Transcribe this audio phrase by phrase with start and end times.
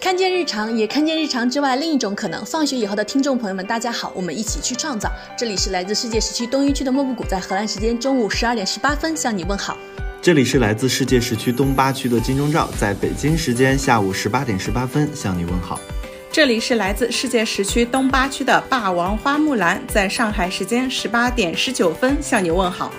[0.00, 2.42] 看见日常，也看见日常之外另一种可能。
[2.46, 5.12] 放学以后的听众朋友们，大家好，我们一起去创造。
[5.38, 9.76] 这里是来自世界时区东一区的莫布谷，在荷兰时间中午十二点十八分向你问好。
[10.22, 15.78] 这里是来自世界时区东八区的金钟罩，在北京时间下午十八点十八分向你问好。
[16.32, 22.90] 这里是来自世界时区东八区的霸王花木兰，在上海时间十八点十九分向你问好。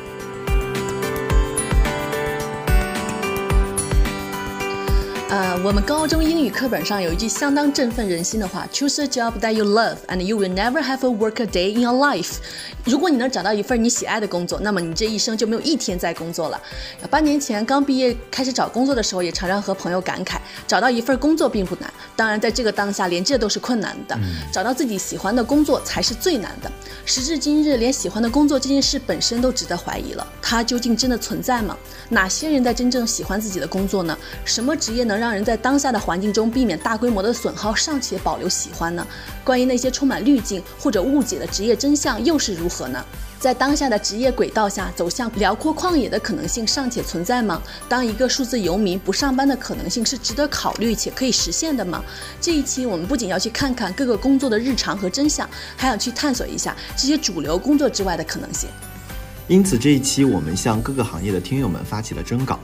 [5.30, 11.75] 呃，我们高中英语课本上有一句相当振奋人心的话：“Choose a job that you love, and you will never have a work a day
[11.75, 12.37] in your life。”
[12.84, 16.59] 如果你能找到一份你喜爱的工作，那么你这一生就没有一天在工作了。
[17.11, 24.17] 八年前刚毕业开始找工作的时候，也常常和朋友感慨：找到一份工作并不难，当然在这个当下，连这都是困难的。
[24.51, 26.71] 找到自己喜欢的工作才是最难的。
[27.05, 30.27] 时至今日，连喜欢的工作这件事本身都值得怀疑了。
[30.41, 31.77] 它究竟真的存在吗？
[32.09, 34.17] 哪些人在真正喜欢自己的工作呢？
[34.43, 39.05] 什么职业能让人在在当下的环境中避免大规模的损耗，尚且保留喜欢呢？
[39.44, 43.04] 关于那些充满滤镜或者误解的职业真相又是如何呢？
[43.38, 47.62] 在当下的职业轨道下，走向辽阔旷野的可能性尚且存在吗？
[47.90, 52.02] 当一个数字游民不上班的可能性是值得考虑且可以实现的吗？
[52.40, 58.70] 这一期我们不仅要去看看各个工作的日常和真相，还想去探索一下这些主流工作之外的可能性。
[59.49, 62.58] 因此，这一期我们向各个行业的听友们发起了征稿。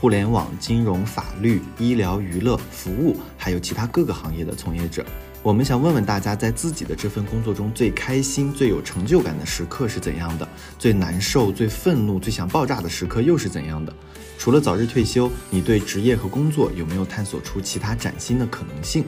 [0.00, 5.04] 互联网、金融、法律、医疗、娱乐、服务，还有其他各个行业的从业者，
[5.42, 10.48] 我们想问问大家，在自己的这份工作中最开心、最有成就感的时刻是怎样的？
[10.78, 13.92] 最难受、最愤怒、最想爆炸的时刻又是怎样的？
[14.38, 19.04] 除了早日退休，你对职业和工作有没有探索出其他崭新的可能性？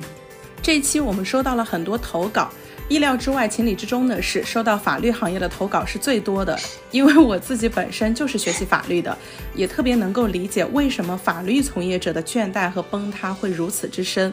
[0.60, 2.50] 这期我们收到了很多投稿。
[2.88, 6.58] 意料之外、情理之中的是，收到法律行业的投稿是最多的。
[6.90, 9.16] 因为我自己本身就是学习法律的，
[9.54, 14.32] 也特别能够理解为什么法律从业者的倦怠和崩塌会如此之深。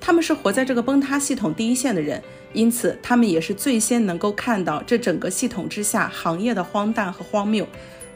[0.00, 2.22] 他们是活在这个崩塌系统第一线的人，
[2.52, 7.66] 因此他们也是最先能够看到这整个系统之下行业的荒诞和荒谬。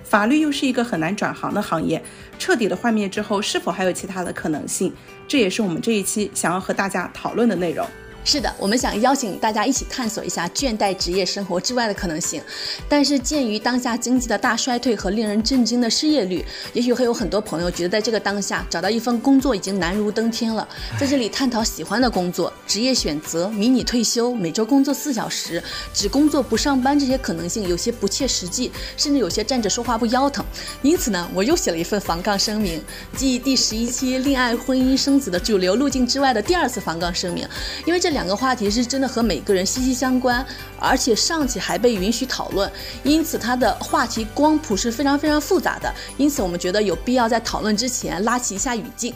[0.04, 2.00] 法律又是一个很难转行的行业，
[2.38, 4.93] 彻底的幻灭之后，是否还有其他的可能性？
[5.27, 7.87] 这也是我们这一期想要和大家讨论的内容。
[8.22, 12.41] 是的，我们想邀请大家一起探索一下倦怠职业生活之外的可能性。
[12.86, 16.44] 但是鉴于当下经济的大衰退和令人震惊的失业率，
[16.75, 20.69] 也许会有很多朋友觉得在这个当下找到一份工作已经难如登天了。
[20.98, 25.60] 在这里探讨喜欢的工作、职业选择、迷你退休、每周工作四小时、
[25.94, 30.44] 只工作不上班这些可能性有些不切实际，甚至有些站着说话不腰疼。
[30.82, 32.80] 因此呢，我又写了一份防杠声明，
[33.16, 37.48] 继第十一期恋爱、婚姻、生子的主流路径之外的第二次防杠声明，
[37.86, 38.09] 因为这。
[38.10, 40.44] 这两个话题是真的和每个人息息相关，
[40.81, 42.69] 而且尚且还被允许讨论，
[43.04, 45.94] 因此它的话题光谱是非常非常复杂的。
[46.16, 49.15] 因此，我们觉得有必要在讨论之前拉起一下语境。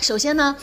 [0.00, 0.56] 首先呢，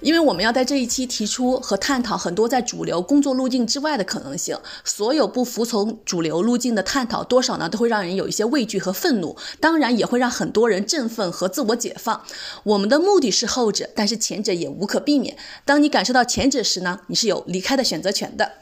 [0.00, 12.22] 因为我们要在这一期提出和探讨很多在主流工作路径之外的可能性，所有不服从主流路径的探讨，多少呢都会让人有一些畏惧和愤怒，当然也会让很多人振奋和自我解放。
[12.64, 15.36] 我们的目的是后者，但是前者也无可避免。
[15.64, 18.52] 当你感受到前者时呢，你是有离开的选择权的。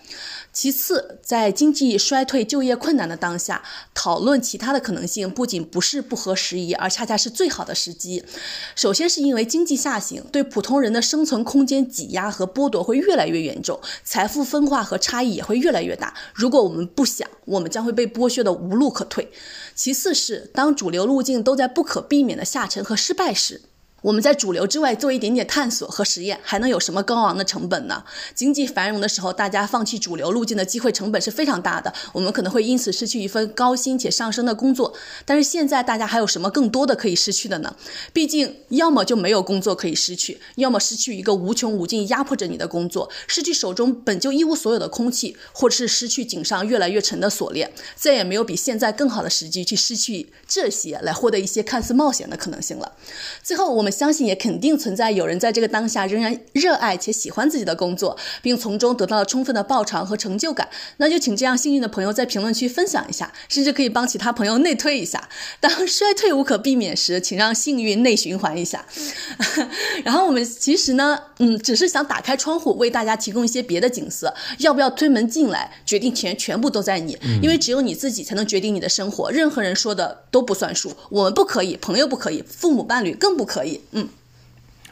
[0.52, 3.62] 其次，在经济衰退、就业困难的当下，
[3.94, 8.24] 讨论其他的可能性不仅不是不合时宜，而恰恰是最好的时机。
[8.74, 16.12] 首先，是因为经济下行对普通人的生存空间挤压和剥夺会越来越严重，财富分化和差异也会越来越大。
[16.34, 19.30] 如果我们不想，我们将会被剥削的无路可退。
[19.76, 23.62] 其次是，当主流路径都在不可避免的下沉和失败时。
[24.02, 28.02] 我们在主流之外做一点点探索和实验，还能有什么高昂的成本呢？
[28.34, 34.94] 经济繁荣的时候，大家放弃主流路径的机会成本是非常大的，我们可能会因此失去一份高薪且上升的工作。
[35.26, 37.76] 但是现在大家还有什么更多的可以失去的呢？
[38.14, 47.70] 毕竟，要么就没有工作可以失去，要么失去一个无穷无尽压迫着你的工作，失去手中本就一无所有的空气，或者是失去颈上越来越沉的锁链。
[47.94, 52.92] 再也没有比现在更好的时机去失去这些，来获得一些看似冒险的可能性了。
[53.42, 53.89] 最后，我们。
[53.90, 60.68] 相信也肯定存在有人在这个当下仍然热爱且喜欢自己的工作，并从中得到了充分的报偿和成就感。
[60.98, 65.28] 那就请这样幸运的朋友在评论区分享一下，甚至可以帮其他朋友内推一下。
[65.58, 68.84] 当衰退无可避免时，请让幸运内循环一下。
[70.04, 74.34] 然后我们其实呢，嗯，只是想打开窗户，为大家提供一些别的景色。
[74.58, 80.92] 要不要推门进来，决定权全部都在你，因为只有你自己才能决定你的生活，任何人说的都不算数。
[81.10, 83.79] 我们不可以，朋友不可以，父母伴侣更不可以。
[83.92, 84.08] 嗯，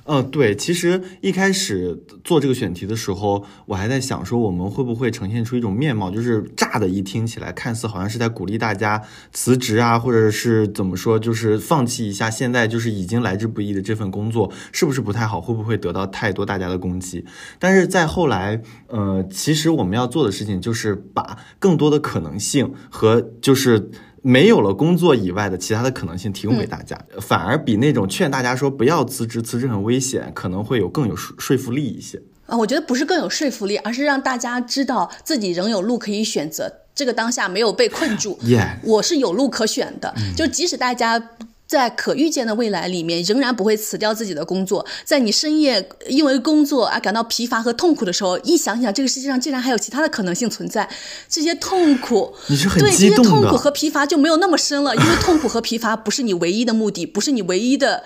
[0.04, 9.02] 呃，对，其实一开始做这个选题的时候，我还在想说，我们会不会呈现出一种面貌，就是乍的一听起来，看似好像是在鼓励大家
[9.32, 15.40] 辞职啊，或者是怎么说，就是放弃一下现在就是已经来之不易的这份工作，是不是不太好？
[15.40, 17.26] 会不会得到太多大家的攻击？
[17.58, 23.90] 但是在后来，呃，其实我们要做的事情就是把更多的可能性和就是。
[24.22, 32.20] 没有了工作以外的其他的可能性提供给大家，反而比那种劝大家说不要辞职，辞职很危险，可能会有更有说说服力一些。
[32.46, 38.38] 啊，我觉得不是更有说服力，而是让大家知道自己仍有路可以选择，这个当下没有被困住。
[38.42, 41.22] 耶，我是有路可选的，就即使大家。
[41.68, 44.84] 在可预见的未来里面，仍然不会辞掉自己的工作。
[45.04, 50.88] 在你深夜因为工作而感到疲乏和痛苦的时候，一想想这个世界上竟然还有其他的可能性存在，
[51.28, 58.02] 这些痛苦， 你是很对这些痛苦和疲乏就没有那么深了，因为痛苦和疲乏不是你唯一的目的，不是你唯一的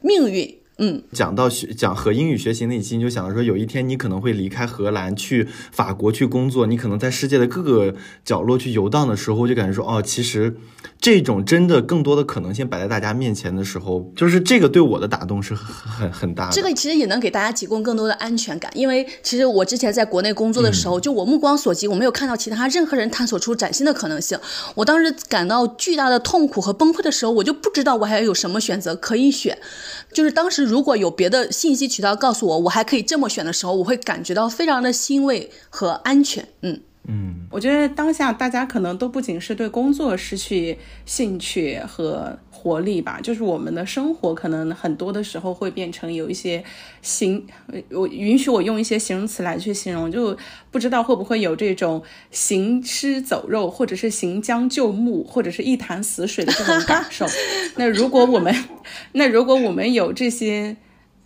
[0.00, 0.61] 命运。
[0.84, 7.94] 嗯，讲到学讲和英语学习那期，你就想到说，有一天你可能会离开荷兰去法国去工作，你可能在世界的各个
[8.24, 10.56] 角落去游荡的时候，就感觉说，哦，其实
[11.00, 16.52] 这种真的更多的可能性摆在大家面前的时候，就是这个对我的打动是很很很大的。
[16.52, 24.36] 这个其实也能给大家提供更多的安全感，因为其实我之前在国内工作的时候，就我目光所及，我没有看到其他任何人探索出崭新的可能性。
[24.74, 29.56] 我当时感到巨大的痛苦和崩溃的时候，我就不知道我还有什么选择可以选。
[30.12, 36.46] 就是当时如果有别的信息渠道告诉我，我还可以这么选的时候，我会感觉到非常的欣慰和安全。
[36.60, 36.80] 嗯。
[37.08, 46.62] 嗯，我觉得当下大家可能都不仅是对工作失去兴趣和活力吧，就是我们的生活可能很多的时候会变成有一些
[47.00, 47.44] 行，
[47.90, 50.36] 我允许我用一些形容词来去形容，就
[50.70, 52.00] 不知道会不会有这种
[52.30, 57.26] 行尸走肉，或者是行将就木，或者是一潭死水的这种感受。
[57.74, 58.54] 那如果我们，
[59.10, 60.76] 那如果我们有这些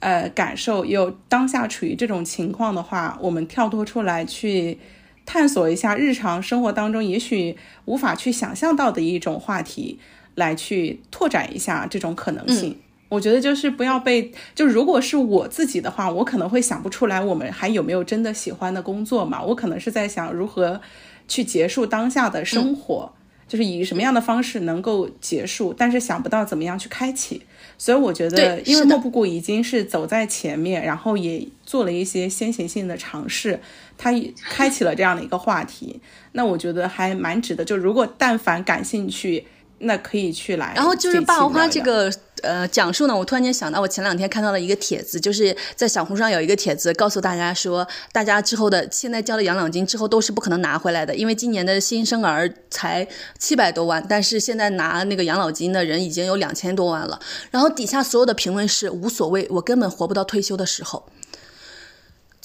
[0.00, 4.78] 呃感受，有当下处于这种情况的话，我们跳脱出来去。
[5.26, 9.98] 探索一下日常生活当中也许无法去想象到的一种话题，
[10.36, 12.78] 来去拓展一下这种可能性。
[13.08, 19.42] 我觉得就是不要被，就如果是我自己的话，我可能会想不出来我们还有没有真的喜欢的工作嘛？
[19.42, 20.80] 我可能是在想如何
[21.28, 23.12] 去结束当下的生活，
[23.46, 27.42] 就是以什么样的方式能够结束，但是想不到怎么样去开启。
[27.78, 33.60] 所以我觉得，因为莫布谷已经是走在前面，然后也做了一些先行性的尝试，
[33.98, 34.12] 他
[34.48, 36.00] 开启了这样的一个话题，
[36.32, 37.64] 那我觉得还蛮值得。
[37.64, 39.46] 就如果但凡感兴趣。
[39.78, 42.10] 那可以去来，然后就是霸王花这个
[42.42, 53.06] 呃讲述呢，我突然间想到，我前两天看到了一个帖子，就是在小红书上有一个帖子，告诉大家说，大家之后的现在交的养老金之后都是不可能拿回来的，因为今年的新生儿才
[53.38, 57.18] 七百多万，但是现在拿那个养老金的人已经有两千多万了。
[57.50, 61.06] 然后底下所有的评论是无所谓，我根本活不到退休的时候。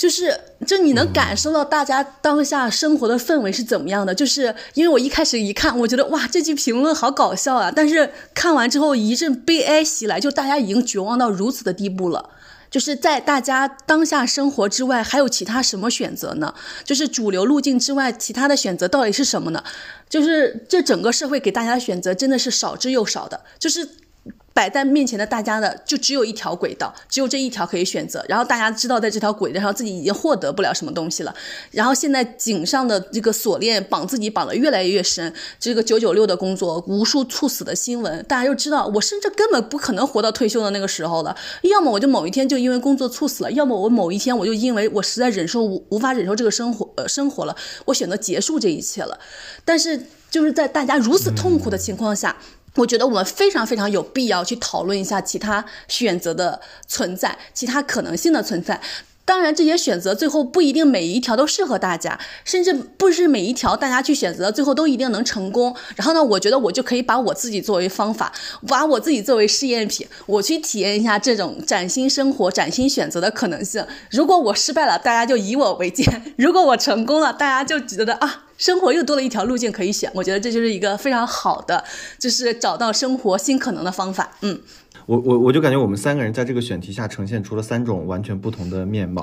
[0.01, 4.15] 就是，就你能感受到大家当下生活的氛围是怎么样的？
[4.15, 7.71] 就是因为我一开始一看，我觉得哇，这句评论好搞笑啊！
[7.71, 12.31] 但是看完之后，一阵悲哀袭来，就大家已经绝望到如此的地步了。
[12.71, 16.51] 就是在大家当下生活之外，还有其他什么选择呢？
[16.83, 19.63] 就是主流路径之外，其他的选择到底是什么呢？
[20.09, 23.41] 就是这整个社会给大家的选择真的是少之又少的。
[23.59, 23.87] 就是。
[24.53, 28.23] 摆在面前的大家的就只有一条轨道，只有这一条可以选择。
[28.27, 31.33] 然后大家知道，在这条轨道上自己已经获得不了什么东西了。
[31.71, 35.33] 然后现在颈上的这个锁链绑自己绑得越来越深。
[35.59, 41.35] 这个九九六的工作，无数猝死的新闻，大家就知道，我甚至根本不可能活到退休的那个时候了。
[41.63, 49.17] 要么我就某一天就因为工作猝死了，要么我某一天我就因为我实在忍受无无法忍受这个生活呃生活了，我选择结束这一切了。
[49.63, 52.35] 但是就是在大家如此痛苦的情况下。
[52.75, 58.79] 我觉得我们非常非常有必要去讨论一下其他选择的存在，其他可能性的存在。
[59.31, 65.73] 当然，这些选择最后不一定每一条都适合大家，甚至不是每一条大家去选择最后都一定能成功。
[65.95, 68.29] 然后呢，我觉得我就可以把我自己作为方法，
[68.67, 73.87] 把我自己作为试验品，我去体验一下这种崭新生活、崭新选择的可能性。
[74.09, 76.05] 如果我失败了，大家就以我为鉴；
[76.37, 80.11] 如果我成功了，大家就觉得啊，生活又多了一条路径可以选。
[80.13, 81.81] 我觉得这就是一个非常好的，
[82.19, 84.31] 就是找到生活新可能的方法。
[84.41, 84.59] 嗯。
[85.11, 89.21] 我我我就感觉我们三个人在这个选题下呈现出了三种完全不同的面貌。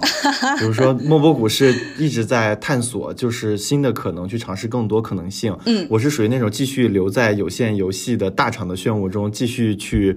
[0.59, 5.57] 比如说 莫波谷是一直在探索，就是新的可能，去尝试更多可能性。
[5.64, 10.14] 嗯，我是属于那种继续留在有限游戏的大厂的漩涡中，继续去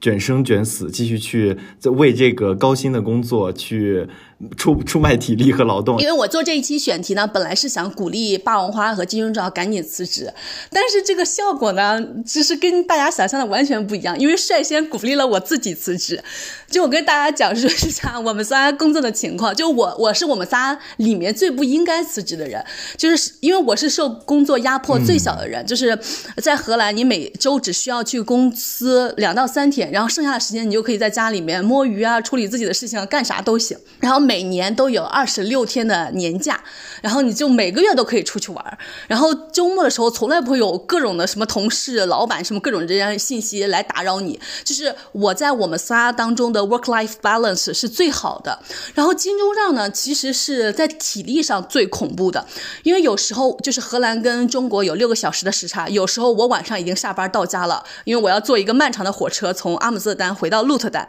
[0.00, 4.08] 卷生卷死，继续去为这个高薪的工作去
[4.56, 6.00] 出出卖体力和劳动。
[6.00, 10.32] 因为我做这一期选题呢，本来是想鼓励霸王花和金钟罩赶紧辞职，
[10.70, 14.18] 但是这个效果呢，其实跟大家想象的完全不一样。
[14.18, 16.22] 因为率先鼓励了我自己辞职。
[16.70, 19.54] 就我跟大家讲述一下我们仨工作的情况。
[19.54, 22.64] 就我，我是我们仨里面最不应该辞职的人，
[22.96, 25.66] 就是因为我是受工作压迫最小的人。
[25.66, 25.98] 就是
[26.36, 33.76] 在荷兰，你每周只需要去公司两到三天，然后剩下的时间你就可以在家里面摸鱼啊，处理自己的事情，干啥都行。
[33.98, 36.62] 然后每年都有二十六天的年假，
[37.02, 38.78] 然后你就每个月都可以出去玩。
[39.08, 44.38] 然后周末的时候，从来不会有各种的什么同事、老板什么各种这样信息来打扰你。
[44.62, 46.60] 就是我在我们仨当中的。
[46.70, 48.60] Work-life balance 是最好的，
[48.94, 52.46] 然后金钟罩呢，其实是在体力上最恐怖的，
[52.84, 61.08] 因为有时候就是荷兰跟中国有六个小时的时差，有时候我晚上已经下班到家了，因为我要坐一个漫长的火车从阿姆斯特丹回到鹿特丹，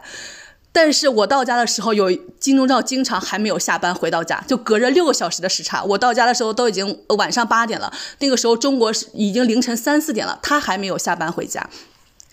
[0.72, 2.10] 但是我到家的时候，有
[2.40, 11.68] 金钟罩经常还没有下班回到家，就隔着六个小时的时差，我到家的时候都已经晚上八点了，那个时候中国已经凌晨三四点了，他还没有下班回家。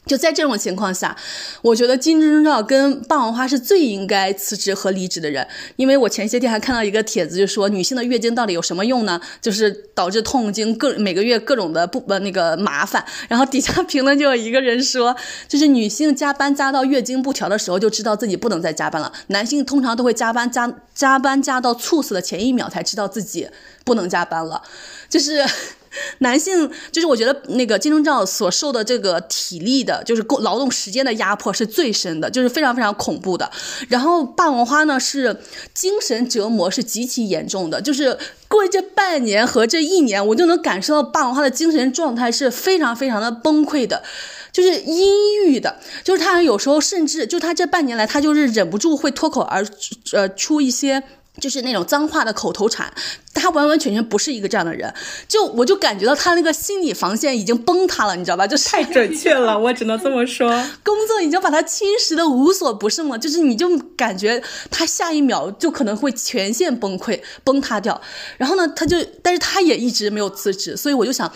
[0.05, 1.15] 就在这种情况下，
[1.61, 9.21] 我觉得金钟罩跟霸王花是最应该辞职和离职的人，因为我前些天还看到一个帖子，就说女性的月经到底有什么用呢？
[9.39, 13.05] 就是导致痛经，各每个月各种的不呃那个麻烦。
[13.27, 15.15] 然后底下评论就有一个人说，
[15.47, 19.13] 就是女性加班加到月经不调的时候，就知道自己不能再加班了。
[19.27, 23.47] 男性通常都会加班加加班加到猝死的前一秒才知道自己
[23.83, 24.63] 不能加班了，
[25.07, 25.45] 就是。
[26.19, 33.49] 男性就是我觉得那个金钟罩所受的这个体力的，就是工劳动时间的压迫是最深的，就是非常非常恐怖的。
[33.87, 35.37] 然后霸王花呢是
[35.73, 38.17] 精神折磨是极其严重的，就是
[38.47, 44.03] 过这半年和这一年，我就能感受到霸王花的精神状态是非常非常的崩溃的，
[44.51, 49.65] 就是阴郁的，就是他有时候甚至就他这半年来，他就是忍不住会脱口而
[50.13, 51.03] 呃出一些。
[51.39, 52.91] 就是那种脏话的口头禅，
[53.33, 54.93] 他完完全全不是一个这样的人，
[55.27, 58.45] 就我就感觉到他那个心理防线已经崩塌了，你知道吧？
[58.45, 60.49] 就太准确了，我只能这么说。
[60.83, 67.99] 工作已经把他侵蚀的无所不胜了，就是你就感觉他下一秒就可能会全线崩溃崩塌掉。
[68.37, 71.31] 然后呢，他就，但是他也一直没有辞职，所以我就想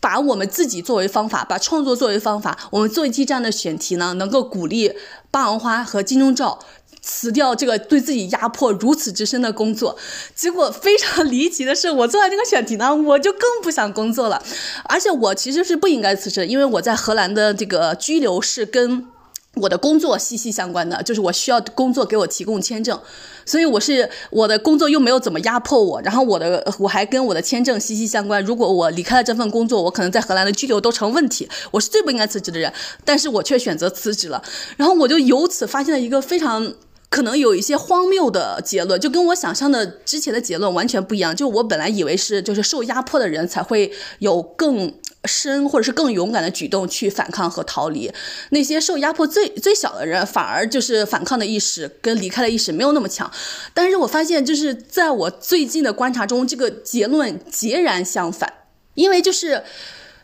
[0.00, 4.92] 把我们自己作为方法，把创作作为方法，我们做一期这样的选题呢，能够鼓励
[5.30, 6.58] 霸王花和金钟罩。
[7.08, 9.96] 辞掉这个对自己压迫如此之深的工作，
[10.34, 14.42] 结果非常 离奇的是，我做完这个选题呢，我就更不想工作了。
[14.86, 19.06] 而且我其实是不应该辞职，因为我在荷兰的这个居留是跟
[19.54, 23.00] 我的工作息息相关的，就是我需要工作给我提供签证，
[23.46, 28.44] 所以我是我的工作又没有怎么压迫我，然后我的我还跟我的签证息息相关。
[28.44, 31.48] 如果我离开了这份工作，我可能在荷兰的居留都成问题。
[31.70, 32.72] 我是最不应该辞职的人，
[33.04, 34.42] 但是我却选择辞职了。
[34.76, 36.74] 然后我就由此发现了一个非常。
[37.08, 41.34] 可能有一些荒谬的结论，就跟我想象的之前的结论完全不一样。
[41.34, 44.92] 就我本来以为是，就是受压迫的人才会有更
[45.24, 48.12] 深或者是更勇敢的举动去反抗和逃离，
[48.50, 53.30] 那些受压迫最最小的人反而就是反抗的意识跟离开的意识没有那么强。
[53.72, 58.52] 但是我发现，就是在我最近的观察中，这个结论截然相反，
[58.94, 59.62] 因为就是。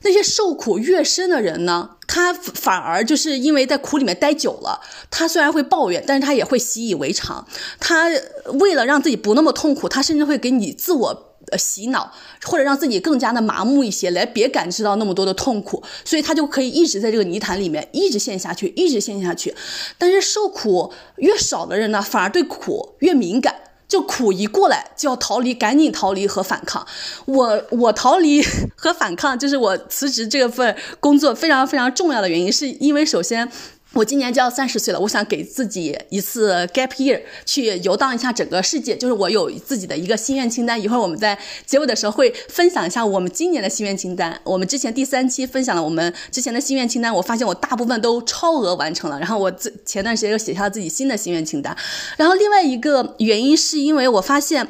[0.03, 4.81] 那些受苦越深的人呢，他反而就是因为在苦里面待久了，
[5.11, 7.47] 他虽然会抱怨，但是他也会习以为常。
[7.79, 8.11] 他
[8.61, 12.13] 为了让自己不那么痛苦，他甚至会给你自我呃洗脑，
[12.45, 19.55] 或者让自己更加的麻木一些，来别感知到那么多的痛苦，所以他就可以一直在这个泥潭里面一直陷下去，一直陷下去。
[19.99, 23.55] 但是受苦越少的人呢，反而对苦越敏感。
[23.93, 26.87] 就苦一过来就要逃离，赶紧逃离和反抗。
[27.27, 28.43] 我我逃离
[28.75, 33.53] 和反抗，就是我辞职这份工作非常非常重要的原因，是因为首先。
[33.95, 38.97] 我今年就要三十岁了，我想给自己一次 gap year，去游荡一下整个世界。
[38.97, 44.41] 就是我有自己的一个心愿清单，一会儿我们在结尾的时候会分享一下我们今年的心愿清单。
[44.45, 49.19] 我们之前第三期分享了我们之前的心愿清单，我发现我大部分都超额完成了。
[49.19, 51.77] 然后我自前段时间又写下了自己新的心愿清单。
[52.17, 54.67] 然后另外一个原因是因为我发现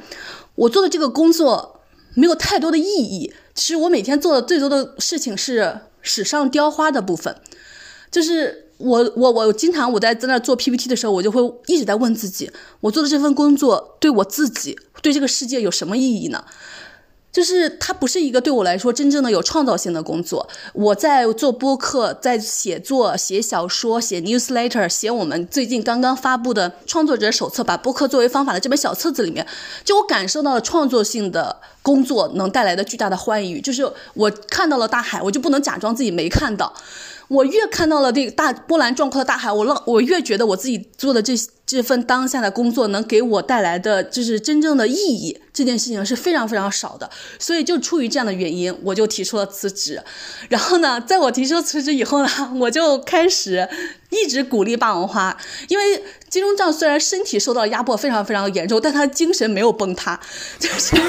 [0.57, 1.81] 我做的这个工作
[2.15, 3.33] 没有太多的意义。
[3.55, 7.37] 其实我每天做的最多的事情是史上雕花的部分，
[8.11, 8.59] 就是。
[8.83, 16.45] 我我我经常我在在那做 PPT 的时候，我就会一直在问自己，我做的这份工作对我自己对这个世界有什么意义呢？
[17.33, 20.47] 就是它不是一个对我来说真正的有创造性的工作。
[20.75, 29.47] 我在做播客，在写作、写小说、写 newsletter、写我们最近刚刚发布的创作者手册，把播客作为方法的这本小册子里面，
[29.83, 33.63] 就我感受到了创作性的工作能带来的巨大的欢愉。
[33.63, 36.71] 就是我看到了大海，我就不能假装自己没看到。
[37.33, 41.33] 我越看到了这个大波澜壮阔的大海，我浪我越觉得我自己做的这
[41.65, 47.09] 这份当下的工作能给我带来的就是真正的意义，这件事情是非常非常少的。
[47.39, 50.03] 所以就出于这样的原因，我就提出了辞职。
[50.51, 52.29] 然后呢，在我提出辞职以后呢，
[52.61, 53.67] 我就开始
[54.13, 55.37] 一直鼓励霸王花，
[55.69, 60.21] 因为金钟罩虽然身体受到压迫非常非常严重，但他精神没有崩塌，
[60.59, 60.95] 就是。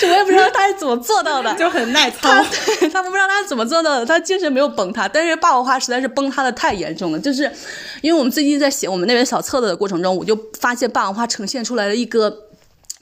[0.00, 2.28] 就我也不知道他是怎么做到的，就很耐操。
[2.28, 2.42] 他
[2.88, 7.18] 他不知道他是怎么做到的，他精神没有崩塌，但是霸王花实在是崩塌的太严重了。
[7.18, 7.50] 就是
[8.02, 12.45] 因为我们最近在写我们那本小册子的过程中，我就发现霸王花呈现出来了一个。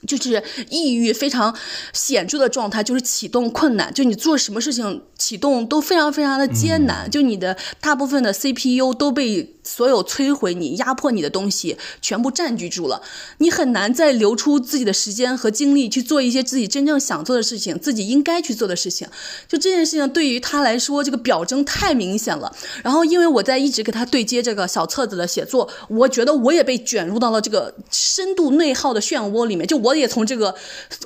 [0.05, 1.55] 就是抑郁非常
[1.93, 9.55] 显著的状态，就是启动困难，就你做什么事情启动都非常非常的艰难，就你的大部分的 CPU 都被。
[9.65, 13.01] 所有摧毁你、压迫你的东西全部占据住了，
[13.39, 19.07] 你很难再留出自己的时间和精力去做一些自己真正想做的事情、自己应该去做的事情。
[19.47, 22.55] 就这件事情对于他来说，这个表征太明显了。
[22.83, 29.65] 然后，因为我在一直给他对接这个小册子的写作，我觉得我也被卷入到了这个深度内耗的漩涡里面。
[29.65, 30.53] 就我也从这个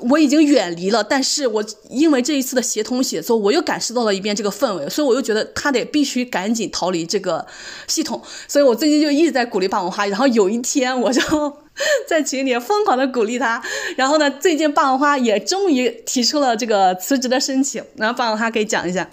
[0.10, 7.46] 我已经远离了，但是我因为这一次的协同写作，我又感受到了一遍这个氛围，所以我又觉得他得必须赶紧逃离这个
[7.88, 8.22] 系统。
[8.50, 11.22] 所以我最近就一直在鼓励霸王花，然后有一天我就
[12.10, 13.62] 在群里疯狂的鼓励他，
[13.96, 19.08] 然后呢，最近霸王花也终于提出了这个辞职的申请，然后霸王花可以讲一下。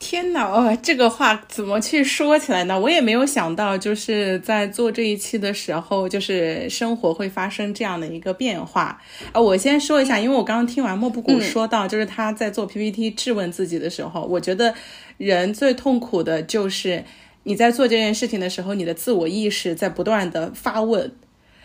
[0.00, 2.78] 天哪，哦，这个话怎么去说起来呢？
[2.78, 9.00] 我也没有想到，就是在做这一期的时候，就是生活会发生这样的一个变化。
[9.32, 14.74] 啊，我先说一下，因为我刚刚听完莫布谷说到，就是他在做 PPT 质问自己的时候，我觉得
[15.16, 17.04] 人最痛苦的就是。
[17.48, 21.10] 你在做这件事情的时候，你的自我意识在不断的发问，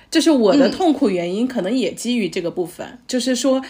[0.09, 2.99] 就是我的痛苦原因，可能也基于这个部分。
[3.05, 3.61] 就是说，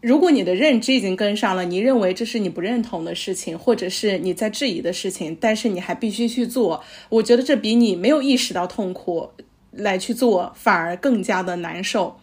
[0.00, 9.28] 如果你的认知已经跟上了，你认为这是你不认同的事情，或者是你在质疑的事情，但是你还必须去做，我觉得这比你没有意识到痛苦
[9.72, 12.16] 来去做反而更加的难受。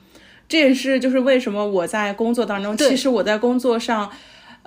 [0.48, 4.10] 这也是就是为什么我在工作当中，其实我在工作上。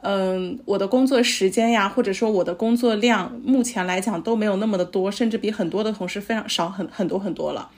[0.03, 7.71] 嗯，我的工作时间呀，或者说我的工作量，目前来讲都没有那么的多，甚至比很多的同事非常少很很多很多了。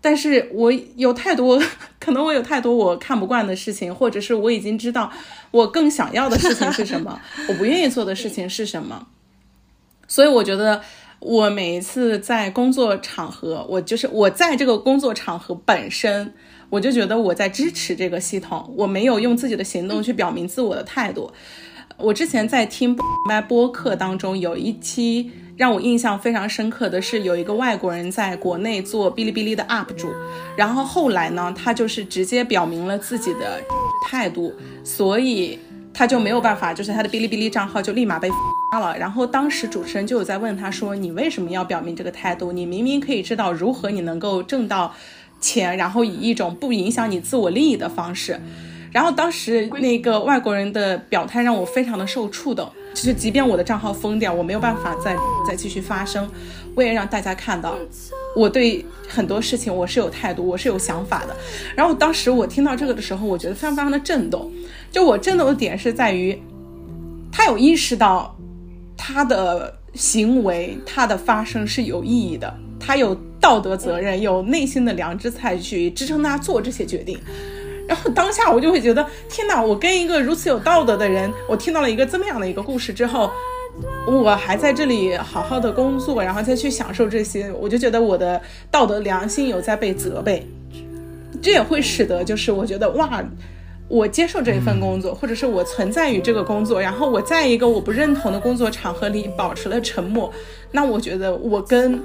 [0.00, 1.60] 但是我有太多，
[1.98, 5.10] 可能我有太多我看不惯的事情，或者是我已经知道
[5.50, 9.08] 我更想要的事情是什么， 我不愿意做的事情是什么。
[10.06, 10.80] 所以我觉得，
[11.18, 16.32] 我每一次在工作场合，我就是我在这个工作场合本身。
[16.70, 21.30] 我就觉得我在支持这个系统，我没有用自己的行动去表明自我的态度。
[21.96, 30.08] 我之前在听麦播客当中有一期让我印象非常深刻的是，有一个外国人在国内做哔哩哔哩的 UP 主，
[30.56, 33.60] 然后后来呢，他就是直接表明了自己的
[34.06, 34.52] 态度，
[34.84, 35.58] 所以
[35.92, 38.28] 他就没有办法，就是他的哔哩哔哩账号就立马被
[38.70, 38.96] 发了。
[38.96, 42.52] 然后当时主持人就有在问他说：“你为什么要表明这个态度？
[42.52, 44.94] 你明明可以知道如何你能够挣到。”
[45.40, 48.38] 钱，然后以一种不影响你自我利益的方式，
[48.90, 56.28] 然后当时那个外国人的表态让我非常的受触动，就是即便我的账号封掉，我没有办法再再继续发声，
[56.74, 57.76] 我也让大家看到
[58.34, 61.36] 我对很多事情我是有态度，我是有想法的。
[61.76, 64.50] 然后当时我听到这个的时候，我觉得非常非常的震动，
[64.90, 66.36] 就我震动的点是在于，
[67.30, 68.36] 他有意识到
[68.96, 73.16] 他的行为，他的发声是有意义的，他有。
[73.40, 77.18] 道德责任有内心的良知才去支撑他做这些决定，
[77.86, 79.62] 然后当下我就会觉得天哪！
[79.62, 83.30] 我跟一个如此有道德的人，我听到了一个这么样的一个故事之后，
[84.06, 90.44] 我还在这里好好的工作，然后再去享受这些，我就觉得我的道德良心有在被责备，
[91.40, 93.24] 这也会使得就是我觉得哇，
[93.86, 100.30] 我接受这一份工作，或者是我存在于这个工作，然后我在一个我不认同的工作场合里保持了沉默，
[100.72, 101.98] 那我觉得我跟。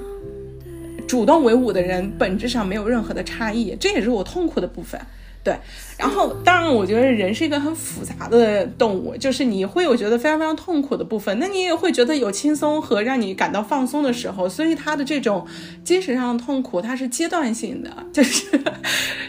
[1.14, 5.00] 主动为伍的人本质上没有任何的差异，这也是我痛苦的部分。
[5.44, 5.56] 对，
[5.96, 14.48] 然后当然，我觉得人是一个很复杂的动物，就是你会有觉得非常非常痛苦的部分，那你也会觉得有轻松和让你感到放松的时候。
[14.48, 15.46] 所以他的这种
[15.84, 18.60] 精神上的痛苦，它是阶段性的，就是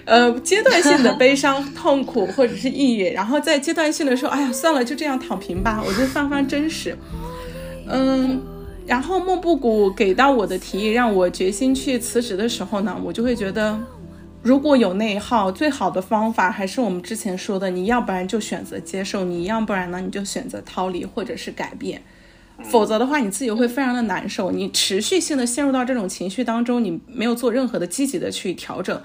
[0.06, 5.84] 呃阶段性的悲伤、 痛苦或者是抑郁，然后在阶段性的时候，哎呀，算了，就这样躺平吧。
[5.86, 6.98] 我觉得非常非常真实，
[7.88, 8.42] 嗯。
[8.86, 13.80] 然后莫布谷给到我的提议，让我决心去辞职的时候呢，我就会觉得，
[14.44, 22.00] 如果有内耗，最好的方法还是我们之前说的，你要不然就选择接受，你要不然呢，你就选择逃离或者是改变，
[22.64, 29.02] 否则的话，你自己会非常的难受，你持续性的陷入到这种情绪当中，你没有做任何的积极的去调整，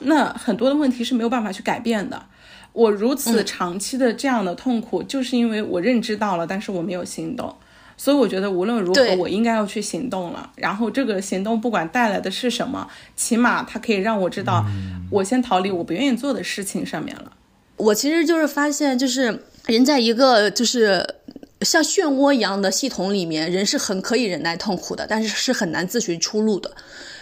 [0.00, 2.26] 那很多的问题是没有办法去改变的。
[2.74, 7.54] 我如此长期的这样的痛苦，就是因为我认知到了，但是我没有行动。
[8.02, 10.50] 所以我觉得无论如何，我应该要去行动了。
[10.56, 14.66] 然后这个行动不管带来的是什么，起码它可以让我知道，
[15.08, 17.30] 我先逃离我不愿意做的事情上面了。
[17.76, 21.14] 我其实就是发现，就是人在一个就是
[21.60, 26.74] 像漩涡一样的系统里面，人是很可以忍耐痛苦的，但是是很难自寻出路的。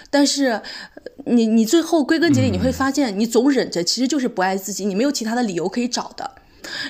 [0.09, 0.63] 但是呃
[1.27, 6.31] 你你最后归根结底，你会发现，你总忍着，其实就是不爱自己，你没有其他的理由可以找的。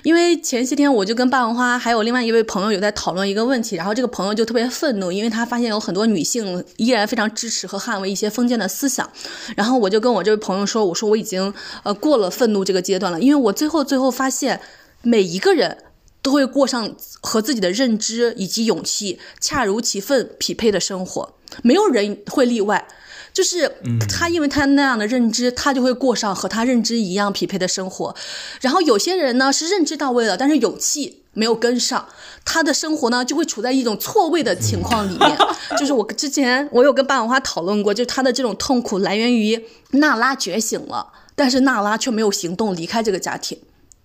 [0.02, 9.10] 因为前些天我就跟霸王花还有另外一位朋友有在讨论一个问题，然后这个朋友就特别愤怒，因为他发现有很多女性依然非常支持和捍卫一些封建的思想。
[9.56, 14.60] 然后我就跟我这位朋友说，我说我已经呃过了愤怒这个阶段了，因为我最后最后发现
[15.02, 15.76] 每一个人。
[16.22, 22.86] 都会过上和自己的认知以及勇气恰如其分匹配的生活，没有人会例外。
[23.32, 23.70] 就是
[24.08, 28.14] 他，因为他那样的认知，他就会过上和他认知一样匹配的生活。
[28.60, 32.08] 然后有些人呢是认知到位了，但是勇气没有跟上，
[32.44, 35.38] 他的生活呢就会处在一种错位的情况里面。
[35.78, 43.58] 就是我之前我有跟霸王花讨论过，就是他的这种痛苦来源于娜拉觉醒了，但是娜拉却没有行动离开这个家庭。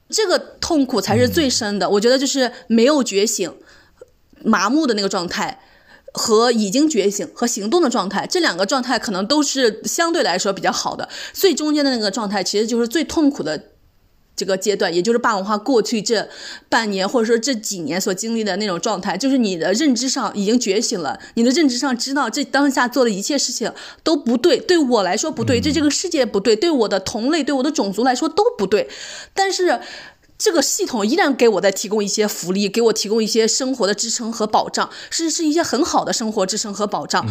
[0.07, 3.51] 这个痛苦才是最深的，我觉得就是没有觉醒、
[4.43, 5.59] 麻木的那个状态，
[6.17, 11.10] 和已经觉醒和行动的状态，这两个状态可能都是相对来说比较好的。
[11.34, 13.71] 最中间的那个状态，其实就是最痛苦的
[14.34, 16.30] 这个阶段，也就是霸王花过去这
[16.69, 23.69] 半年或者说这几年所经历的那种状态，就是你的认知上已经觉醒了，你的认知上知道这当下做的一切事情
[24.01, 28.88] 都不对，对我来说不对，对这个世界不对，对我的同类、对我的种族来说都不对，
[29.34, 29.82] 但是。
[30.37, 37.25] 这个系统依然给我在提供一些福利，给我提供一些生活的支撑和保障，甚至是一些很好的生活支撑和保障。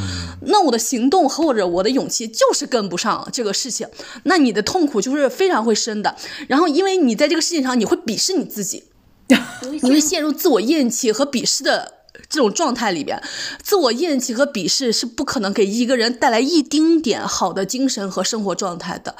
[0.46, 3.86] 那我的行动或者我的勇气就是跟不上这个事情，
[4.24, 6.16] 那你的痛苦就是非常会深的。
[6.48, 8.84] 然后，因为你在这个事情上，你会鄙视你自己，
[9.82, 11.93] 你会陷入自我厌弃和鄙视的。
[12.28, 13.20] 这种状态里边，
[13.62, 19.14] 自我厌弃和鄙视是不可能给一个人带来一丁点好的精神和生活状态的。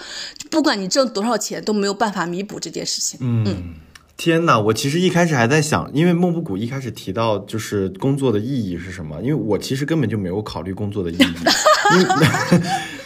[0.50, 3.18] 不管你挣多少钱，都没有办法弥补这件事情。
[3.20, 3.74] 嗯，
[4.16, 4.60] 天呐！
[4.60, 11.18] 我其实一开始还在想，因为孟布谷一开始提到就是工作的意义是什么，因为我其实根本就没有考虑工作的意义。
[11.92, 12.04] 因为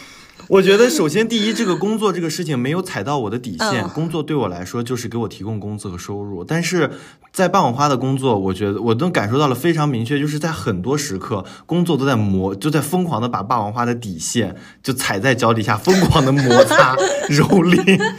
[0.49, 3.85] 我觉得，首先第一，这个工作这个事情没有踩到我的底线。
[3.85, 6.89] 嗯工作对我来说就是给我提供工资和收入，但是
[7.31, 16.95] 在霸王花的工作，我觉得我都感受到了非常明确，就是在很多时刻，工作都在磨，就在疯狂的把霸王花的底线就踩在脚底下，疯狂的摩擦
[17.29, 18.13] 蹂躏。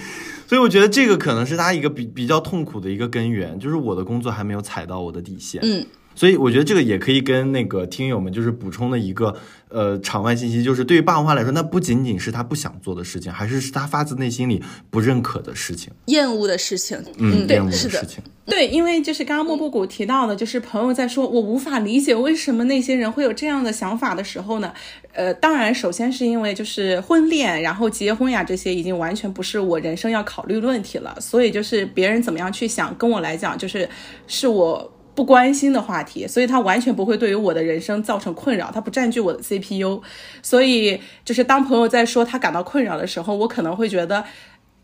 [0.46, 5.60] 所以我觉得这个可能是他一个比比较痛苦的一个根源，就是我的工作还没有踩到我的底线。
[5.62, 5.86] 嗯，
[6.20, 9.34] 所以我觉得这个也可以跟那个听友们就是补充的一个
[9.70, 18.22] 呃场外信息，就是对于霸王花来说，那不仅仅是他不想做的事情，还是是他发自内心里不认可的事情，厌恶的事情，嗯，厌恶的是的事情。
[18.44, 24.74] 对，因为就是刚刚莫布谷提到的，就是朋友在说我无法理解为什么那些人会有这样的想法的时候呢，
[25.14, 33.88] 呃，当然首先是因为就是婚恋，然后结婚呀这些已经完全不是我人生要考虑的问题了，所以就是别人怎么样去想，跟我来讲就是
[34.26, 34.92] 是我。
[35.20, 40.00] 不关心的话题，所以它完全不会对于我的人生造成困扰，它不占据我的 CPU，
[40.42, 44.24] 所以就是当朋友在说他感到困扰的时候，我可能会觉得，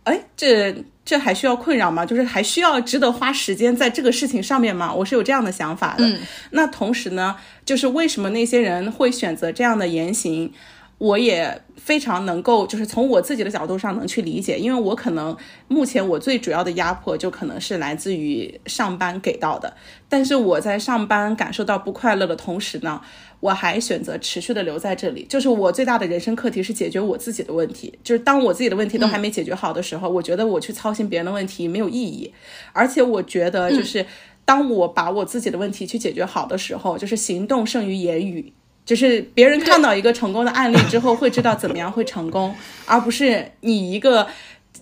[0.05, 2.05] 哎，这这还需要困扰吗？
[2.05, 4.93] 就是还需要值得花时间在这个事情上面吗？
[4.93, 6.07] 我是有这样的想法的。
[6.07, 6.19] 嗯
[6.51, 10.53] 那同时呢，就是为什么那些人会选择这样的言行？
[10.99, 15.37] 我也非常能够，就是从我自己的角度上能去理解，因为我可能
[15.69, 19.77] 目前我最主要的压迫就可能是来自于上班给到的，
[20.09, 23.03] 但是我在上班感受到不快乐的同时呢，
[23.41, 32.33] 我还选择持续的留在这里，就是我最大的人生课题是解决我自己的问题，就是当我自己的问题都还没解决好的时候，我觉得我去操心别人的问题没有意义，
[32.73, 34.07] 而且我觉得就是
[34.47, 38.55] 当我把我自己的问题去解决好的时候，就是行动胜于言语。
[38.87, 42.55] 就是别人看到一个成功的案例之后，会知道怎么样会成功，
[42.87, 44.27] 而不是你一个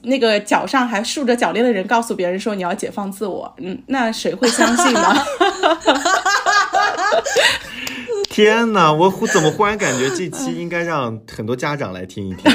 [0.02, 5.14] 那个脚上还竖着脚链的人告诉别人说你要解放自我，嗯，那谁会相信呢？
[8.28, 12.44] 天哪，我忽怎么忽然感觉这期应该让很多家长来听一听？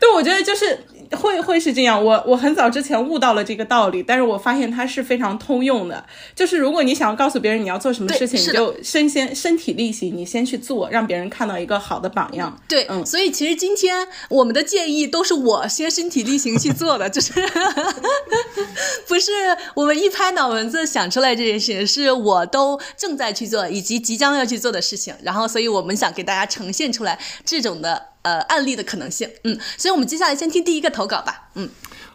[0.00, 0.78] 对，我觉得就是
[1.12, 2.02] 会会是这样。
[2.02, 6.04] 我我很早之前悟到了这个道理，但是我发现它是非常通用的。
[6.34, 12.58] 就是如果你想要告诉别人你要做什么事情，你就身先身体力行，你先去做，让别人看到一个好的榜样。
[12.68, 17.32] 对，嗯所以其实今天我们的建议都是我先身体力行去做的，就是
[19.06, 19.30] 不是
[19.74, 25.14] 我们一拍脑门子想出来这件事情，是我都正在去做以及即将要去做的事情。
[25.22, 29.30] 然后，所以我们想给大家呈现出来这种的呃案例的可能性。
[29.44, 31.48] 嗯，所以我们接下来先听第一个投稿吧。
[31.54, 31.68] 嗯，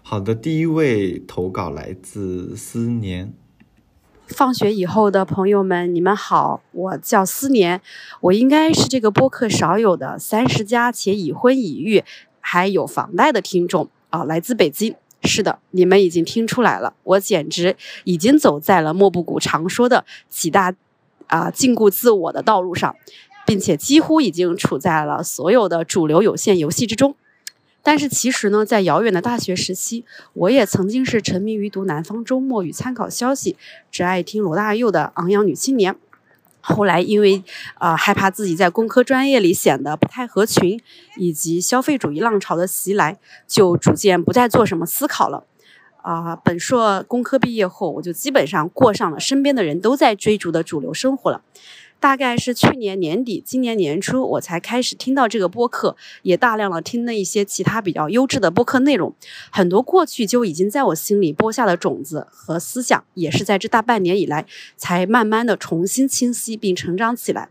[0.04, 3.34] 好的，第一位投稿来自思年。
[4.28, 7.82] 放学以后的朋友们，你们好，我叫思年，
[8.20, 12.04] 我应该是这个播客少有的三十加且已婚已育
[12.42, 14.96] 还有房贷的听众啊，来自北京。
[15.24, 20.74] 是的，你们已经听出来了，我简直已经走在了莫布谷常说的几大
[21.28, 22.96] 啊禁锢自我的道路上，
[23.46, 27.16] 并且几乎已经处在了所有的主流有线游戏之中。
[27.84, 33.58] 但是其实呢，在遥远的大学时期，我也曾经是沉迷于读《南方周末》与参考消息，
[33.92, 35.96] 只爱听罗大佑的昂扬女青年。
[36.64, 37.44] 后来因为
[37.80, 40.80] 呃害怕自己在工科专业里显得不太合群，
[41.18, 45.44] 以及消费主义浪潮的袭来，就逐渐不再做什么思考了。
[46.04, 51.42] 啊，本硕工科毕业后，我就基本上过上了身边的人都在追逐的主流生活了。
[52.02, 59.14] 大概是去年年底、今年年初，我才开始听到这个播客，也大量的听了一些其他比较优质的播客内容。
[59.52, 67.50] 很多过去就已经在我心里播下的种子和思想，也是在这大半年以来，才慢慢的重新清晰并成长起来。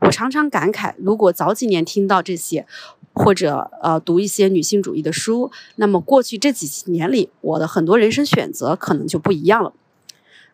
[0.00, 2.66] 我常常感慨，如果早几年听到这些，
[3.12, 9.72] 或者呃读一些女性主义的书，那么过去这几年里，我的很多人生选择可能就不一样了。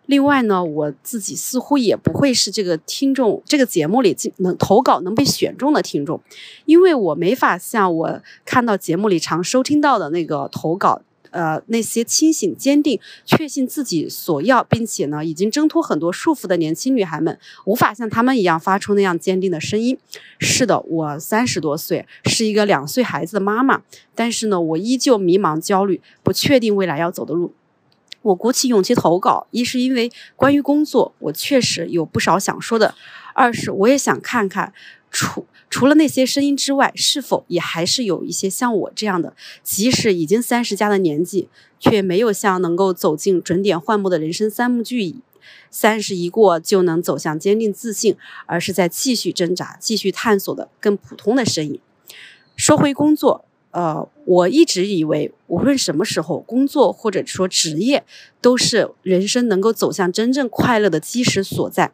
[0.08, 6.18] 另外呢，我自己似乎也不会是这个听众这个节目里能投稿能被选中的听众，
[6.64, 19.98] 因为我没法像我看到节目里常收听到的那个投稿，呃，那些清醒、坚定、确信自己所要，并且呢已经挣脱很多束缚的年轻女孩们，无法像他们一样发出那样坚定的声音。
[20.38, 23.82] 是的，我三十多岁，是一个两岁孩子的妈妈，
[24.14, 27.52] 但是呢，我依旧迷茫、焦虑，不确定未来要走的路。
[28.28, 32.94] 我鼓起勇气投稿，一是因为关于工作，我确实有不少想说的；
[33.34, 34.74] 二是我也想看看，
[35.10, 41.48] 除除了那些声音之外，是否也还是有一些像我这样的，即使已经三十加的年纪，
[41.80, 45.16] 却没有像能够走进准点幻幕的人生三幕剧，
[45.70, 48.14] 三十一过就能走向坚定自信，
[48.44, 51.80] 而是在继续挣扎、继续探索的更普通的身影。
[52.54, 53.46] 说回工作。
[53.78, 58.02] 呃，我一直以为，无论什么时候工作或者说职业，
[58.40, 61.92] 都是人生能够走向真正快乐的基石所在。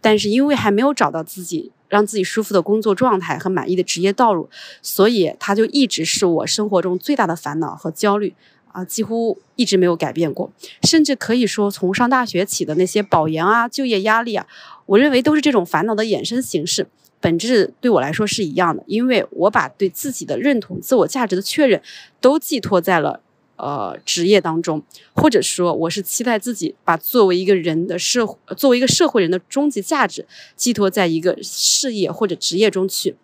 [0.00, 4.50] 但是因为还没有找到自己让自己舒服的工作状态和满意的职业道路，
[4.82, 8.34] 所以它就一直是我生活中最大的烦恼和焦虑
[8.72, 10.50] 啊，几乎一直没有改变过。
[10.82, 14.48] 甚至可以说，从上大学起的那些保研啊、就业压力啊，
[14.86, 16.88] 我认为都是这种烦恼的衍生形式。
[17.24, 21.80] 本质对我来说是一样的，因为我把对自己的认同、自我价值的确认，
[22.20, 23.20] 都寄托在了
[23.56, 24.82] 呃职业当中，
[25.14, 28.26] 或者说我是期待自己把作为一个人的社，
[28.58, 33.16] 作为一个社会人的终极价值寄托在一个事业或者职业中去。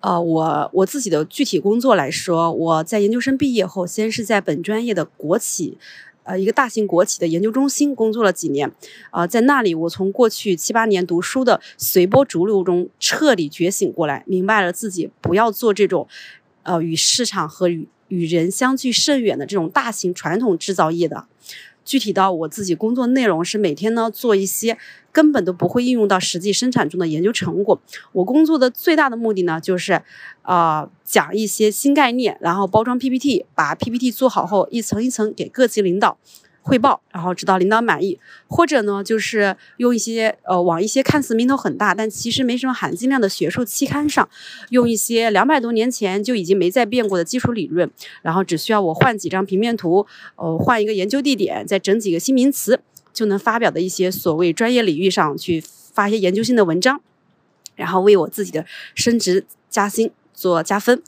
[0.00, 5.78] 呃，我我自己的具体工作来说，我在研究生毕业后，先是在本专业的国企。
[6.28, 8.70] 呃，一个大型国企的研究中心工作了几年，
[9.10, 16.06] 啊，在那里，我从过去七八年读书的随波逐流中彻底觉醒过来，明白了自己不要做这种，
[16.64, 21.24] 呃，与市场和与与人相距甚远的这种大型传统制造业的。
[21.88, 24.76] 具体到我自己工作内容是每天呢做一些
[25.10, 27.80] 根本都不会应用到实际生产中的研究成果。
[28.12, 30.02] 我工作的最大的目的呢就是，
[30.42, 36.18] 呃，讲一些新概念，然后包装 PPT，把 PPT 做好后一层一层给各级领导。
[36.68, 44.28] 汇报，然后直到领导满意，或者呢，就是用一些呃，往一些看似名头很大，但其实没什么含金量的学术期刊上，
[44.68, 52.78] 用一些两百多年前就已经没再变过的基础理论，然后只需要我换几张平面图，呃，换一个研究地点，再整几个新名词，
[53.14, 57.00] 就能发表的一些所谓专业领域上去发一些研究性的文章，
[57.76, 61.02] 然后为我自己的升职加薪做加分。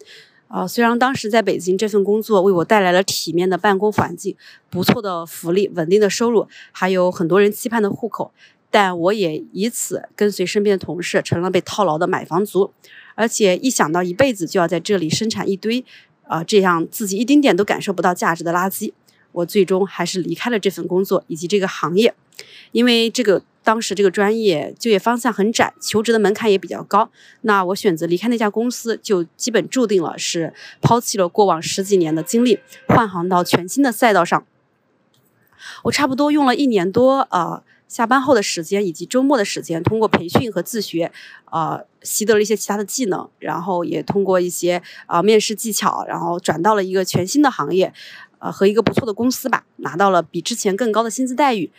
[0.50, 4.34] 啊，虽然当时在北京这份工作为我带来了体面的办公环境、
[4.68, 8.32] 不错的福利、稳定的收入，还有很多人期盼的户口，
[8.68, 12.72] 但我也以此跟随身边的同事成了被套牢的买房族。
[13.14, 15.84] 而且一想到一辈子就要在这里生产一堆，
[16.24, 18.92] 啊，这样自己一丁点都感受不到价值的垃圾，
[19.30, 22.12] 我最终还是离开了这份工作以及这个行业，
[22.72, 23.42] 因为这个。
[23.62, 27.10] 当时这个专业就业方向很窄，求职的门槛也比较高。
[27.42, 34.44] 那我选择离开那家公司，就基本注定了是抛弃了过往十几年的经历，换行到全新的赛道上。
[35.84, 41.12] 我差不多用了一年多，呃，下班后的时间以及周末的时间，通过培训和自学，
[41.50, 47.92] 呃，习得了一些其他的技能，然后也通过一些啊面试技巧，然后转到了一个全新的行业，
[48.38, 51.70] 呃，和一个不错的公司吧，拿到了比之前更高的薪资待遇。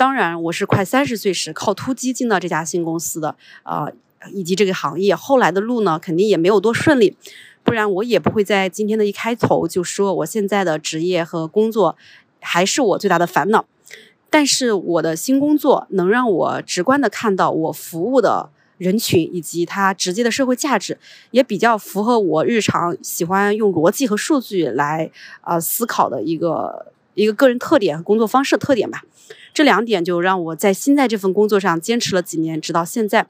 [0.00, 3.86] 当然，我是快三十岁时靠突击进到这家新公司的，啊，
[4.32, 7.14] 以及这个行业后来的路呢，肯定也没有多顺利，
[7.62, 11.98] 不然我也不会在今天的一开头就说我现在的职业和工作
[12.40, 13.66] 还是我最大的烦恼。
[14.30, 20.98] 但是我的新工作能让我直观的看到我服务的人群以及它直接的社会价值，
[21.30, 25.10] 也比较符合我日常喜欢用逻辑和数据来
[25.42, 29.02] 啊、思考的一个一个个人特点和工作方式特点吧。
[29.52, 33.26] 这两点就让我在现在这份工作上坚持了几年，直到现在。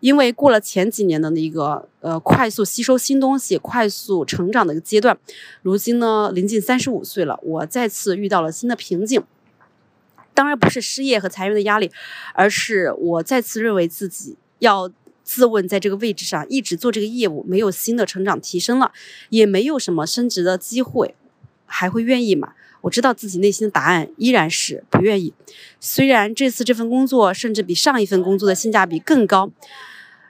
[0.00, 5.18] 因为过了前几年的那个呃快速吸收新东西、快速成长的一个阶段，
[5.60, 9.22] 如今呢临近三十五岁了，我再次遇到了新的瓶颈。
[10.32, 11.90] 当然不是失业和裁员的压力，
[12.32, 14.90] 而是我再次认为自己要
[15.22, 18.92] 自问，在这个位置上一直做这个业务，没有新的成长提升了，
[19.28, 21.14] 也没有什么升职的机会，
[21.66, 22.54] 还会愿意吗？
[22.82, 25.32] 我知道自己内心的答案依然是不愿意。
[25.80, 29.50] 虽然这次这份工作甚至比上一份工作的性价比更高，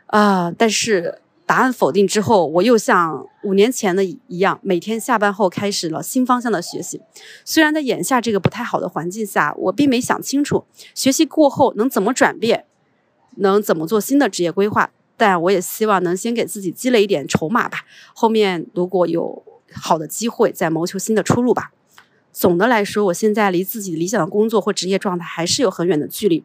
[0.07, 7.01] 啊、但是答案否定之后，我又像五年前的一样，每天下班后开始了新方向的学习。
[7.45, 12.67] 虽然在眼下这个不太好的环境下，我并没想清楚学习过后能怎么转变，
[13.37, 14.91] 能怎么做新的职业规划。
[15.17, 17.81] 但我也希望能先给自己积累一点筹码吧，
[18.15, 19.43] 后面如果有
[19.75, 21.73] 好的机会，再谋求新的出路吧。
[22.33, 26.45] 总的来说，我现在离自己理想的工作或职业状态还是有很远的距离。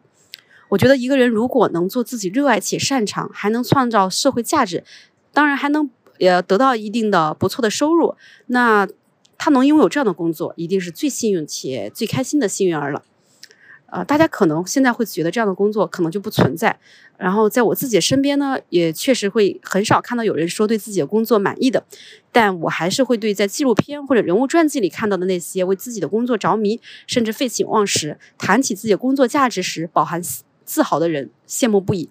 [0.68, 4.82] 我觉得一个人如果能做自己热爱且擅长，还能创造社会价值，
[5.32, 8.88] 当然还能呃得到一定的不错的收入，那
[9.38, 13.04] 他能拥有这样的工作，一定是最幸运且最开心的幸运儿了。
[13.88, 16.78] 呃，大家可能现在会觉得这样的工作可能就不存在，
[17.16, 21.84] 然后在我自己身边呢，也确实会很少看到有人说对自己的工作满意的，
[22.32, 30.20] 但我还是会对在纪录片或者人物传记里看到的那些为自己的工作着迷，甚至废寝忘食，谈起自己的工作价值时饱含
[30.64, 32.10] 自豪的人羡慕不已。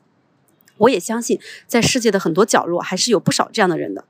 [0.78, 4.04] 我也相信，在世界的很多角落，还是有不少这样的人的。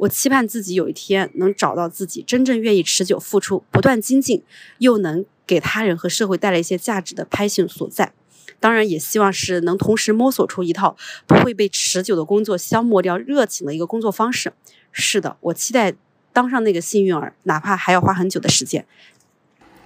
[0.00, 4.42] 我期盼自己有一天能找到自己真正愿意持久付出、不断精进，
[4.78, 8.12] 又能给他人和社会带来一些价值的 passion 所在。
[8.58, 14.52] 当然，也希望是能同时摸索出一套不会被持久的工作消磨掉热情的一个工作方式。
[14.90, 15.94] 是的，我期待
[16.32, 18.86] 当上那个幸运儿，哪怕还要花很久的时间。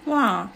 [0.04, 0.50] 哇，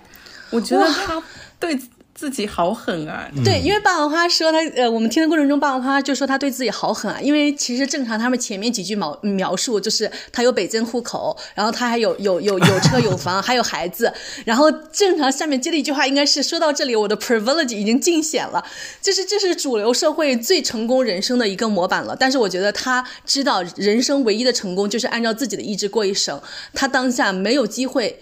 [0.50, 1.20] 我觉得他
[1.58, 1.78] 对
[2.18, 3.30] 自己好狠啊！
[3.44, 7.20] 对，因为霸王花说他呃，我们听的过程中，霸王花就说他对自己好狠啊。
[7.22, 14.12] 因为其实正常他们前面几句描描述就是他有北京户口，然后他还有有有有车有房，还有孩子。
[14.44, 18.64] 然后正常下面接的一句话应该是说到这里，我的 privilege 已经尽显了，
[19.00, 22.16] 就是这是主流社会最成功人生的一个模板了。
[22.18, 26.42] 但是我觉得他知道人生唯一的成功就是按照自己的意志过一生，
[26.74, 28.18] 他当下没有机会。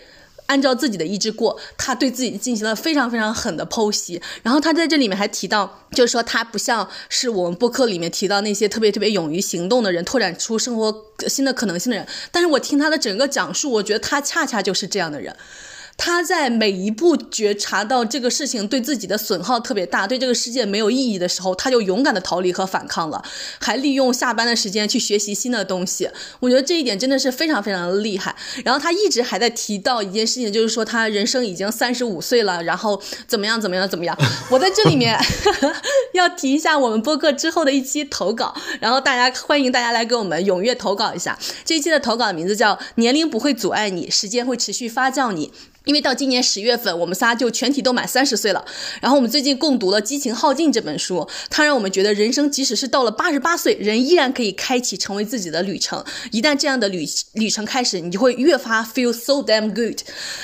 [0.47, 4.21] 按照自己的意志过，他对自己进行了非常非常狠的剖析。
[4.43, 12.07] 然后他在这里面还提到，就是说他不像是我们播客里面提到那些特别特别勇于行动的人，拓展出生活新的可能性的人。
[12.31, 15.35] 但是我听他的整个讲述，我觉得他恰恰就是这样的人。
[15.97, 23.23] 他在每一步觉察到这个事情对自己的损耗特别大，对这个世界没有意义的时候，他就勇敢的逃离和反抗了，
[23.61, 26.09] 还利用下班的时间去学习新的东西。
[26.39, 28.37] 我觉得这一点真的是非常非常的厉害。
[28.65, 34.17] 然后他一直还在提到一件事情，就是说他人生已经三十五岁了，然后怎么样怎么样怎么样。
[34.51, 35.19] 我在这里面
[36.13, 41.39] 要提一下我们播客之后的一期投稿，然后大家欢迎大家来给我们踊跃投稿一下。
[41.65, 45.51] 这一期的投稿名字叫“年龄不会阻碍你，时间会持续发酵你”。
[45.87, 48.65] 因为到今年十月份，我们仨就全体都满三十岁了。
[49.01, 56.05] 然后我们最近共读了《激情耗尽》这本书，它让我们觉得人生即使是到了八十八岁，人依然可以开启成为自己的旅程。
[56.33, 60.01] 一旦这样的旅旅程开始，你就会越发 feel so damn good。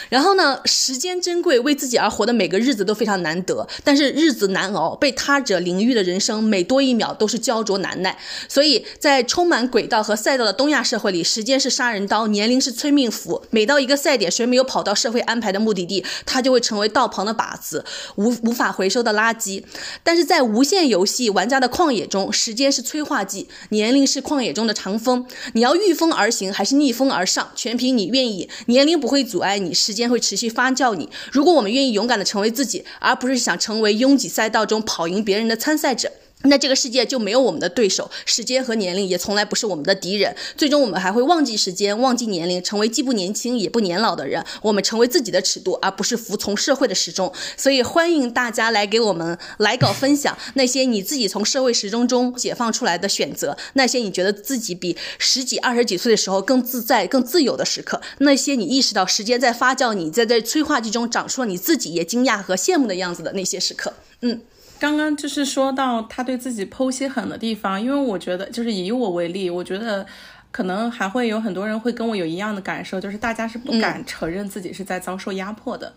[0.08, 8.16] 然后呢，时间珍贵，为自己而活的每个日子都非常难得，但是日子难熬，被他者凌辱的人生，每多一秒都是焦灼难耐。
[8.48, 13.42] 所以在充满轨道和赛道的东亚社会里，时间是杀人刀，年龄是催命符。
[13.50, 17.82] 每到一个赛点，谁没有跑到社会安排的目的地，它就会成为道旁的靶子，
[18.16, 19.64] 无无法回收的垃圾。
[20.02, 25.26] 但是在无限游戏玩家的旷野中，时间是催化剂，年龄是旷野中的长风。
[25.54, 28.46] 你要御风而行，还是逆风而上，全凭你愿意。
[28.66, 31.08] 年龄不会阻碍你，时间会持续发酵你。
[31.32, 36.12] 如果我们愿意勇敢的成为自己，而不是想成为拥挤赛道中跑赢别人的参赛者。
[36.44, 40.34] 那这个世界就没有我们的对手，时间和年龄也从来不是我们的敌人。
[40.56, 44.44] 最终我们还会忘记时间，忘记年龄，成为既不年轻也不年老的人。
[44.62, 47.32] 我们成为自己的尺度，而不是服从社会的时钟。
[47.56, 63.94] 所以欢迎大家来给我们来稿分享那些你自己从社会时钟中解放出来的选择，那些你觉得自己比十几、二十几岁的时候更自在、更自由的时刻，那些你意识到时间在发酵，你在这催化剂中长出了你自己也惊讶和羡慕的样子的那些时刻。
[64.20, 64.40] 嗯。
[64.82, 70.04] 刚刚就是说到他对自己剖析狠的地方，因为我觉得就是以我为例，我觉得
[70.50, 75.94] 可能还会有很多人会跟我有一样的感受，就是大家是不敢承认自己是在遭受压迫的，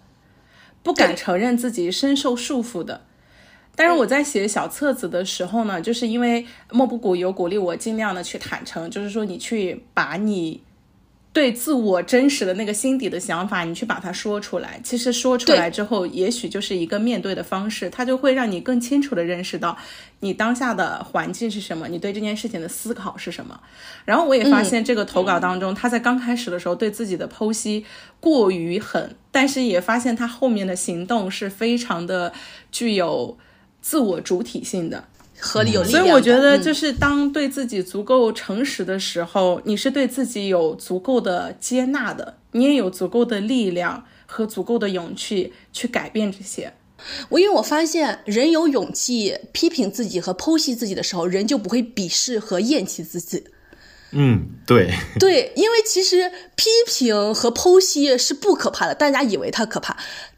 [0.84, 3.02] 不敢承认自己深受束缚的。
[3.76, 10.62] 但是我在写小册子的时候呢，就是因为莫布谷有鼓励我尽量的去坦诚，就是说你去把你
[11.36, 14.80] 对自我真实的那个心底的想法，你去把它说出来。
[14.82, 19.78] 其实说出来之后，也许就是一个面对的方式，它就会让你更清楚的认识到
[20.22, 23.60] 你当下的环境是什么，你对这件事情的思考是什么。
[24.06, 27.86] 然后我也发现这个投稿当中，他在刚开始的时候对自己的剖析
[28.22, 32.32] 过于狠，但是也发现他后面的行动是非常的
[32.72, 33.38] 具有。
[33.82, 35.04] 自我主体性的，
[35.46, 36.04] 合理有力量。
[36.04, 46.74] 所以我觉得，就是当对自己足够诚实的时候，你是对自己有足够的接纳的，你也有足够的力量和足够的勇气去改变这些。
[47.30, 53.44] 我因为我发现，人有勇气批评自己和剖析自己的时候，人就不会鄙视和厌弃自己。
[54.18, 59.98] 嗯，对对，因为其实批评和剖析是不可怕的，大家以为它可怕。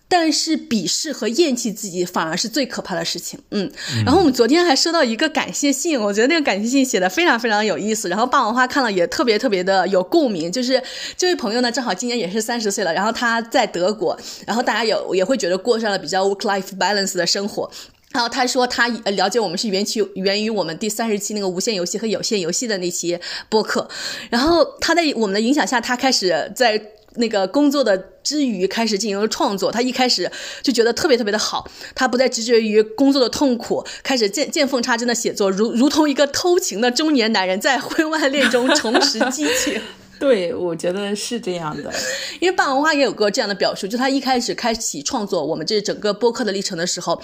[0.09, 3.37] 但是鄙视和厌弃自己反而是最可怕的事情。
[3.51, 3.69] 嗯，
[4.05, 8.07] 然后我们昨天还收到一个感谢信，我觉得那个感谢信写的非常非常有意思。
[8.07, 10.49] 然后霸王花看了也特别特别的有共鸣。
[10.49, 10.81] 就是
[11.17, 17.69] 这位朋友呢，正好今年也是三十岁了，然后他在德国，然后大家有也会觉得过上了比较 work life balance 的生活。
[18.13, 23.87] 然后他说他了解我们是源于源于我们第三十期那个无限游戏和有限游戏的那期播客。
[24.29, 26.81] 然后他在我们的影响下，他开始在。
[27.15, 30.31] 那个工作的之余开始进行了创作，他一开始
[30.61, 39.81] 就觉得特别特别的好，他不再执着于工作的痛苦，开始见见缝插针的写作，如如同一个偷情的中年男人在婚外恋中重拾激情。
[40.19, 41.93] 对，我觉得是这样的，
[42.39, 47.21] 因为霸王花也有过这样的表述，就他一开始开启创作我们这整个播客的历程的时候，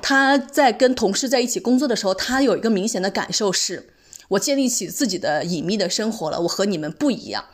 [0.00, 3.88] 他在跟同事在一起工作的时候，他有一个明显的感受是，
[4.28, 7.44] 我建立起自己的隐秘的生活了，我和你们不一样。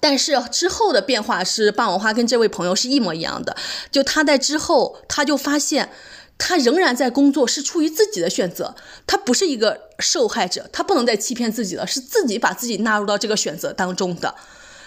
[0.00, 3.56] 但是之后的变化是，霸王花跟这位朋友是一模一样的。
[3.90, 5.90] 就他在之后，他就发现，
[6.38, 8.74] 他仍然在工作，是出于自己的选择。
[9.06, 14.34] 他不是一个受害者，他不能再欺骗自己了，是自己把自己纳入到这个选择当中的。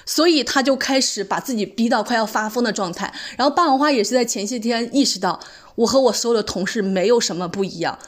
[0.06, 3.14] 所以他就开始把自己逼到快要发疯的状态。
[3.38, 5.40] 然后霸王花也是在前些天意识到，
[5.76, 8.00] 我和我所有的同事没有什么不一样。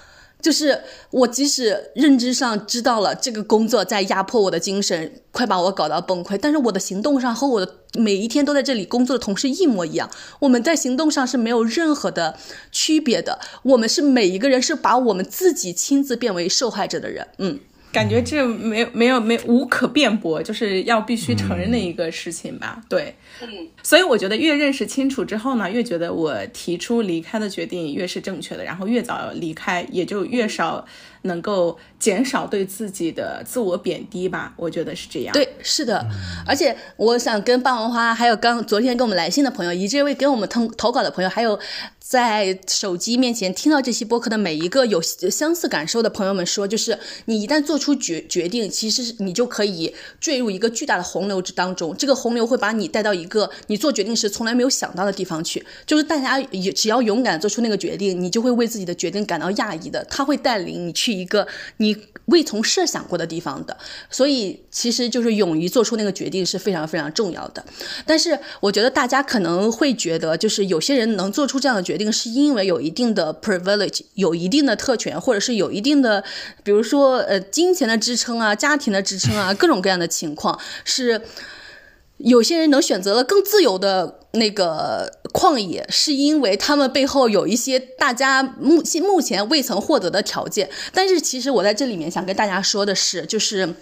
[0.43, 10.09] 就是我，即使认知上知道了这个工作在压迫我的精神，快把我搞到崩溃，但是我的行动上和我的每一天都在这里工作的同事一模一样。
[10.39, 12.35] 我们在行动上是没有任何的
[12.73, 13.39] 区别的。
[13.63, 17.27] 我们是每一个人是把我们自己亲自变为受害者的人。
[17.37, 17.61] 嗯。
[17.93, 22.83] 感觉这没有没有没无可辩驳，就是要必须承认的一个事情吧？
[22.89, 23.47] 对，嗯，
[23.83, 30.83] 所以我觉得越认识清楚之后呢，越觉得我提出离开的决定越是正确的，然后越早离开，也就越少
[31.21, 34.53] 能够减少对自己的自我贬低吧？
[34.57, 35.31] 我觉得是这样。
[35.31, 36.05] 对，是的，
[36.45, 41.57] 而且我想跟霸王花，还有刚昨天给我们来信的朋友，以及这位给我们投投稿的朋友，还有。
[42.05, 51.95] 在手机面前听到这期播客的每一个有相似感受的朋友们说，就是你一旦做出决决定，其实你就可以坠入一个巨大的洪流之当中。
[51.95, 55.65] 这个洪流会把你带到一个你做决定时从来没有想到的地方去。
[55.87, 60.03] 就是大家也只要勇敢做出那个决定，你就会为自己的决定感到讶异的。
[60.09, 61.47] 他会带领你去一个
[61.77, 61.92] 你
[62.25, 63.77] 未曾设想过的地方的。
[64.09, 67.63] 所以其实就是勇于做出那个决定是非常非常重要的。
[68.05, 71.93] 但是我觉得大家可能会觉得，就是有些人能做出这样的决。
[71.93, 76.23] 决定是因为有一定的 privilege，有一定的特权，或者是有一定的，
[76.63, 81.21] 比如说呃金钱的支撑啊，家庭的支撑啊，各种各样的情况，是
[82.17, 90.69] 有些人能选择了更自由的那个旷野，是因为他们背后有一些大家目目前未曾获得的条件。
[90.93, 93.75] 但是其实我在这里面想跟大家说的是，就是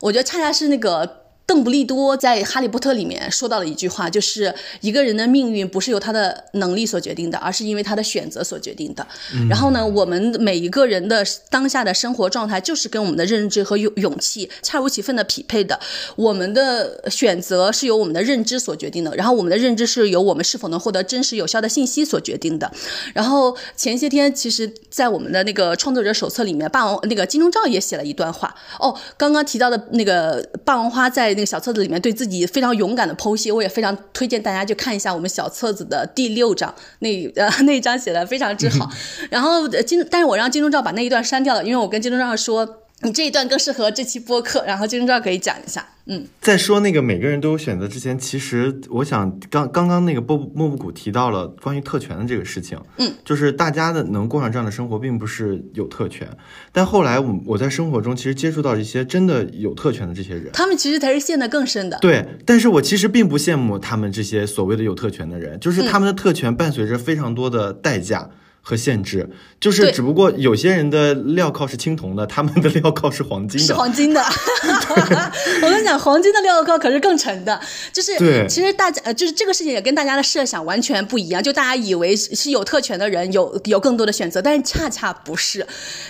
[0.00, 1.25] 我觉得恰恰是那个。
[1.46, 9.06] 邓布利多在《哈利波特》里面说到了一句话，就是一个人的命运不是由他的能力所决定的，而是因为他的选择所决定的。
[9.48, 15.78] 然后呢，我们每一个人的当下的生活状态就是跟我们的认知和勇勇气恰如其分的匹配的。
[16.16, 22.68] 我们的选择是由我们的认知所决定的，然后我们的认知是由我们是否能获得真实有效的信息所决定的。
[23.14, 28.52] 然后前些天，其实，在我们的那个创作者手册里面，霸王那个金钟罩也写了一段话。
[28.80, 31.35] 哦，刚刚提到的那个霸王花在。
[31.36, 38.90] 那个小册子里面对自己非常勇敢的剖析，我也非常推荐大家去看一下我们小册子的第六章，那呃那一章写的非常之好。
[39.30, 42.82] 然后金，但是我让金钟罩把那一段删掉了，因为我跟金钟罩说。
[43.02, 45.86] 你这一段更适合这期播客，然后金钟罩可以讲一下。
[46.06, 56.26] 嗯，在说那个每个人都有选择之前，其实我想刚刚刚那个波莫布谷提到了关于特权的这个事情，嗯，就是大家的能过上这样的生活，并不是有特权，
[56.72, 61.98] 但后来我我在生活中其实接触到一些真的有特权的这些人，他们其实才是陷得更深的。
[62.00, 68.30] 对，但是我其实并不羡慕他们这些所谓的有特权的人，就是他们的特权伴随着非常多的代价。
[68.68, 73.78] 和限制，就是只不过有些人的镣铐是青铜的，他们的镣铐是黄金的是的。
[73.78, 74.20] 黄金的，
[75.62, 77.60] 我跟你讲，黄金的镣铐可是更沉的。
[77.92, 81.40] 就是，其实大家呃，就是这个事情也跟大家的设想完全不一样。
[81.40, 85.64] 就大家以为是是有特权的人有有更多的选择，但是恰恰不是，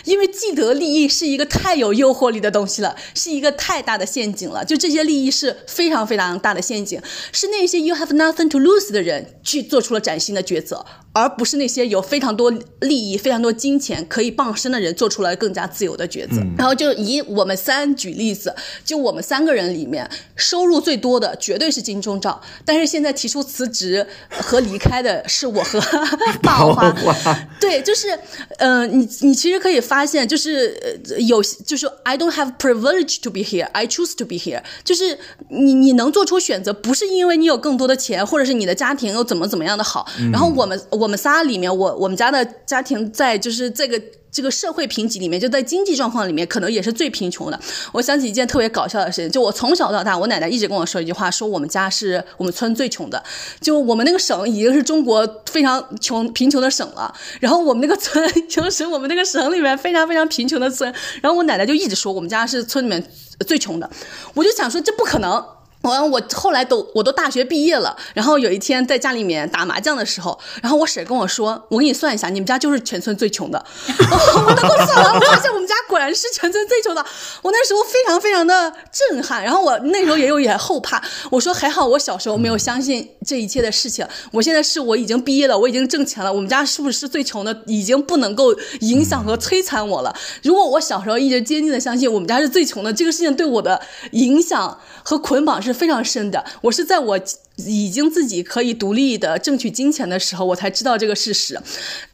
[0.04, 4.64] 因为既得利益是一个太有诱惑力的东西了，是一个太大的陷阱了。
[4.64, 6.98] 就这些利益是非常非常大的陷阱，
[7.32, 12.45] 是那些 you have nothing to lose 的人去做出了崭新的抉择，而不是那些有非常多
[12.80, 16.42] 利益、非常多金钱可以傍身的人做出了更加自由的抉择。
[16.56, 25.80] 然后就以我们三举例子，就我们三个人里面，收入最多的绝对是金钟罩，但是现在提出辞职和离开的是我和
[26.42, 27.48] 霸王花。
[27.60, 28.18] 对，就是，
[28.58, 34.62] 呃，你你其实可以发现，就是呃有就是 I don't have privilege to be here, I choose to be here。
[34.84, 35.18] 就是
[35.48, 40.06] 你你能做出选择，不是因为你有更多的钱，或者是你的家庭又怎么怎么样的好。
[40.32, 44.00] 然后我们我们仨里面，我我们家的家庭在就是这个。
[44.28, 47.58] 这个社会评级里面，就在经济状况里面，可能也是最贫穷的。
[47.90, 53.22] 我想起一件特别搞笑的事情，就我从小到大，我奶奶一直跟我说一句话，说我们家是我们村最穷的。
[53.62, 63.02] 就我们那个省已经是中国非常穷贫穷的省了，然后我们那个村 就是我们那个省里面非常非常贫穷的村，然后我奶奶就一直说我们家是村里面
[63.46, 63.90] 最穷的，
[64.34, 65.42] 我就想说这不可能。
[65.92, 73.64] 完，我后来都我都大学毕业了，然后有一天在家里面打麻将的时候，然后我婶跟我说：“我给你算一下，你们家就是全村最穷的。
[73.88, 77.04] ”我当时算完，我发现我们家果然是全村最穷的。
[77.42, 78.72] 我那时候非常非常的
[79.10, 81.02] 震撼，然后我那时候也有点后怕。
[81.30, 84.06] 我说还好我小时候没有相信这一切的事情。
[84.32, 90.14] 我现在是我已经毕业了，我已经挣钱了，我们家是不是最穷的，已经不能够影响和摧残我了。
[90.42, 93.80] 如果我小时候一直坚定的相信我们家是最穷的，这个事情对我的
[94.12, 96.44] 影响和捆绑是非常深的。
[96.62, 97.20] 我是在我
[97.56, 101.58] 已经自己可以独立的挣取金钱的时候，我才知道这个事实。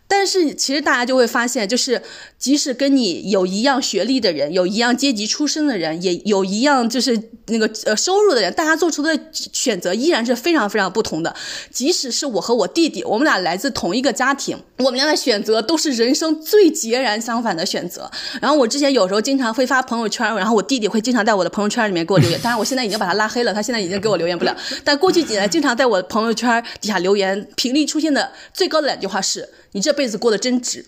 [0.08, 2.02] 但是其实大家就会发现，就是
[2.38, 11.34] 即使跟你有一样学历的人，有一样阶级出身的人，也有一样就是那个呃收入的人，大家做出的选择依然是非常非常不同的。
[11.70, 18.10] 即使是我和我弟弟，我们俩来自同一个家庭，我们俩的选择都是人生最截然相反的选择。
[18.38, 24.54] 然后我之前有时候经常会发朋友圈，然后我弟弟会经常在我的朋友圈里面给我留言，当然我现在已经把他拉黑了，他现在已经给我留言不了。
[24.84, 29.48] 但过去几年经常在我的朋友圈底下留言，频率出现的最高的两句话是。
[29.72, 30.84] 你这辈子过得真值。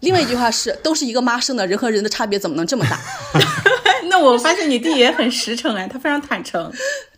[0.00, 2.98] 另外一句话是，都是一个妈生的，人和人的差别怎么能这么大？
[4.08, 6.72] 那我发现你弟也很实诚哎，他非常坦诚。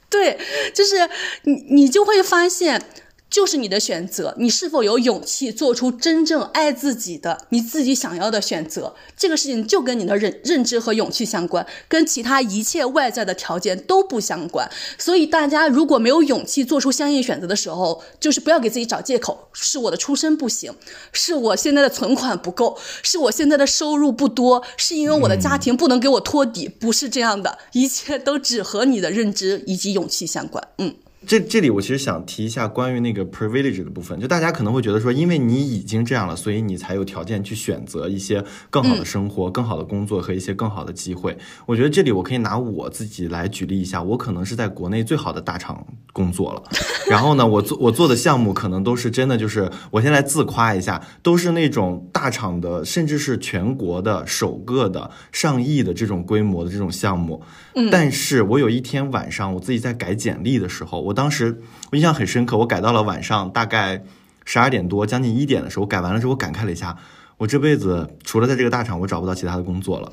[0.08, 0.36] 对，
[0.74, 1.08] 就是
[1.42, 2.82] 你，你就会发现。
[3.30, 8.92] 就是你的选择，你是否有勇气做出真正爱自己的、你自己想要的选择？
[9.16, 14.68] 这个事情就跟你的认认知和勇气相关，跟其他一切外在的条件都不相关。
[14.98, 20.74] 所以大家如果没有勇气做出相应选择的时候，就是不要给自己找借口，是我的出身不行，
[21.12, 30.66] 是我现在的存款不够，是我现在的收入不多，是因为我的家庭不能给我托底，不是这样的，一切都只和你的认知以及勇气相关。
[30.78, 30.96] 嗯。
[31.26, 41.36] 这这里我其实想提一下关于那个 privilege 的部分，就大家可能会觉得说，因为你已经这样了，所以你才有条件去选择一些更好的生活、更好的工作和一些更好的机会。
[41.66, 46.62] 我觉得这里我可以拿我自己来举例一下，我可能是在国内最好的大厂工作了，
[47.10, 57.42] 然后呢，我做我做的项目可能都是真的就是，我先来自夸一下，都是那种大厂的，甚至是全国的首个的上亿的这种规模的这种项目。
[57.74, 64.02] 嗯但是我有一天晚上，我自己在改简历的时候，我当时我印象很深刻，我改到了晚上大概
[64.44, 66.96] 十二点多，将近一点的时候，改完了之后，我感慨了一下，
[67.38, 70.12] 我这辈子除了在这个大厂，我找不到其他的工作了。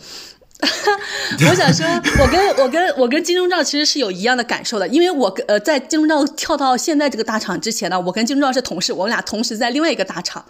[1.48, 1.86] 我想说，
[2.20, 10.43] 我跟我跟我跟金钟罩其实是有一样的感受的，因为我跟呃在金钟罩跳到现在这个大厂之前呢，我跟金钟罩是同事，我们俩同时在另外一个大厂。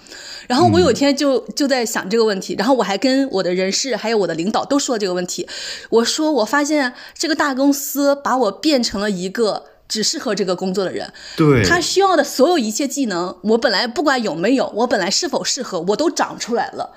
[0.48, 5.46] 然后我有一天就就在想这个问题，然后我还跟我的人事还有我的领导都说这个问题。
[5.90, 11.12] 我说我发现这个大公司把我变成了一个只适合这个工作的人。
[11.36, 16.92] 对，他需要的所有一切技能，我本来不管有没有，我本来是否适合，我都长出来了。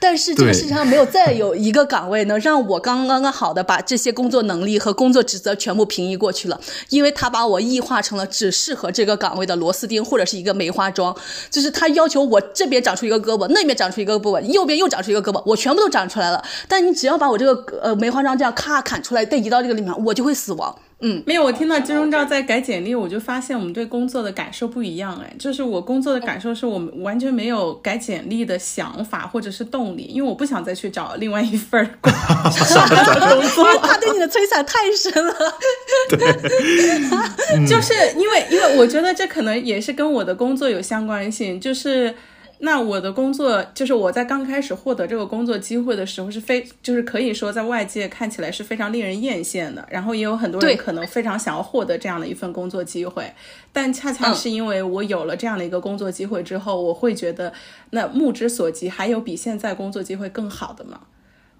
[0.00, 6.60] 但是这个世界上没有再有一个岗位能让我刚刚刚好的把这些工作能力和工作职责全部平移过去了，
[6.90, 11.12] 因为他把我异化成了只适合这个岗位的螺丝钉或者是一个梅花桩，
[11.50, 16.44] 就是他要求我这边长出一个胳膊，那边长出一个胳膊，右边又长出一个胳膊，我全部都长出来了。
[16.68, 20.72] 但你只要把我这个呃梅花桩这样咔砍出来，再移到这个里面，我就会死亡。
[21.00, 25.16] 嗯，没有，我听到金钟罩在改简历，我就发现我们对工作的感受不一样。
[25.24, 33.78] 哎，就是我工作的感受是我完全没有改简历的想法或者是动力，因为我不想再去找另外一份儿工工作。
[33.80, 35.34] 他 对你的摧残太深了。
[37.64, 41.60] 就是因为，因为我觉得这可能也是跟我的工作有相关性。
[41.60, 42.12] 就是，
[42.60, 49.86] 那我的工作，就是我在刚开始获得这个工作机会的时候，是非，就是可以说在外界看起来是非常令人艳羡的。
[49.90, 53.32] 然后也有很多人可能非常想要获得这样的一份工作机会，
[53.72, 57.52] 但恰恰嗯是因为我有了这样的一个工作机会之后，我会觉得，
[57.90, 61.00] 那目之所及，还有比现在工作机会更好的吗？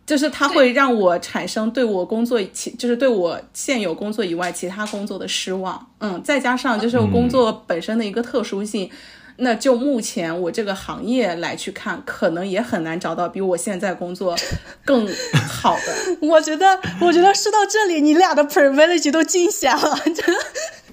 [0.04, 8.90] 就是它会让我产生对我工作其就是对我现有工作以外其他工作的失望，嗯，再加上就是我工作本身的一个特殊性，
[9.38, 14.36] 那就目前我这个行业来去看，可能也很难找到比我现在工作
[14.84, 15.08] 更
[15.48, 16.16] 好的。
[16.26, 19.98] 我觉得，我觉得说到这里，你俩的 privilege 都尽显了，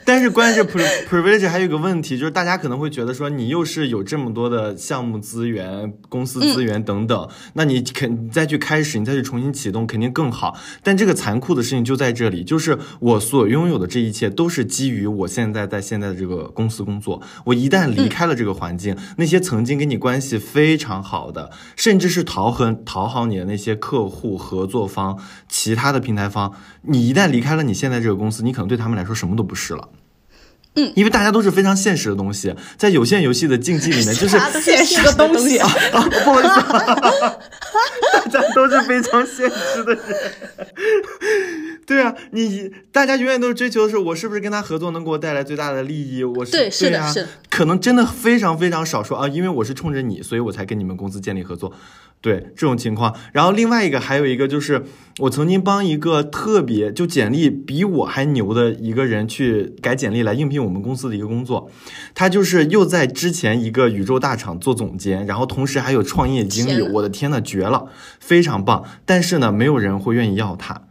[0.08, 10.56] 但是关键 pri privilege 还有一个问题，就是大家可能会觉得说，你又是有这么多的项目资源、公司资源等等，那你肯你再去开始，你再去重新启动，肯定更好。
[10.84, 17.20] 但这个残酷的事情就在这里，就是我所拥有的这一切都是基于我现在在现在的这个公司工作。
[17.45, 25.18] 我一旦离开了这个环境，那些曾经跟你关系非常好的，甚至是讨很讨好你的那些客户、合作方、
[25.49, 26.53] 其他的平台方，
[26.84, 29.89] 你一旦离开了你现在这个公司，你可能对他们来说什么都不是了。
[30.76, 36.61] 嗯，因为大家都是非常现实的东西，在有限游戏的竞技里面， 就是现实的东西 啊啊，不好意思，
[38.32, 40.01] 大家都是非常现实的人。
[41.86, 46.23] 对啊，你大家永远都是追求的是我是不是跟他合作能给我带来最大的利益？
[46.23, 51.71] 我是对是的啊是的可能真的非常非常少说啊，因为我是冲着你，所以我才跟你们公司建立合作。
[52.22, 54.84] 对这种情况，然后另外一个还有一个就是，
[55.20, 61.70] 我曾经帮一个特别就简历比我还牛的一个人去改简历来应聘我们公司的一个工作，
[62.16, 67.89] 他就是又在之前一个宇宙大厂做总监，然后同时还有创业经历，我的天呐，绝了，
[68.20, 68.84] 非常棒。
[69.05, 70.82] 但是呢，没有人会愿意要他。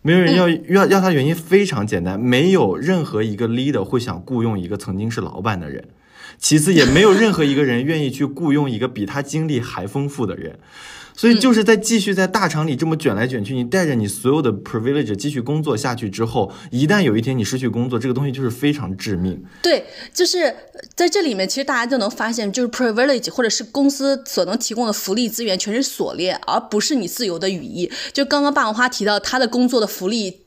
[0.00, 5.88] 没有人要、要要他，原因非常简单，没有任何一个 leader 会想雇佣一个曾经是老板的人，
[6.38, 10.58] 其次也没有任何一个人愿意去雇佣一个比他经历还丰富的人。
[11.16, 19.42] 所以就是在继续在大厂里这么卷来卷去，你带着你所有的 privilege 继续工作下去之后，一旦有一天你失去工作，这个东西就是非常致命。
[19.60, 19.84] 对，
[20.14, 20.54] 就是
[20.94, 27.90] 在这里面，其实大家就能发现，就是 privilege 或者是公司所能提供的福利资源全是锁链，而不是你自由的羽翼。
[28.12, 30.40] 就刚刚霸王花提到他的工作的福利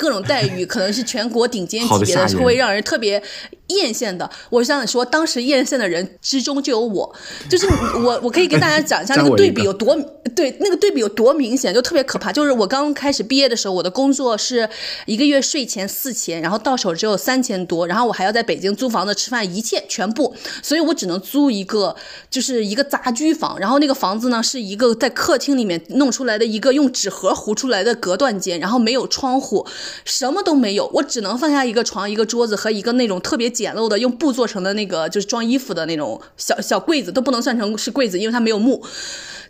[0.00, 3.22] 各种待遇，可能是全国顶尖级别的，好得吓人会让人特别
[3.68, 4.30] 艳羡的。
[4.50, 7.14] 我想说，当时艳羡的人之中就有我，
[7.50, 7.66] 就是
[8.04, 9.96] 我，我可以跟大家讲一下那个对比有多
[10.34, 12.32] 对那个对比有多明显，就特别可怕。
[12.32, 14.68] 就是我刚开始毕业的时候，我的工作是
[15.06, 21.96] 一个月税前四千，然后到手只有三千多，然后我还要在北京租房子、吃饭，一切全部，所以我只能租一个
[22.30, 29.66] 就是一个杂居房，然后那个房子呢是一个在客厅里面弄出来的一个用纸盒糊出来的隔断间，然后没有窗户，
[30.04, 38.82] 什么都没有，我只能放下一个床、一个桌子和一个那种特别简陋的用布做成的那个就是装衣服的那种小小柜子，都不能算成是柜子，因为它没有木。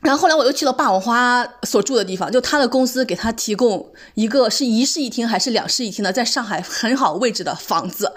[0.02, 8.12] 然后后来我又去了霸王花所住的地方，就他的公司给他提供一个是一室一厅还是两室一厅的，在上海很好位置的房子，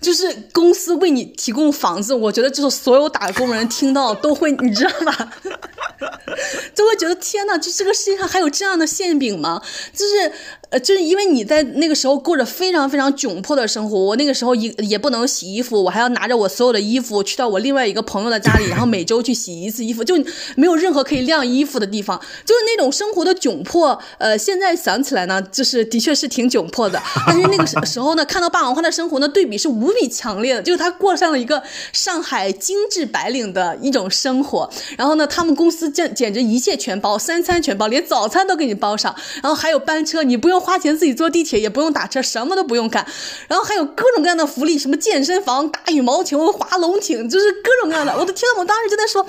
[0.00, 5.32] 就是公司为你提供房子，我觉得就是所有打工人听到都会，你知道吧？
[6.72, 9.60] 就会觉得天呐，就这个世界上还有这样的馅饼吗？
[9.92, 10.32] 就是
[10.70, 20.16] 呃，就是因为你在那个时候过着非常非常窘迫的生活，我那个时候也也不能洗衣服，我还要拿着我所有的衣服去到我另外一个朋友的家里，然后每周去洗一次衣服，就
[20.56, 23.96] 没有任何可以晾衣服的地方，就是那种生活的窘迫。
[24.18, 31.62] 呃，现在想起来呢，就是的确是挺窘迫的，但是那个时时候呢，看到霸王花的生活呢，对比是无比强烈的，就是他过上了一个
[31.92, 34.68] 上海精致白领的一种生活。
[34.98, 43.06] 然后呢，他们公司简简直一切全包，三餐全包，连早餐都给你包上，然后还有班车，你不用花钱自己坐地铁，也不用打车，什么都不用干。
[43.48, 48.16] 然后还有各种各样的福利，什么健身房、打羽毛球、划龙艇，就是各种各样的。
[48.18, 49.26] 我的天呐，我当时就在说。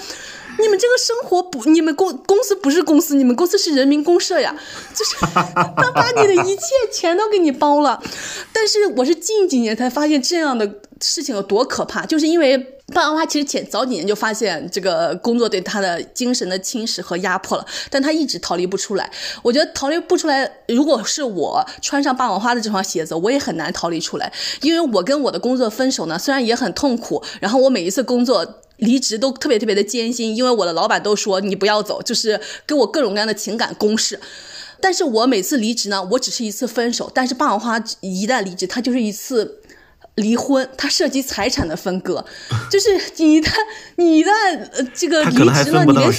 [0.59, 4.55] 你们这个生活不，你们公公司不是公司，你们公司是人民公社呀，
[4.95, 8.01] 就是 他把你的一切全都给你包了。
[8.53, 12.73] 但是我是近几年才发现这样的事情有多可怕，就是因为。
[12.93, 19.11] 霸王花其实前早几年就发现这个工作对他的精神的侵蚀和压迫了，但他一直逃离不出来。
[19.43, 24.31] 我觉得逃离不出来，如果是我穿上霸王花的这双鞋子，我也很难逃离出来，
[24.61, 34.19] 因为我跟我的工作分手呢，虽然也很痛苦，然后我每一次工作离职都特别特别的艰辛，因为我的老板都说你不要走，就是给我各种各样的情感攻势。
[34.81, 39.61] 但是我每次离职呢，我只是一次分手，但是霸王花一旦离职，它就是一次。
[40.15, 42.25] 离婚，它涉及财产的分割，
[42.71, 43.51] 就是你一旦
[43.97, 44.31] 你一旦
[44.71, 46.11] 呃这个离职了，你连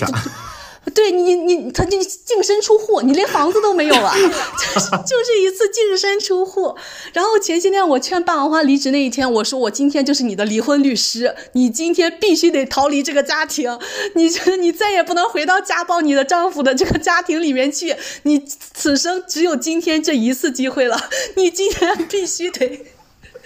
[0.99, 6.75] 对你你他就净身出户，你连房子都没有了，就 是就是一次净身出户。
[7.13, 13.79] 然后前些天我劝霸王花离职那一天，我说我今天就是你的离婚律师，你今天必须得逃离这个家庭，
[14.17, 14.29] 你
[14.59, 17.95] 你再也不能回到家暴你的丈夫的这个家庭里面去，
[18.25, 18.45] 你
[18.75, 22.87] 此生只有今天这一次机会了，你今天必须得。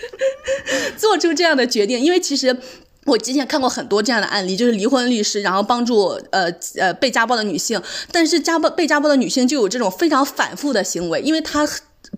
[0.99, 2.57] 做出这样的决定，因为其实
[3.05, 7.81] 我之前看过很多这样的案例，就是离婚律师，然后帮助呃呃被家暴的女性，
[8.11, 11.69] 但是家暴被家暴的女性就有这种非常反复的行为，因为她。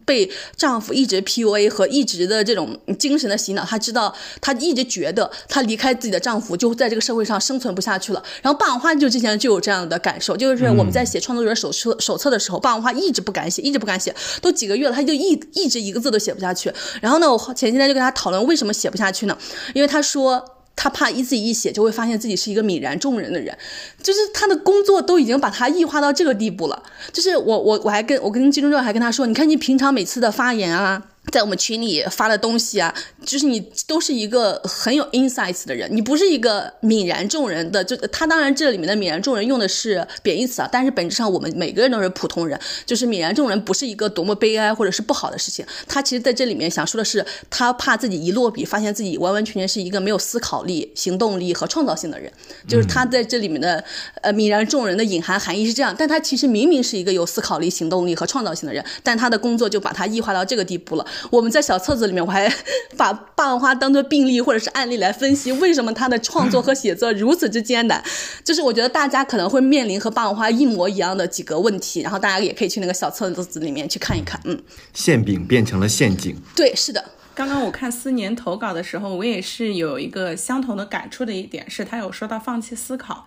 [0.05, 8.20] 被丈夫一直 PUA 和一直的这种精神的洗脑，她知道，她一直觉得她离开自己的丈夫就在这个社会上生存不下去了。
[8.43, 14.12] 然后霸王花就之前就有这样的感受，就是我们在写创作者手册手册的时候，霸王花一直不敢写，一直不敢写，
[14.43, 16.72] 都几个月了，她就一一直一个字都写不下去。
[17.01, 19.39] 然后呢，我前几天就跟她讨论为什么写不下去呢？
[19.74, 20.45] 因为她说。
[20.77, 23.57] 他怕一字一写就会发现自己是一个泯然众人的人，
[24.03, 26.83] 就是他的工作都已经把他异化到这个地步了。
[27.12, 31.03] 就是我我我还跟我跟金钟罩还跟他说，你看你平常每次的发言啊。
[31.33, 32.95] 在我们群里发的东西啊，
[33.25, 37.83] 就是你都是一个很有 insights 的人，你不是一个泯然众人的。
[37.83, 45.64] 就他当然这里面的泯然众人用的是贬义词啊，但是本质上我们每个人都是普通人，就是泯然众人不是一个多么悲哀或者是不好的事情。
[45.89, 52.31] 他其实在这里面想说的是，他怕自己一落笔，发现自己完完全全是一个没有思考力、行动力和创造性的人。
[52.68, 53.83] 就是他在这里面的
[54.20, 61.07] 呃泯然众人的隐含含义是这样，但他其实明明是一个有思考力、行动力和创造性的人，但他的工作就把他异化到这个地步了。
[61.30, 62.52] 我们在小册子里面，我还
[62.96, 68.02] 把霸王花当做病例或者是案例来分析，为什么他的创作和写作如此之艰难？
[68.42, 74.40] 就是我觉得大家可能会面临和霸王花一模一样的几个问题，然后大家也可以去那个小册子里面去看一看。
[74.44, 74.60] 嗯，
[74.92, 76.36] 馅饼变成了陷阱。
[76.54, 77.04] 对，是的。
[77.34, 83.26] 刚刚我看思年投稿的时候，我也是有一个相同的感触的一点，是他有说到放弃思考。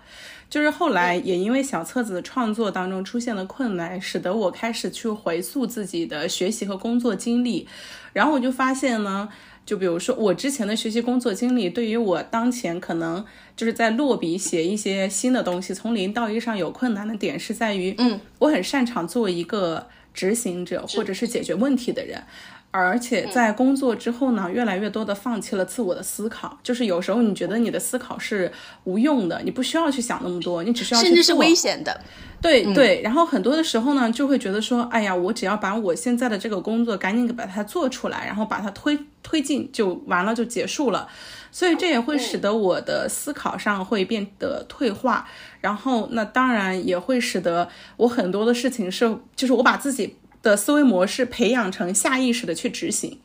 [0.49, 7.67] 就是后来也因为小册子的创作当中出现了困难，使得我开始去回溯自己的学习和工作经历，
[8.13, 9.27] 然后我就发现呢，
[9.65, 13.25] 就比如说我之前的学习工作经历，对于我当前可能
[13.57, 22.23] 就是在落笔写一些新的东西，从零到一上有困难的点是在于，嗯，我很擅长做一个执行者或者是解决问题的人。
[22.69, 26.59] 而且在工作之后呢，越来越多的放弃了自我的思考。
[26.61, 28.51] 就是有时候你觉得你的思考是
[28.83, 31.99] 无用的，你不需要去想那么多，你只需要甚至是危险的。
[32.39, 33.01] 对对。
[33.01, 41.07] 然后很多的时候呢，就会觉得说，哎呀，我只要把我现在的这个工作赶紧给把它做出来，然后把它推推进就完了，就结束了。
[41.51, 45.27] 所以这也会使得我的思考上会变得退化。
[45.61, 50.17] 然后那当然也会使得我很多的事情是，就是我把自己。
[50.41, 53.19] 的思维模式培养成下意识的去执行，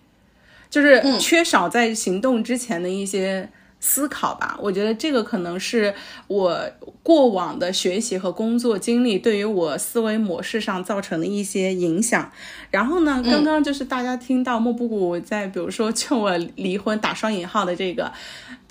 [0.70, 4.56] 就是缺少在行动之前的一些思考吧。
[4.60, 5.94] 我觉得这个可能是
[6.28, 6.70] 我
[7.02, 12.30] 过往的学习和工作经历对于我思维模式上造成的一些影响。
[12.70, 18.12] 然后呢，刚刚就是大家听到莫布谷在比如说劝我离婚打双引号的这个，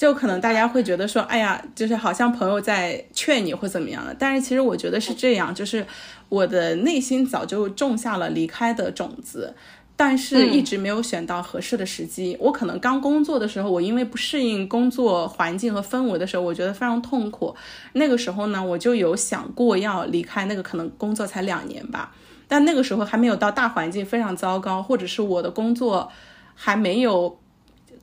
[0.01, 4.15] 就可能大家会觉得说，哎呀，就是好像朋友在劝你或怎么样的。
[4.17, 5.85] 但是其实我觉得是这样，就是。
[6.29, 9.53] 我的内心早就种下了离开的种子，
[9.97, 12.37] 但是一直没有选到合适的时机。
[12.39, 17.53] 我可能刚工作的时候，我因为不适应工作环境和氛围的时候，我觉得非常痛苦。
[17.91, 22.15] 那个时候呢，我就有想过要离开那个可能工作才两年吧，
[22.47, 26.09] 但那个时候还没有到大环境非常糟糕，或者是我的工作
[26.55, 27.40] 还没有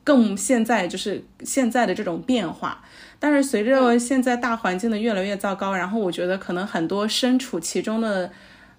[0.08, 2.82] 更现在就是现在的这种变化。
[3.18, 8.30] 但是随着现在大环境的越来越糟糕，然后我觉得可能很多身处其中的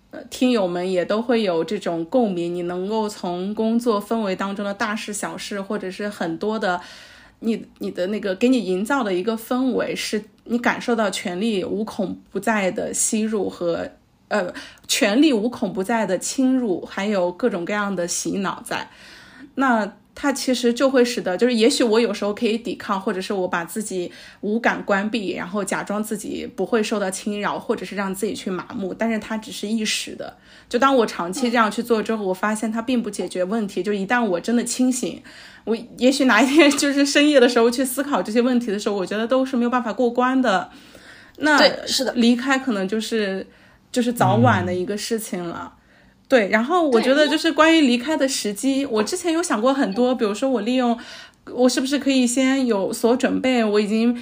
[0.10, 2.56] 呃听友们也都会有这种共鸣。
[2.56, 6.82] 你能够从工作氛围当中的大事小事，或者是很多的
[7.42, 13.92] 你你的那个给你营造的一个氛围，是你感受到权力无孔不在的吸入和
[14.30, 14.52] 呃
[14.88, 18.90] 权力无孔不在的侵入，还有各种各样的洗脑在
[19.54, 19.94] 那。
[20.22, 24.12] 它其实就会使得，就是也许我有时候可以抵抗，或者是我把自己
[24.42, 30.36] 五感关闭，然后假装自己不会受到侵扰，或者是让自己去麻木，但是它只是一时的。
[30.68, 33.82] 就当我长期这样去做之后，我发现它并不解决问题。
[33.82, 35.24] 就一旦我真的清醒，
[35.64, 40.70] 我也许哪一天 就是深夜的时候去思考这些问题的时候，我觉得都是没有办法过关的。
[41.38, 43.48] 那对是的离开可能就是
[43.90, 45.76] 就是早晚的一个事情了。
[46.30, 50.98] 对，然后我觉得就是关于离开的时机，我之前有想过很多，比如说我利用，
[51.52, 53.64] 我是不是可以先有所准备？
[53.64, 54.16] 我已经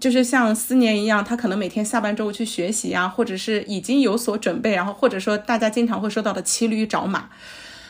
[0.00, 7.28] 就是像思年一样，他可能每天下班之后去学习啊，或者是已经有所准备，然后或者说大家经常会说到的骑驴找马。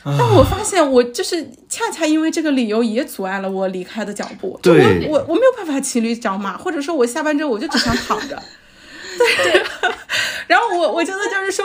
[0.05, 4.61] 但我发现，我就是恰恰因为这个理由，也阻碍了我离开的脚步。
[4.62, 4.73] 我
[5.09, 8.37] 我我没有办法骑驴找马，或者说我下班之后我就只想躺着。
[9.17, 9.62] 对，
[10.49, 11.65] 然后我我觉得就是说，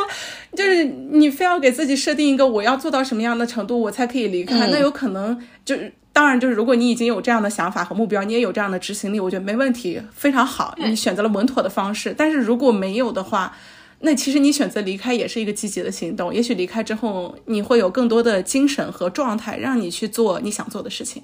[0.55, 5.93] 就是你非要给自己设定一个我要做到什么样的程度，我才可以离开，嗯那有可能就是。
[6.11, 12.13] 当然，就是如果你已经有这样的想法和目标，你也有这样的执行力，我觉得没问题，非常好，你选择了稳妥的方式。
[12.17, 13.55] 但是如果没有的话，
[13.99, 16.33] 那其实你选择离开也是一个积极的行动。
[16.33, 21.23] 也许离开之后，你会有更多的精神和状态，让你去做你想做的事情。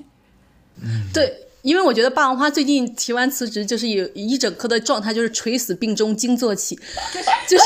[1.13, 6.79] 对，因为我觉得霸王花最近提完辞职，就是有一整颗的状态就是垂死病中惊坐起，
[7.49, 7.63] 就是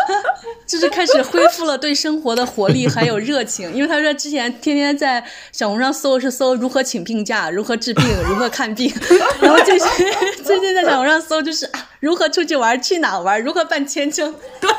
[0.66, 3.72] 就是开始恢复了对生活的活力还有热情。
[3.74, 8.92] 因为他说之前天天在小红上搜是搜如何请病假、如何治病、如何看病，
[9.40, 9.88] 然后最近
[10.44, 14.70] 最近在小红上搜就是如何出去玩、去哪玩、如何办签证，对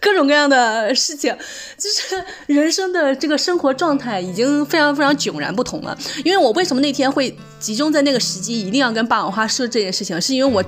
[0.00, 1.36] 各种各样的事情，
[1.76, 5.96] 就是人生的这个生活状态已经非常非常迥然不同了。
[6.24, 10.64] 因为我为什么那天会集中在那个时机，一定要跟霸王花说这件事情，是因为我。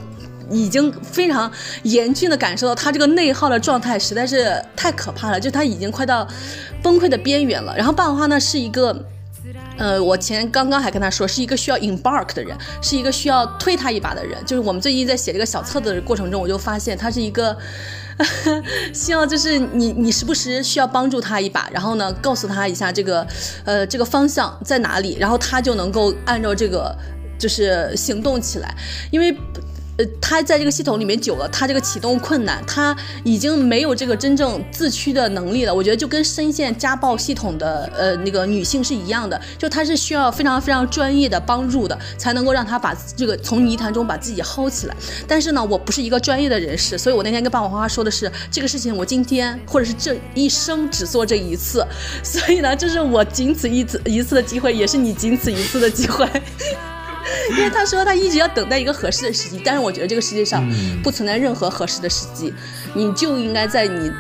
[0.51, 1.51] 已经非常
[1.85, 6.27] 严峻的感受到他这个内耗的状态实在是太可怕了，就他已经快到
[6.83, 7.77] 崩溃的边缘了。
[7.77, 9.05] 然后霸王花呢是一个，
[9.79, 14.37] 呃，我前刚刚还跟他说是一个需要 embark 的人，是一个需要推他一把的人。
[14.45, 17.57] 就是我们最近在写这个小册子的过程中，我就发现他是一个。
[18.93, 23.27] 希望就是你，你时不时需要帮助他一把，然后呢，告诉他一下这个，
[23.65, 26.95] 呃，这个方向在哪里，然后他就能够按照这个
[27.39, 28.75] 就是行动起来，
[29.11, 29.35] 因为。
[30.01, 35.75] 呃，他在这个系统里面久了，他这个启动困难，他已经没有这个真正自驱的能力了。
[35.75, 44.97] 我觉得就跟深陷家暴系统的呃那个女性是一样的，就她是需要非常非常专业的帮助的，才能够让她把这个从泥潭中把自己薅起来。
[45.29, 51.85] 但是呢，我不是一个专业的人士，所以我那天跟爸爸妈妈说的是这个事情，我今天或者是这一生只做这一次，
[52.23, 56.27] 所以呢，这是我仅此一次一次的机会，也是你仅此一次的机会。
[57.57, 60.65] 因为他说他一直要等待一个合适的时机，但是我觉得这个世界上
[61.03, 62.53] 不存在任何合适的时机，
[62.95, 64.11] 你就应该在你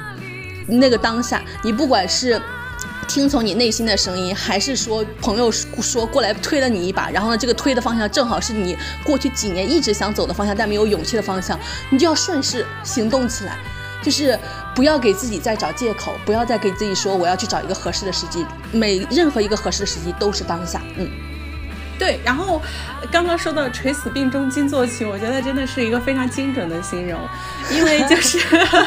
[0.67, 2.41] 那个当下，你不管是。
[3.09, 11.59] 听从你内心的声音，还是说朋友说过来推了你一把，然后呢，这个推的方向正好是你过去几年一直想走的方向，但没有勇气的方向，
[11.91, 13.59] 你就要顺势行动起来，
[14.01, 14.39] 就是
[14.77, 21.11] 不要给自己再找借口，不要再给自己说我要去找一个合适的时机，每任何一个合适的时机都是当下，嗯。
[22.01, 22.61] 对，然后
[23.13, 27.21] 刚刚说到垂死病中惊坐起，我觉得真的是一个非常精准的形容，
[27.71, 28.39] 因为就是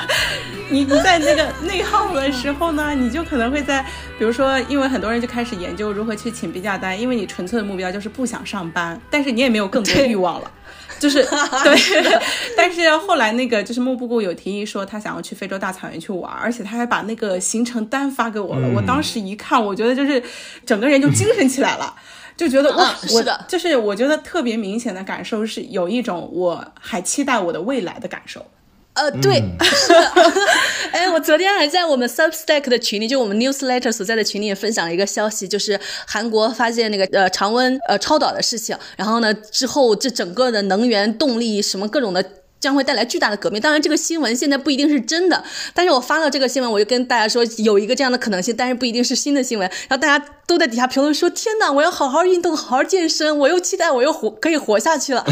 [0.67, 3.85] 你你在那个内耗的时候呢，你就可能会在，
[4.17, 10.51] 比如说，因为很多人就开始研究如何去请病假单，因为你纯粹的目标就是不想上班，但是你也没有更多欲望了。
[10.99, 11.21] 就是
[11.63, 11.75] 对，
[12.57, 18.67] 但是后来那个就是木布谷有提议说他想要去非洲大草原去玩，而且他还把那个行程单发给我了。
[18.67, 20.23] 嗯我当时一看，我觉得就是
[20.65, 21.93] 整个人就精神起来了。
[22.35, 28.45] 就觉得哇，我的就是我觉得特别明显的感受是有一种我还期待我的未来的感受。
[28.93, 30.11] 呃，对，嗯 是的。
[30.93, 42.23] 哎，我昨天还在我们 Substack 的群里，就我们 Newsletter 所在的群里也分享了一个消息，就是韩国发现那个呃常温呃超导的事情，然后呢之后这整个的能源动力什么各种的。
[42.63, 43.61] 将会带来巨大的革命。
[43.61, 45.43] 当然，这个新闻现在不一定是真的，
[45.73, 49.69] 但是我发了这个新闻，我就跟大家说有一个这样的可能性，但是不一定是新的新闻。
[49.89, 55.25] 然后大家都在底下评论说：“天哪，我要好好运动，好好健身，我又期待我又活可以活下去了。”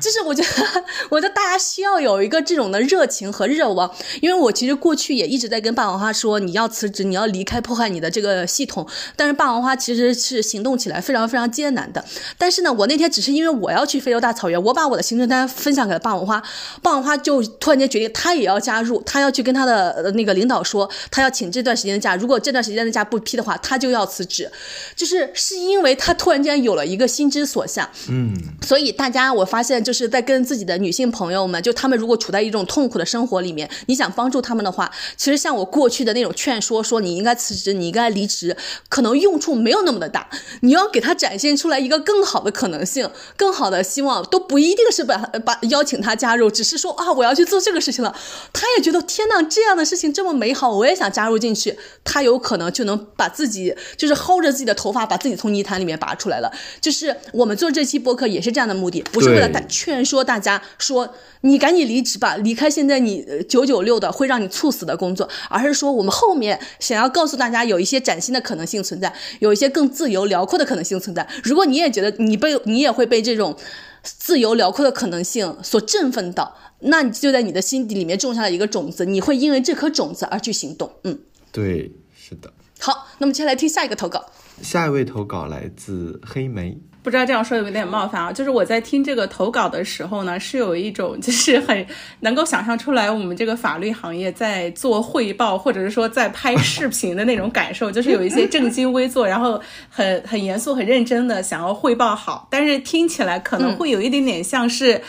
[0.00, 3.90] 就是我觉得，我觉得大家需要有一个这种的热情和热望，
[4.20, 8.86] 因为我其实过去也一直在跟霸王花说，你要辞职，你要离开破坏你的这个系统。
[9.16, 12.04] 但是霸王花其实是行动起来非常非常艰难的。
[12.38, 16.42] 但是呢，我那天只是因为我要去非洲大草原，我把我的行程单分享给了霸王花，
[16.82, 24.50] 霸王花就突然间决定他也要加入，他要去跟他的呃那个领导说，他要请这段时间的假，如果这段时间的假不批的话，他就要辞职。
[24.94, 28.34] 就是是因为他突然间有了一个心之所向，嗯，
[28.66, 38.56] 所以大家我发现就是在跟自己的女性朋友们，就她们如果处在一种痛苦的生活里面，你想帮助她们的话，其实像我过去的那种劝说，说你应该辞职，你应该离职，
[38.88, 40.28] 可能用处没有那么的大。
[40.62, 48.12] 你要给他展现出来一个更好的可能性，更好的希望，都不一定是把把邀请他加入，只是说啊，我要去做这个事情了。
[48.52, 51.78] 他也觉得天呐，这样的事情这么美好，我也想加入进去。
[52.02, 56.52] 他有可能就能把自己就是薅着自己的头发，把自己从泥潭里面拔出来了。
[56.80, 71.28] 就是我们做这期播客也是这样的目的，不是为了带劝说大家说你赶紧离职吧，离开现在你九九六的会让你猝死的工作，而是说我们后面想要告诉大家有一些崭新的可能性存在，有一些更自由辽阔的可能性存在。
[71.44, 73.54] 如果你也觉得你被你也会被这种
[74.02, 80.90] 自由辽阔的可能性所振奋到，那你就在你的心底里面种下了一个种子，你会因为这颗种子而去行动。
[81.04, 81.18] 嗯，
[81.52, 82.50] 对，是的。
[82.78, 84.24] 好，那么接下来听下一个投稿。
[84.62, 86.78] 下一位投稿来自黑莓。
[87.06, 91.86] 不知道这样说有点冒犯啊，就是我在听这个投稿的时候呢，是有一种就是很
[92.18, 105.00] 能够想象出来我们这个法律行业在做汇报，或者是说在拍视频的那种感受， 就是有一些正襟危坐，然后很很严肃、很认真的想要汇报好，但是听起来可能会有一点点像是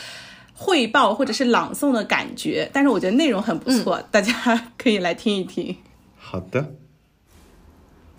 [0.54, 5.76] 汇报或者是朗诵的感觉，但是我觉得内容很不错，大家可以来听一听。
[6.16, 6.74] 好的。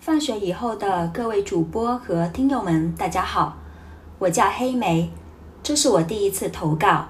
[0.01, 3.57] 放学以后的各位主播和听友们，大家好。
[4.19, 5.09] 我叫黑莓，
[5.63, 7.07] 这是我第一次投稿，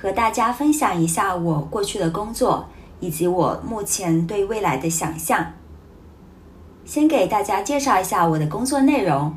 [0.00, 2.68] 和大家分享一下我过去的工作
[3.00, 5.54] 以及我目前对未来的想象。
[6.84, 9.36] 先给大家介绍一下我的工作内容。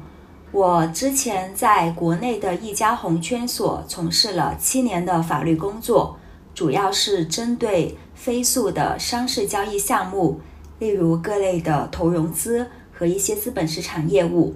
[0.51, 6.17] 我之前在国内的一家红圈所从事了七年的法律工作，
[6.53, 10.39] 主要是针对飞速的商事交易项目，
[10.77, 14.55] 例如各类的投融资和一些资本市场业务。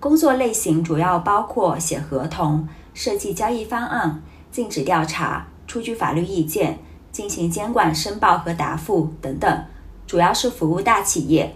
[0.00, 6.78] 工作类型主要包括写合同、设计交易方案、尽职调查、出具法律意见、
[7.12, 9.64] 进行监管申报和答复等等，
[10.06, 11.54] 主要是服务大企业。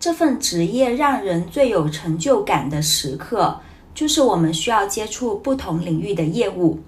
[0.00, 3.60] 这份职业让人最有成就感的时刻，
[3.94, 6.80] 就是我们需要接触不同领域的业务。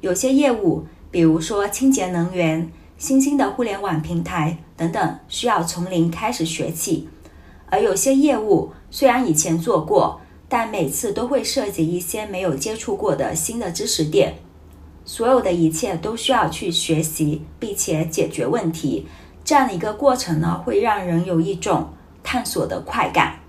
[0.00, 7.08] 有些业务，比如说清洁能源、新兴的互联网平台等等，需要从零开始学起；
[7.74, 14.36] 而有些业务，虽然以前做过，但每次都会涉及一些没有接触过的新的知识点。
[15.04, 19.08] 所有的一切都需要去学习，并且解决问题。
[19.44, 21.88] 这样的一个过程呢，会让人有一种
[22.22, 23.40] 探索的快感。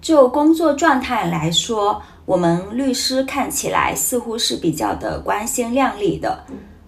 [0.00, 6.46] 就工作状态来说，我们律师看起来似乎是比较的光鲜亮丽的，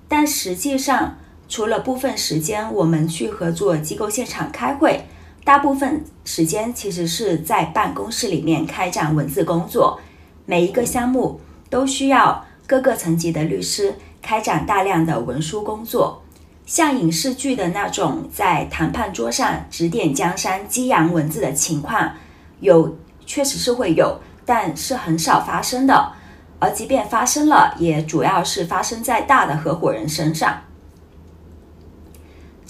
[0.08, 5.04] 但实际上，除了部分时间我们去合作机构现场开会。
[5.45, 9.99] 大部分时间其实是在办公室里面开展文字工作，
[10.47, 16.22] 每一个项目都需要各个层级的律师开展大量的文书工作。
[16.66, 22.12] 像影视剧的那种在谈判桌上指点江山、激扬文字的情况，
[22.61, 26.12] 有确实是会有，但是很少发生的。
[26.61, 30.62] 而即便发生了，也主要是发生在大的合伙人身上。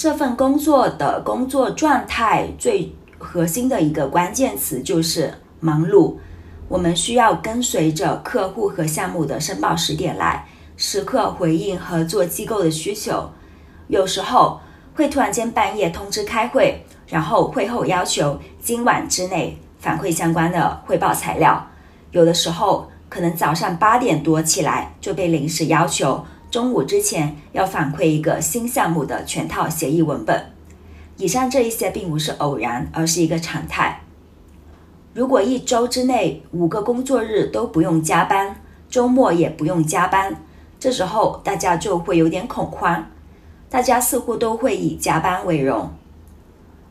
[0.00, 6.14] 这份工作的工作状态最核心的一个关键词就是忙碌。
[6.70, 13.30] 我们需要跟随着客户和项目的申报时点来，时刻回应合作机构的需求。
[13.88, 14.62] 有时候
[14.94, 21.66] 会突然间半夜通知开会，然后会后要求今晚之内反馈相关的汇报材料。
[22.10, 26.24] 有的时候可能早上八点多起来就被临时要求。
[26.50, 30.46] 中午之前要反馈一个新项目的全套协议文本。
[31.16, 34.00] 以上这一些并不是偶然，而是一个常态。
[35.14, 38.56] 如果一周之内五个工作日都不用加班，
[38.88, 40.34] 周末也不用加班，
[40.78, 43.06] 这时候大家就会有点恐慌。
[43.68, 45.90] 大家似乎都会以加班为荣。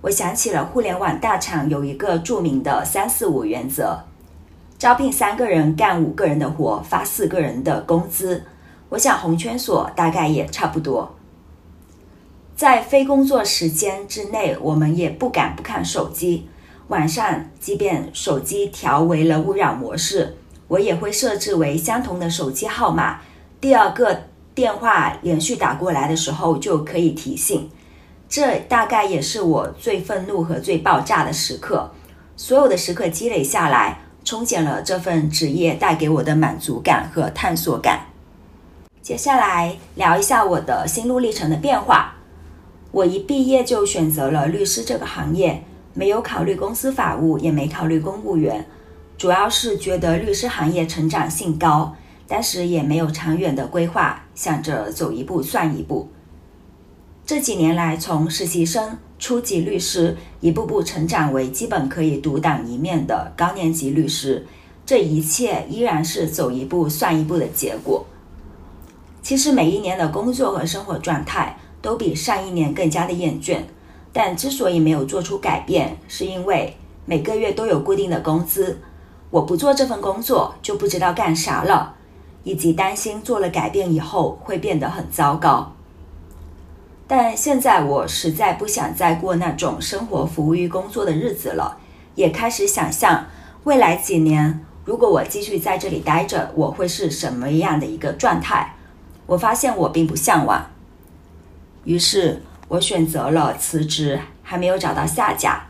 [0.02, 4.00] 我想起了互联网大厂有一个著名的“三四五”原则：
[4.78, 8.44] 招聘三个人干五个人的活，发四个人的工资。
[8.90, 11.16] 我想红圈所大概也差不多，
[12.56, 16.50] 在非工作时间之内，我们也不敢不看手机。
[16.88, 20.38] 晚上，即便手机调为了勿扰模式，
[20.68, 23.22] 我也会设置为相同的手机号码。
[23.62, 24.24] 第二个
[24.56, 27.70] 电话连续打过来的时候，就可以提醒。
[28.28, 31.92] 这大概也是我最愤怒和最爆炸的时刻。
[32.36, 38.09] 所有的时刻积累下来，冲减了这份职业带给我的满足感和探索感。
[39.10, 42.14] 接下来聊一下我的心路历程的变化。
[42.92, 45.64] 我一毕业就选择了律师这个行业，
[45.96, 48.68] 没有考虑公司法务，也没考虑公务员。
[49.18, 51.96] 主要是觉得律师行业成长性高，
[52.28, 56.10] 但是也没有长远的规划，想着走一步算一步。
[57.26, 64.46] 这几年来，从实习生、初级律师一步步成长为基本可以独当一面的高年级律师，
[64.86, 68.06] 这一切依然是走一步算一步的结果。
[69.30, 73.60] 其实每一年的工作和生活状态都比上一年更加的厌倦，
[74.12, 76.76] 但之所以没有做出改变，是因为
[77.06, 78.82] 每个月都有固定的工资，
[79.30, 81.94] 我不做这份工作就不知道干啥了，
[82.44, 85.74] 以及担心做了改变以后会变得很糟糕。
[87.06, 91.78] 但现在我实在不想再过那种生活服务于工作的日子了，
[92.16, 93.28] 也开始想象
[93.66, 98.74] 未来几年，如果我继续在这里待着，我会是什么样的一个状态。
[99.30, 100.72] 我发现我并不向往，
[101.84, 105.68] 于是我选择了辞职，还没有找到下家。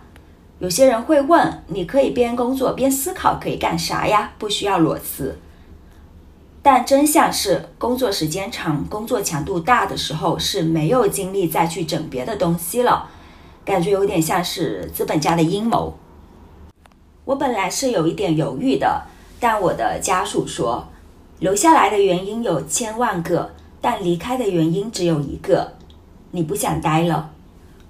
[0.59, 4.31] 有些人会问：你可以边工作边思考，可以干啥呀？
[4.37, 5.37] 不需要裸辞。
[6.61, 13.09] 但真相是，工作时间长、工作强度大的时候是没有精力再去整别的东西了，
[13.65, 15.97] 感觉有点像是资本家的阴谋。
[17.25, 19.03] 我本来是有一点犹豫的，
[19.37, 20.87] 但我的家属说，
[21.39, 25.73] 留下来的原因有千万个，但离开的原因只有一个，
[26.31, 27.31] 你不想待了。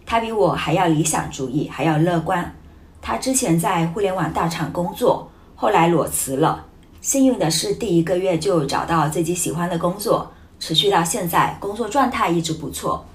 [0.06, 2.56] 他比我还要理想主义，还要乐观。
[3.02, 6.66] 他之前在互联网大厂工作，后来裸辞了。
[7.02, 13.06] 幸运的是，第一个月就找到自己喜欢的工作，持续到现在，工作状态一直不错。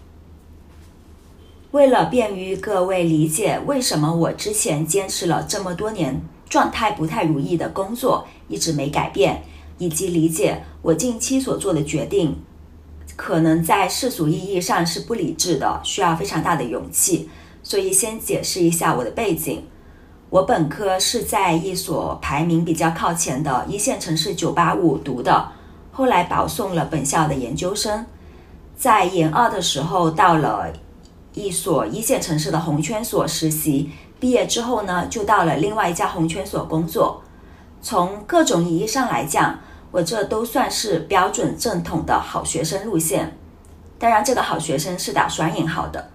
[1.71, 9.43] 为了便于各位理解为什么我之前坚持了这么多年，状态不太如意的工作一直没改变，
[9.79, 12.37] 以及理解我近期所做的决定，
[13.17, 17.29] 可能在世俗意义上是不理智的，需要非常大的勇气，
[17.63, 19.65] 所以先解释一下我的背景。
[20.31, 25.53] 我本科是在一所排名比较靠前的一线城市985读的，
[25.93, 28.07] 后来保送了本校的研究生，
[28.77, 30.73] 在研二的时候到了
[31.35, 37.23] 一所一线城市的红圈所实习，毕业之后呢，就到了另外一家红圈所工作。
[37.85, 39.59] 从各种意义上来讲，
[39.91, 43.37] 我这都算是标准正统的好学生路线。
[43.99, 46.09] 当然，这个好学生是打双引号的。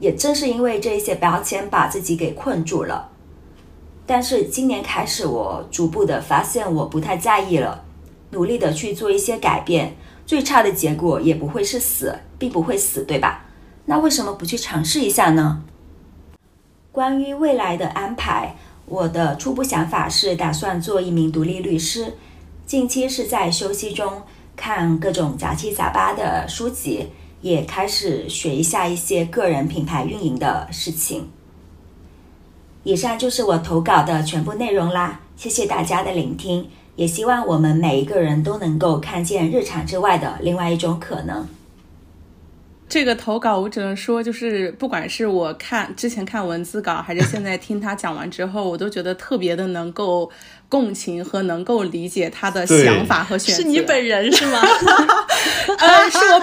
[0.00, 3.10] 也正是因为这些标签，把自己给困住了。
[4.06, 7.84] 但是今年开始，我逐步的发现我不太在意了，
[8.30, 13.44] 努力的去做一些改变，最差的结果也不会是死，并不会死，对吧？
[13.84, 15.62] 那为什么不去尝试一下呢？
[16.90, 18.56] 关于未来的安排，
[18.86, 22.14] 我的初步想法是打算做一名独立律师，
[22.66, 24.22] 近期是在休息中
[24.54, 27.08] 看各种杂七杂八的书籍，
[27.40, 31.30] 也开始学一下一些个人品牌运营的事情。
[32.82, 41.48] 以上就是我投稿的全部内容啦，谢谢大家的聆听，也希望我们每一个人都能够看见日常之外的另外一种可能。
[42.94, 50.30] 这个投稿我只能说，就是不管是我看之前看文字稿，还是现在听他讲完之后，我都觉得特别的能够。
[50.68, 54.60] 共情和能够理解他的想法和选择，是你本人是吗？
[55.78, 56.40] 呃，是我，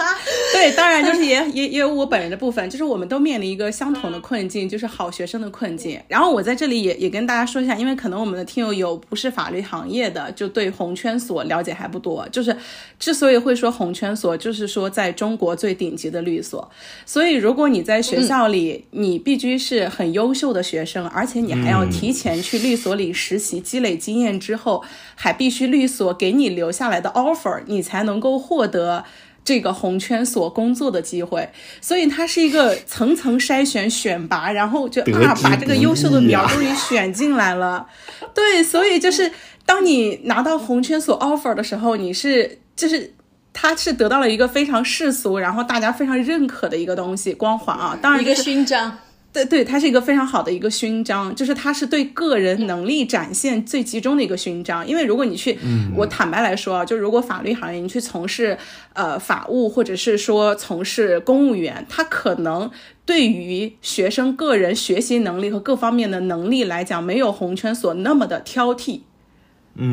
[0.52, 6.00] 对，当然就是也也也有我本人的部分，就是我们都面临一个相同的困境，就是好学生的困境。
[6.08, 12.28] 然后我在这里也也跟大家说一下，因为可能我们的听友有不是法律行业的，就对红圈所了解还不多。
[12.30, 12.56] 就是
[12.98, 16.68] 之所以会说红圈所，就是说在中国最顶级的律所。
[17.06, 24.22] 所以如果你在学校里，你必须是很优秀的学生，而且你还要提前去律所里实习，积累经验。
[24.22, 24.84] 验之后，
[25.16, 29.04] 还必须律所给你留下来的 offer，你才能够获得
[29.44, 31.50] 这个红圈所工作的机会。
[31.80, 37.88] 所以它是一个层层筛选、选拔，然后就啊，把这个优秀的苗终于选进来了。
[38.32, 39.32] 对，所以就是
[39.66, 43.12] 当你拿到红圈所 offer 的时候，你是就是
[43.52, 48.96] 他是得到了一个非常世俗，然后大家非常认可的一个东西光环啊，当然一个勋章。
[49.32, 54.86] 对对，它是一个非常好的一个勋章，就是它是对个人能力展现最集中的一个勋章。
[54.86, 55.58] 因为如果你去，
[55.96, 58.58] 我坦白来说啊，就如果法律行业你去从事
[58.92, 62.70] 呃法务或者是说从事公务员，他可能
[63.06, 69.00] 对于学生个人学习能力和各方面的能力来讲，没有红圈所那么的挑剔。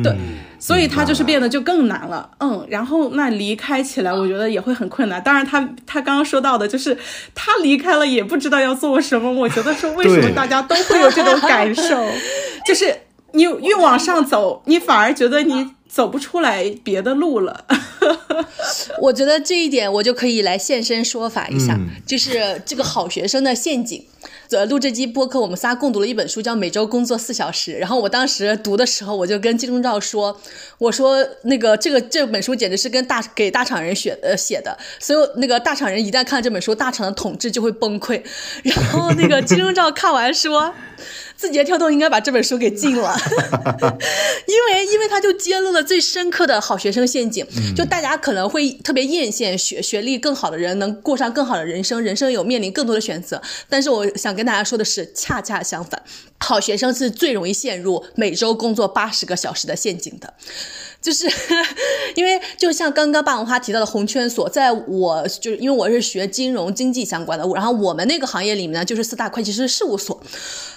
[0.02, 0.14] 对，
[0.58, 5.22] 所以他就是变得就更难了，嗯，然后那离开起来，我觉得也会很困难。
[5.22, 6.96] 当然，他他刚刚说到的就是
[7.34, 9.32] 他离开了也不知道要做什么。
[9.32, 12.06] 我觉得说为什么大家都会有这种感受，
[12.66, 12.94] 就是
[13.32, 17.64] 你越往上走，你反而觉得你走不出来别的路了。
[19.00, 24.04] 我觉得这一点我就可以来现身说法一下，就是这个好学生的陷阱。
[24.50, 27.72] 呃录这期播客，我们仨共读了一本书，叫《每周工作四小时》。
[27.78, 30.40] 然后我当时读的时候，我就跟金钟罩说
[30.78, 38.22] ：“我说那个这个这本书简直是跟大给大厂人写呃写的，所有那个大厂人一旦看了这本书，大厂的统治就会崩溃。”
[38.64, 40.74] 然后那个金钟罩看完说。
[41.40, 43.16] 字节跳动应该把这本书给禁了，
[44.46, 47.46] 因为因为他就揭露了最深刻的好学生陷阱。
[47.74, 53.40] 就大家可能会特别艳羡学学历更好的人能过上更好的人生，人生有面临更多的选择。
[53.70, 56.02] 但是我想跟大家说的是，恰恰相反，
[56.40, 60.34] 好学生是最容易陷入每周工作八十个小时的陷阱的。
[61.00, 61.26] 就是
[62.14, 70.22] 因为就像刚刚霸王花提到的红圈所，在我就是因为我是学金融经济相关的，然后我们那个行业里面呢，就是四大会计师事务所。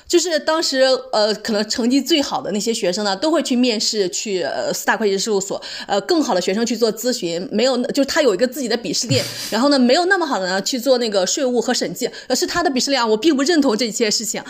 [0.06, 5.60] 就是当时，呃，可能成绩最好的那些学生呢，都会去面试，去呃四大会计师事务所。
[5.88, 9.26] 呃，更好的学生去做咨询，没有，就是他有一个自己的鄙视链。
[9.50, 13.10] 然后呢，没有那么好的呢去做那个税务和审计，而是他的鄙视链。
[13.10, 14.44] 我并不认同这些事情。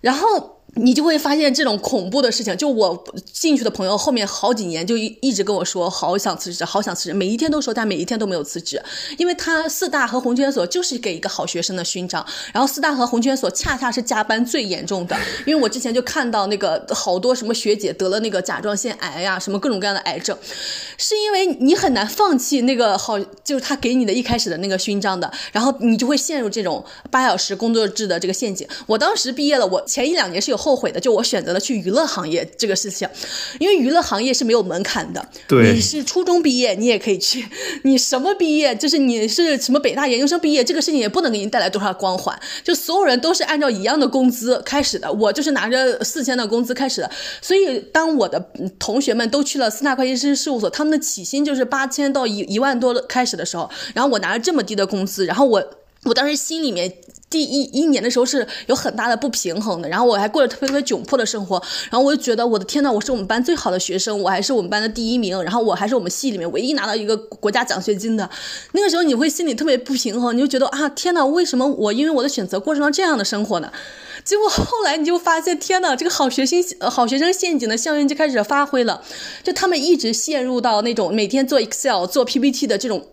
[0.00, 0.58] 然后。
[0.76, 2.56] 你就会发现这种恐怖的事情。
[2.56, 8.82] 就我进去的朋友，后面好几年就一一直跟我说，好想辞职，好想辞职，每一天都说，但每一天都没有辞职，
[9.16, 12.24] 因为他四大和红圈所就是给一个好学生的勋章。
[12.52, 20.36] 然后四大和红圈所恰恰是加班最严重的，因为我之前就看到那个好多什么学姐得了那个甲状腺癌呀，什么各种各样的癌症，
[20.98, 28.66] 是因为你很难放弃那个好，就是他给你的一开始的那个勋章的，然后你就会陷入这种八小时工作制的这个陷阱。
[28.86, 30.63] 我当时毕业了，我前一两年是有。
[30.64, 33.06] 后悔的就我选择了去娱乐行业这个事情，
[33.60, 35.22] 因为娱乐行业是没有门槛的。
[35.46, 37.44] 对，你是初中毕业你也可以去，
[37.82, 42.34] 你什么毕业就是你是什么北大研究生毕业，这个事情也不能给你带来多少光环。
[42.62, 47.10] 就所有人都是按照一样的工资开始的，我就是拿着四千的工资开始的。
[47.42, 55.62] 所以当我的同学们都去了四大会计师事务所，他们的起薪就是八千到一一万多开始的时候，然后我拿着这么低的工资，然后我
[56.04, 56.90] 我当时心里面。
[57.34, 68.30] 第一一年的时候是有很大的不平衡的，然后我还过着特别特别窘迫的生活，然后我就觉得我的天呐，我是我们班最好的学生，我还是我们班的第一名，然后我还是我们系里面唯一拿到一个国家奖学金的。
[68.70, 73.72] 那个时候你会心里特别不平衡，你就觉得啊，天呐，为什么我因为我的选择过上了这样的生活呢？
[74.24, 79.02] 结果后来你就发现，天呐，这个好学生好学生陷阱的效应就开始发挥了，
[79.42, 83.04] 就他们一直陷入到那种每天做 Excel 做 PPT 的这种。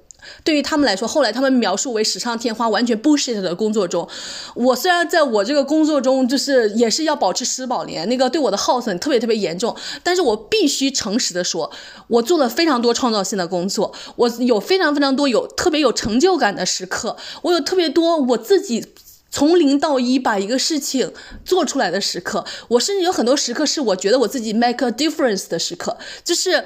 [0.43, 4.07] 对于他们来说，后来他们描述为“史上添花”完全 bullshit 的工作中，
[4.55, 11.71] 我虽然在我这个工作中就是也是要保持十保年，那个对我的耗损特别特别严重，但是我必须诚实的说，
[12.07, 18.85] 我做了非常多创造性的工作，我有非常非常多有特别有成就感的时刻，我有特别多我自己
[19.29, 21.13] 从零到一把一个事情
[21.45, 26.65] 做出来的时刻，我甚至有很多时刻是我觉得我自己 make a difference 的时刻，就是。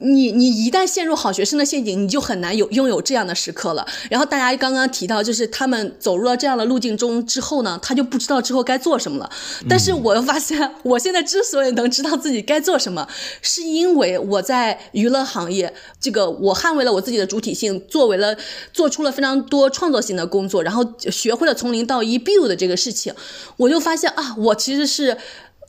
[0.00, 3.84] 你你一旦陷入好学生的陷阱，你就很难有拥有这样的时刻了。
[4.08, 9.28] 然后大家刚刚提到，就是他们走入了这样的路径中之后呢，他就不知道之后该做什么了。
[9.68, 13.08] 但是我又发现，我现在之所以能知道自己该做什么，
[13.42, 18.36] 是因为我在娱乐行业，这个我捍卫了我自己的主体性，作为了
[18.72, 23.12] 做出了非常多创作性的工作，然后学会了从零到一 build 这个事情，
[23.56, 25.16] 我就发现啊，我其实是。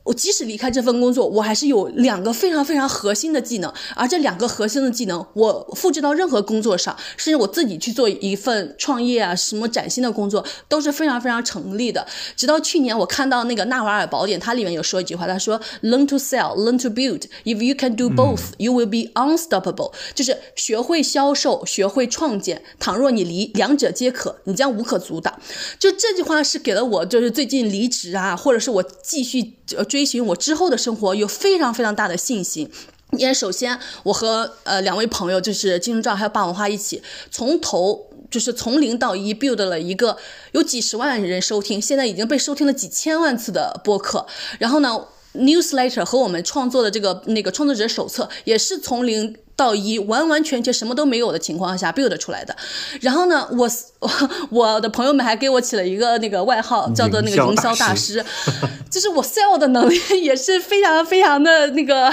[0.04, 12.08] 我即使离开这份工作，我还是有两个非常非常核心的技能，而这两个核心的技能，我复制到任何工作上，甚至我自己去做一份创业啊，什么崭新的工作都是非常非常成立的。
[12.36, 17.24] 直到去年，我看到那个《纳瓦尔宝典》，它里面有说一句话，他说：“Learn to sell, learn to build.
[17.44, 22.64] If you can do both, you will be unstoppable。”就是学会销售，学会创建。
[22.80, 25.40] 倘若你离两者皆可，你将无可阻挡。
[25.78, 30.06] 就这句话是给了我，就是最近离职啊，或者是我继续呃追。
[30.10, 32.68] 寻我之后的生活有非常非常大的信心，
[33.12, 40.18] 因为首先我和呃两位朋友就是金钟罩还有霸王花一起从头就是从零到一 build 了一个
[40.54, 44.26] 有几十万人收听，现在已经被收听了几千万次的播客，
[44.58, 45.06] 然后呢
[45.36, 49.36] ，newsletter 和我们创作的这个那个创作者手册也是从零。
[49.60, 52.56] 到一完完全全什么都没有的情况下 build 出来的，
[53.02, 53.70] 然后呢，我
[54.50, 58.24] 我的朋友们还给我起了一个那个外号，叫做那个营销大师，
[58.90, 62.10] 就是我 sell 的能力 也是非常非常的那个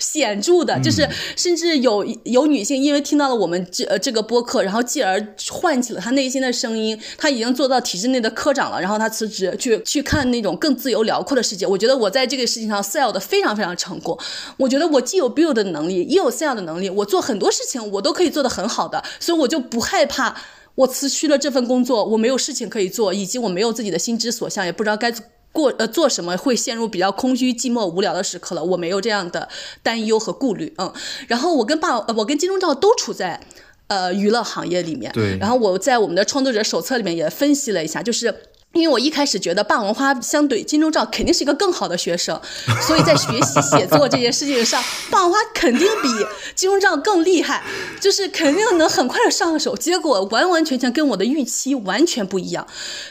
[0.00, 1.06] 显著的，就是
[1.36, 11.66] 甚至有有女性因为听到了我们这这个播客，然后继而唤起了她内心的声音，她已经做到体制内的科长了，然后她辞职去去看那种更自由辽阔的世界。
[11.66, 14.18] 我觉得我在这个事情上 sell 的非常非常成功，
[14.56, 16.77] 我觉得我既有 build 的能力，也有 sell 的能力。
[16.90, 20.36] 我做很多事情，我都可以做得很好的，所以我就不害怕
[20.74, 25.12] 我辞去了这份工作，我没有事情可以做，以及我没有自己的心之所向，也不知道该
[25.50, 28.62] 过呃做什么，会陷入比较空虚、寂寞、无聊的时刻了。
[28.62, 29.48] 我没有这样的
[29.82, 30.92] 担忧和顾虑，嗯。
[31.26, 33.40] 然后我跟爸，我跟金钟罩都处在
[33.88, 35.38] 呃娱乐行业里面，对。
[35.38, 38.34] 然后我在我们的创作者手册里面也分析了一下，就是。
[38.74, 42.40] 因为我一开始觉得霸王花相对金钟罩肯定是一个更好的学生，
[42.86, 44.80] 所以在学习写作这件事情上，
[45.10, 46.08] 霸王花肯定比
[46.54, 47.64] 金钟罩更厉害，
[47.98, 49.74] 就是肯定能很快的上手。
[49.74, 52.64] 结果完完全全跟我的预期完全不一样，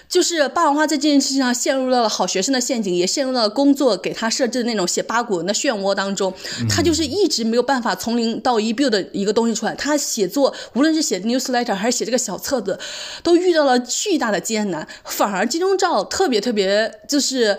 [0.07, 6.31] 就是霸王花在这件事情上陷入到了好学生的陷阱，也陷入到了工作给他设置的那种写八股文的漩涡当中。
[6.69, 9.73] 他就是一直没有办法从零到一 build 的一个东西出来。
[9.75, 12.79] 他写作无论是写 newsletter 还是写这个小册子，
[13.23, 15.45] 都遇到了巨大的艰难，反而。
[15.57, 17.57] 金钟罩特别特别就是。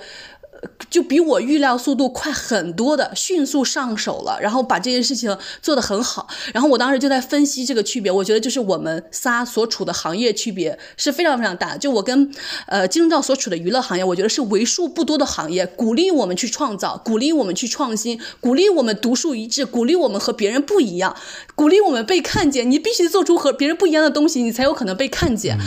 [0.90, 6.26] 就比我预料速度快很多的，迅速上手了，然后把这件事情做得很好。
[6.52, 11.76] 然后我当时就在分析这个区别，我觉得就是我们仨所处的行业区别是非常非常大。
[11.76, 12.32] 就我跟
[12.66, 21.14] 呃金钟罩所处的娱乐行业，我觉得是为数不多的行业，鼓励我们去创造，鼓励我们去创新，鼓励我们独树一帜，鼓励我们和别人不一样，
[21.54, 22.68] 鼓励我们被看见。
[22.68, 25.58] 你必须做出和别人不一样的东西，你才有可能被看见。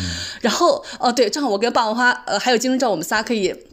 [0.41, 3.70] 然后哦对，正好我跟霸王花呃还有金钟罩，我们仨可以。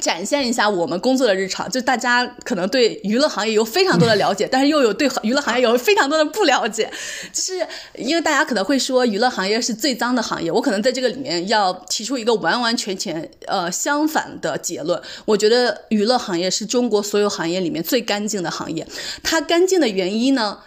[0.00, 6.90] 展现一下我们工作的日常，就大家可能对娱乐行业有非常多的了解， 但是又有对娱乐行业有非常多的不了解，
[7.32, 15.00] 就是因为大家可能会说娱乐行业是最脏的行业，我可能在这个里面要提出一个完完全全呃相反的结论。
[15.24, 18.86] 我觉得娱乐行业是中国所有行业里面最干净的行业，
[19.22, 20.58] 它干净的原因呢？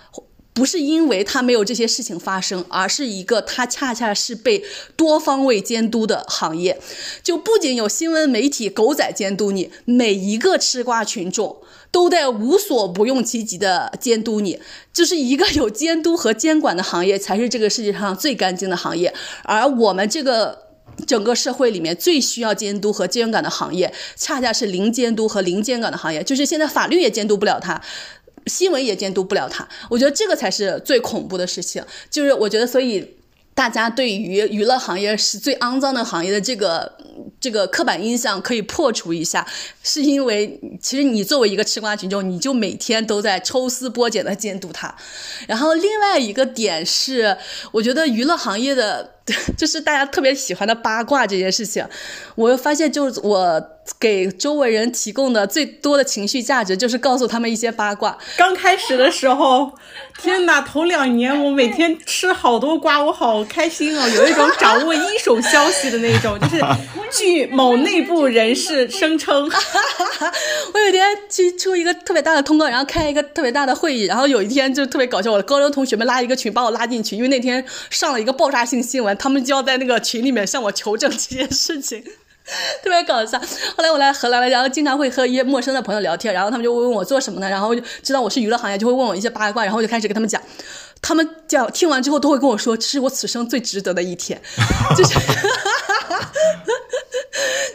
[0.53, 4.63] 不是因为他没有这些事情发生，而是一个他恰恰是被
[4.95, 6.79] 多方位监督的行业，
[7.23, 11.57] 就不仅有新闻媒体狗仔监督你，每一个吃瓜群众
[11.89, 14.59] 都在无所不用其极的监督你，
[14.93, 19.11] 就是一个有监督和监管的行业，才是这个世界上最干净的行业。
[19.43, 20.67] 而我们这个
[21.07, 27.81] 整个社会里面最需要监督和监管的行业，恰恰是零监督和零监管的行业，就是现在法律也监督不了它。
[28.47, 31.83] 新闻也监督不了他，我觉得这个才是最恐怖的事情。
[32.09, 33.15] 就是我觉得，所以
[33.53, 36.91] 大家对于娱乐行业是最肮脏的行业的这个
[37.39, 39.47] 这个刻板印象可以破除一下，
[39.83, 44.93] 是因为其实你作为一个吃瓜群众，你就每天都在抽丝剥茧的监督他。
[45.47, 47.37] 然后另外一个点是，
[47.71, 49.13] 我觉得娱乐行业的。
[49.57, 51.85] 就是大家特别喜欢的八卦这件事情，
[52.35, 58.17] 我又发现，就是我给周围人提供的最多的情绪价值，就是告诉他们一些八卦。
[58.35, 59.71] 刚开始的时候，
[60.21, 66.37] 天哪，头两年我每天吃好多瓜，我好开心哦，有一种掌握一手消息的那种。
[66.39, 66.61] 就是
[67.09, 69.49] 据某内部人士声称，
[70.73, 79.12] 我有一天去出一个特别大的通告，然后开一个特别大的会议，然后有一天就特别搞笑，我的高中同学们拉一个群，把我拉进去，因为那天上了一个爆炸性新闻。
[79.15, 82.03] 他们就要在那个群里面向我求证这件事情，
[82.83, 83.39] 特别搞笑。
[83.75, 87.49] 后来我来荷兰了，然后经常会和一些陌生的朋友聊天，然后他们就会问我做什么呢？
[87.49, 90.41] 然后就知道我是娱乐行业，就会问我一些八卦，然后就开始跟他们讲。
[91.01, 94.41] 他们讲听完之后都会跟我说，这是我此生最值得的一天，
[94.95, 95.13] 就是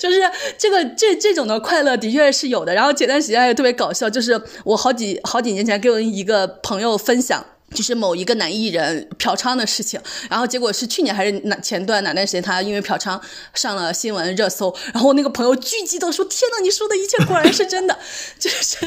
[0.00, 0.18] 就是
[0.56, 2.74] 这个这这种的快乐的确是有的。
[2.74, 7.44] 然后前段时间也特别搞笑，就是我好几好几年前跟我一个朋友分享。
[7.74, 10.00] 就是某一个男艺人嫖娼的事情，
[10.30, 13.20] 然后结果是去年还是哪前段哪段时间，他因为嫖娼
[13.54, 17.98] 上了新闻热搜，然后那个朋友巨激动说：“天呐，你说的一切果然是真的！”
[18.38, 18.76] 就是，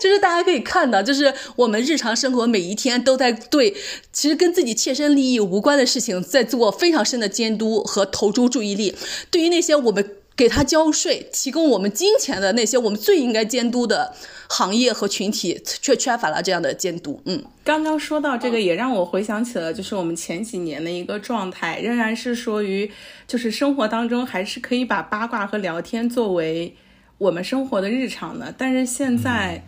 [0.00, 3.74] 就是大家可以看到，就是我们日常生活每一天都在对
[4.12, 8.94] 其实跟自己切身利益无关的事情在做非常深的监督和投注注意力。
[9.30, 14.14] 对于那些我们给他交税、提供我们金钱的那些我们最应该监督的。
[14.48, 17.20] 行业和群体却缺乏了这样的监督。
[17.24, 22.88] 嗯，刚刚说到这个，也让我回想起了，就是我们前几年的一个状态，仍然是说于，
[23.26, 26.76] 就是生活当中还是可以把八卦和聊天作为
[27.18, 28.54] 我们生活的日常的。
[28.56, 29.64] 但是现在，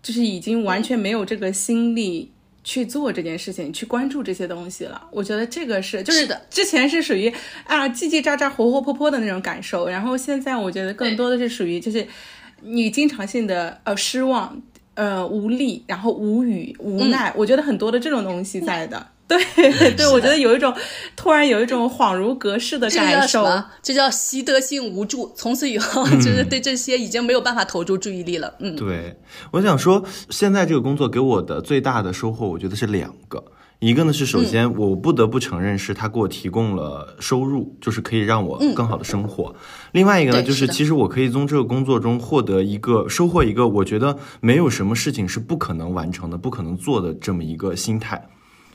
[0.00, 2.30] 就是已经完全没有这个心力
[2.64, 5.02] 去做这件事情，去关注这些东西了。
[5.10, 7.32] 我觉得这个是，就是之前是属于
[7.64, 12.06] 啊叽叽喳喳、活活泼泼的那种感受，然后现在我觉得更多的是属于就是。
[12.62, 14.60] 你经常性的呃失望，
[14.92, 19.06] 呃无力，然后无语无奈，我觉得很多的这种东西在的，
[19.38, 20.74] 对 对，我觉得有一种
[21.14, 23.46] 突然有一种恍如隔世的感受，
[23.82, 28.54] 这叫习得性无助，从此以后就是对这些已经没有办法投注注意力了。
[28.58, 29.16] 嗯，对，
[29.52, 33.44] 我想说，现在这个工作给我的最大的收获，我觉得是两个。
[33.78, 39.54] 一个呢是，首先我不得不承认是他给我提供了收入，就是可以让我更好的生活。
[39.92, 48.28] 另外一个呢，就是其实我可以从这个工作中获得一个收获，一个我觉得没有什么事情是不可能完成的、不可能做的这么一个心态。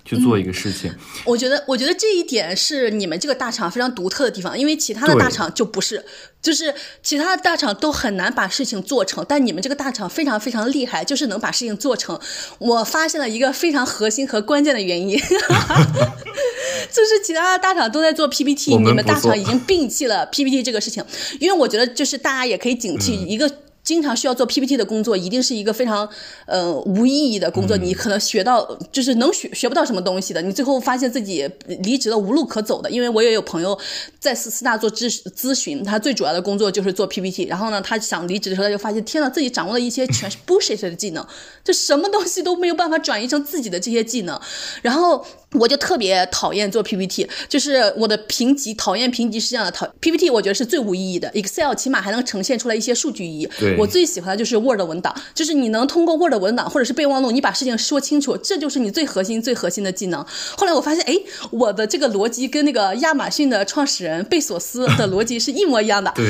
[0.06, 0.94] 去做一个事情。
[1.26, 6.06] 我觉得，我觉得这一点是你们这个大厂非常独特的地方，因为其他的大厂就不是，
[6.42, 12.20] 就是其他的大厂都很难把事情做成，但你们这个大厂非常非常厉害，就是能把事情做成。
[12.60, 21.04] 我发现了一个非常核心和关键的原因， 就是其他的大厂都在做 PPT，你们大厂已经摒弃了 PPT 这个事情，
[21.40, 23.52] 因为我觉得就是大家也可以警惕嗯一个。
[23.86, 26.10] 经常需要做 PPT 的工作，一定是一个非常
[26.48, 27.78] 呃无意义的工作。
[27.78, 31.48] 你可能学到就是能学学不到什么东西的，你最后发现自己
[31.84, 32.90] 离职了无路可走的。
[32.90, 33.78] 因为我也有朋友
[34.20, 37.46] 在四四大做咨咨询，他最主要的工作就是做 PPT。
[37.46, 41.24] 然后呢，他想离职的时候，他就发现天呐，自己掌握了一些全是 bullshit 的技能，
[41.64, 44.42] 就什么东西都没有办法转移成自己的这些技能。
[44.82, 53.50] 然后我就特别讨厌做 PPT，就是我的评级讨厌评级是这样的，讨 PPT 我觉得是最无意义的，Excel 起码还能呈现出来一些数据意义。
[53.58, 60.26] 对我最喜欢的就是 Word 文档，就是你能通过 Word 文档或者是备忘录，你把事情说清楚，这就是你最核心、最核心的技能。
[60.58, 61.16] 后来我发现，哎，
[61.52, 66.12] 我的这个逻辑跟那个亚马逊的创始人贝索斯的逻辑是一模一样的。
[66.16, 66.26] 对，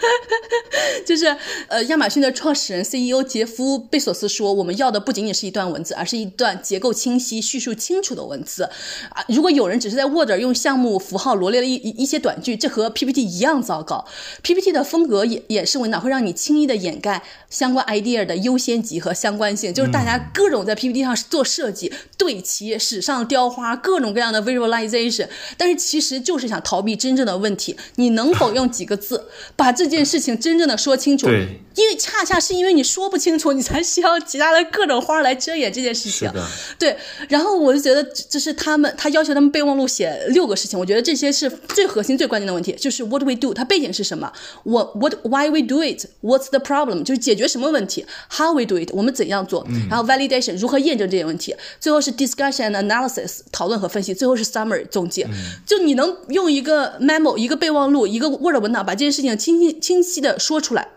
[1.04, 1.36] 就是
[1.68, 8.64] 呃，亚马逊的创始人 CEO 杰夫贝索斯说，我们要的不仅仅是一段文字，而是一段结构清晰、叙述清楚的文字
[9.10, 9.24] 啊。
[9.28, 14.04] 如果有人只是在 Word 用项目符号罗列了一一一些短句，这和 PPT 一样糟糕。
[14.42, 27.76] PPT 的风格演演示文档会让你轻易的掩盖相关 idea 的优先级和相关性，就是大家各种在 PPT 上做设计、对齐、史上雕花，各种各样的 visualization，但是其实就是想逃避真正的问题。
[27.96, 31.26] 你能否用几个字把这件事情真正的说清楚？
[31.26, 36.30] 对，因为恰恰是因为你说不清楚，你才需要其他的各种花来遮掩这件事情。
[36.78, 36.96] 对，
[37.28, 44.32] 然后我就觉得这是他们，他要求他们备忘录写六个事情，我觉得这些是最核心、最关键的问题，就是 what we do，它背景是什么？
[44.64, 47.02] 我 what why we do it？What's the problem？
[47.02, 48.90] 就是解决什么问题？How we do it？
[48.92, 49.66] 我们怎样做？
[49.88, 51.54] 然后 validation 如何验证这些问题？
[51.80, 55.26] 最后是 discussion and analysis 讨论和分析，最后是 summary 总结。
[55.66, 60.88] 就你能用一个 memo、一个备忘录、一个 Word 文档把这件事情清晰清晰的说出来。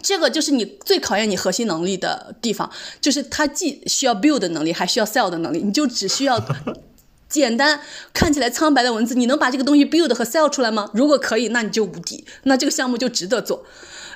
[0.00, 2.70] 这个就是你最考验你核心能力的地方，
[3.00, 5.58] 就是它既需要 build 的能力，还需要 sell 的能力。
[5.58, 6.40] 你就只需要
[7.28, 7.80] 简单
[8.14, 10.90] 看起来苍白的文字，你能把这个东西 build 和 sell 出来吗？
[10.94, 13.64] 如果可以，那你就无敌，那这个项目就值得做。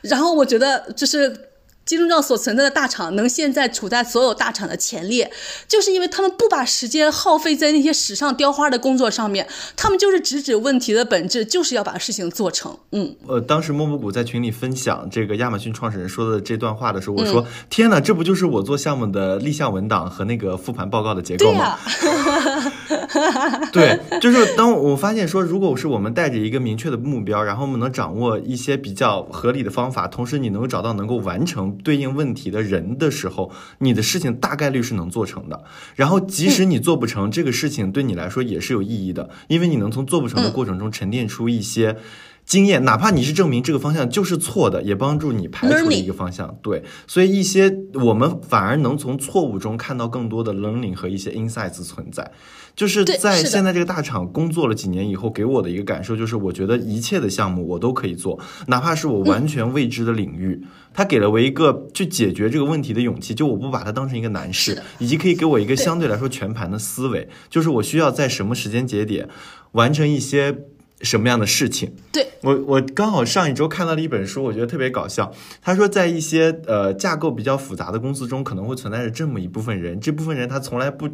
[0.03, 1.51] 然后我觉得就是。
[1.87, 5.31] 金钟罩所存在的大厂能现在处在所有大厂的前列，
[5.69, 9.47] 就是因为他们不把时间耗费在那些纸上雕花的工作上面，
[9.77, 12.77] 他们就是直指问题的本质，就是要把事情做成。
[12.91, 22.73] 嗯，呃，当时莫布谷在群里分享这个亚马逊创始人说的这段话的时候，我说：“天哪，这不就是我做项目的立项文档和那个复盘报告的结构吗对吗？”
[23.15, 35.65] 呀、 对，就是当我发现说，如果是我们带着一个明确的目标，然后我们能掌握一些比较合理的方法，同时你能够找到能够完成对应问题的人的时候，你的事情大概率是能做成的。
[35.95, 41.97] 然后即使你做不成，这个事情对你来说也是有意义的，因为你能从做不成的过程中沉淀出一些。
[42.47, 46.57] 经验，哪怕你是证明这个方向就是错的，也帮助你排除了一个方向。
[46.63, 52.31] 对，所以一些我们反而能从错误中看到更多的 learning 和一些 insights 存在。
[52.77, 60.63] 就是在现在这个大厂工作了几年以后，给我的一个感受就是，我觉得一切的项目我都可以做，哪怕是我完全未知的领域，
[60.93, 63.35] 它给了我一个去解决这个问题的勇气。
[63.35, 69.27] 就我不把它当成一个难事，以及可以给我一个相对来说全盘的思维，就是我需要在什么时间节点
[69.73, 70.59] 完成一些
[71.03, 71.95] 什么样的事情。
[72.13, 75.33] 对，我我刚好上一周看到了一本书，我觉得特别搞笑。
[75.61, 81.09] 他说，在一些呃架构比较复杂的公司中，可能会存在着这么一部分人，这部分人他从来不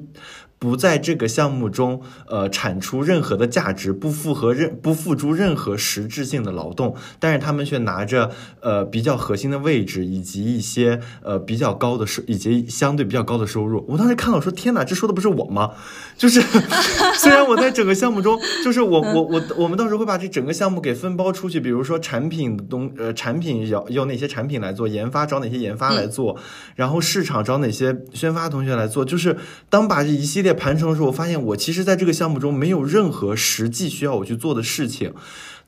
[0.62, 8.30] 不在这个项目中呃产出任何的价值，不符合任不付诸任何实质性的劳动，但是他们却拿着
[8.60, 13.84] 呃比较核心的位置，以及一些呃比较高的收以及相对比较高的收入。
[13.88, 15.72] 我当时看到说，天哪，这说的不是我吗？
[16.16, 16.40] 就是
[17.18, 26.38] 虽然我在整个项目中，就是我我我我们到时候会把这整个项目给分包出去，比如说产品的东呃产品要要哪些产品来做，研发找哪些研发来做，
[26.76, 29.04] 然后市场找哪些宣发同学来做。
[29.04, 29.36] 就是
[29.68, 35.12] 当把这一系列盘成的时候，我发现我其实在这个项目中没有任何实际需要我去做的事情。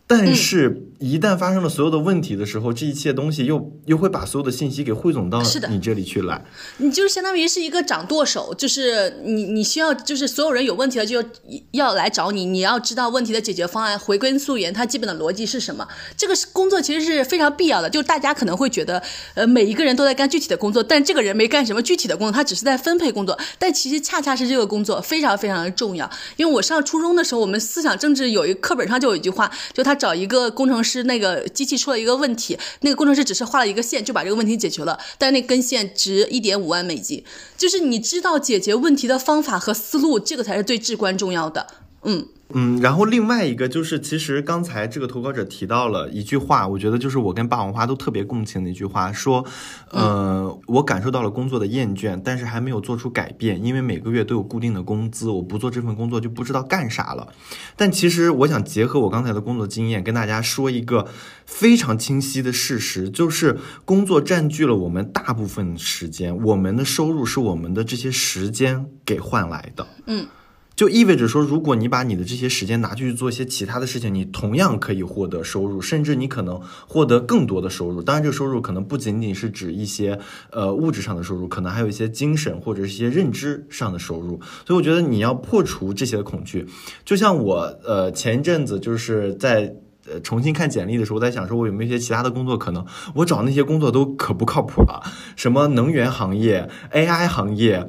[0.07, 6.45] 但是，一旦发生了所有的问题的时候，这一切东西又又会把所有的信息给汇总到你这里去来。
[6.77, 11.25] 你就是相当于是一个掌舵手，就是你你需要就是所有人有问题了就
[11.71, 15.89] 要来找你，你要知道问题的解决方案，回归溯源，它基本的逻辑是什么。
[16.19, 19.03] 这个工作其实是非常必要的，就大家可能会觉得，
[19.35, 26.09] 呃，每一个人都在干具体的工作，但这个人没干什么具体的工作，他只是在分配工作，但其实恰恰是这个工作非常非常的重要。
[26.37, 37.23] 因为我上初中的时候，我们思想政治有一课本上就有一句话，就他找一个工程师，那个机器出了一个问题，那个工程师只是画了一个线就把这个问题解决了，但那根线值一点五万美金。
[37.57, 41.67] 就是你知道解决问题的方法和思路，这个才是最至关重要的。
[42.03, 42.29] 嗯。
[42.53, 49.45] 嗯，然后另外一个就是，其实刚才这个投稿者提到了一句话，我觉得就是我跟霸王花都特别共情的一句话，说，
[49.91, 57.33] 呃，我感受到了工作的厌倦，但是还没有做出改变，因为每个月都有固定的工资，我不做这份工作就不知道干啥了。
[57.77, 61.09] 但其实我想结合我刚才的工作经验，跟大家说一个
[61.47, 69.87] 非常清晰的事实，就是工作占据了我们大部分时间，我们的收入是我们的这些时间给换来的。
[70.07, 70.27] 嗯。
[70.77, 78.03] 就意味着说，如果你把你的这些时间拿去做一些其他的事情，你同样可以获得收入，甚至你可能获得更多的收入。
[78.03, 80.19] 当然，这个收入可能不仅仅是指一些
[80.51, 84.41] 呃物质上的收入，可能还有一些精神或者是一些认知上的收入。
[84.67, 86.67] 所以，我觉得你要破除这些恐惧。
[87.05, 89.73] 就像我呃前一阵子就是在
[90.09, 92.85] 呃重新看简历的时候，在想说我有没有一些其他的工作可能
[93.15, 95.03] 我找那些工作都可不靠谱了，
[95.37, 97.87] 什么能源行业、AI 行业。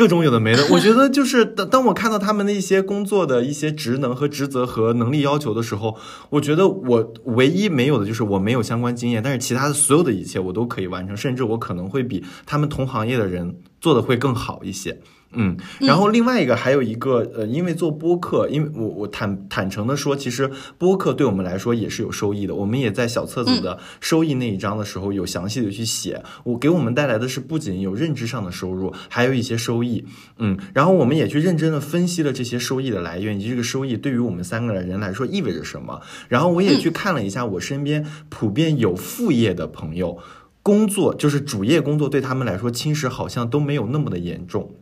[0.00, 5.94] 各种有的没的， 我觉得就是当当我看到他们的一些工作的一些职能和职责和能力要求的时候，
[6.30, 15.02] 我觉得我唯一没有的就是我没有相关经验，但是其他的所有的一切我都可以完成，甚至我可能会比他们同行业的人做的会更好一些。
[15.32, 22.54] 嗯，然后另外一个还有一个呃，因为做播客，因为我我坦坦诚的说，其实播客对我们来说也是有收益的。
[22.54, 30.04] 我们也在小册子的收益那一章的时候有详细的去写，我给我们带来的是不仅有认知上的收入，还有一些收益。
[30.38, 36.00] 嗯，然后我们也去认真的分析了这些收益的来源以及这个收益对于我们三个人来说意味着什么。
[36.28, 40.18] 然后我也去看了一下我身边普遍有副业的朋友，
[40.64, 44.74] 工作就是主业工作对他们来说侵蚀好像都没有那么的严重。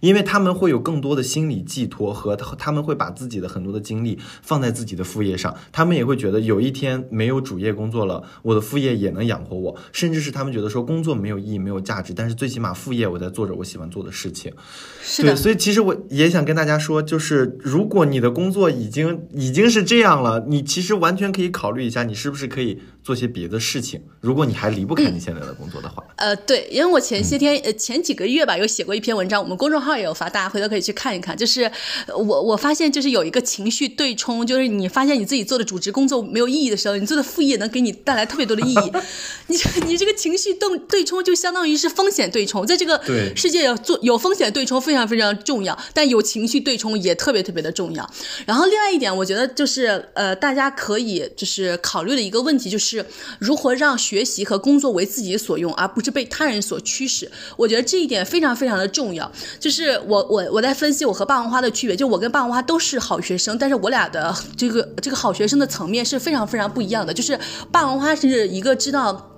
[0.00, 14.52] 因为他们会有更多的心理寄托和他们会把自己的很多的精力放在自己的副业上，他们也会觉得有一天没有主业工作了，我的副业也能养活我，甚至是他们觉得说工作没有意义、没有价值，但是最起码副业我在做着我喜欢做的事情。
[15.02, 24.00] 是的，所以其实我也想跟大家说，就是如果你的工作已经已经是这样了，你其实完全可以考虑一下，你是不是可以做些别的事情。
[24.20, 31.36] 如果你还离不开你现在的工作的话，呃，对，因为我前些天呃前几个月吧，有写过一篇文章，我们公众号也有发，大家回头可以去看一看。
[31.36, 31.70] 就是
[32.08, 38.92] 我我发现就是有一个情绪对冲，就是你发现你自己做的主职工作没有意义的时候，你做的副业能给你带来特别多的意义。
[39.48, 39.56] 你
[39.88, 43.00] 你这个情绪对对冲就相当于是风险对冲，在这个
[43.34, 48.08] 世界要做有风险对冲非常非常重要，但有情绪对冲也特别特别的重要。
[48.46, 53.06] 然后另外一点，我觉得就是呃大家可以就是考虑的一个问题，就是是
[53.38, 57.30] 如何让学习和工作为自己所用，而不是被他人所驱使。
[57.56, 59.30] 我觉得这一点非常非常的重要。
[59.58, 67.14] 就是我我我在分析我和霸王花的区别，就我跟霸王花都是好学生，但是我俩的这个这个好学生的层面是非常非常不一样的。
[67.14, 67.38] 就是
[67.70, 69.30] 霸王花是一个知道。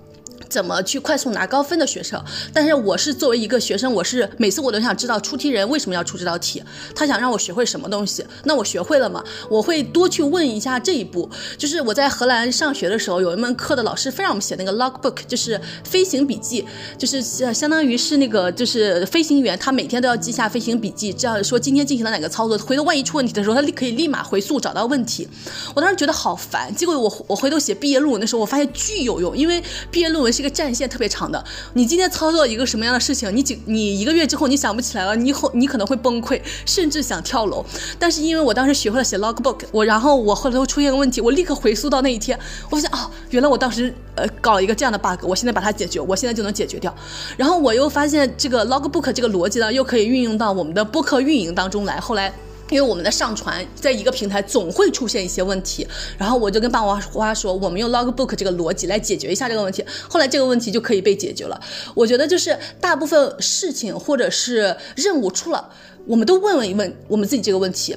[0.49, 2.23] 怎么去快速拿高分的学生？
[2.53, 6.63] 但是我是作为一个学生，我是每次我都想知道出题人为什么要出这道题，
[6.95, 8.25] 他想让我学会什么东西？
[8.43, 9.23] 那我学会了吗？
[9.49, 11.29] 我会多去问一下这一步。
[11.57, 16.63] 就是我在荷兰上学的时候，有一门课的老师非让我们写那个 logbook，就是飞行笔记，
[16.97, 25.27] 就是相当于是那个就是飞行员他每天都要记下飞行笔记，这样说今天进行了哪个操作，回头万一出问题的时候，他立可以立马回溯找到问题。
[25.73, 30.34] 我当时觉得好烦，结果我我回头写毕业论文的时候，我发现巨有用，因为毕业论文。
[30.35, 31.41] 是一个战线特别长的，
[31.73, 37.65] 你今天操作一个什么样的事情，你几你一个月之后你想不起来了，你后你可能会崩溃，甚至想跳楼。
[37.97, 42.37] 但是因为我当时学会了写 logbook，我然后我后头出现个问题，我立刻回溯到那一天，
[42.69, 46.93] 我发现啊，原来我当时呃搞了一个这样的 bug，我现在把它解决，我现在就能解决掉。
[47.37, 51.99] 然后我又发现这个 logbook 这个逻辑呢，又可以运用到我们的播客运营当中来。
[51.99, 52.33] 后来。
[52.69, 55.87] 因为我们的上传在一个平台总会出现一些问题，
[56.17, 59.85] 然后我就跟霸王花说，我们用 logbook 这个逻辑来解决一下这个问题。
[60.09, 61.59] 后来这个问题就可以被解决了。
[61.93, 65.69] 我觉得就是大部分事情或者是任务出了，
[66.07, 67.95] 我们都问了一问我们自己这个问题，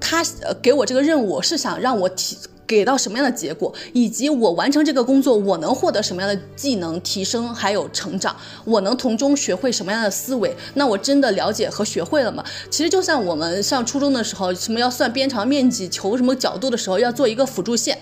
[0.00, 0.24] 他
[0.62, 2.36] 给我这个任务是想让我提。
[2.66, 10.54] 给到什么样的结果，以及我完成这个工作，我能获得什么样的技能提升，还有成长，我能从中学会什么样的思维？
[10.74, 12.44] 那我真的了解和学会了吗？
[12.70, 17.98] 其实就像我们上初中的时候，什么要算边长面积、求什么角度的时候，要做一个辅助线，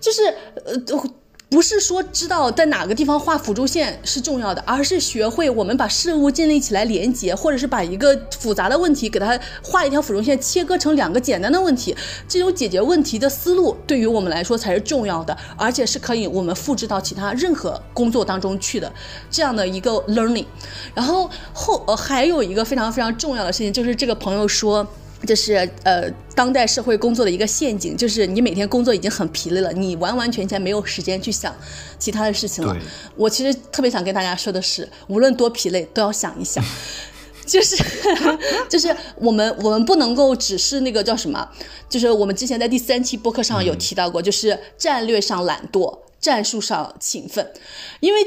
[0.00, 0.22] 就是
[0.64, 1.04] 呃。
[1.52, 11.94] 不是说知道在哪个地方画辅助线是重要的，而是学会我们把事物建立起来连接，或者是把一个复杂的问题给它画一条辅助线，切割成两个简单的问题。
[12.26, 18.90] 这种解决问题的思路对于我们来说才是重要的，而且是可以我们复制到其他任何工作当中去的
[19.30, 20.46] 这样的一个 learning。
[20.94, 24.86] 然后后呃还有一个非常非常重要的事情，就是这个朋友说。
[25.26, 31.54] 就是呃，当代社会工作的一个陷阱，就是你每天工作已经很疲累了，你完完全全没有时间去想
[31.98, 32.76] 其他的事情了。
[33.16, 36.62] 我其实特别想跟大家说的是，无论多疲累，都要想一想。
[37.46, 37.76] 就是
[38.68, 41.48] 就是我们我们不能够只是那个叫什么，
[41.88, 47.52] 就是我们之前在第三期播客上有提到过，就是战略上懒惰，战术上勤奋，
[48.00, 48.20] 因为。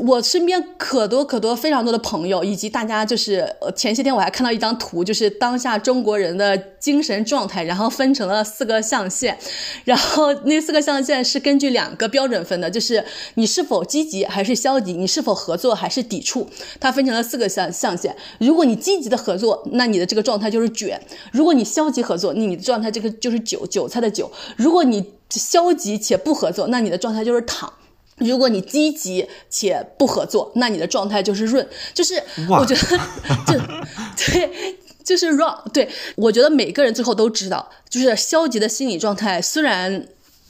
[0.00, 9.36] 我身边可多可多非常多的朋友，以及大家就是呃前些天我还看到一张图，就是当下中国人的精神状态，然后分成了四个象限，
[9.84, 13.04] 然后那四个象限是根据两个标准分的，就是
[13.34, 16.48] 你是否积极还是消极，你是否合作还是抵触，
[16.80, 18.16] 它分成了四个象象限。
[18.38, 20.98] 如果你积极的合作，那你的这个状态就是卷；
[21.32, 27.70] 如果你消极合作，那你的状态这个就是韭韭菜的韭；如果你消极且不合作，那你的状态就是躺。
[28.28, 32.98] 如果你积极且不合作，那你的状态就是润，就是我觉得
[33.46, 34.78] 就对。
[35.04, 40.06] 就是 wrong，对我觉得每个人最后都知道，就是消极的心理状态虽然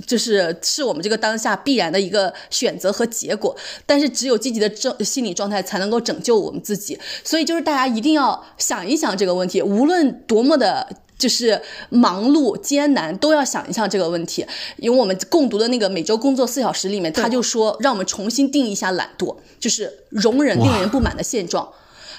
[0.06, 6.98] 就是是我们这个当下必然的一个选择和结果，但是只有积极的正心理状态才能够拯救我们自己。
[7.24, 10.86] 所以就是大家一定要想一想这个问题，无论多么的。
[11.22, 14.44] 就是忙碌艰难，都要想一下这个问题。
[14.78, 21.68] 因为我们共读的那个每周工作四小时里面，他就说让我们重新定义一下懒惰，就是容忍令人不满的现状。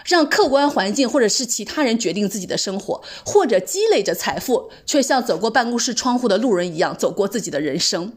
[0.06, 8.14] 让客观环境或者是其他人决定自己的生活，或者积累着财富，却像走过办公室窗户的路人一样走过自己的人生。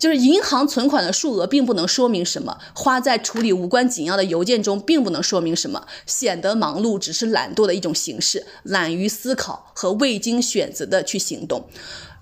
[0.00, 11.66] 就是银行存款的数额并不能说明什么，花在处理无关紧要的邮件中并不能说明什么，显得忙碌只是懒惰的一种形式，懒于思考和未经选择的去行动。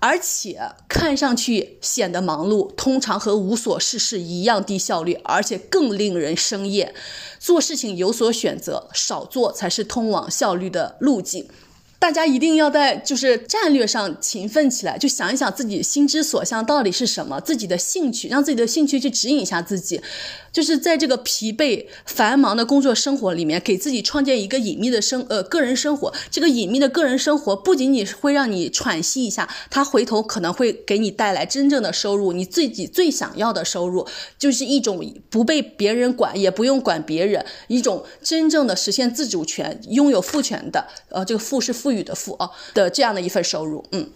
[0.01, 6.93] 而且看上去显得忙碌，通常和无所事事一样低效率，而且更令人生厌。
[7.39, 11.47] 做事情有所选择，少做才是通往效率的路径。
[11.99, 20.01] 大家一定要在就是战略上勤奋起来，就想一想自己心之所向到底是什么，自己的兴趣，让自己的兴趣去指引一下自己，
[20.51, 26.13] 就是在这个疲惫繁忙的工作生活里面，给自己创建一个隐秘的生呃个人生活。
[26.31, 34.07] 这个隐秘的个人生活不仅仅会让你喘息一下，它回头可能会给你带来真正的收入，你自己最想要的收入，
[34.37, 43.85] 就是一种不被别人管，也不用管别人，一种真正的实现自主权、拥有赋权的，呃，这个赋是赋予的赋哦的这样的一份收入。
[43.91, 44.09] 嗯，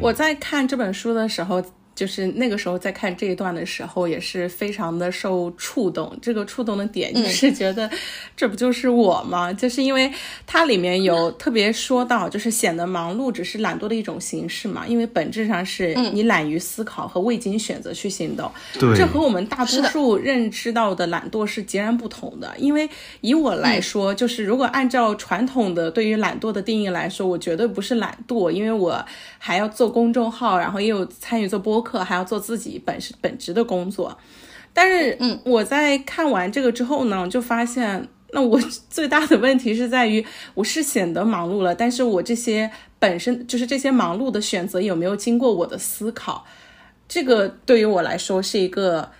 [0.00, 1.62] 我在看这本书的时候，
[1.94, 6.16] 就是那个时候在看这一段的时候，也是非常的受触动。
[6.22, 7.90] 这个触动的点就是觉得，
[8.36, 9.52] 这不就是我吗？
[9.52, 10.10] 就是因为
[10.46, 14.86] 它里面有特别说到，就是显得忙碌只是懒惰的一种形式嘛。
[14.86, 18.50] 因为本质上是你懒于思考和未经选择去行动。
[18.78, 22.52] 对这和我们大多数认知到的懒惰是截然不同的。
[22.58, 22.88] 因为
[23.20, 29.04] 以我来说，就是如果按照传统的对于懒惰的定义来说，我绝对不是懒惰，因为我
[29.38, 34.16] 还要做公众号，然后也有参与做播客，还要做自己本是本职的工作。
[34.72, 46.46] 但是，嗯，我在看完这个之后呢，就发现，那我 最大的问题是在于，我是显得忙碌了，但是我这些本身就是这些忙碌的选择有没有经过我的思考？
[47.06, 49.10] 这个对于我来说是一个，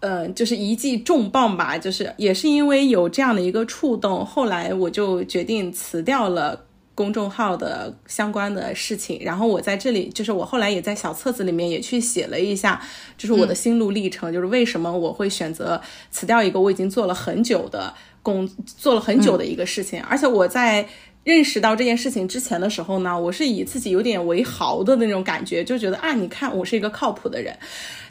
[0.00, 1.78] 呃，就是一记重磅吧。
[1.78, 6.66] 就是也是因为有这样的一个触动，后来我就决定辞掉了。
[7.00, 12.78] 公众号的相关的事情，然后我在这里，就是我后来也在小册子里面也去写了一下，
[13.16, 20.86] 就是我的心路历程，就是为什么我会选择辞掉一个我已经做了很久的工，做了很久的一个事情，而且我在
[21.24, 27.56] 认识到这件事情之前的时候呢，我是以自己有点为豪的那种感觉，就觉得啊，你看我是一个靠谱的人。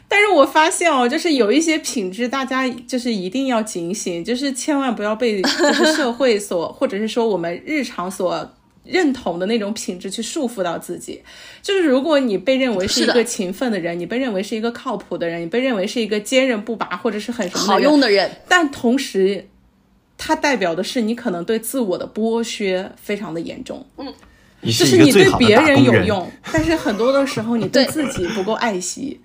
[0.08, 8.50] 但是我发现哦，就是有一些品质，大家就是一定要警醒，就是千万不要被就是社会所，或者是说我们日常所。
[8.90, 11.22] 认同的那种品质去束缚到自己，
[11.62, 19.46] 就是如果你被认为是一个勤奋的人，你被认为是一个靠谱的人，你被认为是一个坚韧不拔或者是很什么好用的人，但同时，
[20.18, 23.86] 它代表的是你可能对自我的剥削非常的严重。
[23.96, 24.12] 嗯，
[24.62, 27.84] 就是你对别人有用，但是很多的时候你对。
[27.86, 29.20] 自己不够爱惜。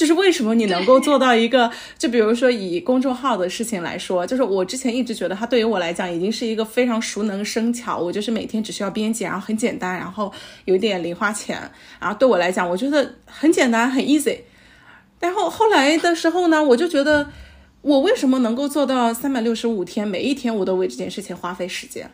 [0.00, 10.32] 就是为什么你能够做到一个，就比如说以公众号的事情来说，就是我之前一直觉得它对于我来讲已经是一个非常熟能生巧，我就是每天只需要编辑，然后很简单，然后
[10.64, 11.70] 有点零花钱，
[12.00, 14.38] 然后对我来讲，我觉得很简单很 easy。
[15.18, 17.30] 然后后来的时候呢，我就觉得
[17.82, 22.10] 我为什么能够做到三百六十五天，每一天我都为这件事情花费时间？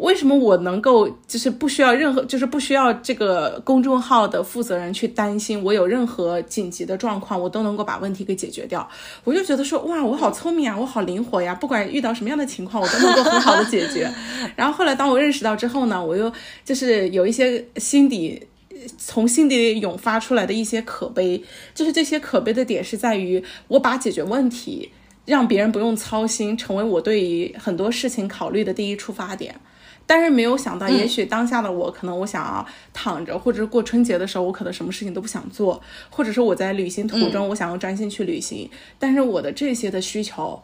[0.00, 8.88] 为什么我能够就是不需要任何，就是不需要这个公众号的负责人去担心我有任何紧急的状况，我都能够把问题给解决掉？
[9.24, 14.10] 我就觉得说，哇，我好聪明啊，我好灵活呀，不管遇到什么样的情况，我都能够很好的解决。
[14.56, 16.32] 然后后来当我认识到之后呢，我又
[16.64, 18.42] 就是有一些心底
[18.96, 21.42] 从心底里涌发出来的一些可悲，
[21.74, 24.90] 就是这些可悲的点是在于我把解决问题。
[25.26, 29.54] 让别人不用操心，成为我对于很多事情考虑的第一出发点。
[30.12, 35.80] 但是没有想到，也许当下的我，可能我想要躺着，或者是过春节的时候，我可能什么事情都不想做，
[36.10, 38.68] 或者是我在旅行途中，我想要专心去旅行。
[38.98, 40.60] 但是我的这些的需求，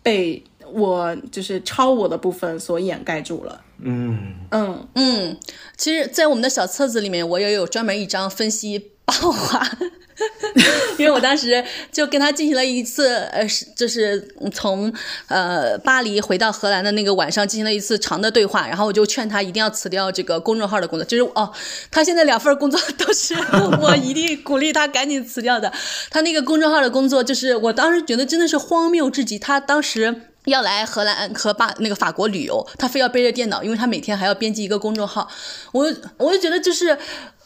[0.00, 0.40] 被
[0.72, 3.60] 我就是超我的部分所掩盖住了。
[3.80, 5.36] 嗯嗯嗯，
[5.76, 9.68] 其实，在我们的小册子里面，我也有专门一张分析八卦。
[10.96, 14.92] 因为我当时就跟他进行了一次，呃，就是从
[15.28, 21.52] 呃巴黎回到荷兰的那个晚上进行了一次长的对话，然后我就劝他一定要辞掉这个公众号的工作，就是哦，
[21.90, 23.34] 他现在两份工作都是
[23.82, 25.72] 我一定鼓励他赶紧辞掉的。
[26.10, 29.38] 他那个公众号的工作，就是我当时觉得真的是荒谬至极。
[29.38, 35.28] 他当时要来荷兰和巴那个法国旅游，他非要背着电脑，因为他每天还要编辑一个公众号。
[35.72, 36.96] 我我就觉得就是。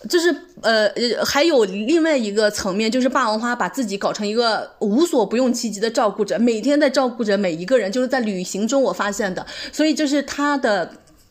[0.09, 0.89] 就是呃
[1.25, 9.45] 还有另外一个层面，就是霸王花把自己搞成一个无所不用其极的照顾者，每天在照顾着每一个人，就是在旅行中我发现的。
[9.73, 10.89] 所以就是他的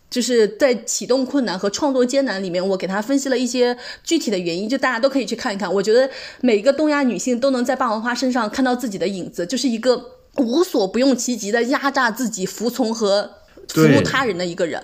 [0.10, 5.74] 就是在启动困难和创作艰难里面，我给他分析了一些具体的原因，就大家都可以去看一看。
[5.74, 6.10] 我觉得
[6.42, 10.04] 每一个东亚女性都能在霸王花身上看到自己的影子，就是一个
[10.38, 13.30] 无所不用其极的压榨自己、服从和
[13.70, 14.84] 服务他人的一个人。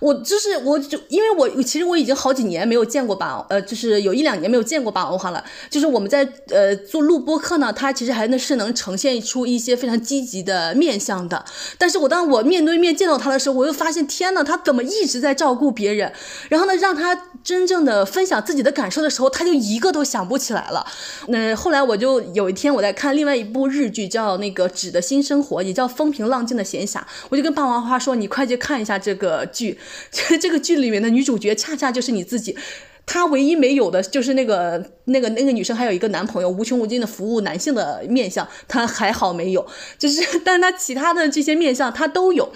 [0.00, 5.42] 我就是我，就因为我其实我已经好几年没有见过霸，呃，就是有一两年没有见过霸王花了。
[5.68, 11.44] 就是我们在呃做录播课呢，他其实还能是能呈现出一些非常积极的面相的。
[11.76, 16.12] 但是我当我面对面见到他的时候，我又发现天呐，他怎么一直在照顾别人？
[16.48, 20.86] 然后呢，让他真正的分享自己的感受的时候，他就一个都想不起来了。
[21.28, 26.98] 那后来我就有一天我在看另外一部日剧，叫那个《纸的新生活》，也叫《风平浪静的闲暇》，
[27.28, 29.78] 我就跟霸王花说：“你快去看一下这个剧。”
[30.40, 32.56] 这个剧里面的女主角恰恰就是你自己，
[33.06, 39.66] 她唯一没有的就是那个那个那个女生还有一个男朋友，无穷无尽的服务男性的面相，她还好没有，
[39.98, 42.52] 就是，但她其他的这些面相她都有。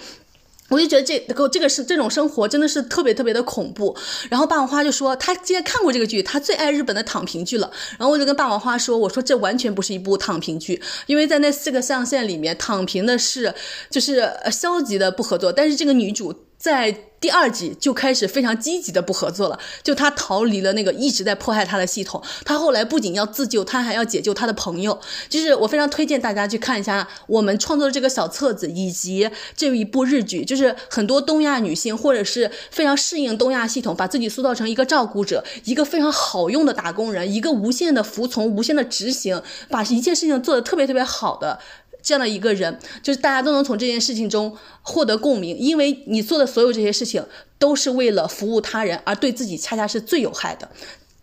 [0.69, 3.95] 我就觉得这个这个是这种生活真的是特别特别的恐怖。
[4.29, 7.69] 然后霸王花就说他既然看过这个剧，他最爱日本的躺平剧了。
[7.99, 13.53] 然后我就跟霸王花说，我说这完全不是一部躺平剧，因为在那四个象限里面，躺平的是
[13.91, 16.33] 就是消极的不合作，但是这个女主。
[16.63, 22.23] 在第二集就开始非常积极的不合作了，就他逃离了那个一直在迫害他的系统。
[22.45, 24.97] 他后来不仅要自救，他还要解救他的朋友。
[25.27, 30.45] 就是我非常推荐大家去看一下我们创作的这个小册子，以及这一部日剧。
[30.45, 41.59] 就是很多东亚女性，或者是非常适应东亚系统，把自己塑造成一个照顾者，一个非常好用的打工人，一个无限的服从、无限的执行，把一切事情做得特别特别好的。
[42.03, 47.25] 这样的一个人，就是大家都能从这件事情中获得共鸣，因为你做的所有这些事情
[47.57, 50.69] 都是为了服务他人，而对自己恰恰是最有害的，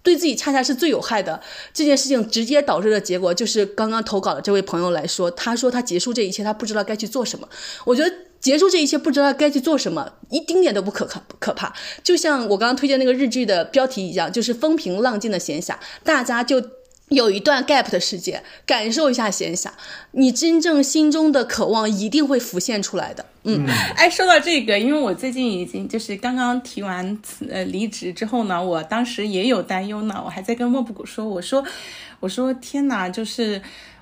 [0.03, 1.41] 对自己恰恰是最有害的。
[1.75, 7.47] 这件事情直接导致的结果就是刚刚投稿的这位朋友来说，他说他结束这一切，他不知道该去做什么。
[7.85, 11.75] 我觉得结束这一切不知道该去做什么，一丁点都不可可可怕。
[12.03, 16.63] 就像我刚刚推荐那个日剧的标题一样，就是风平浪静的闲暇，大家就。
[17.11, 19.69] 有一段 gap 的时间，感受一下闲暇，
[20.13, 23.27] 你真正心中的渴望一定会浮现出来的。
[23.45, 23.67] 嗯，
[23.97, 27.19] 哎，说到这个，因为我最近已经就是刚刚提完
[27.51, 31.65] 呃离职之后呢，我当时也有担忧呢，我还在跟莫布谷说，我说，
[32.21, 33.61] 我说天哪，就是。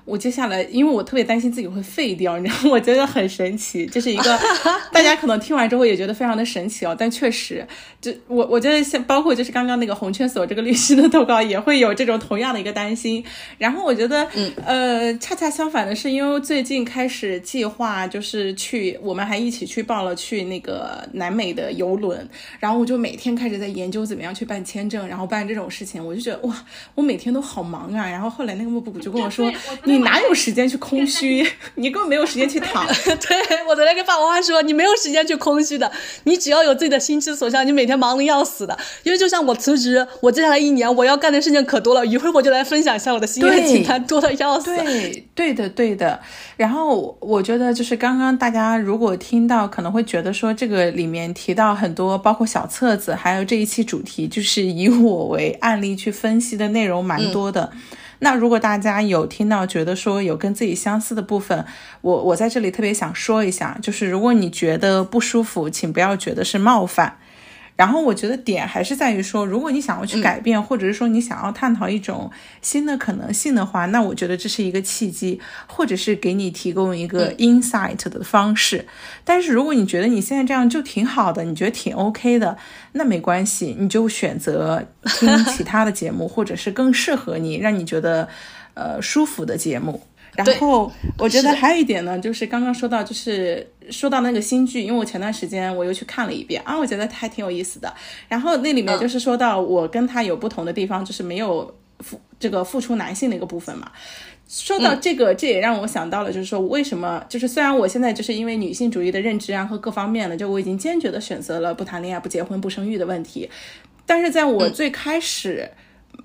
[0.09, 4.39] 我接下来，因为我特别担心自己会废掉，你知道， 我觉得很神奇，这是一个
[4.91, 6.95] 大家可能听完之后也觉得非常的神奇哦。
[6.97, 7.63] 但确实，
[8.01, 13.23] 就我我觉得像包括就是刚刚那个红圈所这个律师的投稿也会有这种同样的一个担心。
[13.59, 14.27] 然后我觉得，
[14.65, 22.27] 呃，恰恰相反的是，因为最近开始计划就是去，我们还一起去报了去那个南美的游轮，
[22.59, 26.55] 然后我就每天开始在研究怎么样去办签证，然后办这种事情，我就觉得哇，
[26.95, 28.09] 我每天都好忙啊。
[28.09, 29.45] 然后后来那个莫布谷就跟我说，
[29.83, 29.98] 你。
[30.03, 31.45] 哪有时间去空虚？
[31.75, 32.85] 你根本没有时间去躺。
[33.05, 35.91] 对我昨天跟爸妈说，你没有时间去空虚的，
[36.23, 38.77] 你只要有自己的心之所向，你每天忙的要死的。
[39.03, 42.05] 因为就像我辞职，我接下来一年我要干的事情可多了。
[42.05, 44.75] 一会儿我就来分享一下我的心愿清单，多的要死。
[44.75, 46.19] 对，对的，对的。
[46.57, 57.71] 然后我觉得就是刚刚大家如果听到，可能会觉得说这个里面提到很多，包括小册子，还有这一期主题，就是以我为案例去分析的内容蛮多的。
[58.19, 61.65] 那如果大家有听到觉得说有跟自己相似的部分，
[62.01, 67.17] 我我在这里特别想说一下，就是如果你觉得不舒服，请不要觉得是冒犯。
[67.79, 72.29] 然后我觉得点还是在于说，如果你想要去改变，或者是说你想要探讨一种
[72.61, 78.85] 新的可能性的话，那我觉得这是一个契机，或者是给你提供一个 insight 的方式。
[79.23, 82.57] 但是如果你觉得你现在这样就挺好的，你觉得挺 OK 的，
[82.91, 88.27] 那没关系，你就选择听其他的节目，或者是更适合你、让你觉得
[88.73, 90.01] 呃舒服的节目。
[90.45, 97.93] 然后我觉得还有一点呢，就是刚刚说到，就是说到那个新剧，因为我前段时间我又去看了一遍啊，我觉得还挺有意思的。
[98.27, 103.91] 然后那里面就是说到我跟他有不同的地方，就是没有付这个付出男性的一个部分嘛。
[104.47, 113.47] 说到这个，这也让我想到了，就是说为什么，就是虽然我现在就是因为女性主义的认知啊和各方面的，就我已经坚决的选择了不谈恋爱、不结婚、不生育的问题，
[114.07, 115.69] 但是在我最开始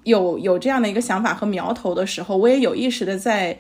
[0.05, 3.59] 有有这样的一个想法和苗头的时候，我也有意识的在。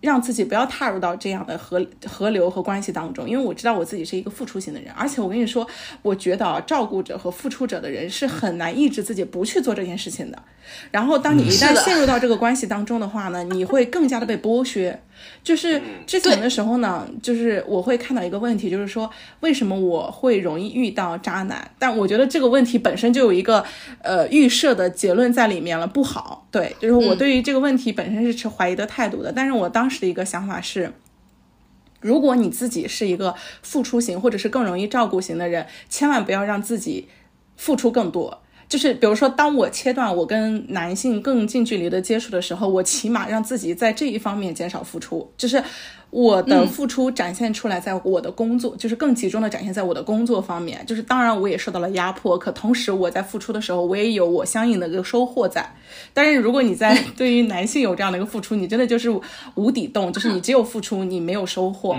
[0.00, 5.66] 让自己不要踏入到这样的河河流和关系当中，因为我知道我自己是一个付出型的人，而且我跟你说，
[6.02, 10.42] 我觉得啊，照顾者和付出者的人是很难抑制自己不去做这件事情的。
[10.90, 15.00] 然后，当你一旦陷入到这个关系当中的话呢，你会更加的被剥削。
[15.42, 21.70] 就是之前的时候呢，就是我会看到一个问题，就是说为什么我会容易遇到渣男？
[21.78, 23.64] 但我觉得这个问题本身就有一个
[24.02, 26.46] 呃预设的结论在里面了，不好。
[26.50, 29.32] 对，就是我对于这个问题本身是持怀疑的态度的。
[29.32, 30.92] 但是我当时的一个想法是，
[32.00, 37.08] 如果你自己是一个付出型或者是更容易照顾型的人，千万不要让自己
[37.56, 38.42] 付出更多。
[38.68, 45.62] 就是比如说，当我切断我跟男性更近距离的接触的时候，我起码让自己在这一方面减少付出，就是。
[46.10, 50.82] 我的付出展现出来，在我的工作，就是更集中的展现在我的工作方面。
[50.86, 55.70] 就是当然，我也受到了压迫，可同时我在付出的时候，我也有我相应的一个收获在。
[56.14, 59.10] 但是如果你在 对于男性有这样的一个付出，你真的就是
[59.54, 61.94] 无底洞，就是你只有付出，你没有收获。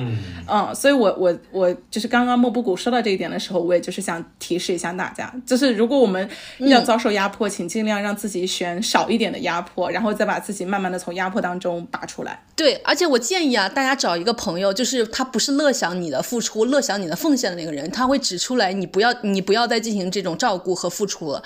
[0.47, 6.27] 嗯，所以我我我就是刚刚莫布谷说到这一点的时候，我也就是想提示一下大家，就是如果我们
[6.57, 12.41] 要遭受压迫，请尽量让自己选少一点的压迫，然后再把自己慢慢的从压迫当中拔出来。
[12.55, 13.98] 对，而且我建议啊，大家。
[13.99, 21.43] 找一个朋友，就是他不是乐享你的付出、乐享你的奉献的那个人，他会指出来你不要，你不要再进行这种照顾和付出了，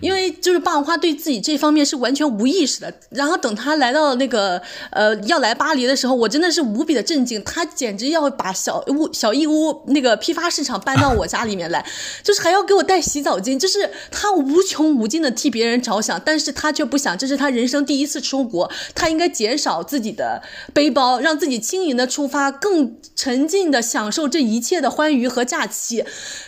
[0.00, 2.94] 因为就是霸王花对自己这方面是完全无意识的。
[3.10, 11.84] 然后等他来到那个呃要来巴黎的时候，我真的是无比的震惊，他简直要把小屋小义乌那个批发市场搬到我家里面来，
[12.22, 20.40] 就是还要给我带洗澡巾，就是他无穷无尽的替别人着想，但是他却不想，这是他人生第一次出国，他应该减少自己的
[20.72, 21.95] 背包，让自己轻盈。
[21.96, 26.04] 的出发，更沉浸的享受这一切的欢愉和假期，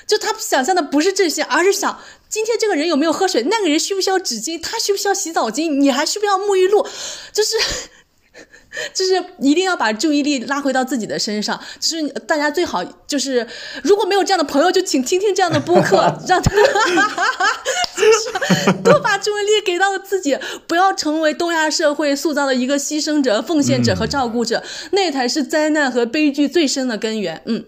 [0.07, 6.87] 就他想象的不是这些，而是想今天这个人有没有喝水，那个人需不需要纸巾，他需不需要洗澡巾，你还需不需要沐浴露，
[7.33, 7.57] 就是。
[8.93, 13.47] 就是一定要把注意力拉回到自己的身上，就是大家最好就是
[13.83, 15.97] 如果没有这样的朋友，就请听听这样的播客，
[16.29, 16.53] 让他
[17.97, 24.63] 就是多把注意力给到自己，不要成为东亚社会塑造的一个牺牲者、奉献者和照顾者，
[24.93, 27.43] 那才是灾难和悲剧最深的根源。
[27.47, 27.65] 嗯，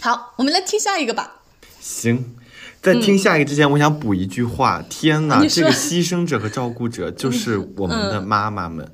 [0.00, 1.42] 好，我们来听下一个吧。
[1.80, 2.34] 行，
[2.82, 8.90] 在听下一个之前，我想补一句话：天哪，这个牺牲者和照顾者就是我们的妈妈们。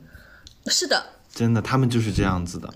[0.66, 2.72] 是的，真的，他们就是这样子的。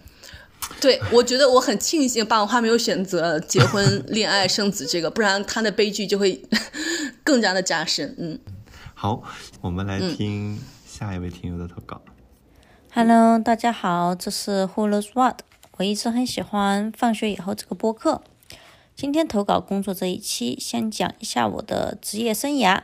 [0.80, 6.42] 对，我觉得我很庆幸霸王花没有选择结婚、 恋爱、生子这个，不然他的悲剧就会
[7.22, 8.14] 更加的加深。
[8.18, 8.38] 嗯，
[8.94, 9.22] 好，
[9.60, 12.00] 我们来听下一位听友的投稿。
[12.92, 15.40] Hello，大家好，这是 Who Knows What。
[15.76, 18.22] 我一直很喜欢放学以后这个播客。
[18.96, 22.82] 今天投稿工作这一期，先讲一下我的职业生涯。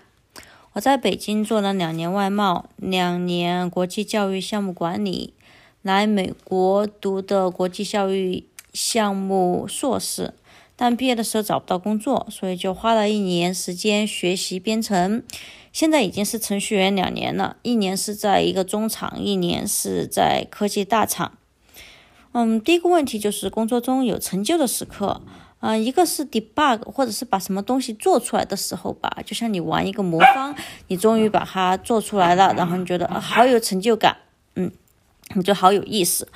[0.75, 5.35] 我在北京做了两年外贸，两年国际教育项目管理，
[5.83, 10.33] 来美国读的国际教育项目硕士，
[10.77, 15.25] 但毕业的时候找不到工作，所以就花了一年时间学习编程。
[15.73, 21.33] 现在已经是程序员两年了，一年是在一个中厂，一年是在科技大厂。
[22.31, 25.21] 嗯，第一个问题就是工作中有成就的时刻。
[25.61, 30.55] 嗯，一个是 debug，或者是把什么东西做出来的时候吧，就像你玩一个魔方，
[30.89, 34.17] 你终于把它做出来了，然后你觉得好有成就感，
[34.55, 34.73] 嗯，
[35.35, 36.27] 你就好有意思，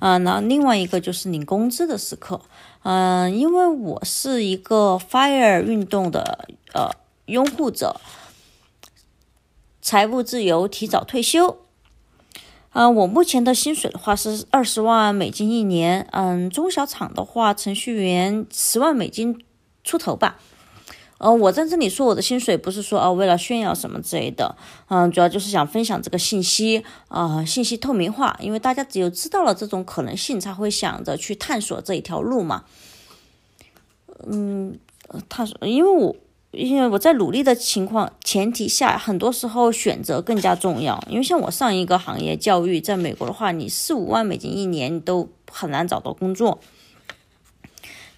[0.00, 2.42] 啊，然后另外一个就是领工资的时刻，
[2.82, 6.90] 嗯，因为我是一个 fire 运动的呃
[7.24, 7.98] 拥护者，
[9.80, 11.63] 财务自由，提早退休。
[12.74, 16.06] 嗯，我目前的薪水的话是二十万美金一年。
[16.10, 19.40] 嗯，中小厂的话，程序员十万美金
[19.84, 20.38] 出头吧。
[21.18, 24.56] 呃，我在这里说我的薪水不是说啊为了炫耀什么之类的，
[24.88, 32.64] 嗯，主要就是想分享这个信息啊，信息透明化，因为大家只有知道了这种可能性，才会想着去探索这一条路嘛。
[34.26, 34.76] 嗯，
[35.28, 36.16] 探索，因为我
[36.56, 41.02] 因为我在努力的情况前提下，很多时候选择更加重要。
[41.08, 46.58] 因为像我上一个行业教育，在美国的话，你四五万美金一年都很难找到工作。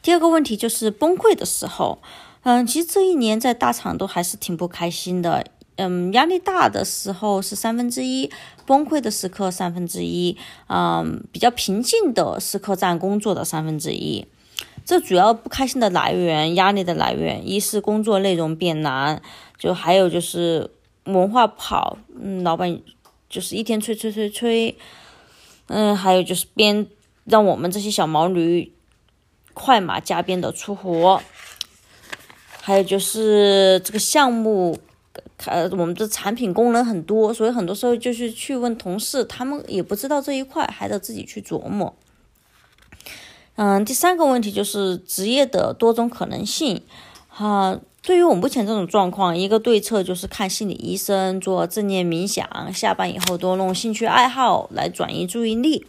[0.03, 1.99] 第二个问题就是崩溃的时候。
[2.49, 5.45] 嗯，其实这一年在大厂都还是挺不开心的。
[5.75, 8.31] 嗯，压力大的时候是三分之一，
[8.65, 10.37] 崩溃的时刻三分之一，
[10.69, 14.25] 嗯，比较平静的时刻占工作的三分之一。
[14.87, 19.21] 这主要不开心的来源、压力的来源，一是工作内容变难，
[19.59, 20.71] 就还有就是
[21.05, 21.99] 文化不好。
[22.19, 22.81] 嗯，老板
[23.29, 24.79] 就是一天催催催催。
[25.67, 26.87] 嗯，还有就是编
[27.25, 28.73] 让我们这些小毛驴
[29.55, 31.21] 快马加鞭的出活。
[32.63, 34.79] 还有就是这个项目，
[35.47, 41.93] 呃，我们的产品功能很多，所以很多时候就是去问同事，他们也不知道这一块，还得自己去琢磨。
[43.57, 46.83] 嗯，第三个问题就是职业的多种可能性。
[47.29, 55.87] 哈，对于我目前这种状况，一个对策就是看心理医生，做正念冥想，下班以后多弄兴趣爱好来转移注意力。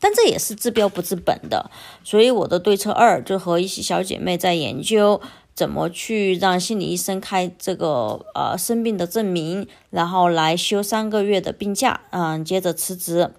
[0.00, 1.70] 但这也是治标不治本的，
[2.02, 5.20] 所以我的对策二就和一些小姐妹在研究。
[5.54, 13.30] 怎么去让心理医生开这个呃生病的证明，然后来休三个月的病假，嗯，接着辞职。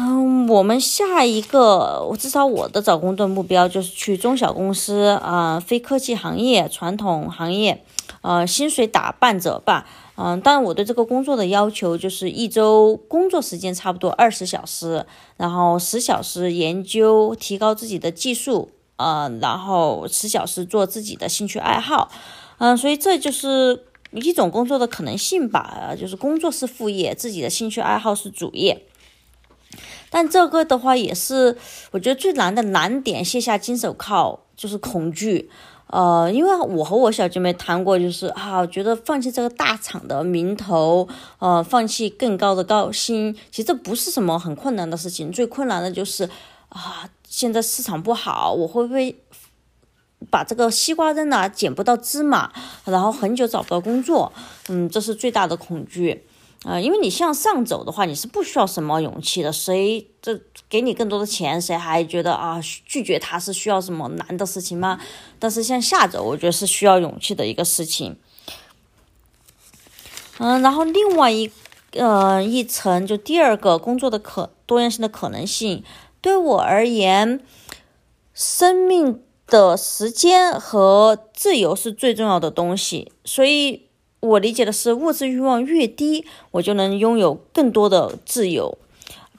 [0.00, 7.82] 嗯，我们下一个，我至少我的找工作目标就是去中小公司啊，非科技行业、传统行业，
[8.20, 9.88] 呃，薪水打半折吧。
[10.14, 15.04] 嗯，当然我对这个工作的要求就是一周工作时间差不多二十小时，
[15.36, 18.70] 然后十小时研究，提高自己的技术。
[18.98, 22.08] 呃，然后十小时做自己的兴趣爱好，
[22.58, 28.84] 嗯，所以这就是一种工作的可能性吧，就是工作是副业，自己的兴趣爱好是主业。
[30.10, 31.56] 但这个的话也是
[31.90, 35.50] 我觉得最难的难点，卸下金手铐就是恐惧。
[35.88, 41.08] 呃，因为我和我小姐妹谈过，就是啊，觉得放弃这个大厂的名头，
[41.38, 46.28] 呃，放弃更高的高薪，其实这不是什么很困难的事情，最困难的就是
[46.68, 47.08] 啊。
[47.30, 49.14] 现在市场不好，我会不会
[50.30, 52.50] 把这个西瓜扔了，捡不到芝麻，
[52.86, 54.32] 然后很久找不到工作？
[54.68, 56.24] 嗯，这是最大的恐惧
[56.64, 56.78] 啊！
[56.80, 59.52] 因为你向上走的话，你是不需要什么勇气的。
[59.52, 65.00] 谁这给你更多的钱，谁还觉得啊拒绝他是需要什么难的事情吗？
[65.38, 68.16] 但是向下走，我觉得是需要勇气的一个事情。
[70.38, 71.50] 嗯，然后另外一
[71.92, 75.84] 呃一层就第二个工作的可多样性的可能性。
[76.20, 77.40] 对我而言，
[78.34, 83.12] 生命的时间和自由是最重要的东西。
[83.24, 83.87] 所以，
[84.20, 88.76] 我理解的是，物质欲望越低，我就能拥有更多的自由。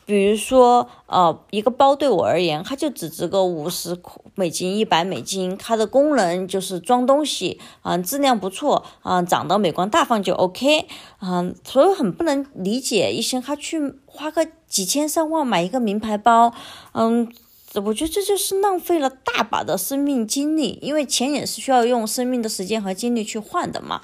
[0.06, 3.96] 比如说，呃，一个包对我而言，它就只值个五十
[4.34, 10.88] 美金、一百美金，它的功能就是装东西，嗯，质量不错，嗯，长得美观大方就 OK，
[11.22, 16.52] 嗯，所以很不能理解一些他去花个几千上万买一个名牌包，
[16.94, 17.32] 嗯，
[17.76, 24.02] 我觉得这就是浪费了大把的生命精力，因为钱也是需要用生命的时间和精力去换的嘛。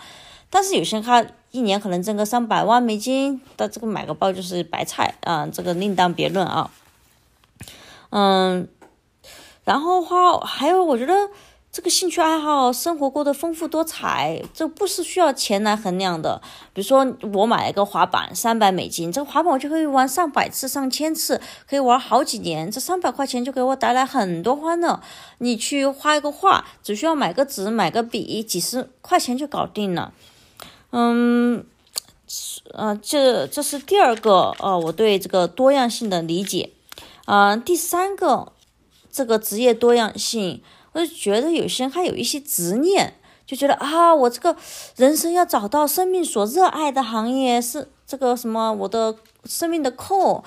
[0.55, 1.25] 但是有些他。
[1.51, 6.69] 一年可能挣个上百万美金，的这个买个包就是白菜啊，这个另当别论啊。
[8.09, 8.67] 嗯，
[9.63, 11.13] 然后话还有，我觉得
[11.71, 16.41] 这个兴趣爱好、生活过得丰富多彩，这不是需要钱来衡量的。
[16.73, 22.69] 比如说，我买一个滑板，三百美金，这个滑板我就可以玩上百次、上千次，可以玩好几年。
[22.69, 25.01] 这三百块钱就给我带来很多欢乐。
[25.37, 30.11] 你去画一个画，只需要买个纸、买个笔，几十块钱就搞定了。
[30.97, 31.65] 嗯，
[32.71, 36.71] 呃，这这是第二个呃，我对这个多样性的理解。
[37.25, 38.53] 啊，第三个，
[39.11, 40.63] 这个职业多样性，
[40.93, 43.15] 我就觉得有些人还有一些执念，
[43.45, 44.55] 就觉得啊，我这个
[44.95, 50.43] 人生要找到生命所热爱的行业，是这个什么我的生命的 core。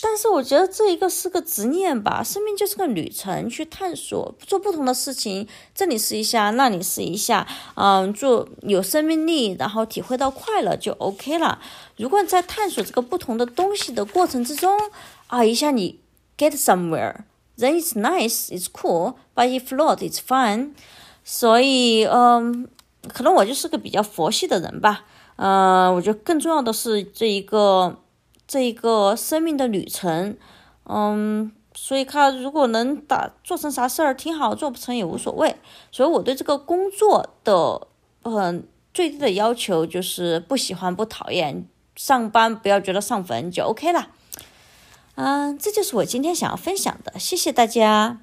[0.00, 7.44] 但是我觉得这一个是个执念吧，生命就是个旅程，去探索，做不同的事情，这里试一下，那里试一下，
[7.74, 11.60] 嗯，做有生命力，然后体会到快乐就 OK 了。
[11.96, 14.78] 如果在探索这个不同的东西的过程之中，
[15.26, 15.98] 啊，一下你
[16.36, 20.74] get somewhere，then it's nice，it's cool，but if not, it's fine。
[21.24, 22.68] 所以，嗯，
[23.12, 25.04] 可能我就是个比较佛系的人吧，
[25.36, 27.98] 嗯，我觉得更重要的是这一个。
[28.48, 30.36] 这一个生命的旅程，
[30.86, 35.54] 嗯，所以他如果能打做成啥事儿挺好，做不成也无所谓。
[35.92, 37.86] 所以我对这个工作的
[38.22, 38.64] 嗯
[38.94, 44.08] 最低的要求就是不喜欢不讨厌，上班不要觉得上坟就 OK 了。
[45.16, 48.20] 嗯，这就是我今天想要分享的，谢谢大家。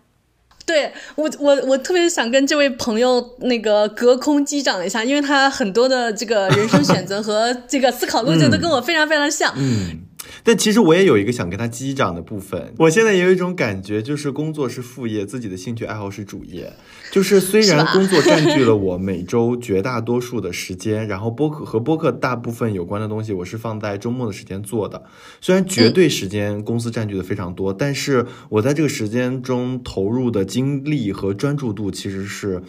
[0.65, 9.53] 对我，我我特别想跟这位朋友那个隔空击掌一下，因为他很多的这个人生选择和这个思考路径都跟我非常非常像。
[9.55, 9.99] 嗯，
[10.43, 12.73] 但其实我也有一个想跟他击掌的部分。
[12.77, 16.73] 我现在也有一种感觉，就是工作是副业，自己的兴趣爱好是主业。
[17.11, 25.03] 就是虽然工作占据了我每周绝大多数的时间，然后播客和播客大部分有关的东西，我是放在周末的时间做的。
[25.39, 32.63] 虽然绝对时间公司占据的非常多，但是我在这个时间中投入的精力和专注度其实是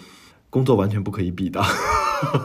[0.57, 1.63] 工作完全不可以比的。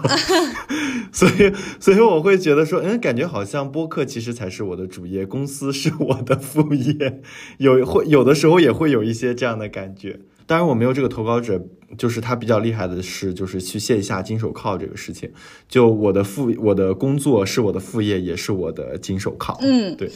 [1.13, 7.21] 所以，所以我会觉得说，嗯，感觉好像播客其实才是我的主业，公司是我的副业。
[7.57, 10.19] 有会有的时候也会有一些这样的感觉。
[10.45, 11.65] 当然，我没有这个投稿者，
[11.97, 15.31] 就是他比较厉害的是，就是去卸下金手铐这个事情。
[15.69, 19.57] 就我的副，我的工作是我的副业，也是我的金手铐。
[19.61, 20.11] 嗯，对。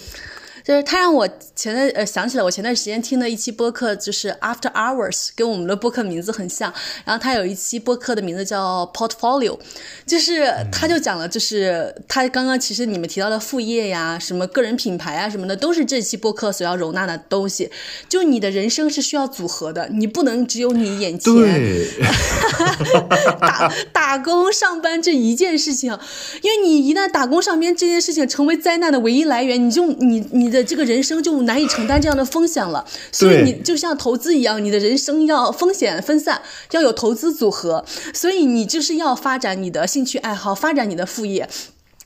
[0.66, 6.74] 就是他让我前段呃想起来，我前段时间听的一期播客，就是 After Hours，跟我们的播客名字很像。
[7.06, 9.60] 然后他有一期播客的名字叫 Portfolio，
[10.08, 17.70] 就是他就讲了，就是他刚刚其实你们提到的副业呀、什么个人品牌啊什么的，都是这期播客所要容纳的东西。
[18.10, 21.32] 就你的人生是需要组合的，你不能只有你眼前
[23.40, 25.96] 打打工上班这一件事情，
[26.42, 30.55] 因为你一旦打工上班这件事情成为灾难的唯一来源，你就你你。
[30.56, 36.42] 的这个人生就难以承担这样的风险了，所以你就像投资一样，你的人生要风险分散，
[36.72, 41.48] 要有投资组合，所以你就是要发展你的兴趣爱好，发展你的副业。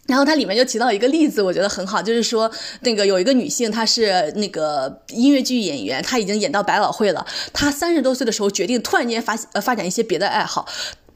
[0.07, 2.49] 然后它里面就提到一个例子，我觉得很好，就是说
[2.81, 7.23] 那个有一个女性，她是那个音乐剧演员，她已经演到百老汇了，
[7.53, 10.65] 她三十多岁的时候决定突然间发呃发展一些别的爱好。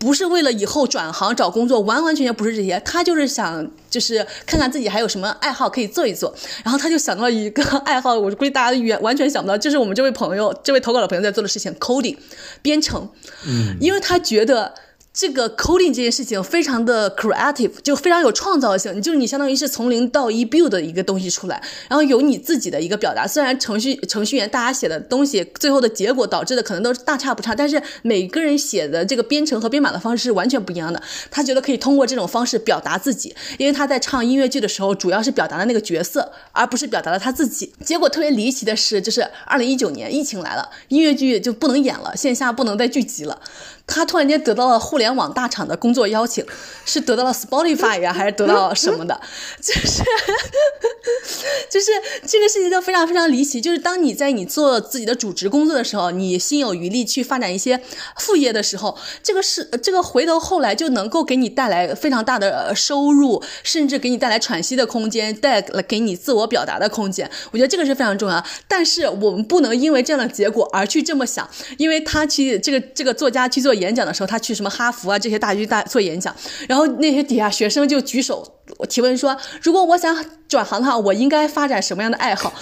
[0.03, 12.17] 不是为了以后转行找工作，完完全全不是这些，他就是想就是看看自己还有什么爱好可以做一做，然后他就想到一个爱好，我估计大家远完全想不到，就是我们这位朋友，这位投稿的朋友在做的事情，coding，
[12.61, 13.09] 编程，
[13.47, 14.73] 嗯，因为他觉得。
[15.13, 18.99] 这个 coding 这件事情非常的 creative，就非常有创造性。
[18.99, 23.27] 就是你相当于是从零到一 build 的一个东西出来，然后有你自己的一个表达。
[23.27, 30.99] 虽然程序程序员大家写的东西，最后的结果导致的可能都是大差不差，但是每个人写的这个编程和编码的方式是完全不一样的。
[31.29, 37.71] 他觉得可以通过这种方式表达自己，因为他在唱音乐剧的时候，主要是表达的那个角色，而不是表达了他自己。
[37.85, 43.39] 结果特别离奇的是，就是二零一九年疫情来了，音乐剧就不能演了，线下不能再聚集了。
[43.85, 46.43] 他突然间得到了互联网大厂的工作邀请，
[46.85, 49.19] 是得到了 Spotify 呀，还是得到 什么的？
[49.61, 50.01] 就是，
[51.69, 51.91] 就是
[52.25, 53.59] 这个事情就非常非常离奇。
[53.59, 57.79] 就是当你在你做自己的主职工作的时候，你心有余力去发展一些
[58.17, 67.29] 副业的时候，这个是这个回头后来就能够给你带来非常大的收入，甚至给你带来喘息的空间，带来给你自我表达的空间。
[67.51, 68.43] 我觉得这个是非常重要。
[68.67, 71.47] 但是我们不能因为这样的结果而去这么想，
[71.77, 73.72] 因为他去这个这个作家去做。
[73.73, 76.35] 演讲的时候，他去什么哈佛啊这些大学大做演讲，
[76.67, 78.45] 然后那些底下学生就举手
[78.89, 80.15] 提问说：“如果我想
[80.47, 82.53] 转行的话，我应该发展什么样的爱好？”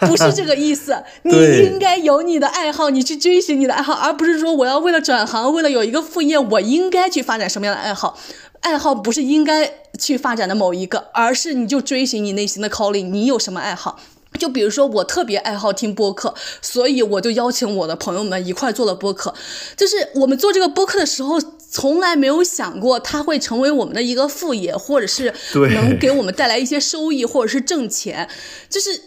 [0.00, 1.32] 不是这个意思， 你
[1.64, 8.18] 应该有你的爱好，你去追寻你的爱好，而不是说我要为了转行，为了有一个副业，我应该去发展什么样的爱好？
[8.60, 13.98] 爱好不是应该去发展的某一个，而是你就追寻你内心的 calling，你有什么爱好？
[14.38, 19.34] 就比如说，我特别爱好听播客，所以我就邀请我的朋友们一块做了播客。
[19.76, 21.40] 就是我们做这个播客的时候，
[21.70, 28.28] 从来没有想过它会成为我们的一个副业，或者是能给我们带来一些收益，或者是挣钱。
[28.68, 29.02] 就是。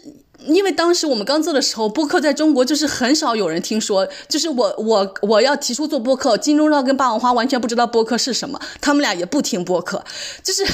[0.46, 4.08] 因为当时我们刚做的时候，播客在中国就是很少有人听说。
[4.28, 10.04] 就是我我我要提出做播客，金钟罩跟霸王花完全不知道播客是什么，他们俩也不听播客。
[10.42, 10.64] 就是，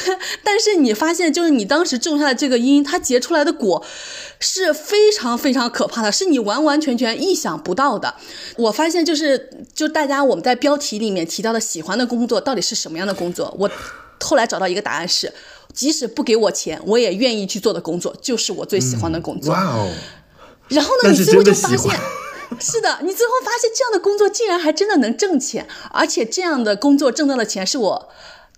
[0.42, 3.84] 但是你发现，就是你当时种下的这个因，它结出来的果
[4.40, 8.14] 是非常非常可怕的，是你完完全全意想不到的。
[8.56, 13.54] 我发现，就是就大家我们在标题里面提到的喜欢的工作到底是什么样的工作？
[13.58, 13.70] 我
[14.20, 15.32] 后来找到一个答案是。
[15.78, 19.54] 即使不给我钱，我也愿意去做的工作，就是我最喜欢的工作。
[19.54, 19.88] 哇哦！
[20.66, 21.96] 然后呢，你最后就发现，
[22.58, 28.08] 是的，你最后发现这样的工作竟然还真的能挣钱，而且这样的工作挣到的钱是我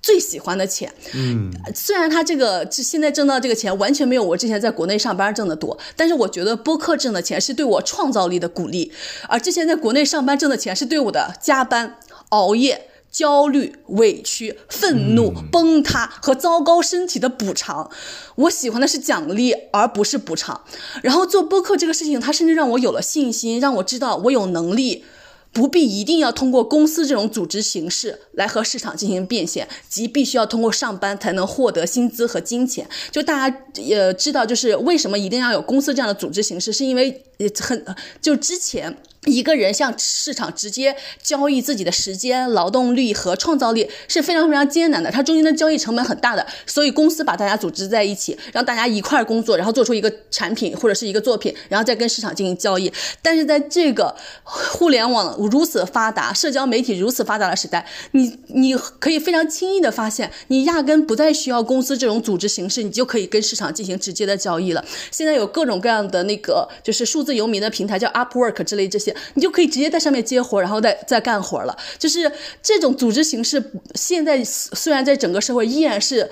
[0.01, 0.95] 最喜欢的钱。
[1.13, 8.91] 嗯，虽然他这个现在挣到这个钱完全没有我之前在国内上班挣的多，但是我觉得播客挣的钱是对我创造力的鼓励，
[9.29, 11.99] 而之前在国内上班挣的钱是对我的加班
[12.31, 12.87] 熬夜。
[13.11, 17.91] 焦虑、委屈、愤怒、崩塌和糟糕身体的补偿。
[18.37, 20.63] 我喜欢的是奖励，而不是补偿。
[21.03, 25.05] 然后做播客这个事情，它甚至让我有了信心，让我知道我有能力。
[25.53, 32.89] 不必一定要通过公司这种组织形式来和市场进行变现，即必须要通过上班才能获得薪资和金钱。
[33.11, 37.25] 就大家也知道，就是为什么一定要有公司这样的组织形式，是因为
[37.59, 37.85] 很
[38.23, 38.97] 就之前。
[39.27, 46.47] 一个人向市场直接交易自己的时间、劳动力和创造力是非常非常艰难的，它中间的交易成本很大的。
[46.65, 52.91] 所以公司把大家组织在一起，让大家一块工作，然后做出一个产品或者是一个作品，然后再跟市场进行交易。
[53.21, 64.83] 但是在这个互联网如此发达、社交媒体如此发达的时代，你你可以非常轻易的发现，你压根不再需要公司这种组织形式，你就可以跟市场进行直接的交易了。
[65.11, 69.10] 现在有各种各样的那个就是数字游民的平台，叫 Upwork 之类这些。
[69.35, 71.77] 你就可以直接在上面接活，然后再再干活了。
[71.99, 72.31] 就是
[72.63, 73.63] 这种组织形式，
[73.95, 76.31] 现在虽然在整个社会依然是。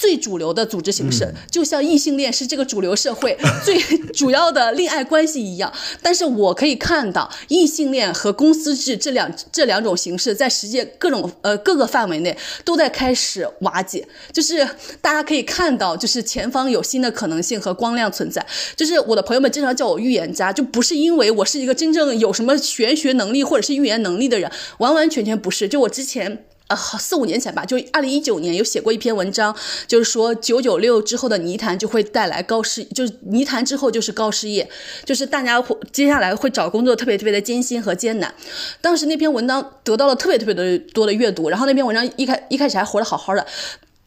[0.00, 3.78] 最主流的组织形式，就像异性恋是这个主流社会最
[4.14, 5.70] 主要的恋爱关系一样。
[6.00, 14.08] 但是我可以看到，异性恋和公司制这两这两种形式，在世界各种呃各个范围内都在开始瓦解。
[14.32, 14.66] 就是
[15.02, 18.44] 大家可以看到，就是前方有新的可能性和光亮存在。
[18.74, 25.68] 就是我的朋友们经常叫我预言家，就不是因为我是一个真正有什么玄学能力或者是预言能力的人，完完全全不是。
[25.68, 26.46] 就我之前。
[26.70, 29.54] 呃，四五年前吧，就二零一九年有写过一篇文章，
[29.88, 34.70] 就是说九九六之后的泥潭就会带来高失，就是泥潭之后就是高失业，
[35.04, 38.32] 就是大家会接下来会找工作特别特别的艰辛和艰难。
[38.80, 43.44] 当时那篇文章得到了特别特别的多的阅读，然后那篇文章一开一开始还活得好好的。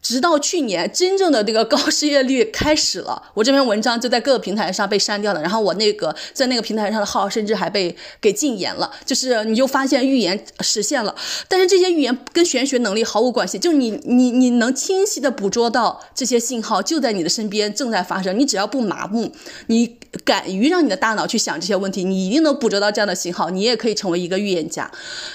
[0.04, 8.92] 直到去年，真正的这个高失业率开始了，我这篇文章就在各个平台上被删掉了，然后我那个在那个平台上的号甚至还被给禁言了。
[9.06, 11.16] 就是你就发现预言实现了，
[11.48, 19.32] 但是这些预言跟玄学能力毫无关系，就你你你能清晰的捕捉到这些信号就在你的身边正在发生，你只要不麻木，
[19.68, 24.90] 你敢于让你的大脑去想这些问题，你一定能捕捉到这样的信号，你也可以成为一个预言家，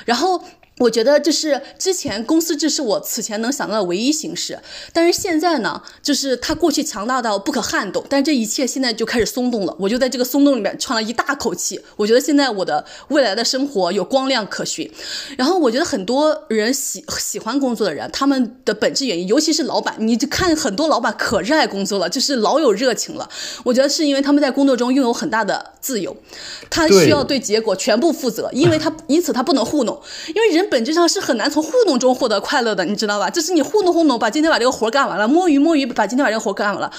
[0.06, 0.44] 然后。
[0.80, 4.58] 我觉得就是之前公司制是我此前能想到的唯一形式，
[4.94, 9.76] 但是现在呢，就是它过去强大到不可撼动，但这一切现在就开始松动了。
[9.78, 11.82] 我就在这个松动里面喘了一大口气。
[11.98, 14.90] 我觉得现在我的未来的生活有光亮可循。
[15.38, 23.30] 然后我觉得很多人喜喜欢工作的人，他们的本质原因，尤其是老板，你就看很多老板可热爱工作了，就是老有热情了。
[23.66, 26.16] 我觉得是因为他们在工作中拥有很大的自由，
[26.70, 30.02] 他需要对结果全部负责，因为他因此他不能糊弄，
[30.34, 30.69] 因为人。
[30.70, 33.30] 本质上是很难从互动中获得快乐的，你知道吧？
[33.30, 36.92] 就是你糊弄糊弄，把今天把这个活干完了，摸鱼摸鱼，把今天把这个活干完了，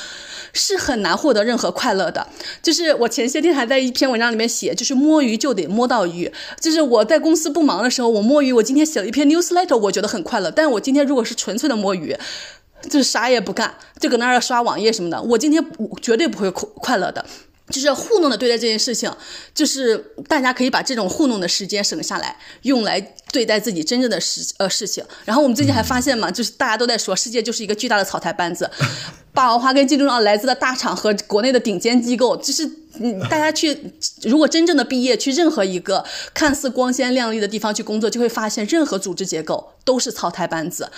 [0.52, 2.26] 是很难获得任何快乐的。
[2.62, 6.30] 就是我前些天还在一篇文章里面写，就是摸鱼就得摸到鱼。
[6.60, 8.52] 就是我在公司不忙的时候，我摸鱼。
[8.52, 10.50] 我今天写了一篇 newsletter，我觉得很快乐。
[10.50, 12.16] 但我今天如果是纯粹的摸鱼，
[12.88, 15.64] 就是啥也不干，就搁那儿刷网页什么的，我今天
[16.00, 17.24] 绝对不会快快乐的。
[17.70, 19.10] 就是糊弄的对待这件事情，
[19.54, 19.96] 就是
[20.28, 23.00] 大家可以把这种糊弄的时间省下来，用来
[23.32, 25.04] 对待自己真正的事呃事情。
[25.24, 28.70] 然后我们最近还发现嘛，就是大家都在说世界就是一个巨大的草台班子，
[29.32, 32.68] 霸王花跟京东上来自的大厂和国内的顶尖机构，就是
[32.98, 33.92] 嗯，大家去
[34.22, 40.90] 如果真正的毕业去任何一个看似光鲜亮丽的地方去工作，就会发现任何组织结构都是草台班子。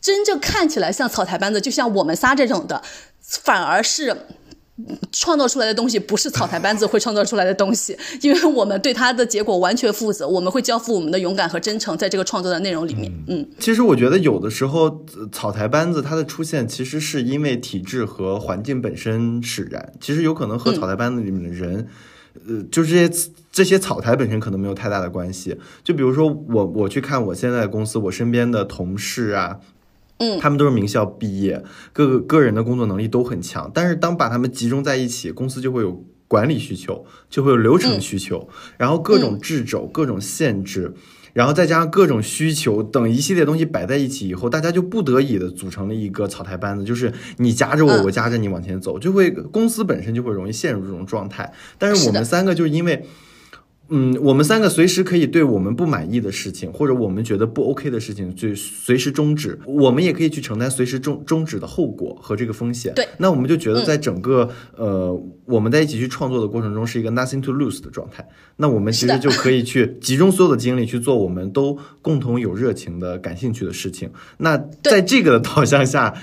[0.00, 2.82] 真正看起来像草台班子，就像我们仨这种的，
[3.22, 4.16] 反而是。
[5.12, 13.12] 创造出来的东西不是草台班子会创造出来的东西， 因为我们对它的结果完全负责，我们会交付我们的勇敢和真诚在这个创作的内容里面。
[13.28, 19.92] 嗯，其实我觉得有的时候草台班子它的出现，其实是因为体制和环境本身使然。
[20.00, 21.86] 其实有可能和草台班子里面的人，
[22.48, 25.54] 呃，就是这些这些草台本身可能没有太大的关系。
[25.84, 29.58] 就比如说我我去看我现在的公司，我身边的同事啊。
[30.40, 31.62] 他们都是名校毕业，
[31.92, 33.70] 各个个人的工作能力都很强。
[33.72, 40.94] 但是当把他们集中在一起，公司就会有管理需求，就会有流程需求，然后各种掣肘、各种限制，
[41.32, 51.52] 然后再加上各种需求等一系列东西摆在一起以后，大家就不得已的组成了一个草台班子，就是你夹着我，我夹着你往前走，就会公司本身就会容易陷入这种状态。
[51.78, 53.06] 但是我们三个就是因为。
[53.94, 59.58] 嗯，我们三个随时可以对我们不满意的事情，或者我们觉得不 OK 的事情，就随时终止。
[59.66, 62.94] 我们也可以去承担随时终终止的后果和这个风险。
[62.94, 65.14] 对，那我们就觉得在整个呃
[65.44, 68.26] 我们在一起去创作的过程中是一个 nothing to lose 的状态。
[68.56, 74.10] 那我们其实就可以去集中所有的精力去做我们都共同有热情的、感兴趣的事情。
[74.38, 76.14] 那在这个的导向下，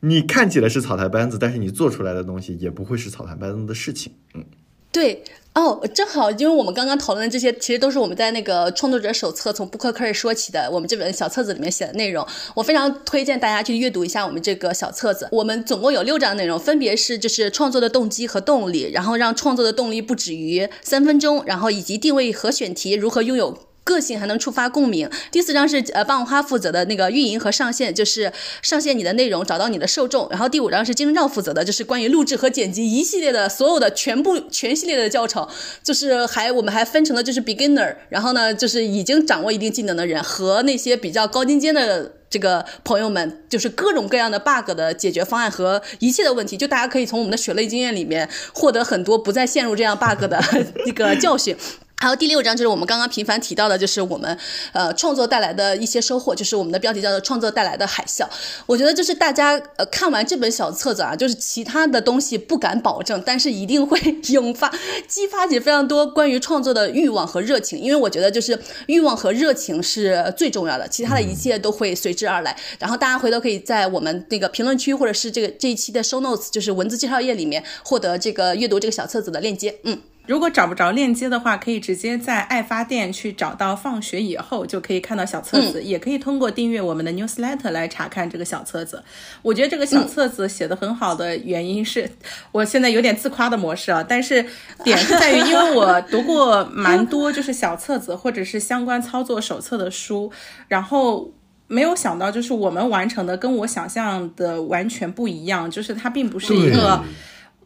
[0.00, 4.12] 你看起来是草台班子，但是你做出来的东西也不会是草台班子的事情。
[4.34, 4.44] 嗯。
[4.90, 5.22] 对。
[5.54, 12.26] 哦，正好，因为我们刚刚讨论的这些，其实都是我们在那个创作者手册从布克开始说起的，我们这本小册子里面写的内容。
[12.54, 15.28] 我非常推荐大家去阅读一下我们这个小册子。
[15.30, 23.56] 我们总共有六章内容，分别是就是创作的动机和动力，然后让创作的动力不止于三分钟，然后以及定位和选题，如何拥有。
[23.84, 25.08] 个性还能触发共鸣。
[25.30, 28.32] 第四章是呃棒花负责的那个运营和上线，就是
[28.62, 30.26] 上线你的内容，找到你的受众。
[30.30, 35.46] 然后第五章是金正负责的，就是关于录制和剪辑一系列的所有的全部全系列的教程。
[35.82, 50.42] 就是还我们还分成了就是 beginner，然后呢就是已经掌握一定技能的人和那些比较高精尖的这个朋友们，就是各种各样的 bug 的解决方案和一切的问题，就大家可以从我们的血泪经验里面获得很多不再陷入这样 bug 的
[50.86, 51.54] 一个教训。
[51.96, 54.36] 还有第六章就是我们刚刚频繁提到的，就是我们
[54.72, 58.26] 呃创作带来的一些收获，就是我们的标题叫做“创作带来的海啸”。
[58.66, 63.98] 我觉得就是大家呃看完这本小册子啊，就是其他的东西不敢保证，但是一定会
[64.28, 64.70] 引发
[65.08, 67.78] 激发起非常多关于创作的欲望和热情。
[67.78, 72.54] 因为我觉得就是欲望和热情是最重要的，其他的一切都会随之而来。
[72.78, 79.76] 然后大家回头可以在我们那个评论区或者是这个这一期的 show notes，就是文字介绍页里面获得这个阅读这个小册子的链接。
[79.84, 80.02] 嗯。
[80.26, 89.02] 如果找不着链接的话，可以直接在爱发电去找到放学以后就可以看到小册子，也可以通过订阅我们的 newsletter 来查看这个小册子。
[89.42, 92.10] 我觉得这个小册子写的很好的原因是，
[92.52, 94.44] 我现在有点自夸的模式啊，但是
[94.82, 100.32] 点是在于，因为我读过蛮多就是小册子或者是相关操作手册的书，
[100.68, 101.30] 然后
[101.66, 107.04] 没有想到就是我们完成的跟我想象的完全不一样，就是它并不是一个。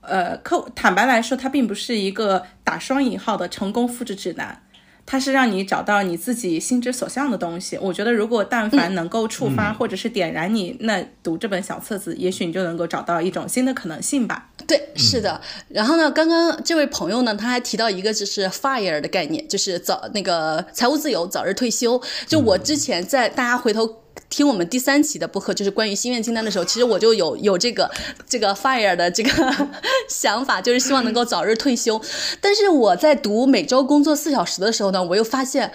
[0.09, 4.63] 呃，客坦白来说，它并不是一个打双引号的成功复制指南，
[5.07, 7.79] 它是让你找到你自己心之所向的东西。
[7.81, 14.51] 我觉得，如果但凡能够触发或者是点燃你，那读这本小册子，也许你就能够找到一种新的可能性吧。
[14.67, 15.41] 对，是的。
[15.69, 22.01] 然后呢，刚刚这位朋友呢，他还提到一个就是 fire 的概念，就是早那个财务自由，早日退休。
[22.27, 24.03] 就我之前在大家回头。
[24.31, 27.91] 听我们第三期的播客，就是关于心愿清单的时候，其实我就有有这个
[28.29, 29.69] 这个 fire 的这个
[30.09, 32.01] 想法，就是希望能够早日退休。
[32.41, 35.73] 但是我在读每周工作四小时的时候呢，我又发现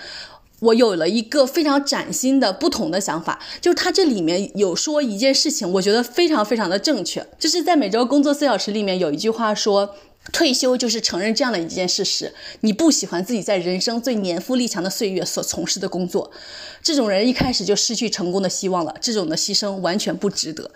[0.60, 9.96] 我有了一个非常崭新的不同的想法，就是它这里面有说一件事情，我觉得非常非常的正确，就是在每周工作四小时里面有一句话说。
[10.32, 16.32] 退休就是承认这样的一件事实：你不喜欢自己在人生最年富力强的岁月所从事的工作，
[16.82, 18.96] 这种人一开始就失去成功的希望了。
[19.02, 20.72] 这种的牺牲完全不值得。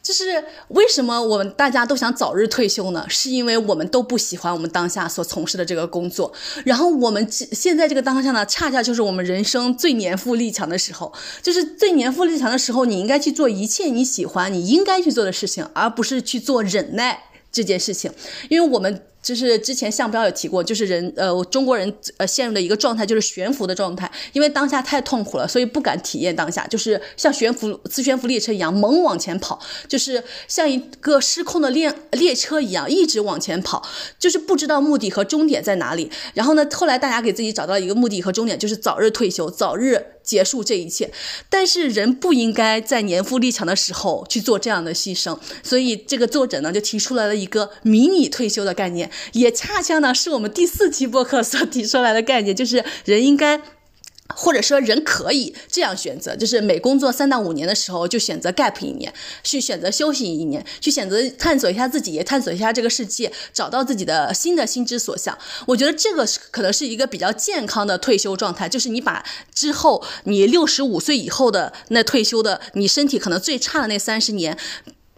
[0.00, 3.04] 就是为什么我们大家都想早日退休呢？
[3.10, 6.32] 是因为我们都不喜欢我们当下所从事的这个工作。
[6.64, 11.12] 然后我们现在这个当下呢，恰恰就是我们人生最年富力强的时候。
[11.42, 17.24] 就是最年富力强的时候，你应该去做一切你喜欢、你应该去做的事情，而不是去做忍耐。
[17.50, 18.12] 这件事情，
[18.48, 19.02] 因为我们。
[19.22, 33.86] 就是之前向标有提过，就是人呃中国人呃陷入的一个状态就是悬浮的状态，因为当下太痛苦了，所以不敢体验当下，就是像悬浮自悬浮列车一样猛往前跑，就是像一个失控的列列车一样一直往前跑，
[34.18, 36.10] 就是不知道目的和终点在哪里。
[36.34, 41.10] 然后呢，后来大家给自己找到一个目的和终点，就是早日退休，早日结束这一切。
[41.50, 49.07] 但是人不应该在年富力强的时候去做这样的牺牲，所以这个作者呢就提出来了一个迷你退休的概念。
[49.32, 53.60] 也恰恰呢，是我们第四期播客所提出来的概念，就是人应该，
[54.34, 59.12] 或者说人可以这样选择，就是每工作三到五年的时候，就选择 gap 一年，
[59.42, 65.36] 去选择休息一年，去选择探索一下自己，也探索一下这个世界，找到自己的新的心之所向。
[65.66, 69.24] 我觉得这个是可能是一个比较健康的退休状态，就是你把
[69.54, 74.58] 之后你六十五岁以后的那退休的，你身体可能最差的那三十年。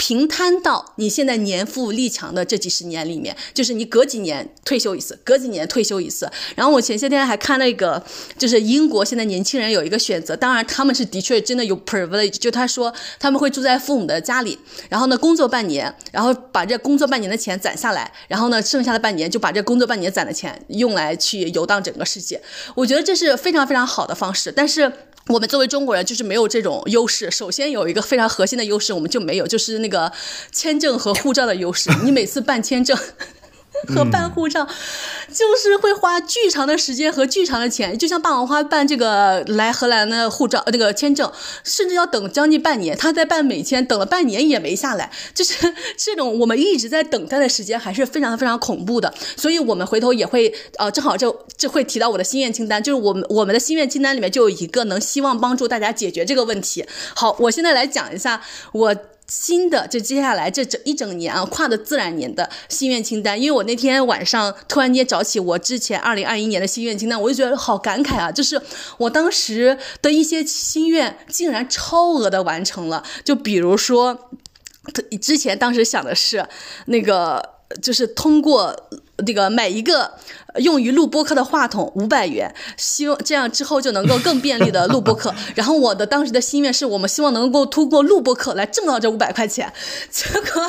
[0.01, 6.27] 平摊到你现在年富力强的这几十年里面，就是你隔几年退休一次，隔几年退休一次。
[6.57, 8.03] 然后我前些天还看那个，
[8.39, 14.59] 就是英国现在年轻人有一个选择，当然他们是的确真的有 privilege，就他说他们会住在父母的家里，
[14.89, 22.41] 然后呢工作半年，然后把这工作半年的钱攒下来，然后呢剩下的半年就把这工作半年攒的钱用来去游荡整个世界。
[22.75, 24.91] 我觉得这是非常非常好的方式，但是。
[25.31, 27.31] 我们作为中国人，就是没有这种优势。
[27.31, 30.11] 首先有一个非常核心的优势，我们就没有，就是那个
[30.51, 31.89] 签证和护照的优势。
[32.03, 32.99] 你每次办签证。
[33.89, 34.67] 和办护照，
[35.29, 41.31] 就是会花巨长的时间和巨长的钱，就像霸王花办这个来荷兰的护照那个签证，
[41.65, 42.97] 甚至要等将近半年。
[42.97, 45.55] 他在办美签，等了半年也没下来，就是
[45.97, 49.13] 这种我们一直在等待的时间，还是非常非常恐怖的。
[49.37, 56.85] 所以，我们回头也会呃，正好就就会提到我的心愿清单，就是我们我们的心愿清单里面就有一个能希望帮助大家解决这个问题。
[57.15, 58.43] 好，我现在来讲一下
[58.73, 58.95] 我。
[59.31, 63.41] 新的，就接下来这整一整年啊，跨的自然年的心愿清单。
[63.41, 68.33] 因为我那天晚上突然间找起我之前二零二一年的心愿清单，我就觉得好感慨啊！
[68.33, 68.61] 就是
[68.99, 73.05] 我当时的一些心愿竟然超额的完成了。
[73.25, 74.31] 就比如说，
[75.23, 76.45] 之前当时想的是
[76.87, 77.41] 那个，
[77.81, 78.91] 就是通过
[79.27, 80.19] 那个买一个。
[80.59, 85.35] 用于录播课的话筒五百元，希望这样之后就能够更便利的录播课。
[85.55, 89.73] 然后我的当时的心愿是我们希望能够通过录播课来挣到这五百块钱。
[90.11, 90.67] 结果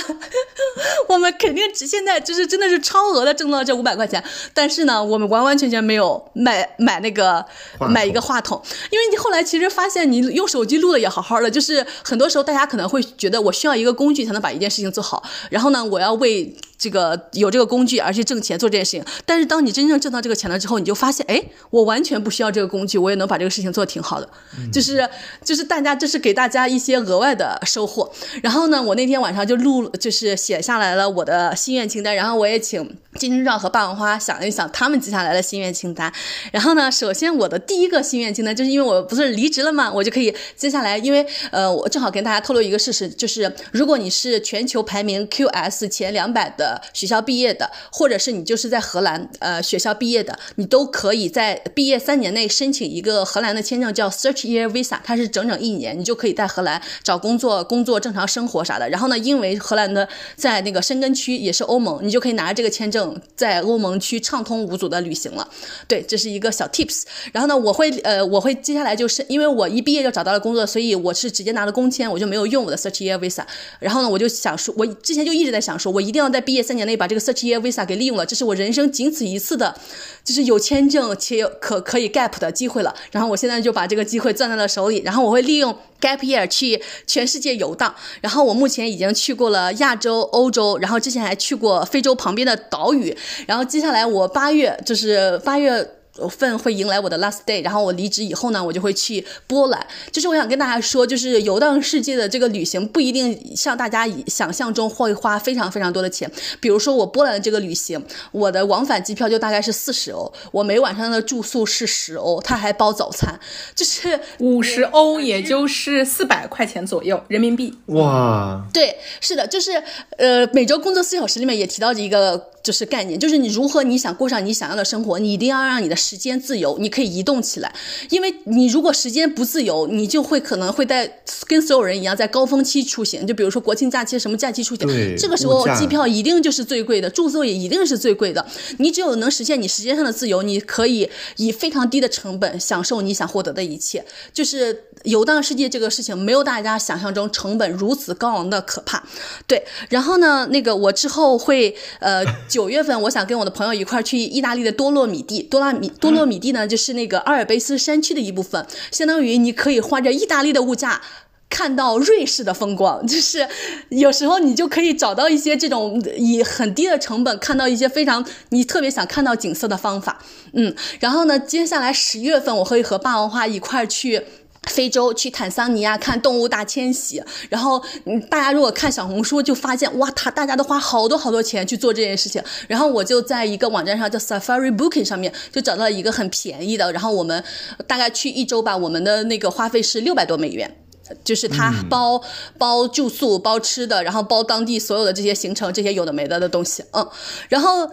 [1.07, 7.43] 我们肯定只现在就是真的是超额的挣到这五百块钱，但是呢，我们完完全全没有买买那个
[7.79, 19.03] 买一个话筒，因为你后来其实发现你用手机录的也好好的，就是很多时候大家可能会觉得我需要一个工具才能把一件事情做好，然后呢，我要为这个有这个工具而去挣钱做这件事情。
[19.25, 24.29] 但是当你真正挣到这个钱了之后，你就发现，哎，我完全不需要这个工具，我也能把这个事情做得挺好的。
[24.71, 25.07] 就是
[25.43, 28.11] 就是大家，这是给大家一些额外的收获。
[28.43, 32.15] 然后呢，我那天晚上就录，就是写下来了我的心愿清单。
[32.15, 36.11] 然后我也请金钟罩和霸王花想一想他们接下来的心愿清单。
[36.51, 49.60] 然后呢，首先我的第一个心愿清单，就是因为我不是离职了嘛，我就可以接下来，因为呃，我正好跟大家透露一个事实，就是如果你是全球排名 QS 前两百的学校毕业的，或者是你就是在荷兰呃。
[49.61, 58.89] 学校毕业的，你都可以在毕业三年内申请一个荷兰的签证，叫 Search Year Visa，它是整整一年，你就可以在荷兰找工作、工作、正常生活啥的。
[58.89, 65.47] 然后呢，因为荷兰的在那个申根区也是欧盟，你就可以拿着这个签证在欧盟区畅通无阻的旅行了。
[65.87, 67.03] 对，这是一个小 tips。
[67.31, 73.43] 然后呢，我会呃，我会接下来就是因为我一毕业就找到了工作，所以我是直接拿了工签，我就没有用我的 Search Year Visa。
[73.79, 79.50] 然后呢，我就想说，我之前就一直在想说，我一定要在毕业三年内把这个 Search Year Visa 给利用了，这是我人生仅此一次。
[79.51, 79.75] 是的，
[80.23, 82.95] 就是有签证且可可以 gap 的机会了。
[83.11, 85.01] 然后我现在就把这个机会攥在了手里。
[85.03, 87.93] 然后我会利用 gap year 去全世界游荡。
[88.21, 93.13] 然后我目前已经去过了亚洲、欧洲，然后之前还去过非洲旁边的岛屿。
[93.45, 95.95] 然后接下来我八月就是八月。
[96.29, 99.87] 份会迎来我的 last day，然后我离职以后呢，我就会去波兰。
[100.11, 106.29] 就是我想跟大家说，就是游荡世界的这个旅行不一定像大家想象中会花非常非常多的钱。
[106.59, 113.39] 比如说我波兰的这个旅行，我的往返机票就大概是四十欧，我每晚上的住宿是十欧，他还包早餐，
[113.73, 117.73] 就是五十欧，也就是四百块钱左右人民币。
[117.87, 119.81] 哇，对，是的，就是
[120.17, 122.51] 呃，每周工作四小时里面也提到一个。
[122.63, 127.73] 就是概念，就是你如何你想过上你想要的生活，你一定要让你的时间自由，你可以移动起来。
[128.09, 138.45] 因为你如果时间不自由，你就会可能会在跟所有人一样，在高峰期出行，就比如说国庆假期什么假期出行，这个时候机票一定就是最贵的，住宿也一定是最贵的。
[138.77, 144.05] 你只有能实现你时间上的自由，你可以以非常低的成本享受你想获得的一切。
[144.31, 149.03] 就是游荡世界这个事情，没有大家想象中成本如此高昂的可怕。
[149.47, 152.23] 对，然后呢，那个我之后会呃。
[152.51, 155.41] 九月份，我想跟我的朋友一块儿去意大利的多洛米蒂。
[155.41, 161.01] 多拉米多洛米蒂呢，就是那个阿尔卑斯山区的一部分，相当于你可以花着意大利的物价
[161.49, 163.07] 看到瑞士的风光。
[163.07, 163.47] 就是
[163.87, 170.21] 有时候你就可以找到一些这种以很低的成本看到一些非常你特别想看到景色的方法。
[170.51, 174.21] 嗯，然后呢，接下来十月份我会和霸王花一块儿去。
[174.69, 187.43] 非洲去坦桑尼亚看动物大迁徙，然后嗯，大家如果看小红书就发现哇，他大家都花好多好多钱去做这件事情，然后我就在一个网站上叫 Safari Booking 上面就找到了一个很便宜的，然后我们
[187.87, 190.77] 大概去一周吧，我们的那个花费是六百多美元。
[191.25, 192.21] 就是他包
[192.57, 197.05] 包住宿、包吃的，然后包当地所有的这些行程，这些有的没的的东西，嗯，
[197.49, 197.89] 然后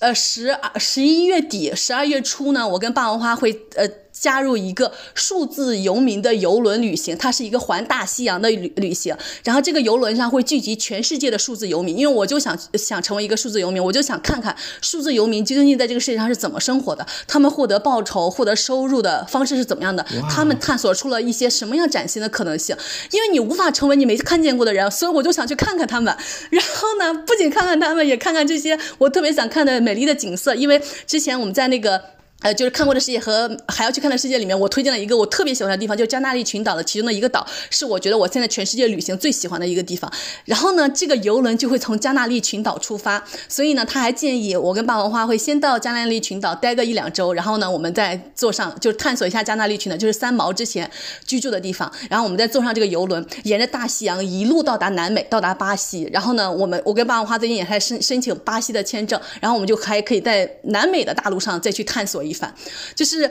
[0.00, 3.88] 呃十十一月底、十二月初呢，我跟霸王花会呃
[4.20, 22.50] 加入一个数字游民的游轮旅行，它是一个环大西洋的旅旅行，然后这个游轮上会聚集全世界的数字游民，因为我就想想成为一个数字游民，我就想看看数字游民究竟在这个世界上是怎么生活的，他们获得报酬、获得收入的方式是怎么样的，他们探索出了一些什么样崭新的可能。
[22.60, 22.76] 性，
[23.12, 26.14] 因为你无法成为你没看见过的人，所以我就想去看看他们。
[26.50, 30.54] 然后呢，不仅看看他们，也看看这些我特别想看的美丽的景色。
[30.54, 32.19] 因为之前我们在那个。
[32.40, 40.10] 呃，就是看过的世界和还要去看的世界里面，我推荐了一个我特别喜欢的地方，就是加纳利群岛的其中的一个岛，是我觉得我现在全世界旅行最喜欢的一个地方。
[40.46, 50.90] 然后呢，这个游轮就会从加纳利群岛出发，所以呢，他还建议我跟霸王花会先到加纳利群岛待个一两周，然后呢，我们再坐上，就是探索一下加纳利群岛，就是三毛之前
[51.26, 51.92] 居住的地方。
[52.08, 56.08] 然后我们再坐上这个游轮，沿着大西洋一路到达南美，到达巴西。
[56.10, 62.50] 然后呢，我们我跟霸王花最近也在申申请巴西的签证，然后我们就还可以在南美的大陆上再去探索一一番，
[62.94, 63.04] 就。
[63.10, 63.28] 是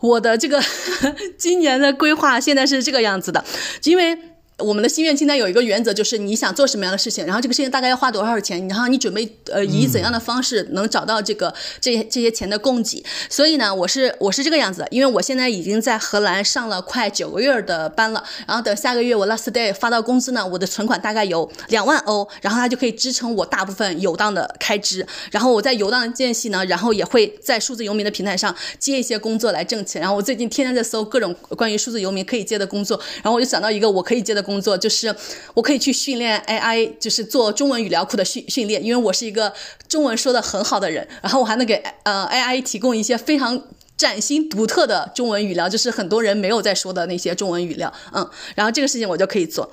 [0.00, 0.60] 我的这个
[1.38, 3.44] 今年的规划，现在是这个样子的，
[3.84, 4.18] 因为
[4.62, 13.04] 我们的心愿清单有一个原则，就是你想做什么样的事情，然后这个事情大概要花多少钱，然后你准备呃以怎样的方式能找到这个这这些钱的供给。
[13.28, 25.06] 所以呢，我是我是这个样子，因为我现在已经在荷兰上了快九个月的班了，然后等下个月我 last day 发到工资呢，我的存款大概有两万欧，然后它就可以支撑我大部分游荡的开支。
[25.30, 30.00] 然后我在游荡的间隙呢，然后也会在数字游民的平台上接一些工作来挣钱。
[30.00, 35.14] 然后我最近天天在搜各种关于数字游民可以接的工作，然后我就想到一个我可以接的工工作，就是
[35.54, 39.52] 我可以去训练 AI，就是做中文语料库的训训练，因为我是一个
[39.86, 43.62] 中文说的很好的人，然后我还能给呃 AI 提供一些非常
[43.96, 49.70] 崭新独特的中文语料，就是很多人没有在说的那些中文语料，嗯，然后这个事情我就可以做。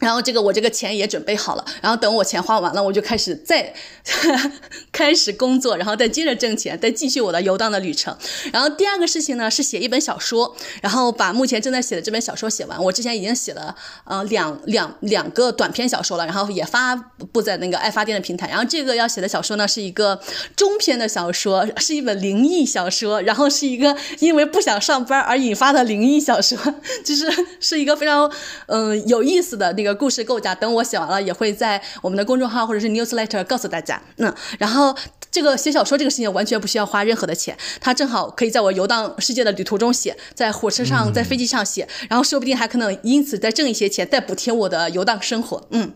[0.00, 3.72] 然后这个我这个钱也准备好了，然后等我钱花完了，我就开始再
[4.90, 8.16] 开始工作，然后再接着挣钱，再继续我的游荡的旅程。
[8.52, 12.82] 然后第二个事情呢是写一本小说，然后把目前正在写的这本小说写完。
[12.82, 18.48] 我之前已经写了呃两两两个短篇小说了，然后也发布在那个爱发电的平台。
[18.48, 20.18] 然后这个要写的小说呢是一个
[20.56, 26.56] 中篇的小说，是一本灵异小说，然后是一个因为不想上班而引发的灵异小说，
[27.04, 27.26] 就是
[27.60, 28.32] 是一个非常
[28.66, 29.89] 嗯、有意思的那个。
[29.94, 34.00] 故事构架，等我写完了也会在我们的公众号或者是 newsletter 告诉大家。
[34.16, 34.94] 嗯，然后
[35.30, 45.66] 这个写小说这个事情完全不需要花任何的钱，它正好可以在我游荡世界的旅途中写，在火车上、在飞机上写，然后说不定还可能因此再挣一些钱，再补贴我的游荡生活。
[45.70, 45.92] 嗯。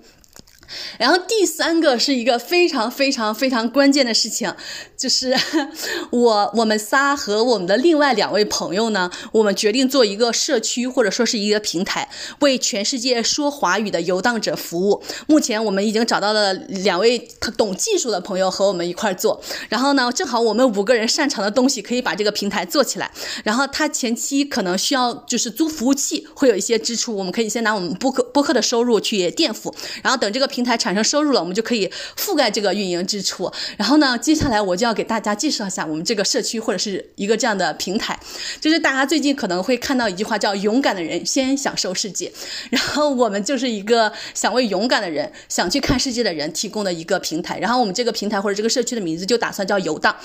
[0.99, 4.53] 然后第三个是一个非常非常非常关键的事情，
[4.97, 5.37] 就是
[6.11, 12.09] 我我们仨和我们的另外两位朋友呢，我们决定做一个社区或者说是一个平台，
[12.41, 15.03] 为全世界说华语的游荡者服务。
[15.27, 17.19] 目前我们已经找到了两位
[17.57, 23.11] 懂技术的朋友和我们一块做，然后呢，正好我们五个人擅长的东西可以把这个平台做起来。
[23.45, 33.53] 然后他前期可能需要就是租服务器，会有一些支出，我们可以先拿我们播客播客的收入去垫付，然后等这个平台产生收入了，我们就可以覆盖这个运营支出。
[33.77, 38.19] 然后呢，接下来我就要给大家介绍一下我们这个社区或者是一个这样的平台，
[38.61, 42.33] 就是大家最近可能会看到一句话叫“勇敢的人先享受世界”，
[42.71, 47.59] 然后我们就是一个想为勇敢的人、想去看世界的人提供的一个平台。
[47.59, 50.17] 然后我们这个平台或者这个社区的名字就打算叫“游荡”。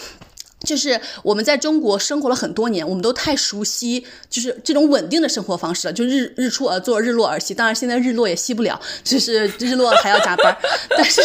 [0.66, 7.54] 就是我们在中国生活了很多年，我们都太熟悉，就是这种稳定的生活方式了，就日日出而作，日落而息。
[7.54, 10.58] 当然，现在日落也息不了，就是日落还要加班。
[10.98, 11.22] 但是，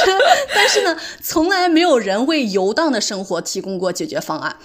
[0.54, 4.56] 但是呢，从来没有人为游荡的生活提供过解决方案。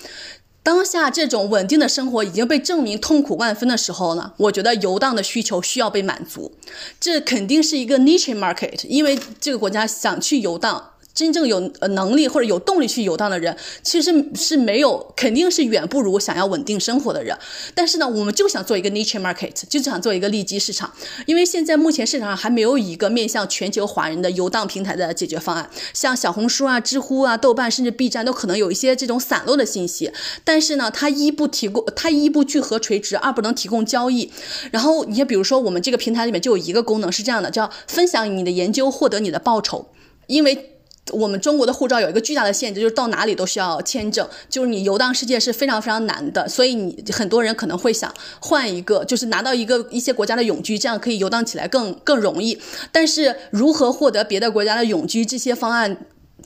[0.62, 6.52] 当下这种稳定的生活已经被证明痛苦万分的时候呢，我觉得游荡的需求需要被满足。
[7.00, 10.92] 这肯定是一个 niche market，因为这个国家想去游荡。
[11.14, 17.38] 真正有呃能力或者有动力去游荡的人，其实是没有，肯定是远不如想要稳定生活的人。
[17.76, 20.94] 但是呢，我们就想做一个 niche market，就想做一个利基市场。
[21.26, 25.70] 因为现在目前市场上还没有一个面向全球华人的游荡平台的解决方案。
[25.94, 30.12] 像小红书啊、知乎啊、豆瓣甚至 B 站都可能有一些这种散落的信息，
[30.46, 34.32] 但是呢，它一不提供，它一不聚合垂直，二不能提供交易。
[34.72, 39.88] 然后你比如说，我们这个平台里面就有一个功能是这样的，叫分享你的研究，获得你的报酬，
[40.28, 40.78] 因为。
[41.12, 52.60] 我们中国的护照有一个巨大的限制，就是到哪里都需要签证，就是你游荡世界是非常非常难的，所以你很多人可能会想换一个，就是拿到一个一些国家的永居，这样可以游荡起来更更容易。
[52.92, 55.98] 但是如何获得别的国家的永居，这些方案。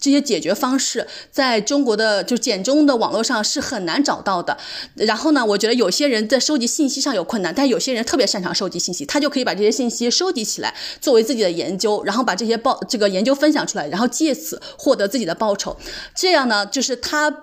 [0.04, 4.58] 这些解决方式在中国的就简中的网络上是很难找到的。
[4.96, 15.78] 然后呢，我觉得有些人在收集信息上有困难，但有些人特别擅长收集信息，他就可以把这些信息收集起来，作为自己的研究，然后把这些报这个研究分享出来，然后借此获得自己的报酬。
[16.14, 17.34] 这样呢，就是他。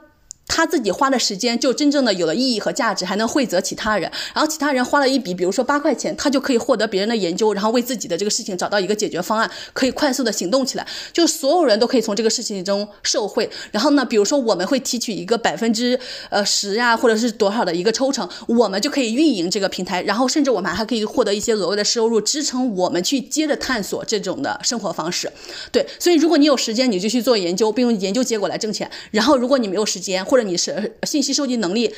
[0.50, 4.10] 他自己花的时间就真正的有了意义和价值，还能惠泽其他人。
[4.34, 10.84] 然后其他人花了一笔，比如说八块钱，他就可以获得别人的研究，然后为自己的这个事情找到一个解决方案，可以快速的行动起来。
[11.12, 13.48] 就所有人都可以从这个事情中受惠。
[13.70, 15.96] 然后呢，比如说我们会提取一个 百分之
[16.30, 25.30] 呃十呀，或者是多少的一个抽成，我们就可以运营这个平台，然后甚至我们还可以获得一些额外的收入，支撑我们去接着探索这种的生活方式。
[25.70, 28.90] 对，所以如果你有时间，你就去做研究，并用研究结果来挣钱。
[29.12, 31.94] 然后如果你没有时间，或者你是信息收集能力，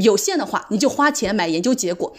[0.00, 2.14] 有限的话，你就花钱买研究结果。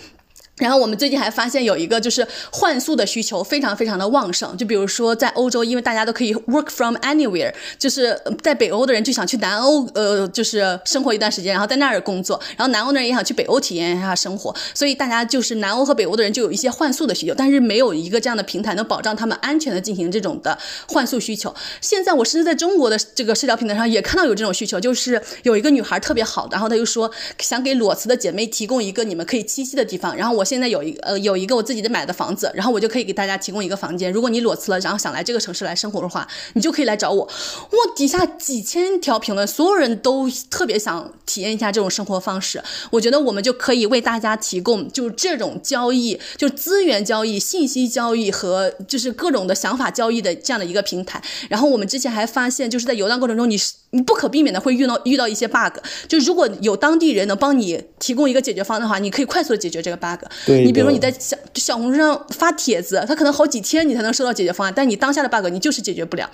[0.60, 20.57] 然后我们最近还发现有一个就是换宿的需求非常非常的旺盛，就比如说在欧洲，因为大家都可以 work from anywhere，就是在北欧的人就想去南欧，呃，就是生活一段时间，然后在那儿工作，然后南欧的人也想去北欧体验一下生活，所以大家就是南欧和北欧的人就有一些换宿的需求，但是没有一个这样的平台能保障他们安全的进行这种的
[20.90, 21.56] 换宿需求。
[21.80, 27.10] 现在我甚至在中国的这个社交平台上也看到有这种需求，就是有一个女孩特别好，然后她就说
[27.40, 30.45] 想给裸辞的姐妹提供一个你们可以栖息的地方，然后我。
[30.50, 34.12] 现在有一呃有一个我自己的买的房子，然后我就可以给大家提供一个房间。
[34.12, 37.24] 如果你裸辞了，然后想来这个城市来生活的话，你就可以来找我。
[37.24, 42.64] 哇，底下几千条评论，所有人都特别想体验一下这种生活方式。
[42.90, 51.22] 我觉得我们就可以为大家提供就是这种交易，就资源交易、信息交易和就是各种的想法交易的这样的一个平台。
[51.48, 55.78] 然后我们之前还发现，就是在游荡过程中，你是你不可避免的会遇到遇到一些 bug。
[56.07, 60.24] 就如果有当地人能帮你提供一个解决方案的话，你可以快速的解决这个 bug。
[60.45, 66.30] 对你比如说你在小小红书上发帖子，他可能好几天你才能收到解决方案，但你当下的 bug 你就是解决不了。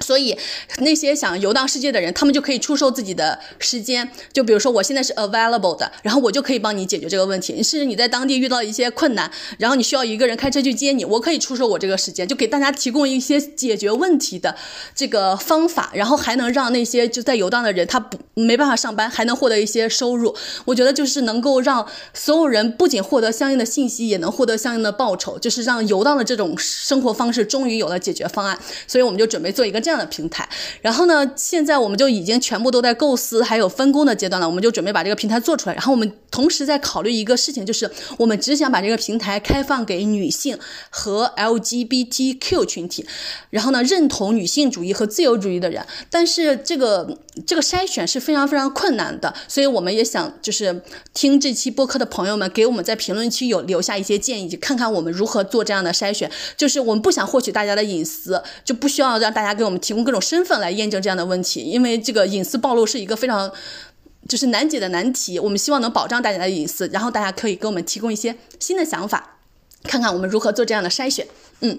[0.00, 0.36] 所以，
[0.78, 4.10] 那些想游荡世界的人，他们就可以出售自己的时间。
[4.32, 7.62] 就比如说，我现在是 available 的，然后我就可以帮你解决这个问题。
[7.62, 14.56] 甚至你在当地遇到一些困难，然后你需要一个人开车去接你，我可以出售我这个时间，就给大家提供一些解决问题的
[14.94, 20.34] 这个方法，然后还能让那些就在游荡的人他不没办法上班，还能获得一些收入。
[20.64, 28.58] 我觉得就是能够让所有人不仅获得相应的信息，也能获得相应的报酬，就是让游荡的这种生活方式终于有了解决方案。
[28.86, 30.48] 所以我们就准备做一个这这样的平台。
[30.80, 35.74] 然后呢，现在我们就已经全部都在构思还有分工的阶段了，我们就准备把这个平台做出来。
[35.74, 40.56] 然后我们同时在考虑一个事情，就是我们只想把这个平台开放给女性
[40.90, 43.04] 和 LGBTQ 群体，
[43.50, 45.84] 然后呢，认同女性主义和自由主义的人。
[46.08, 50.82] 但是这个这个筛选是非常非常困难的，所以我们也想就是
[51.14, 56.30] 听这期播客的朋友们给我们在评论区有留下一些建议，看看我们如何做这样的筛选。
[56.56, 63.50] 就是我们不想获取大家的隐私，就不需要让大家给我们提供各种身份来验证这样的问题，因为这个隐私暴露是一个非常。
[64.28, 69.38] 就是难解的难题，我们希望能保障大家的隐私，然后大家可以给我们提供一些新的想法，
[69.84, 71.26] 看看我们如何做这样的筛选。
[71.60, 71.78] 嗯，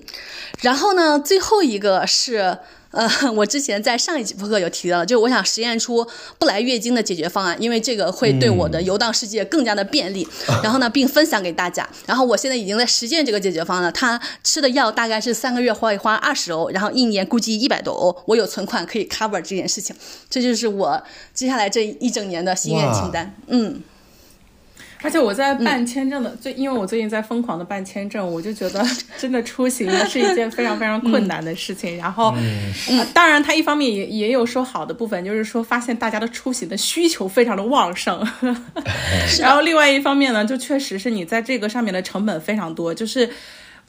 [0.62, 2.58] 然后呢，最后一个是。
[2.92, 6.06] 呃，我之前在上一期播客有提到，就是我想实验出
[6.38, 10.28] 不来月经的解决方案，因为这个会对我的游荡世界更加的便利。
[10.62, 11.88] 然后呢，并分享给大家。
[12.06, 13.92] 然后我现在已经在实践这个解决方案了。
[13.92, 18.16] 他吃的药大概是三个月会花二十欧，然后一年估计一百多欧。
[18.26, 19.96] 我有存款可以 cover 这件事情。
[20.30, 21.02] 这就是我
[21.34, 23.34] 接下来这一整年的心愿清单。
[23.48, 23.82] 嗯。
[25.02, 28.86] 而且我在办签证的最，因为我最近在疯狂的办签证，我就觉得
[29.18, 31.98] 真的出行是一件非常非常困难的事情。
[31.98, 32.34] 然后，
[32.90, 38.26] 呃当然它一方面也也有说好的部分，就是说发现大家的出行的需求非常的旺盛。
[39.40, 43.30] 然后另外一方面呢，就确实是你在这个上面的成本非常多，就是。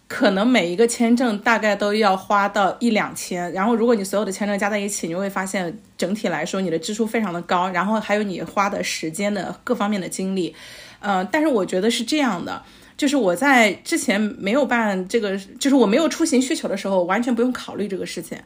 [0.09, 10.55] 可能每一个签证大概都要花到一两千，然后如果你所有的签证加在一起，你会发现整体来说你的支出非常的高，然后还有你花的时间的各方面的精力，
[11.03, 12.63] 呃，但是我觉得是这样的。
[13.03, 18.39] 就是我在之前没有办这个，就是我没有出行需求的时候，完全不用考虑这个事情。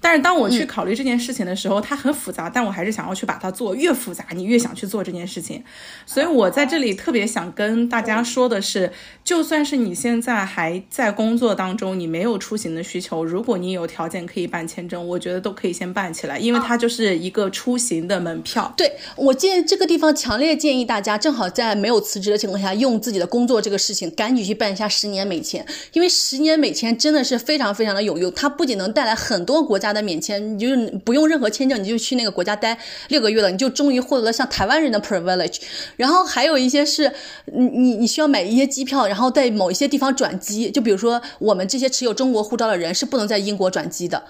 [0.00, 3.74] 但是当我去考虑这件事情的时候，它很复杂，但我还是想要去把它做。
[3.74, 5.64] 越复杂，你越想去做这件事情。
[6.06, 8.92] 所以我在这里特别想跟大家说的是，
[9.24, 18.72] 就算是你现在还在工作当中，你没有出行的需求，如果你有条件可以办签证，我觉得都可以先办起来，因为它就是一个出行的门票。
[18.76, 24.03] 对我建这个地方强烈建议大家，正好在没有辞职的情况下，用自己的工作这个事情。
[24.12, 32.78] 赶紧去办一下十年美签，因为十年美签真的是非常非常的有用，它不仅能带来很多国家的免签，你就是不用任何签证，你就去那个国家待
[33.08, 35.58] 六个月了，你就终于获得了像台湾人的 privilege。
[35.96, 37.12] 然后还有一些是，
[37.46, 44.22] 你你你需要买一些机票，然后在某一些地方转机，就比如说我们这些持有中国护照的人是不能在英国转机的。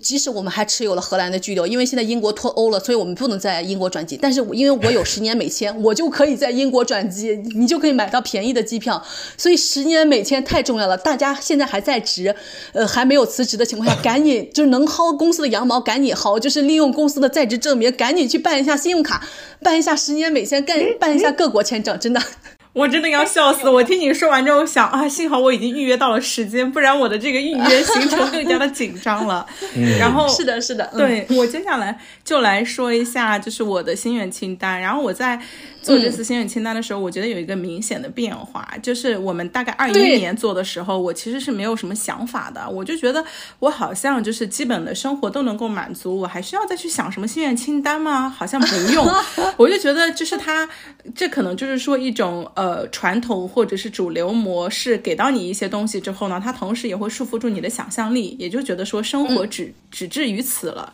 [0.00, 4.18] 即使我们还持有了荷兰的居留，因为现在英国脱欧了，所以我们不能在英国转机。
[4.20, 9.02] 但是因为我有十年美签，我就可以在英国转机，你就可以买到便宜的机票。
[9.36, 12.34] 所以十年美签太重要了，大家现在还在职，
[12.72, 19.26] 呃，还没有辞职的情况下，赶紧就是能薅公司的羊毛，赶紧薅，就是利用公司的在职证明，赶紧去办一下信用卡，
[19.60, 22.22] 办一下十年美签，干办一下各国签证，真的。
[22.72, 23.68] 我真的要笑死！
[23.68, 29.46] 我听你说完之后想啊，幸好我已经预约到了时间，不然我的这个预约行程更加的紧张了。
[29.98, 34.80] 然后是的，是的，对我接下来就来说一下，就是我的心愿清单。
[34.80, 35.38] 然后我在
[35.82, 43.24] 做这次心愿清单的时候，我觉得有一个明显的变化，就是我们大概二一年做的时候，我其实是没有什么想法的，我就觉得
[43.58, 48.30] 我好像就是基本的生活都能够满足，我还需要再去想什么心愿清单吗？
[48.30, 49.06] 好像不用。
[49.58, 50.68] 我就觉得就是它，
[51.14, 52.48] 这可能就是说一种。
[52.54, 60.92] 呃，传统或者是主流模式给到你一些东西之后呢，它同时也会束缚住你的想象力，也就觉得说生活只只至于此了。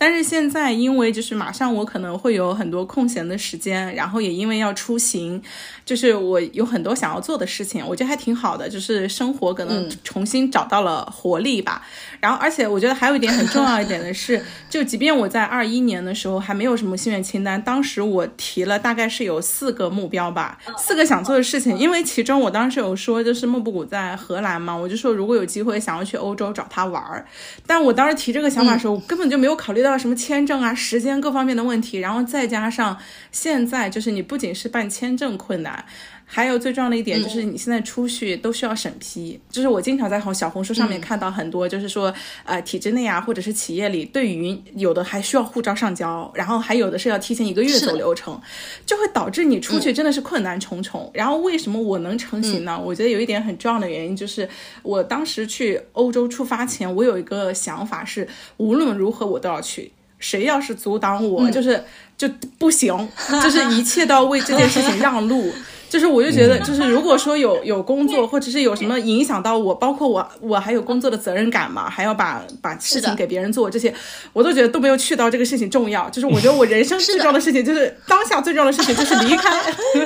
[0.00, 5.42] 但是现在因为就是马上我可能会有很多空闲的时间，然后也因为要出行，
[5.84, 11.86] 就是我有很多想要做的事情，我觉得还挺好的，就是生活可能重新找到了活力吧。
[12.18, 27.26] 然后而且我觉得还有一点很重要一点的是， 就即便我在二一年的时候还没有什么心愿清单，当时我提了大概是有四个目标吧，四个想做的事情，因为其中我当时有说就是莫布谷在荷兰嘛，我就说如果有机会想要去欧洲找他玩儿，
[27.66, 32.98] 但我当时提这个想法的时候，我根本就没有考虑到什么签证啊、时间各方面的问题，然后再加上
[33.30, 35.84] 现在就是你不仅是办签证困难。
[36.32, 39.38] 还有最重要的一点就是，你现在出去都需要审批。
[39.50, 48.40] 就是我经常在红小红书上面看到很多，就是说，呃，体制内啊，或者是企业里，对于有的还需要护照上交，然后还有的是要提前一个月走流程，
[48.86, 51.10] 就会导致你出去真的是困难重重。
[51.12, 52.80] 然后为什么我能成行呢？
[52.80, 54.48] 我觉得有一点很重要的原因就是，
[54.84, 58.28] 我当时去欧洲出发前，我有一个想法是，
[58.58, 59.90] 无论如何我都要去。
[60.20, 61.82] 谁要是阻挡我，就是
[62.16, 62.28] 就
[62.58, 63.08] 不行，
[63.42, 65.50] 就是一切都要为这件事情让路。
[65.90, 73.92] 就是我就觉得，就是如果说有有工作，或者是有什么影响到我，包括我我还有工作的责任感嘛，还要把把事情给别人做，这些
[74.32, 76.08] 我都觉得都没有去到这个事情重要。
[76.08, 79.60] 就是我觉得我人生最重要的事情，就是当下最重要的事情就是离开。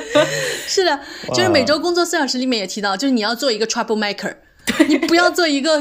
[0.67, 0.99] 是的，
[1.35, 4.33] 就是每周工作四小时里面也提到，就是你要做一个 trouble maker。
[4.87, 5.79] 你不要做一个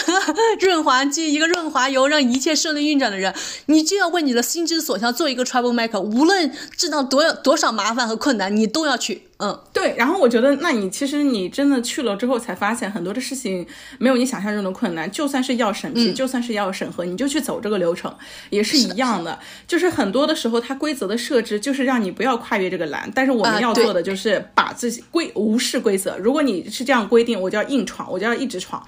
[0.58, 3.34] 润滑剂，一个润滑油，让一切顺利运转的人。
[3.66, 9.24] 你就要为你的心之所向做一个 trouble maker，无论制造多多少麻烦和困难，你都要去。
[9.44, 9.96] 嗯，对。
[9.96, 13.66] 然后我觉得，那你其实你真的去了之后，才发现很多的事情
[13.98, 15.10] 没有你想象中的困难。
[15.10, 18.14] 就算是要审批，就算是要审核，你就去走这个流程，
[18.50, 19.36] 也是一样的。
[19.66, 23.10] 就是很多的时候，它规则的设置就是让你不要跨越这个栏。
[23.12, 26.16] 但是我们要做的就是把自己规无视规则。
[26.18, 28.80] 如果你是这样规定，我就要硬闯，我就要一直闯。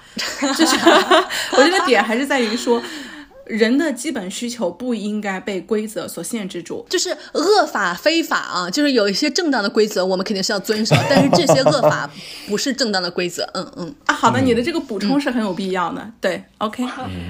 [0.57, 0.76] 就是
[1.57, 2.81] 我觉得点还是在于说。
[3.47, 12.10] 人的基本需求不应该被规则所限制住，就是恶法非法啊，就是有一些正当的规则，我们肯定是要遵守，但是这些恶法
[12.48, 13.48] 不是正当的规则。
[13.55, 16.10] 嗯嗯啊，好的，你的这个补充是很有必要的。
[16.20, 16.82] 对，OK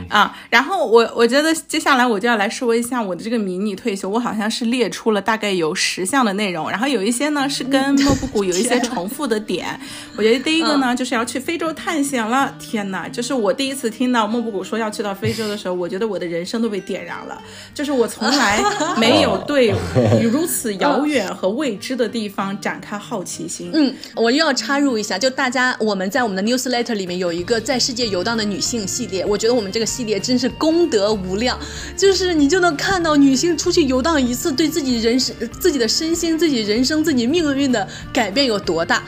[0.08, 9.78] 啊，然后我我觉得接下来我就要来说一下我的这个迷你退休，我好像是列出了大概有十项的内容，然后有一些呢是跟莫布谷有一些重复的点。
[10.16, 12.54] 我觉得第一个呢就是要去非洲探险了。
[12.60, 16.03] 天哪，就是我第一次听到莫布谷说要去到非洲的时候，我觉得。
[16.04, 17.40] 我的人生都被点燃了，
[17.72, 18.62] 就是我从来
[18.98, 19.74] 没有对
[20.22, 23.70] 如此遥远和未知的地方展开好奇心。
[23.72, 31.58] 嗯，我又要插入一下，就大家我们在我们的 newsletter 里面有一个在世界游荡的女性系列，我觉得我们这个系列真是功德无量，
[31.96, 39.02] 就是你就能看到女性出去游荡一次，对自己人生、自己的身心、自己人生、自己命运的改变有多大。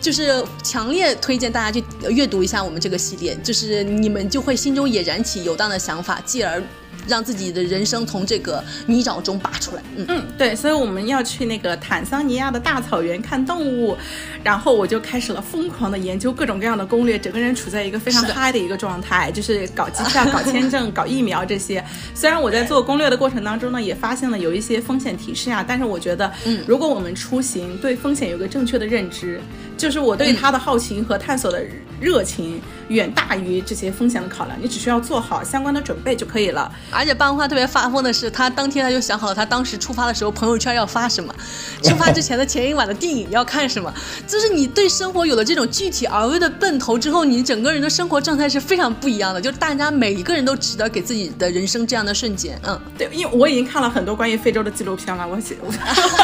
[0.00, 6.62] 就是强烈推荐大家去阅读一下我们这个系列，就是你们就会心中也燃起游荡的想法，继而。
[7.08, 9.82] 让自己的人生从这个泥沼中拔出来。
[9.96, 13.96] 嗯嗯，对，所以我们要去那个坦桑尼亚的大草原看动物，
[14.44, 21.82] 然后我就开始了疯狂的研究各种各样的攻略，整个人处在一个非常嗨的一个状态，就是搞机票、搞签证、搞疫苗这些。
[22.14, 29.40] 虽然我在做攻略的过程当中呢，也发现了有一些风险提示啊，但是我觉得，嗯，如果我们出行对风险有个正确的认知，
[29.80, 31.64] 就是我对他的好奇和探索的
[31.98, 36.70] 热情远大于这些风险的考量，你只需要做好相关的准备就可以了。
[36.90, 41.34] 而且班花特别发疯的是，他当天他就想好了，他当时出发的时候朋友圈要发什么，
[41.82, 43.90] 出发之前的前一晚的电影要看什么。
[44.26, 49.40] 就是你对生活有了这种具体而微的奔头之后，你整个人的生活状态是非常不一样的。
[49.40, 52.60] 就大家每一个人都值得给自己的人生这样的瞬间。
[52.66, 55.72] 嗯，对，因为我已经看了很多关于非洲的纪录片了，我我，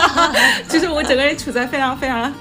[0.68, 2.32] 就是我整个人处在非常非常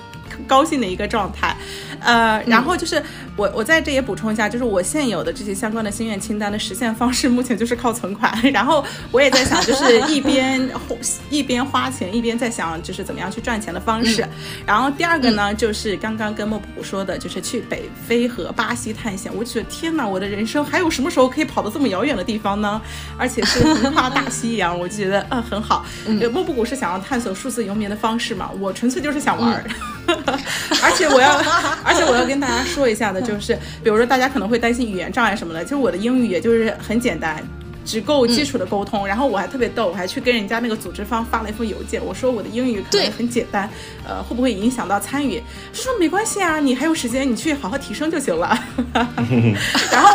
[0.48, 1.56] 高兴的一个状态。
[2.00, 3.02] 呃，然后就是
[3.36, 8.34] 我我在这也补充一下，就是我现有的这些相关的心愿清单的实现方式，目前就是靠存款。
[8.54, 10.70] 然后我也在想，就是一边
[11.30, 14.26] 一边花钱，一边在想，就是怎么样去赚钱的方式。
[14.66, 19.32] 然后第二个呢，就是刚刚跟莫普说的，就是去北非和巴西探险。
[19.36, 22.82] 我觉得天哪，我的人生还有什么时候可以跑到这么遥远的地方呢？
[23.18, 25.86] 而且是 横跨大西洋，我就觉得嗯很好。
[26.32, 28.50] 莫布谷是想要探索数字游民的方式嘛？
[28.60, 29.64] 我纯粹就是想玩儿。
[30.84, 31.36] 而且我要，
[31.84, 37.44] 而且我要跟大家说一下的，就是，比如说大家可能会担心语言障碍什么的，其实我的英语也就是很简单，
[37.84, 39.06] 只够基础的沟通。
[39.06, 43.70] 然后我还特别逗，我还去跟人家那个组织方发了一封邮件，我说我的英语可能很简单，
[44.08, 45.42] 呃，会不会影响到参与？
[45.74, 48.58] 他说没关系啊，你还有时间，你去好好提升就行了。
[48.94, 50.10] 然后，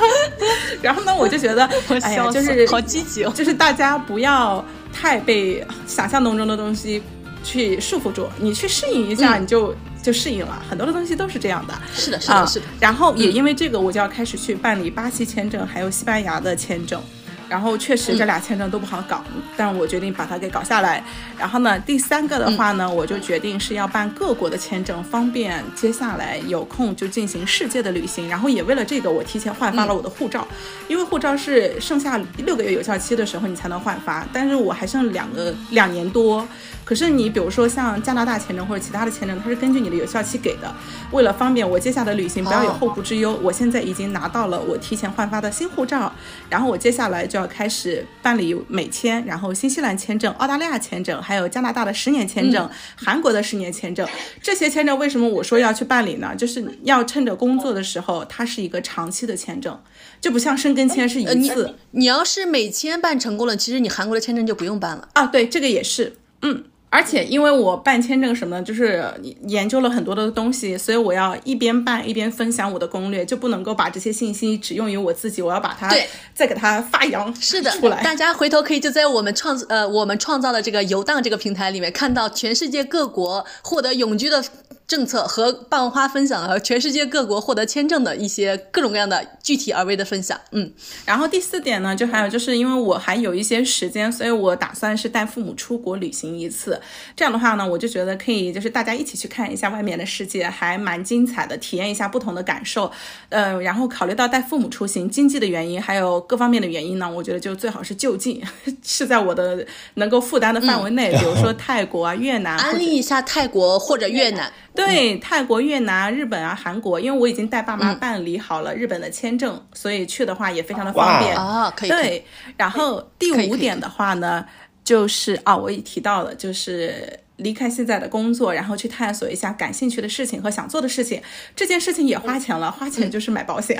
[0.82, 1.68] 然后呢，我就觉得，
[2.02, 7.02] 哎呀，就是好积极哦，就是大家不要太被想象当中的东西。
[7.46, 9.74] 去束缚住你，去适应一下，你就
[10.04, 10.62] 就适应了。
[10.68, 11.74] 很多的东西都是这样的。
[11.94, 12.66] 是的，是的，是的。
[12.78, 17.02] 然后也因为这个，我就要开始去办理巴西签证，还有西班牙的签证。
[17.46, 19.22] 然后确实这俩签证都不好搞，
[19.54, 21.04] 但我决定把它给搞下来。
[21.38, 28.26] 然后呢，第三个的话呢，我就决定是要办各国的签证，方便接下来有空就进行世界的旅行。
[28.30, 30.48] 然后也为了这个，我提前换发了我的护照，
[30.88, 36.48] 因为护照是剩下六个月有效期的时候你才能换发，但是我还剩两个两年多。
[36.84, 40.72] 可是你比如说像加拿大签证或者其他的签证，它是根据你的有效期给的。
[41.12, 46.12] 为了方便我接下来的旅行不要有后顾之忧，我现在已经拿到了我提前换发的新护照，
[46.50, 54.06] 然后我接下来就要开始办理美签，然后新西兰签证、澳大利亚签证，还有加拿大的十年签证、韩国的十年签证。
[54.42, 56.34] 这些签证为什么我说要去办理呢？
[56.36, 59.80] 就是要趁着工作的时候，它是一个长期的签证，
[60.20, 61.76] 就不像申根签是一次。
[61.92, 65.26] 你要是美签办成功了，其实你韩国的签证就不用办了啊。
[65.26, 66.64] 对，这个也是，嗯。
[66.94, 69.04] 而且因为我办签证什么的，就是
[69.48, 78.00] 研究了很多的东西，所以我要一边办一边分享我的攻略，就不能够把这些信息只用于我自己，我要把它对再给它发扬是的出来。
[78.04, 84.44] 大家回头可以就在我们创呃我们创造的这个游荡这个平台里面看到全世界各国获得永居的。
[84.86, 90.70] 政策和棒花分享和全世界各国获得签证的一些各种各样的具体而微的分享，嗯，
[91.06, 96.78] 然后第四点呢，就还有就是因为我还有一些时间，所以我打算是带父母出国旅行一次。
[97.16, 102.92] 这样的话呢，我就觉得可以，就是大家一起去看一下外面的世界，还蛮精彩的，体验一下不同的感受。
[103.30, 108.42] 嗯，然后考虑到带父母出行经济的原因，还有各方面的原因呢，我觉得就最好是就近，
[108.84, 114.52] 是在我的能够负担的范围内，比如说泰国啊、越南，安利一下泰国或者越南。
[114.74, 121.72] 对泰国、越南、日本啊、韩国，因为我已经带爸妈办理好了日本的签证，所以去的话也非常的方便啊。
[121.76, 121.88] 可以。
[121.88, 124.44] 对，然后第五点的话呢，
[124.82, 131.22] 就是啊，我也提到了，就是离开现在的工作，然后去探索一下感兴趣的事情和想做的事情。
[131.54, 133.78] 这件事情也花钱了，花钱就是买保险。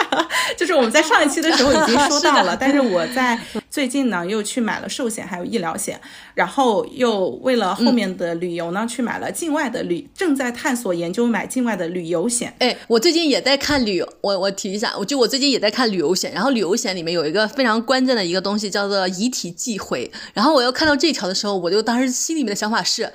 [0.56, 3.38] 就是我们在上一期的时候已经说到了，但是我在。
[3.70, 6.00] 最近呢，又去买了寿险，还有医疗险，
[6.34, 12.52] 然后又为了后面的旅游呢，去买了境外的旅，正在探索研究买境外的旅游险。
[12.58, 23.12] 哎，我最近也在看旅游，我我提一下，我就我最近也在看旅游险，然后旅游险里面有一个非常关键的一个东西叫做遗体寄回，然后我又看到这条的时候，我就当时心里面的想法是。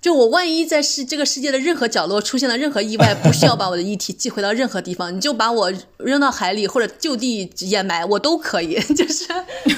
[0.00, 8.78] 就我万一在世这个世界的任何角落出现了任何意外，不需要把我的遗体寄回到任何地方，你就把我扔到海里或者就地掩埋，我都可以。
[8.94, 9.26] 就是，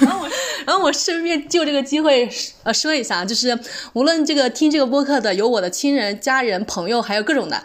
[0.01, 0.31] 然后我，
[0.67, 2.29] 然后我顺便就这个机会
[2.63, 3.59] 呃说一下，就是
[3.95, 7.63] 无论这个听这个播客的有我的亲人、家人、朋友，还有各种的，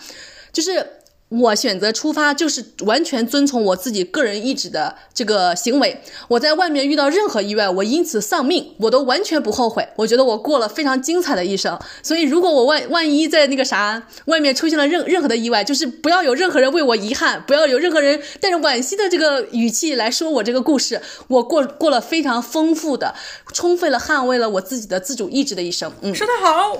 [0.53, 0.92] 就是。
[1.29, 5.99] 我选择出发，就是完全遵从我自己个人意志的这个行为。
[6.27, 9.85] 我在外面遇到任何意外，我因此丧命，我都完全不后悔。
[9.95, 11.77] 我觉得我过了非常精彩的一生。
[12.03, 21.01] 所以，如果我万万一在那个啥外面出现了任任何的意外，就是不要有任何人为我遗憾，不要有任何人带着惋惜的这个语气来说我这个故事。
[21.27, 23.15] 我过过了非常丰富的、
[23.51, 25.91] 充分了捍卫了我自己的自主意志的一生。
[26.01, 26.77] 嗯，说得好。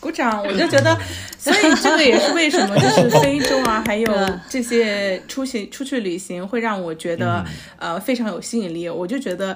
[0.00, 0.42] 鼓掌！
[0.42, 0.98] 我就觉得，
[1.38, 4.10] 所以这个也是为什么，就是 非洲啊，还有
[4.48, 7.44] 这些出行出去旅行，会让我觉得
[7.78, 8.88] 呃非常有吸引力。
[8.88, 9.54] 我就觉得，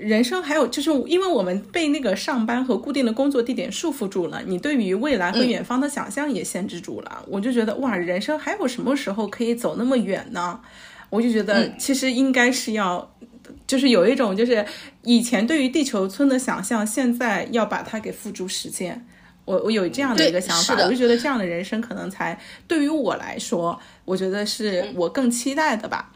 [0.00, 7.22] 人生还有就是因为我们被那个上班和固定的工作地点束缚住了，你对于未来和远方的想象也限制住了。
[7.28, 10.58] 我就觉得哇，人生还有什么时候可以走那么远呢？
[11.10, 13.08] 我就觉得其实应该是要，
[13.66, 14.64] 就是有一种就是
[15.02, 19.06] 以前对于地球村的想象，现在要把它给付诸实践。
[19.46, 26.10] 我我有这样的一个想法，我就觉得这样的人生可能才对于我来说，我觉得是我更期待的吧。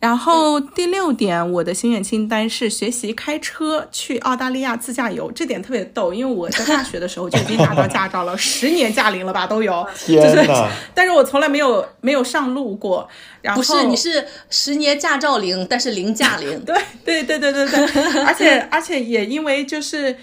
[0.00, 5.30] 然后第六点，我的心愿清单是学习开车去澳大利亚自驾游。
[5.30, 9.86] 这点特别逗，因为我在大学的时候就已经拿到驾照了， 十年驾龄了吧都有。
[10.04, 10.44] 就是！
[10.92, 13.08] 但是我从来没有没有上路过。
[13.42, 16.64] 然后不是，你是十年驾照龄，但是零驾龄。
[16.64, 20.16] 对对对对对对， 而且而且也因为就是。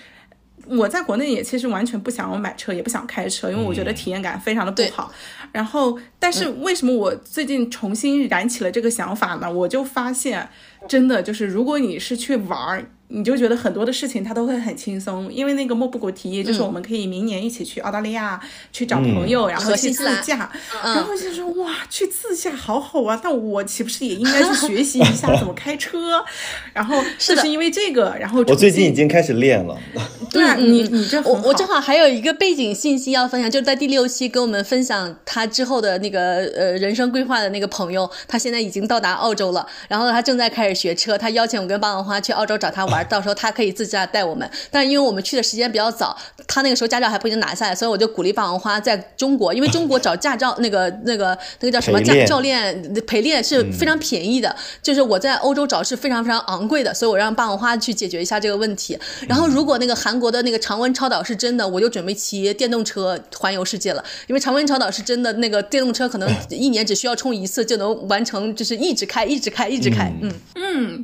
[0.70, 5.12] 我在国内也其实完全不想买车，也不想开车，因为我觉得体验感非常的不好。
[5.52, 9.52] 然后，但是为什么我最近重新燃起了这个想法呢？
[9.52, 10.48] 我就发现，
[10.88, 12.86] 真的就是如果你是去玩儿。
[13.12, 18.40] 你就觉得很多的事情它都会很轻松，因为那个莫布谷提议就是我们可以明年一起去澳大利亚
[18.72, 20.48] 去找朋友，然后去自驾，
[20.84, 23.20] 然后就说哇，去自驾好好啊！
[23.24, 26.24] 但我岂不是也应该去学习一下怎么开车？
[26.72, 29.76] 然后就是因为这个，然后我最近已经开始练了。
[30.32, 44.48] 对啊，你你这我我正好还有一个背景信息要分享，就是在第六期跟我们分享他之后的那个呃人生规划的那个朋友，他现在已经到达澳洲了，然后他正在开始学车，他邀请我跟霸王花去澳洲找他玩， 到时候他可以自驾带我们。
[44.70, 46.16] 但是因为我们去的时间比较早，
[46.48, 58.98] 他那个时候驾照还不一定拿下来，所以我就鼓励霸王花在中国，因为中国找驾照那个那个那个叫什么驾教练陪练是非常便宜的，就是我在欧洲找是非常非常昂贵的，所以我让霸王花去解决一下这个问题。
[59.28, 64.04] 然后如果那个韩国的那个常温超导是真的，我就准备骑电动车环游世界了。
[64.28, 70.12] 因为常温超导是真的，那个电动车可能 一年只需要充一次就能完成，就是一直开，一直开，一直开。
[70.22, 70.59] 嗯嗯，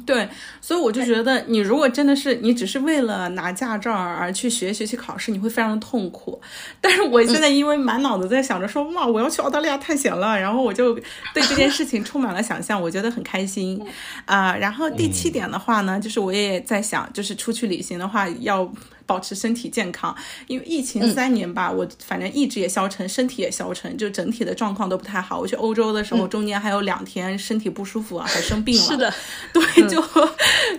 [0.06, 0.28] 对。
[0.62, 6.42] 所以我就觉得，你如果真的是你只是为了拿驾照而去学学习考试，你会非常的痛苦。
[6.82, 13.82] 但是我现在因为满脑子在想着说，哇，我要去澳大利亚探险了，然后我就对这件事情充满了想象，我觉得很开心
[14.26, 14.56] 啊。
[14.56, 18.72] 然后第七点的话呢，就是我也在想，就是出去旅行的话要。
[19.06, 20.16] 保持身体健康，
[20.48, 25.40] 因为疫情三年吧，我反正意志也消沉，身体也消沉，就整体的状况都不太好。
[25.40, 28.84] 我去欧洲的时候，中间还有两天身体不舒服啊，还生病了。
[28.84, 29.14] 是的，
[29.54, 30.04] 对，就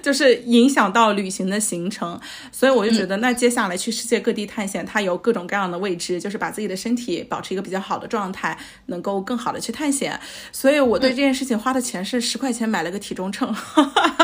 [0.03, 2.21] 就是影响到旅行的行程。
[2.51, 10.19] 所以我就觉得，那接下来去世界各地探险，它有各种各样的未知，就是把自己的身体保持一个比较好的状态，能够更好的去探险。
[10.51, 13.55] 所以我对这件事情花的钱是十块钱买了个体重秤，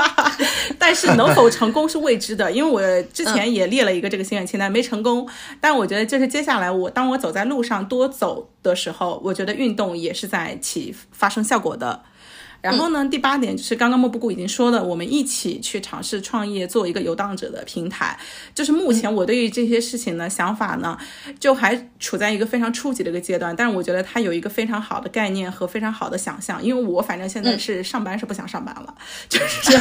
[0.76, 3.91] 但是 能否成功是未知的，因为我之前也列了。
[3.92, 5.28] 一个这个心愿清单没成功，
[5.60, 12.02] 但我觉得就是接下来我当我走在路上多走的时候，我觉得运动也是在起发生效果的。
[12.62, 18.16] 然后呢，第八点就是刚刚莫布谷已经说了，我们一起去尝试创业，做一个游荡者的平台。
[18.54, 20.96] 就是目前我对于这些事情呢想法呢，
[21.40, 23.54] 就还处在一个非常初级的一个阶段。
[23.56, 28.94] 但是我觉得它有一个非常好的概念和非常好的想象，因为我反正现在是上班是不想上班了，
[29.28, 29.72] 就是，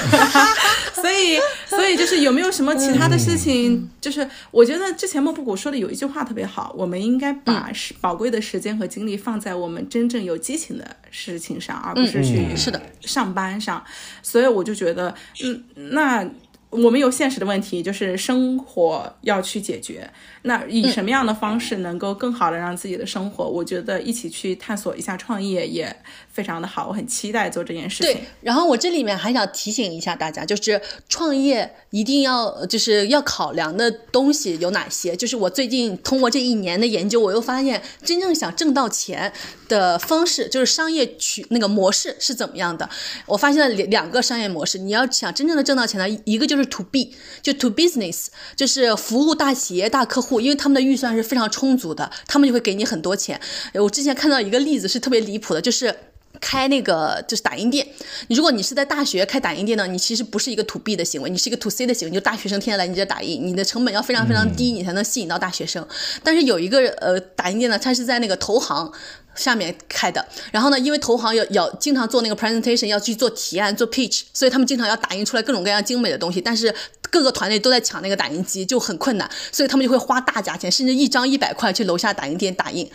[0.95, 1.37] 所以
[1.67, 3.87] 所以就是有没有什么其他的事情？
[4.01, 12.70] 就是我觉得之前莫布谷说的有一句话特别好，我们应该把时宝贵的时间和精力放在我们真正有激情的事情上，而不是去。
[13.01, 13.83] 上班上，
[14.21, 16.23] 所以我就觉得，嗯，那
[16.71, 20.09] 我们有现实的问题，就是生活要去解决。
[20.43, 23.47] 那以什么样的方式能够更好的让自己的生活？
[23.47, 25.95] 我觉得一起去探索一下创业也
[26.31, 28.13] 非常的好，我很期待做这件事情。
[28.13, 35.15] 对，然后我这里面还想提醒一下大家，就是创业一定要就是要考量的东西有哪些？
[35.15, 39.31] 就是我最近通过这一年的研究，我又发现真正想挣到钱
[39.67, 42.89] 的方式，就是商业取那个模式是怎么样的？
[43.27, 50.41] 我发现了两两个商业模式，你要想真正的挣到钱呢，一个就是 to B，就 to business，就是服务大企业大客户。
[50.41, 53.39] 因为他们的预算是非常充足的，他们就会给你很多钱。
[53.73, 55.95] 我之前看到一个例子是特别离谱的，就是
[56.39, 57.87] 开那个就是打印店。
[58.27, 65.85] 你如果你是在大学开打印店呢，你其实不是一个 to B 的行为，你是一个 to C 的行为，就大学生天天来你这打印，你的成本要非常非常低，你才能吸引到大学生。
[66.23, 68.91] 但是有一个呃打印店呢，它是在那个投行。
[69.35, 76.73] 下面开的，然后呢，因为投行要要经常做那个 presentation，要去做提案、做 pitch，所以他们经常要打印出来各种各样精美的东西，但是
[77.09, 82.89] 各个团队都在抢那个打印机，就很困难，所以他们就会花大价钱，甚至一张一百块去楼下打印店打印，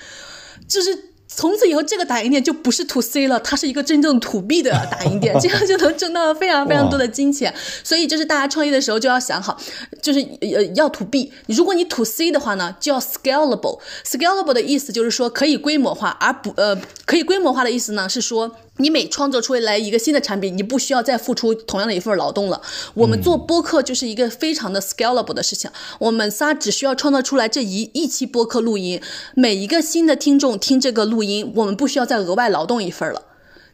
[0.69, 1.16] 就是。
[1.29, 7.53] 从此以后，这个打印店就不是 to C 了，它是一个真正 to B 的打印店， 这样就能挣到非常非常多的金钱。
[7.83, 9.61] 所以，就是大家创业的时候就要想好，
[10.01, 11.33] 就是呃要 to B。
[11.49, 13.81] 如果你 to C 的话呢，就要 scalable。
[14.05, 18.57] scalable 的意思就是说可以规模化，而不呃可以规模化的意思呢是说。
[18.79, 22.61] 你每创作出来一个新的产品，你不需要再付出同样的一份劳动了。
[22.95, 29.01] 我们做播客就是一个非常的 scalable 的事情，我们仨只需要创造出来这一一期播客录音，
[29.35, 33.23] 每一个新的听众听这个录音，我们不需要再额外劳动一份了。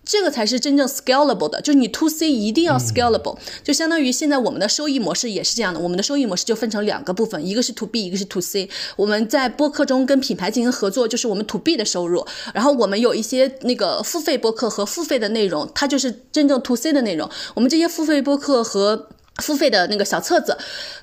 [0.04, 5.78] 这个才是真正 scalable 的，就是你 to C 一定要 scalable，就相当于现在我们的收益模式也是这样的。
[5.78, 8.68] 我们的收益模式就分成两个部分，一个是 to B，一个是 to C。
[8.96, 12.26] 我们在播客中跟品牌进行合作，就是我们 to B 的收入。
[12.52, 17.30] 然后我们有一些那个付费播客和付费的内容，它就是真正 to C 的内容。
[17.54, 20.58] 我们这些付费播客和付费的那个小册子，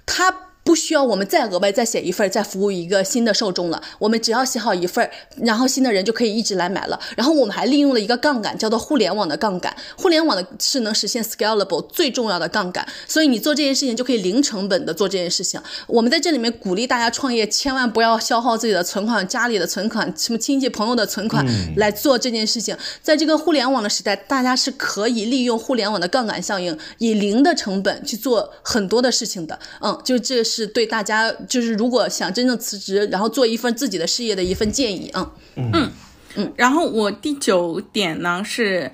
[0.05, 0.48] 它。
[0.69, 3.81] 不需要我们再额外再写一份，再服务一个新的受众了。
[3.97, 6.99] 我们只要写好一份，然后新的人就可以一直来买了。
[7.17, 9.75] 然后我们还利用了一个杠杆，叫做互联网的杠杆。
[9.97, 15.59] 互联网的是能实现 scalable 最重要的杠杆，所以你做这件事情就可以零成本的做这件事情。
[15.87, 21.43] 我们在这里面鼓励大家创业，千万不要消耗自己的存款、家里的存款、什么亲戚朋友的存款
[21.77, 22.77] 来做这件事情。
[23.01, 29.57] 在这个互联网的时代，大家是可以利用互联网的杠杆效应，以零的成本去做很多的事情的。
[29.81, 30.58] 嗯，就这是。
[30.59, 35.31] 是对大家，就是如果想真正辞职，然后做一份自己的事业的一份建议啊。
[35.55, 35.91] 嗯
[36.35, 36.53] 嗯。
[36.55, 38.91] 然后我第九点呢是。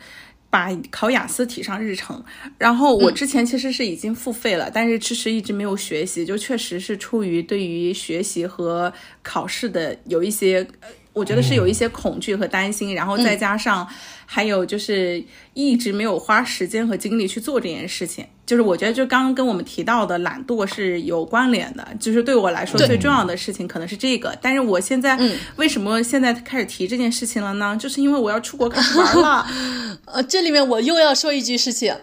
[0.48, 2.24] 把考雅思提上日程。
[2.58, 10.66] 然后我之前其实是已经付费了，但是迟迟一直没有学习，就确实是出于对于学习和考试的有一些。
[11.12, 13.86] 我觉得是有一些恐惧和担心，然后再加上
[14.26, 15.22] 还有就是
[15.54, 18.26] 一直没有花时间和精力去做这件事情。
[18.46, 21.88] 就是我觉得就刚刚跟我们提到的懒惰是有关联的。
[22.00, 25.20] 就是对我来说最重要的事情可能是这个，但是我现在
[25.56, 27.76] 为什么现在开始提这件事情了呢？
[27.80, 29.46] 就是因为我要出国开始玩了。
[30.06, 31.96] 呃，这里面我又要说一句事情。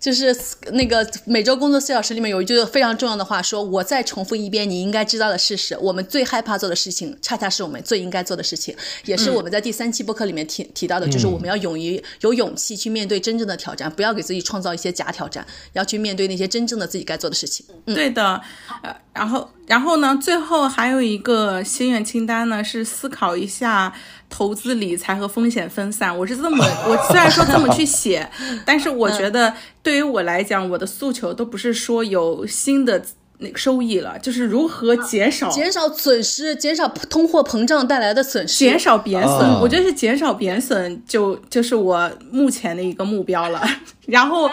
[0.00, 0.34] 就是
[0.72, 17.66] 那个每周工作四小时里面有一句非常重要的话，说我再重复一遍你应该知道的事实：我们最害怕做的事情，恰恰是我们最应该做的事情，也是我们在第三期播客里面提提到的，就是我们要勇于有勇气去面对真正的挑战，不要给自己创造一些假挑战，要去面对那些真正的自己该做的事情。
[17.84, 18.40] 对的，
[18.82, 23.94] 呃，然后然后呢，最后还有一个心愿清单呢，是思考一下。
[24.30, 28.26] 投资理财和风险分散， 我是这么，我虽然说这么去写，
[28.64, 29.52] 但是我觉得
[29.82, 33.02] 对于我来讲，我的诉求都不是说有新的
[33.38, 39.60] 那个收益了，就是如何减少减少损失，减少通货膨胀带来的损失，减少贬损。
[39.60, 43.62] 我觉得是减少贬损，就就是我目前的一个目标了。
[44.10, 44.50] 然后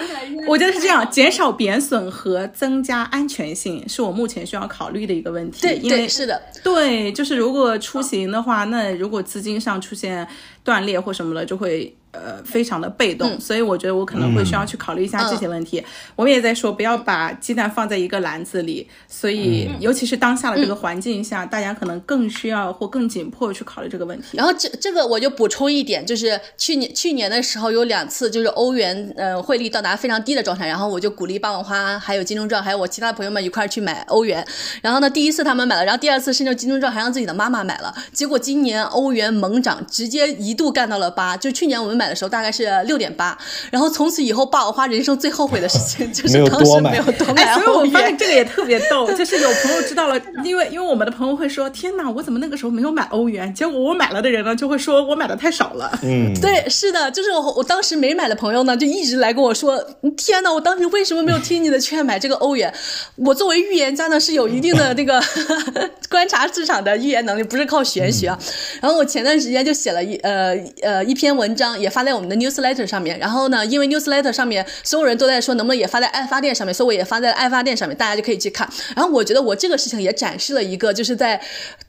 [0.47, 5.61] 我觉得是这样，减少贬损和增加安全性是我目前需要考虑的一个问题。
[5.61, 10.27] 对，因为，是的，对，就是如果出行的话，那如果资金上出现
[10.63, 13.39] 断裂或什么的，就会呃非常的被动。
[13.39, 15.83] 所以我觉得我可能会需要去考虑一下这些问题。
[16.15, 24.37] 我们也在说不要把鸡蛋放在一个篮子里，所以尤其是当下的这个环境下，大家可能更需要或更紧迫去考虑这个问题。
[24.37, 29.46] 然后这这个我就补充一点，就是去年去年的时候有两次，就是欧元呃。
[29.47, 34.45] 汇率到达非常低的状态，然后我就鼓励霸王花，还有金钟罩，还有我其他的朋友们一块去买欧元。
[34.81, 37.95] 然后呢，第一次他们买了，然后第二次甚至金钟罩还让自己的妈妈买了。
[38.11, 41.37] 结果今年欧元猛涨，直接一度干到了八。
[41.37, 43.37] 就去年我们买的时候大概是六点八。
[43.71, 55.89] 然后从此以后，霸王花人生最后悔的事情 就是当时没有多买所以我发现这个也特别逗，就是有朋友知道了，因为因为我们的朋友会说：“天哪，我怎么那个时候没有买欧元？”结果我买了的人呢，就会说我买的太少了。
[56.03, 59.36] 嗯，对，是的，就是我我当时没买的朋友呢，就一直来。
[59.37, 59.77] 跟我说，
[60.17, 60.51] 天哪！
[60.51, 62.73] 我当时为什么没有听你的劝买这个欧元？
[63.15, 65.21] 我作为预言家呢，是有一定的那个
[66.09, 68.39] 观察市场的预言能力，不是靠玄学啊。
[68.81, 73.19] 然后我前段时间就写了一呃呃一篇文章，也发在我们的 newsletter 上面。
[73.19, 78.67] 然后呢，因为 newsletter 上面所有人都在说能不能也发在爱发电上面，所以我也发在爱发电上面，大家就可以去看。
[78.95, 81.39] 然后我觉得我这个事情也展示了一个就是在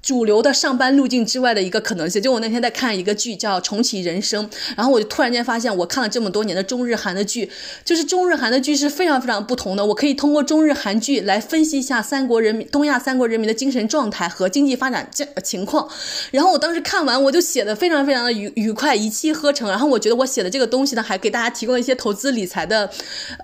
[0.02, 2.20] 主流的上班路径之外的一个可能性。
[2.20, 4.46] 就我那天在看一个剧叫《重启人生》，
[4.76, 7.48] 然后我就突然间发现，我看了这么多年的中日韩的剧。
[7.84, 15.86] 就是中日韩的剧是非常非常不同的，我可以通过中日韩剧来分析一下三国人民、东亚三国人民的精神状态和经济发展这情况。
[16.30, 19.68] 然后我当时看完，我就写的非常非常的愉愉快，一气呵成。
[19.68, 22.90] 然后我觉得我写的这个东西呢，还给大家提供了一些投资理财的，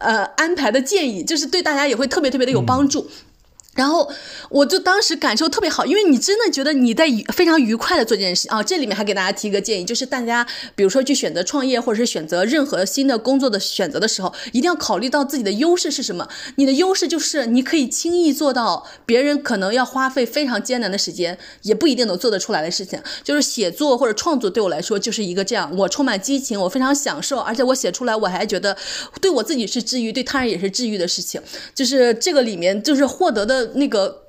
[0.01, 3.07] 呃，安排的建议，就是对大家也会特别特别的有帮助。
[3.75, 4.11] 然后
[4.49, 8.63] 我就当时感受特别好，因为你真的觉得你在非常愉快的做这件事啊。
[8.63, 16.29] 这里面还给大家提一个建议，就是大家比如说去选择创业或者是选择任何新的工作的选择的时候，一定要考虑到自己的优势是什么。
[16.57, 23.03] 你的优势就是你可以轻易做到别人可能要花费非常艰难的时间也不一定能做得出来的事情。
[23.25, 28.77] 就是写作或者创作对我来说就是一个这样，我充满激情，我非常享受，而且我写出来我还觉得
[29.21, 31.43] 对我自己是治愈，对他人也是治愈的事情。
[31.75, 33.64] 就是这个里面就是获得的。
[33.75, 34.25] 那个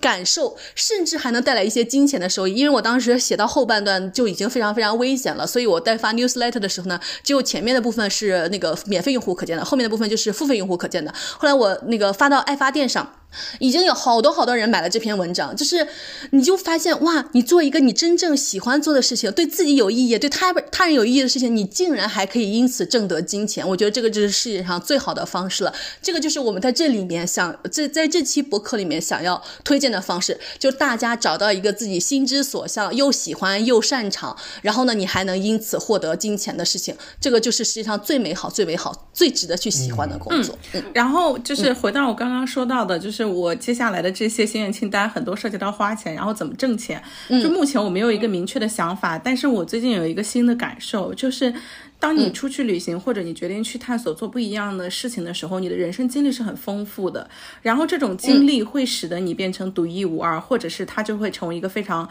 [0.00, 2.54] 感受，甚至还能带来一些金钱的收益。
[2.54, 11.12] 因为我当时写到后半段就已经非常非常危险了，所以我在发 newsletter 的时候呢，就前面的部分是那个免费用户可见的，后面的部分就是付费用户可见的。
[11.38, 13.10] 后来我那个发到爱发电上。
[13.58, 15.86] 已经有好多好多人买了这篇文章，就是
[16.30, 23.66] 你就发现哇，你做一个你真正喜欢做的事情，对自己有意义、对他他人有意义的事情，你竟然还可以因此挣得金钱。
[23.68, 25.74] 我觉得这个就是世界上最好的方式了。
[26.00, 36.94] 这个就是我们在这里面想在在这期博客里面想要推荐的方式，就大家找到一个自己心之所向、又喜欢又擅长，然后呢，你还能因此获得金钱的事情。
[37.20, 40.56] 这个就是世界上最美好、最美好、最值得去喜欢的工作。
[40.72, 43.23] 嗯，然后就是回到我刚刚说到的，就是。
[43.24, 47.02] 我接下来的这些心愿清单很多涉及到花钱，然后怎么挣钱。
[47.28, 51.52] 就目前我没有一个明确的想法，但是我最近有一个新的感受，就是
[51.98, 57.28] 当你出去旅行或者你决定去探索做不一样的事情的时候，你的人生经历是很丰富的。
[57.62, 62.08] 然后这种经历会使得你变成独一无二，或者是它就会成为一个非常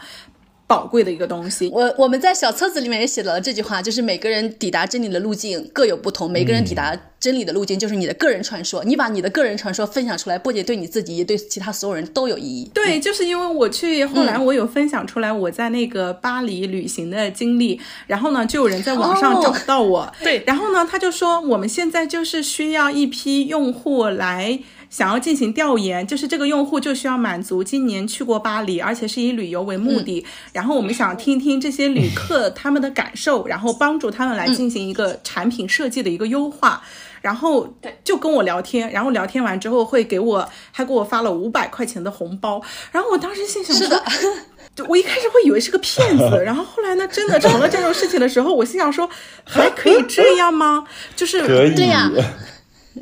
[0.66, 1.70] 宝贵的一个东西。
[1.72, 8.82] 我我们在小册子里面也写了这句话，就是每个人抵达真理的路径各有不同，每个人抵达真理的路径就是你的个人传说。
[8.84, 12.70] 你把你的个人传说分享出来，不仅对你自己，也对其他所有人都有意义。
[12.74, 24.60] 对，就是因为我去后来我有分享出来我在那个巴黎旅行的经历，然后呢，就有人在网上找到我，对，然后呢，他就说我们现在就是需要一批用户来。
[24.94, 30.24] 想要进行调研，就是这个用户就需要满足今年去过巴黎，而且是以旅游为目的。
[30.52, 36.80] 然后我们想听听这些旅客他们的感受，然后帮助他们来进行一个产品设计的一个优化。
[37.20, 37.74] 然后
[38.04, 42.62] 就跟我聊天，然后聊天完之后会给我，还给我发了五百块钱的红包。
[42.92, 44.00] 然后我当时心想说，
[44.76, 49.10] 就我一开始会以为是个骗子， 然后后来呢，真的成了这种事情的时候，我心想说，
[49.42, 50.84] 还可以这样吗？
[51.16, 52.08] 就是可以对呀。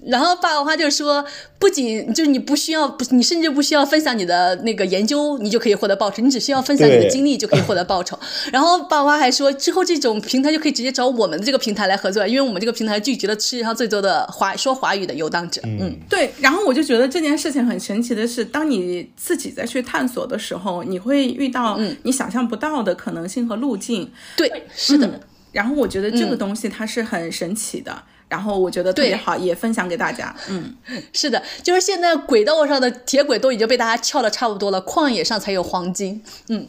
[0.06, 1.24] 然后霸王花就说，
[1.58, 8.18] 不仅就是你不需要，不，你甚至不需要分享你的那个研究，你就可以获得报酬，你只需要分享你的经历就可以获得报酬。
[8.50, 15.60] 然后霸王花还说，之后这种平台就可以直接找我们的这个平台来合作，因为我们这个平台聚集了世界上最多的华说华语的游荡者。
[15.64, 16.32] 嗯，对。
[16.40, 24.10] 然后我就觉得这件事情很神奇的是，当你自己再去探索的时候，你会遇到你想象不到的可能性和路径。
[24.36, 25.20] 对，是的。
[25.52, 28.02] 然后我觉得这个东西它是很神奇的。
[28.32, 30.34] 然后我觉得特别好，也分享给大家。
[30.48, 30.74] 嗯，
[31.12, 36.24] 是的，就是现在轨道上的铁轨都已经被大家撬的差不多了，旷野上才有黄金。
[36.48, 36.66] 嗯，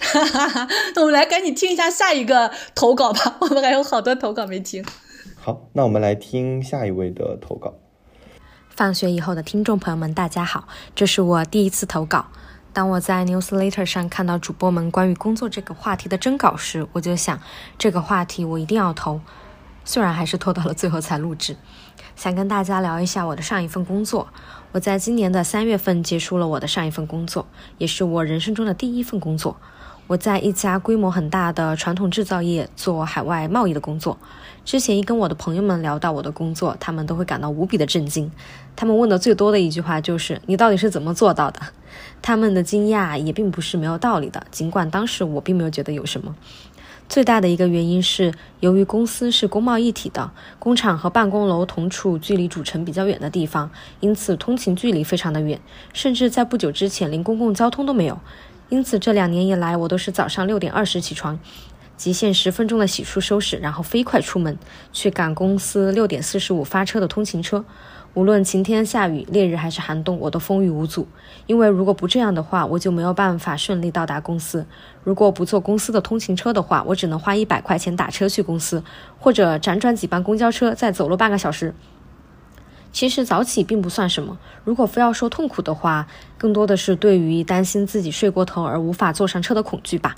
[0.00, 4.84] 哈哈哈，那我们来赶紧听一下下一个投稿吧， 我们还有好多投稿没听。
[5.38, 7.74] 好，那我们来听下一位的投稿。
[8.70, 12.26] 放学以后的听众朋友们，大家好，这是我第一次投稿。
[12.72, 17.40] 当我在 Newsletter 上看到主播们关于工作这个话题的征稿时，我就想，
[17.78, 19.20] 这个话题我一定要投。
[19.86, 21.56] 虽然还是拖到了最后才录制，
[22.16, 24.26] 想跟大家聊一下我的上一份工作。
[24.72, 27.46] 我在今年的三月份结束了我的上一份工作，
[27.78, 29.56] 也是我人生中的第一份工作。
[30.08, 34.18] 我在一家规模很大的传统制造业做海外贸易的工作。
[34.64, 38.30] 之前一跟我的朋友们聊到我的工作，他们都会感到无比的震惊。
[38.74, 41.60] 他们问的最多的一句话就是：“你到底是怎么做到的？”
[42.22, 46.34] 他们的惊讶也并不是没有道理的，尽管当时我并没有觉得有什么。
[47.08, 53.70] 最大的一个原因是，由于公司是工贸一体的，工厂和办公楼同处距离主城比较远的地方，
[54.00, 55.60] 因此通勤距离非常的远，
[55.92, 58.18] 甚至在不久之前连公共交通都没有。
[58.68, 61.38] 因此这两年以来，我都是早上六点二十起床，
[61.96, 64.58] 极限十分钟的洗漱收拾，然后飞快出门
[64.92, 67.64] 去赶公司六点四十五发车的通勤车。
[68.16, 71.06] 无论晴天下雨、烈日还是寒冬，我都风雨无阻。
[71.44, 74.64] 因为如果不这样的话，我就没有办法顺利到达公司。
[75.04, 78.82] 如果不坐公司的通勤车的话，我只能花一百块钱打车去公司，
[79.18, 81.74] 或者辗转几班公交车，再走路半个小时。
[82.90, 86.06] 其实早起并不算什么，如果非要说痛苦的话，
[86.38, 90.16] 更多的是对于担心自己睡过头而无法坐上车的恐惧吧。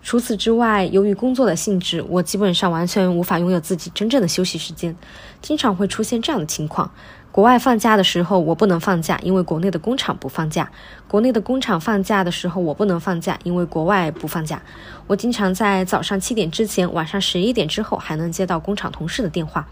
[0.00, 4.94] 除此之外，由于工作的性质，我基本上完全无法拥有自己真正的休息时间，
[5.40, 6.92] 经常会出现这样的情况。
[7.38, 10.64] 国外放假的时候，我不能放假，因为国内的工厂不放假；
[11.06, 14.60] 国内的工厂放假的时候，我不能放假，因为国外不放假。
[15.06, 19.68] 我经常在早上七点之前，晚上十一点之后还能接到工厂同事的电话，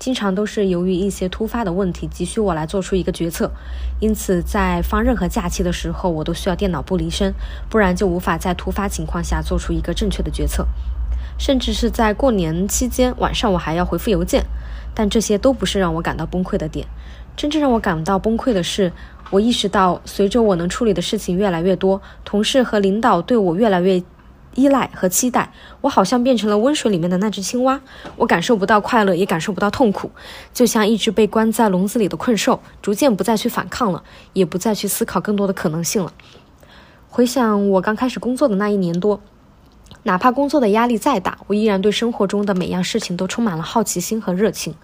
[0.00, 3.52] 经常都是由于一些突发的问题急需我来做出一个决策。
[4.00, 7.32] 因此，在放任何假期的时候，我都需要电脑不离身，
[7.68, 10.66] 不然就无法在突发情况下做出一个正确的决策。
[11.38, 14.44] 甚至是在过年期间，晚上我还要回复邮件。
[14.94, 16.86] 但这些都不是让我感到崩溃的点，
[17.36, 18.92] 真正让我感到崩溃的是，
[19.30, 24.02] 我意识到随着我能处理的事情越来越多，同事和领导对我越来越
[24.56, 27.80] 依赖和期待，我好像变成了温水里面的那只青蛙，
[28.16, 30.10] 我感受不到快乐，也感受不到痛苦，
[30.52, 34.02] 就像一只被关在笼子里的困兽，逐渐不再去反抗了，
[34.32, 36.12] 也不再去思考更多的可能性了。
[37.08, 39.20] 回想我刚开始工作的那一年多。
[40.04, 44.74] 哪怕工作的压力再大，我依然对生活中的每样事情都充满了好奇心和热情。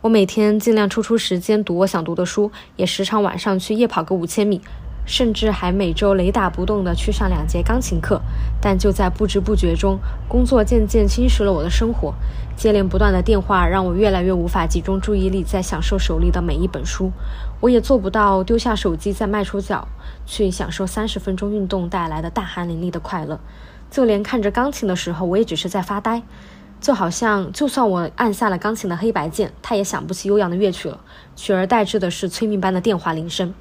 [0.00, 4.62] 我每天尽量抽出时间读我想读的书，也时常晚上去夜跑个五千米，
[5.04, 8.22] 甚至还每周雷打不动地去上两节钢琴课。
[8.58, 12.14] 但就在不知不觉中，工作渐渐侵蚀了我的生活。
[12.56, 17.12] 接连不断的电话让我越来越无法集中注意力在享受手里的每一本书。
[17.60, 19.86] 我也做不到丢下手机再迈出脚
[20.24, 23.38] 去享受三十分钟运动带来的大汗淋漓的快乐。
[23.96, 26.22] 就连看着钢琴的时候，我也只是在发呆，
[26.82, 31.00] 就好像就算我按下了钢琴的黑白键，它也响不起悠扬的乐曲了，
[31.34, 33.54] 取而代之的是催命般的电话铃声。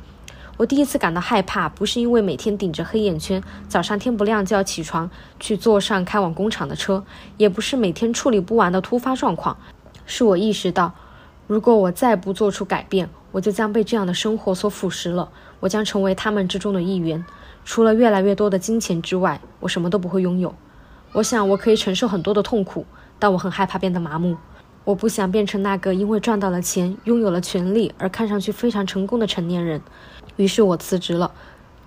[0.58, 7.06] 我第一次感到害怕，不是因为每天顶着黑眼圈，早上天不亮就要起床去坐上开往工厂的车，
[7.38, 9.56] 也不是每天处理不完的突发状况，
[10.06, 10.92] 是我意识到，
[11.48, 15.30] 如果我再不做出改变，我就将被这样的生活所腐蚀了，
[15.62, 17.24] 我将成为他们之中的一员。
[17.66, 20.54] 除了越来越多的金钱之外，我什么都不会拥有。
[21.14, 22.86] 我想我可以承受很多的痛苦，
[23.18, 24.38] 但我很害怕变得麻木。
[24.84, 29.82] 我不想变成那个因为赚到了钱、拥有了权利而看上去非常成功的成年人。
[30.36, 31.32] 于是我辞职了。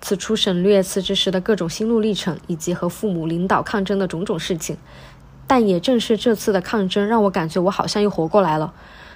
[0.01, 4.77] 此处省略辞职时的各种心路历程，以及和父母领导抗争的种种事情。
[5.47, 8.73] 但也正是这次的抗争，让我感觉我好像又活过来了。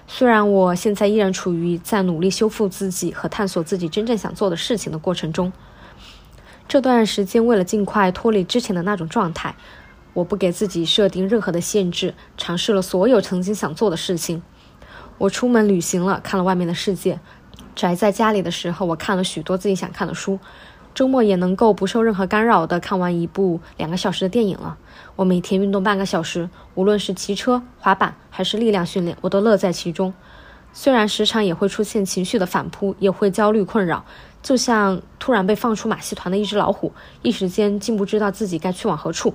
[0.08, 5.52] 虽然我现在依然处于在努力修复自己和探索自己真正想做的事情的过程中。
[6.68, 9.56] 这段时间，为了尽快脱离之前的那种状态，
[10.14, 14.42] 我不给自己设定任何的限制，尝试了所有曾经想做的事情。
[15.20, 17.20] 我出门旅行了，看了外面的世界。
[17.76, 20.40] 宅在家里的时候，我看了许多自己想看的书。
[20.96, 24.78] 周末也能够不受任何干扰的看完一部两个小时的电影了。
[25.16, 30.14] 我每天运动半个小时，无论是骑车、滑板还是力量训练，我都乐在其中。
[30.72, 34.06] 虽然时常也会出现情绪的反扑，也会焦虑困扰，
[34.44, 39.34] 就像突然被放出马戏团的一只老虎，一时间竟不知道自己该去往何处。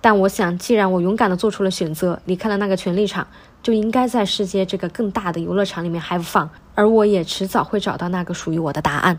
[0.00, 3.26] 但我想，既然我勇敢地做出了选择，离开了那个权力场，
[3.62, 6.48] 就应该在世界这个更大的游乐场里面 have fun。
[6.74, 9.18] 而我也迟早会找到那个属于我的答案。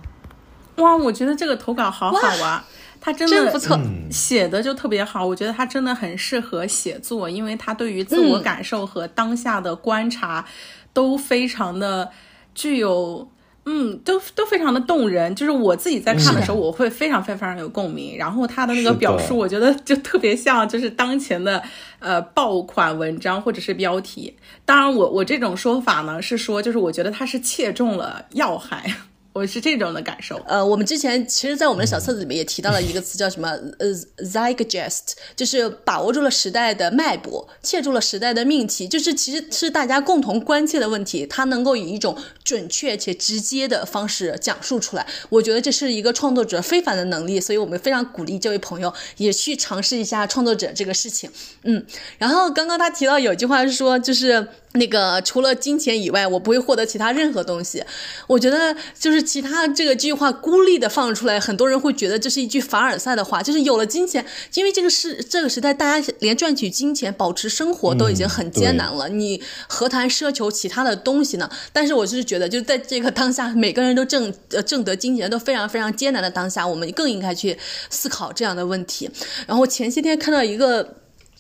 [0.76, 2.64] 哇，我觉得这个投稿好好啊，
[3.02, 3.78] 他真的不错，
[4.12, 5.26] 写的就特别好。
[5.26, 10.46] 我觉得他真的很适合写作，因为他对于自我感受和当下的观察
[10.94, 12.12] 都非常的
[12.54, 13.28] 具有，
[13.70, 15.36] 嗯，都都非常的动人。
[15.36, 18.18] 就是我自己在看的时候，我会非常非常有共鸣。
[18.18, 21.62] 然后他的那个表述，我觉得就特别像就是当前的
[22.00, 24.34] 呃爆款文章或者是标题。
[24.64, 28.96] 当然，我我这种说法呢是说，就是我觉得他是切中了要害。
[29.38, 30.36] 我是这种的感受。
[30.48, 33.50] 呃，我们之前其实，在我们的小册子里面也提到了一个词，叫什么？
[33.78, 33.94] 呃
[34.26, 45.06] ，zeitgeist，就是把握住了时代的脉搏，切住了时代的命题，就是其实是大家共同关切的问题，它能够以一种准确且直接的方式讲述出来。
[45.30, 51.30] 我觉得这是一个创作者非凡的能力，所以我们非常鼓励这位朋友也去尝试一下创作者这个事情。
[51.62, 51.86] 嗯，
[52.18, 54.48] 然后刚刚他提到有句话是说，就是。
[54.74, 57.84] 那个除了金钱以外，我不会获得其他任何东西。
[58.28, 63.44] 我觉得就是其他这个句话孤立的放出来，很多人会觉得这是一句凡尔赛的话。
[63.44, 71.50] 就是有了金钱，因为这个是这个时代，大家连赚取金钱、保持生活都已经很艰难了，你何谈奢求其他的东西呢？
[71.74, 77.58] 但是我就是觉得，就在这个当下，每个人都挣呃挣得金钱都非常非常艰难的当下，我们更应该去
[77.90, 79.10] 思考这样的问题。
[79.46, 80.96] 然后前些天看到一个。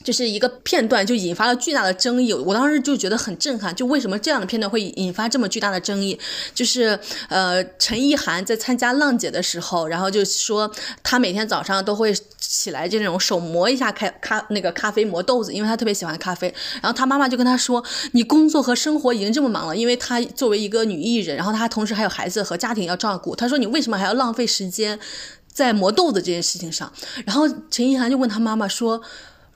[0.08, 3.76] 就是一个片段就引发了巨大的争议，我当时就觉得很震撼。
[3.76, 6.18] 就为什么这样的片段会引发这么巨大的争议？
[6.56, 10.72] 就是呃，陈意涵在参加浪姐的时候，然后就说
[11.04, 16.48] 她每天早上都会起来就那种手磨一下咖咖那个咖啡磨豆子，因为她特别喜欢咖啡。
[16.82, 17.84] 然后她妈妈就跟她说
[18.16, 23.36] ：“你工作和生活已经这么忙了，因为她作为一个女艺人，然后她同时还有孩子和家庭要照顾。
[23.36, 24.98] 她说你为什么还要浪费时间
[25.52, 26.90] 在磨豆子这件事情上？”
[27.28, 29.02] 然后陈意涵就问她妈妈说。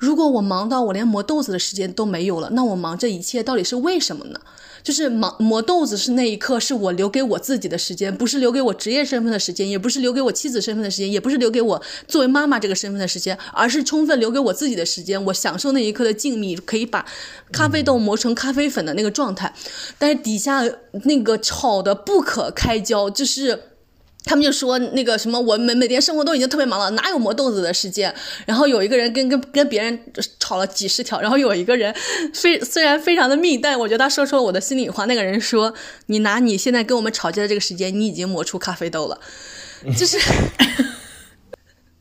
[0.01, 4.39] 如果我忙到我连磨豆子的时间都没有了，那我忙这一切到底是为什么呢？
[4.81, 15.23] 就是忙磨豆子是那一刻是我留给我自己的时间，不是留给我职业身份的时间，也不是留给我妻子身份的时间，也不是留给我作为妈妈这个身份的时间，而是充分留给我自己的时间。
[15.25, 17.05] 我享受那一刻的静谧，可以把
[17.51, 19.53] 咖啡豆磨成咖啡粉的那个状态。
[19.99, 20.63] 但是底下
[21.03, 23.65] 那个吵得不可开交，就是。
[24.23, 28.13] 他们就说那个什么，我们每天生活都已经特别忙了，哪有磨豆子的时间？
[28.45, 29.99] 然后有一个人跟跟跟别人
[30.39, 31.93] 吵了几十条，然后有一个人
[32.33, 35.05] 非 虽然非常的密，但我觉得他说出了我的心里话。
[35.05, 35.73] 那个人说
[36.07, 39.19] ：“你拿你现在跟我们吵架的这个时间，你已经磨出咖啡豆了。”
[39.97, 40.19] 就是。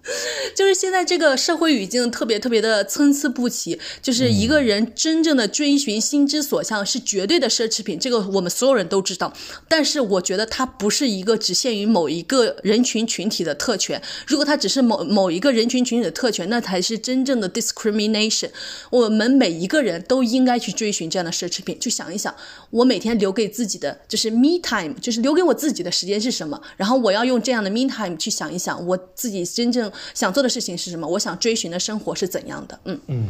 [0.57, 9.33] 就是现在这个社会语境特别特别的参差不齐，就是一个人真正的追寻心之所向是绝对的奢侈品，这个我们所有人都知道。
[9.69, 14.01] 但是我觉得它不是一个只限于某一个人群群体的特权。
[14.27, 18.51] 如果它只是某某一个人群群体的特权，那才是真正的 discrimination。
[18.91, 21.79] 我们每一个人都应该去追寻这样的奢侈品。
[21.79, 22.35] 去想一想，
[22.71, 26.61] 我每天留给自己的就是 me time，就是留给我自己的时间是什么？
[26.77, 30.41] 然后我要用这样的 me time 去想一想，我自己真正想做。
[30.41, 31.07] 的事情是什么？
[31.07, 32.81] 我想追寻的生活是怎样的？
[32.87, 33.27] 嗯嗯，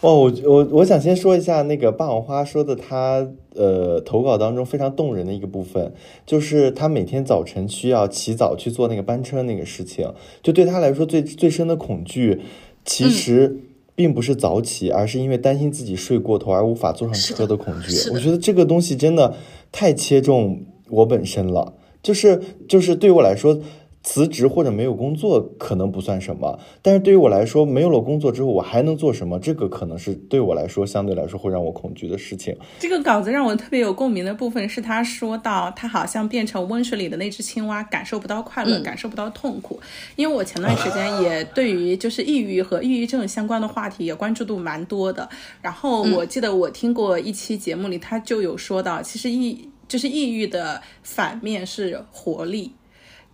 [0.00, 3.24] 哦，我我我想先说一下那个霸王花说的，他
[3.54, 5.94] 呃投稿当中非常动人的一个部分，
[6.26, 12.40] 就是他每天早晨需要起早去做那个班车那个事情，就对他来说最最深的恐惧，
[12.84, 13.58] 其实
[13.94, 18.10] 并不是早起，而是因为担心自己睡过头而无法坐上车的恐惧。
[18.12, 19.36] 我觉得这个东西真的
[19.70, 23.60] 太切中我本身了，就是就是对我来说。
[24.02, 29.38] 辞职或者没有工作可能不算什么，但是对于我来说，没有了工作之后我还能做什么？
[29.38, 32.56] 这个可能是对我来说相对来说会让我恐惧的事情。
[32.78, 39.78] 这个稿子让我特别有共鸣的部分是他说到他好像变成温水里的那只青蛙，感受不到快乐，嗯感受不到痛苦。
[40.16, 45.28] 因为我前段时间也对于就是抑郁和抑郁症相关的话题也关注度蛮多的。
[45.60, 52.72] 然后我记得我听过一期节目里，他就有说到，其实抑就是抑郁的反面是活力。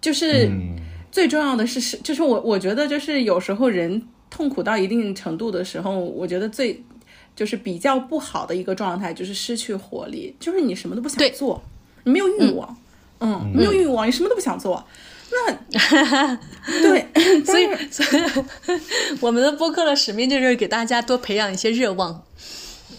[0.07, 0.49] 就是
[1.11, 6.81] 最重要的是是，就是我我觉得就是有时候人痛苦到一定程度的时候，我觉得最
[7.35, 11.61] 就是比较不好的一个状态就是失去活力，就是你什么都不想做，
[12.05, 12.77] 你没有欲望，
[13.19, 14.87] 嗯，没有欲望，你什么都不想做。
[15.29, 16.39] 那
[16.83, 17.05] 对，
[17.45, 18.23] 所以，所以
[19.19, 22.23] 我们的播客的使命就是给大家多培养一些热望，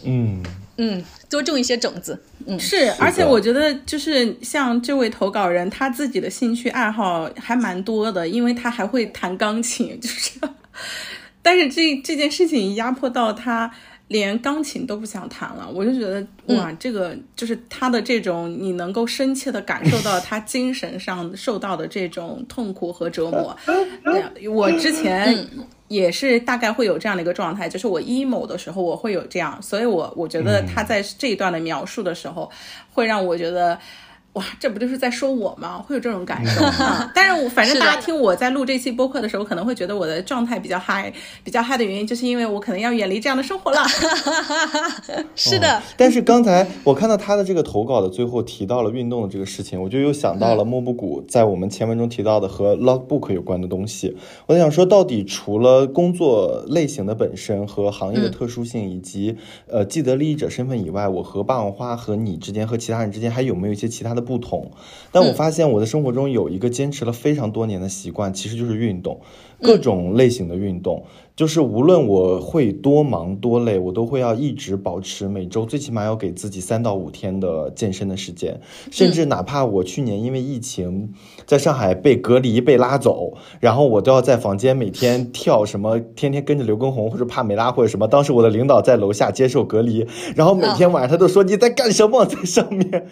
[0.03, 0.43] 嗯，
[0.77, 10.39] 嗯，多种一些种子，嗯，是，而且我觉得就是像这位投稿人，他自己的兴趣爱好还蛮多的，因为他还会弹钢琴，就是，
[11.41, 13.71] 但是这这件事情压迫到他
[14.09, 16.25] 连钢琴都不想弹了，我就觉得
[16.55, 23.57] 哇，这个就是他的这种，你能够深切的感受到他精神上受到的这种痛苦和折磨。
[24.05, 25.45] 对我之前
[25.87, 32.49] 也是大概会有这样的一个状态，就是我 emo 的时候我会有这样，所以我我觉得他在这一段的描述的时候，
[32.93, 33.79] 会让我觉得。
[34.37, 35.79] 哇，这不就是在说我吗？
[35.79, 37.11] 会有这种感受啊！
[37.15, 41.11] 但是我反正大家听我在录这期播客的时候，可能会觉得我的状态比较嗨，
[41.43, 43.83] 比较嗨的原因，就是因为我可能要远离这样的生活了。
[45.35, 54.15] 是的，但是刚才我看到他的这个投稿的最后提到了运动的这个事情，我就又想到了莫布谷在我们前文中提到的和 logbook 有关的东西。
[54.45, 59.35] 我在想说，到底除了工作类型的本身和行业的特殊性，以及
[59.67, 64.71] 呃既得利益者身份以外，我和霸王花和你之间和其他人之间还有没有一些其他的不同？
[65.11, 69.21] 但我发现我的生活中有一个坚持了非常多年的习惯，其实就是运动，
[69.61, 71.05] 各种类型的运动。
[71.35, 78.59] 就是无论我会多忙多累，我都会要一直保持每周最起码要给自己三到五天的健身的时间，
[78.91, 81.13] 甚至哪怕我去年因为疫情
[81.45, 88.07] 在上海被隔离被拉走，然后我都要在房间每天跳什么，天天跟着刘畊宏或者帕梅拉或者什么。
[88.07, 93.07] 当时我的领导在楼下接受隔离，然后每天晚上他都说你在干什么在上面。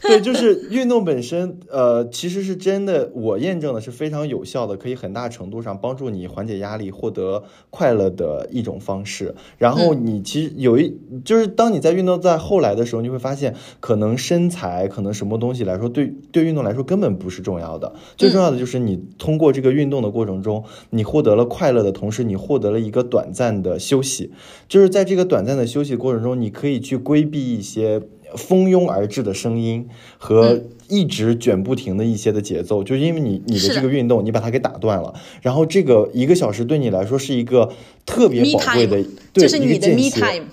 [0.10, 9.34] 对，就是运动本身，呃，其实是真的，我验证的是非常有效的，可以很大程度上帮助你缓解压力、获得快乐的一种方式。
[9.58, 24.32] 然后你其实有一，就是当你在运动在后来的时候，你会发现，可能身材，可能什么东西来说，对对运动来说根本不是重要的，最重要的就是你通过这个运动的过程中，你获得了快乐的同时，你获得了一个短暂的休息，
[24.66, 28.00] 就是在这个短暂的休息过程中，你可以去规避一些。
[28.36, 37.72] 蜂拥而至的声音和一直卷不停的一些的节奏，就是因为你你的这个运动，你把它给打断了，然后这个一个小时对你来说是一个
[38.04, 40.46] 特别宝贵的就是你的一个 me time。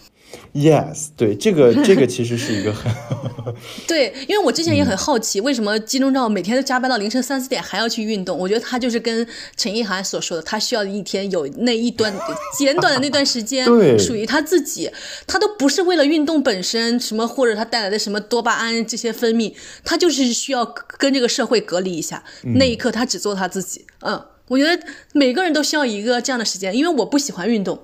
[0.58, 2.92] Yes，对，这个这个其实是一个很
[3.88, 8.36] 对，因为我之前也很好奇，为什么金钟罩每天都加班到凌晨三四点还要去运动？
[8.36, 12.12] 我觉得他就是跟陈意涵所说的，他需要一天有那一段
[12.58, 14.90] 简短的那段时间对属于他自己，
[15.28, 19.54] 他都不是为了运动本身什么或者他带来的什么多巴胺这些分泌，
[19.84, 20.66] 他就是需要
[20.98, 22.24] 跟这个社会隔离一下，
[22.56, 23.86] 那一刻他只做他自己。
[24.02, 27.80] 嗯，我觉得每个人都需要一个这样的时间，因为我不喜欢运动。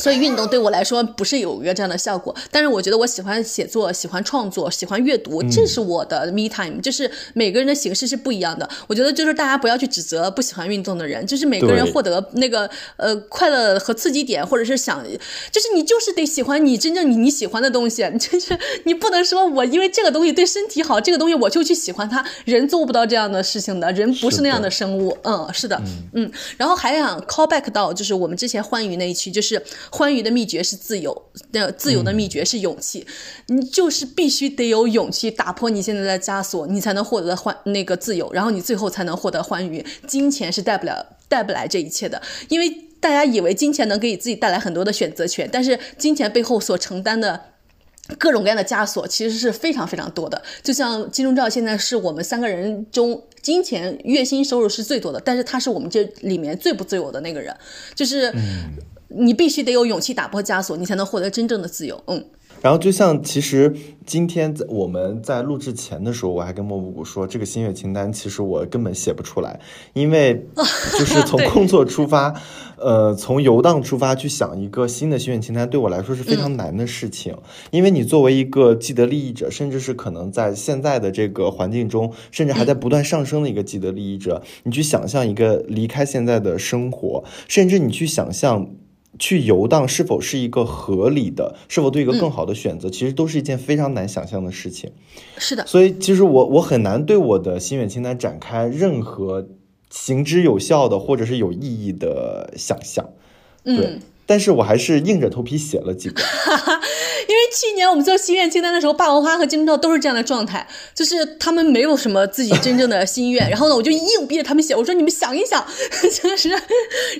[0.00, 6.80] 所以运动对我来说不是有一个这样的效果，但是我觉得我喜欢写作、喜欢创作、喜欢阅读，这是我的 me time。
[6.80, 8.68] 就是每个人的形式是不一样的。
[8.86, 15.04] 我觉得就是大家不要去指责不喜欢运动的人，就是每个人获得那个呃快乐和刺激点，或者是想，
[15.50, 25.18] 就是你就是得喜欢你真正你你喜欢的东西，就是你不能说我因为这个东西对身体好，这个东西我就去喜欢它，人做不到这样的事情的，人不是那样的生物。
[25.24, 29.60] 嗯，是的，嗯，然后还想 call back 到就是我们之前欢愉那一期，就是
[29.90, 33.06] 欢愉的秘诀是自由，的自由的秘诀是勇气，
[33.46, 39.84] 你就是必须得有勇气打破你现在的枷锁，你才能获得欢那个自由，然后你最后才能获得欢愉。
[40.06, 42.68] 金钱是带不了带不来这一切的，因为
[43.00, 47.44] 大家以为金钱能给自己带来很多的选择权，但是金钱背后所承担的。
[48.18, 57.54] 各种各样的枷锁其实是非常非常多的，就像金钟罩现在是我们三个人中金钱月薪收入是最多的，但是他是我们这里面最不自由的那个人，
[57.94, 58.32] 就是
[59.08, 62.02] 你必须得有勇气打破枷锁，你才能获得真正的自由。
[62.06, 62.24] 嗯，
[62.60, 69.58] 然后就像其实今天在我们在录制前的时候，我还跟莫布谷说，这个心愿清单其实我根本写不出来，
[69.94, 70.46] 因为
[70.98, 72.34] 就是 从工作出发，
[72.76, 77.34] 呃，从游荡出发去想一个新的心愿清单，对我来说是非常难的事情。
[77.70, 88.68] 因为你作为一个既得利益者，甚至是可能在现在的这个环境中，甚至还在不断上升的一个既得利益者，你去想象一个离开现在的生活，甚至你去想象。
[89.18, 94.90] 去游荡是否是一个合理的，是否对一个更好的选择，其实都是一件非常难想象的事情。
[95.38, 99.48] 是的，所以其实我我很难对我的心愿清单展开任何
[99.90, 103.08] 行之有效的或者是有意义的想象。
[103.64, 106.22] 对，但是我还是硬着头皮写了几个。
[107.26, 113.48] 因为去年我们做心愿清单的时候，霸王花和金钟罩都是这样的状态，就是他们没有什么自己真正的心愿。
[113.48, 115.64] 然后呢，我就硬逼着他们写，我说你们想一想，
[116.22, 116.48] 就是。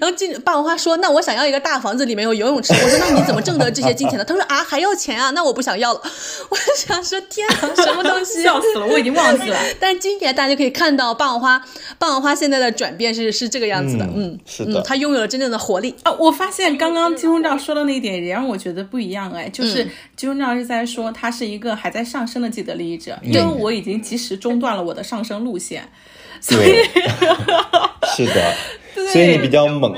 [0.01, 5.31] 然后金霸王花说：“那我想要一个大房子，里面有游泳池。”我说：“那你怎么挣得这些金钱呢？”他说：“啊，还要钱啊？
[5.31, 6.01] 那我不想要了。
[6.49, 8.43] ”我想说：“天啊，什么东西？
[8.43, 9.59] 笑死了，我已经忘记了。
[9.81, 11.65] ”但是今年大家可以看到霸王花，
[11.99, 16.13] 霸王花现在的转变是是这个样子的，嗯，是的，他拥有了真正的活力啊！
[16.19, 25.89] 我发现刚刚金钟罩说的那一点也让我觉得不一样哎，就是金钟罩是在说他是一个还在上升的既得利益者，因为我已经及时中断了我的上升路线，
[26.41, 26.75] 所以
[28.17, 28.55] 是的，
[29.13, 29.95] 所以你比较猛。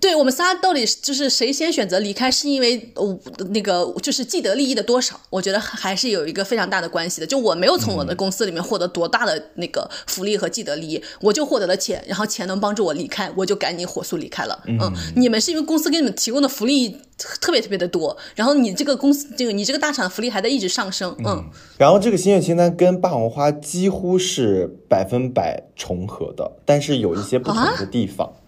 [0.00, 3.20] 对我们仨到底就是谁先选择离开，是因为呃
[3.50, 5.20] 那个就是既得利益的多少？
[5.28, 7.26] 我觉得还是有一个非常大的关系的。
[7.26, 14.58] 就我没有从我的公司里面获得多大的那个福利和既得利益，我就获得了钱，然后钱能帮助我离开，我就赶紧火速离开了。
[14.66, 21.14] 嗯，你们是因为公司给你们提供的福利特别特别的多，然后你这个公司这个你这个大厂的福利还在一直上升。
[21.26, 21.44] 嗯，
[21.76, 28.26] 然后这个心愿清单跟霸王花几乎是百分百重合的，但是有一些不同的地方。
[28.26, 28.39] 啊，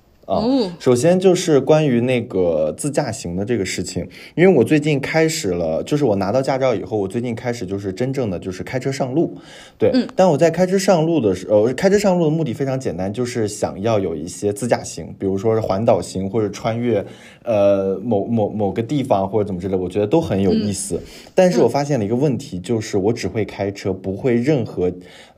[0.79, 9.37] 首先就是关于那个自驾行的这个事情，因为我最近开始了，就是我拿到驾照以后，我最近开始就是真正的就是开车上路，
[9.77, 17.05] 对，但我在开车上路的时候，开车上路的目的非常简单，就是想要有一些自驾行，比如说是环岛行或者穿越，
[17.43, 21.01] 呃，某某某个地方或者怎么之类，我觉得都很有意思。
[21.35, 24.93] 但是我发现了一个问题，就是我只会开车，不会任何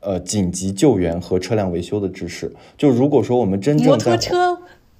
[0.05, 2.49] 呃紧急救援和车辆维修的知识。
[2.77, 4.17] 就如果说我们真正在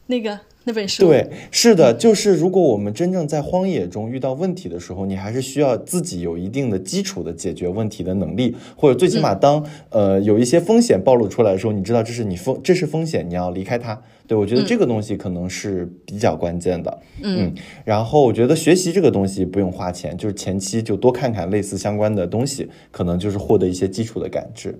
[0.07, 13.99] 那个那本书对，是的，就是如果我们真正在荒野中遇到问题的时候，你还是需要自己有一定的基础的解决问题的能力，或者最起码当呃有一些风险暴露出来的时候，你知道这是你风这是风险，你要离开它。
[14.27, 16.99] 对，我觉得这个东西可能是比较关键的。
[17.21, 24.77] 嗯，然后我觉得学习这个东西不用花钱，就是前期就多看看类似相关的东西，可能就是获得一些基础的感知。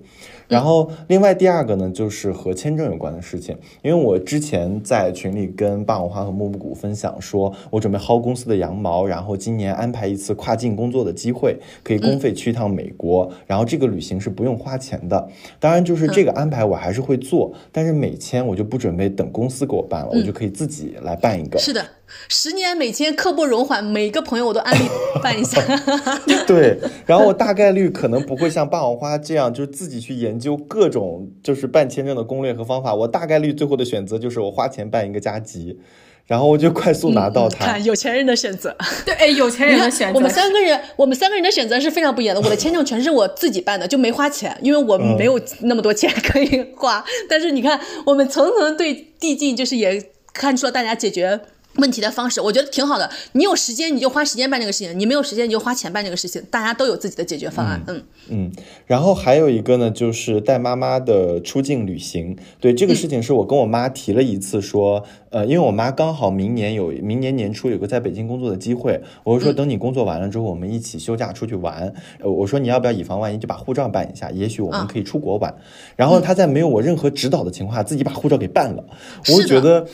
[0.48, 3.56] 然后，另外第二个呢，就是和签证有关的事情。
[3.82, 13.28] 因为我之前在群里跟霸王花和木木谷分享说，我准备薅公司的羊毛，然后今年安排一次跨境工作的机会，可以公费去一趟美国。
[13.48, 15.28] 然后这个旅行是不用花钱的。
[15.58, 21.58] 当然，就是这个安排我还是会做，但是美签我就不准备等公司给我办了，我就可以自己来办一个。
[21.58, 21.84] 是的。
[22.28, 23.84] 十年每天，刻不容缓。
[23.84, 24.88] 每个朋友我都安利
[25.22, 25.60] 办一下。
[26.46, 32.94] 对，然后我大概率可能不会像霸王花这样，就是自己去研究各种就是办签证的攻略和方法。
[32.94, 35.78] 我大概率最后的选择就是我花钱办一个加急，
[36.26, 37.64] 然后我就快速拿到它。
[37.64, 38.76] 看有钱人的选择。
[39.04, 40.14] 对，哎，有钱人的选择。
[40.14, 42.40] 我们三个人，我们三个人的选择是非常不一样的。
[42.42, 47.04] 我的签证全是我自己办的，就没花钱，因为我没有那么多钱可以花。
[47.28, 51.40] 但是你看，我们层层对递进，就是也看出了大家解决。
[51.78, 53.10] 问题的方式，我觉得挺好的。
[53.32, 56.42] 你有时间你就花时间办这个事情，你没有时间你就花钱办这个事情。
[56.50, 57.82] 大家都有自己的解决方案。
[57.86, 58.52] 嗯嗯。
[58.86, 62.36] 然后还有一个呢，就是带妈妈的出境旅行。
[62.60, 71.92] 对这个事情，是我跟我妈提了一次，说，呃，因为我妈刚好明年有明年年初有个在北京工作的机会，我就说等你工作完了之后，我们一起休假出去玩。
[72.20, 75.54] 呃，我说你要不要以防万一就把护照办一下，也许我们可以出国玩。
[75.94, 78.84] 然后她在没有我任何指导的情况下，自己把护照给办了。
[79.28, 79.86] 我就觉得，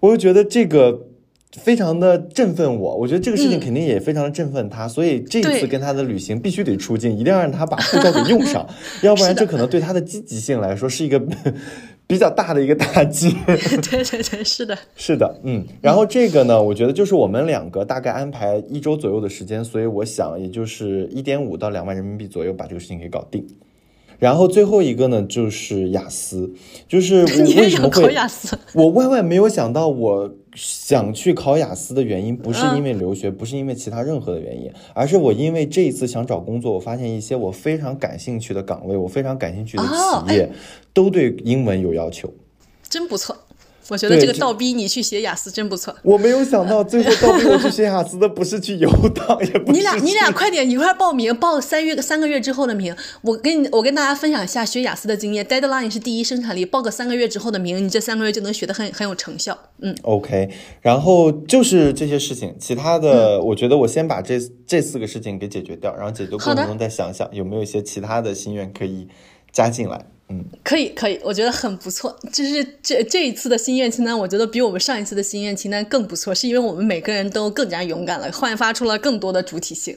[0.00, 1.09] 我就觉得这个。
[1.58, 8.64] 非常的振奋我，我觉得这个事情肯定也非常的振奋他，所以这次跟他的旅行必须得出镜，一定要让他把护照给用上，
[9.02, 11.20] 要不然这可能对他的积极性来说是一个
[12.06, 13.34] 比较大的一个打击。
[13.46, 23.44] 对对对，是的，是的，嗯，然后这个呢，我觉得就是我们两个大概安排一周左右的时间，所以我想也就是一点五到两万人民币左右把这个事情给搞定。
[24.20, 26.48] 然后最后一个呢，就是雅思，
[26.86, 28.56] 就是我 为什么会雅思？
[28.74, 40.50] 我万万没有想到，我想去考雅思的原因不是因为留学，不是因为其他任何的原因，而是我因为这一次想找工作，我发现一些我非常感兴趣的岗位，我非常感兴趣的企业，
[40.92, 42.32] 都对英文有要求，
[42.88, 43.36] 真不错。
[43.90, 45.94] 我觉得这个倒逼你去学雅思真不错。
[46.02, 52.96] 我没有想到最后倒逼我去学雅思的不是去游荡，也不是你俩你俩快点，一块报名，报三月三个月之后的名。
[53.22, 59.58] 我跟你我跟大家分享一下学雅思的经验，deadline 是第一生产力，报个三个月之后的名，你这三个月就能学得很很有成效。
[59.80, 60.48] 嗯，OK，
[60.80, 69.08] 然后就是这些事情，其他的、我觉得我先把这这四个事情给解决掉，然后解决过程中再想想有没有一些其他的心愿可以
[69.50, 70.06] 加进来。
[70.62, 72.16] 可以可以，我觉得很不错。
[72.32, 79.96] 就是这这一次的心愿清单，我觉得比我们上一次的心愿清单更不错，是因为我们每个人都更加勇敢了，焕发出了更多的主体性。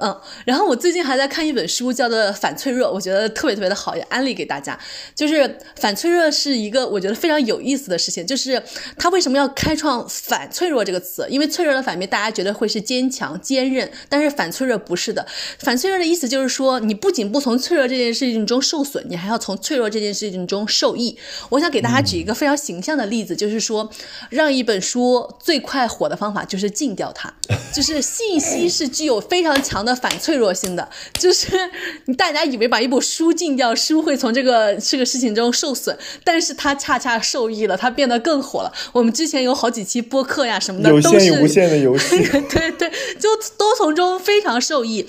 [0.00, 4.78] 嗯，然后我最近还在看一本书，叫做《反脆弱》，我觉得特别特别的好，也安利给大家。
[5.14, 8.62] 就是反脆弱是一个我觉得非常有意思的事情，就是
[8.96, 11.26] 它为什么要开创反脆弱这个词？
[11.28, 15.26] 因为脆弱的反面大家觉得会是坚强、坚韧，但是反脆弱不是的。
[15.58, 21.18] 反脆弱的意思就是说，你不仅不从脆弱这件事情中受损，你还要从脆弱这件事情中受益。
[21.50, 23.90] 我想给大家举一个非常形象的例子，就是说，
[24.30, 27.32] 让一本书最快火的方法就是禁掉它，
[27.74, 31.48] 就是信息是具有非常强的反脆弱性的，就是
[32.16, 38.72] 大家以为把一部书禁掉，书会从这个这个事情中受损，但是它恰恰受益了，它变得更火了。
[38.92, 42.16] 我们之前有好几期播客呀什么的，有都是限无限的游戏。
[42.50, 45.06] 对对，就都从中非常受益。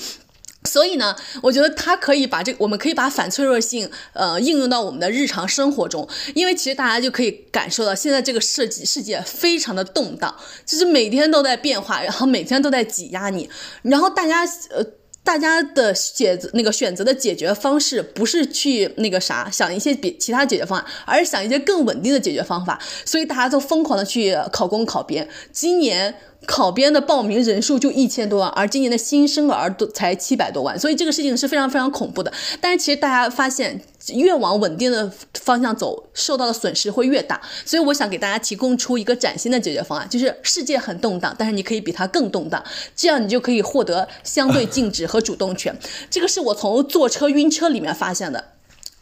[0.63, 13.49] 所以呢，我觉得它可以把这，我们可以把反脆弱性，呃，应用到我们的日常生活中，因为其实大家就可以感受到，现在这个设计世界非常的动荡，就是每天都在变化，然后每天都在挤压你，
[13.83, 14.85] 然后大家呃。
[15.23, 25.27] 大家的解那个选择的解决方式不是去那个啥想一些比其他解决方案，而是想一些更稳定的解决方法，所以大家都疯狂的去考公考编。
[25.51, 26.13] 今年
[26.47, 32.33] 考编的报名人数就一千多万，而今年的新生儿都才七百多万，所以这个事情是非常非常恐怖的。
[32.59, 33.79] 但是其实大家发现，
[34.13, 37.41] 越往稳定的方向走，受到的损失会越大。
[37.65, 42.63] 所以我想给大家提供出一个崭新的解决方案，就是世界很动荡，但是你可以比它更动荡，
[42.95, 45.77] 这样你就可以获得相对静止和主动权。
[46.09, 48.43] 这个是我从坐车晕车里面发现的。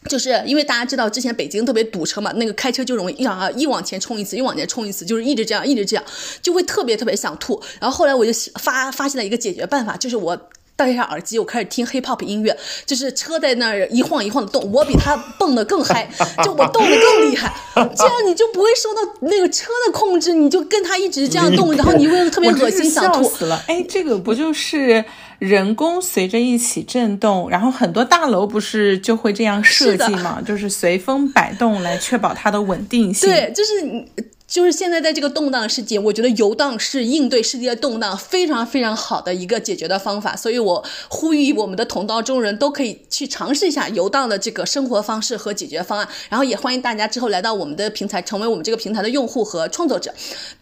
[0.09, 6.05] 就是因为大家知道之前北京特别堵车嘛，那个开车就容易一啊一往前冲一次，一往前冲一次，就是一直这样，一直这样，
[6.41, 7.61] 就会特别特别想吐。
[7.81, 10.49] 然后后来我就发发现了一个解决办法，就是我。
[10.79, 16.09] 戴上耳机，我开始听 hip hop 音乐，就是车在那儿一晃一晃的动，我比他蹦的更嗨，
[16.41, 23.23] 就我动的更厉害，这样你就不会受到那个车的控制，你就跟他一直这样动，然后你会特别恶心想吐。
[23.23, 23.61] 笑死了！
[23.67, 25.03] 哎，这个不就是
[25.39, 30.41] 人工随着一起震动，然后很多大楼不是就会这样设计吗？
[30.47, 33.29] 就是随风摆动来确保它的稳定性。
[33.29, 34.05] 对，就是你。
[34.49, 50.11] 就是现在在这个动荡的世界，我觉得游荡是应对世界动荡非常非常好的一个解决的方法，所以我呼吁我们的同道中人都可以去尝试一下游荡的这个生活方式和解决方案，然后也欢迎大家之后来到我们的平台，成为我们这个平台的用户和创作者。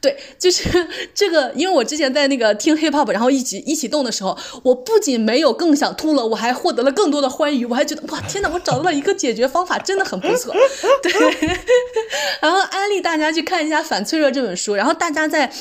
[0.02, 0.66] 对，就是
[1.16, 10.54] 这个，因为我之前在那个听 hip hop，然后一起一起动的时候，我不仅没有更想吐了，我还获得了更多的欢愉，我还觉得哇天哪，我找到了一个解决方法，真的很不错。
[11.02, 11.12] 对，
[12.42, 13.77] 然后安利大家去看一下。
[13.82, 15.52] 《反脆弱》这本书，然后大家在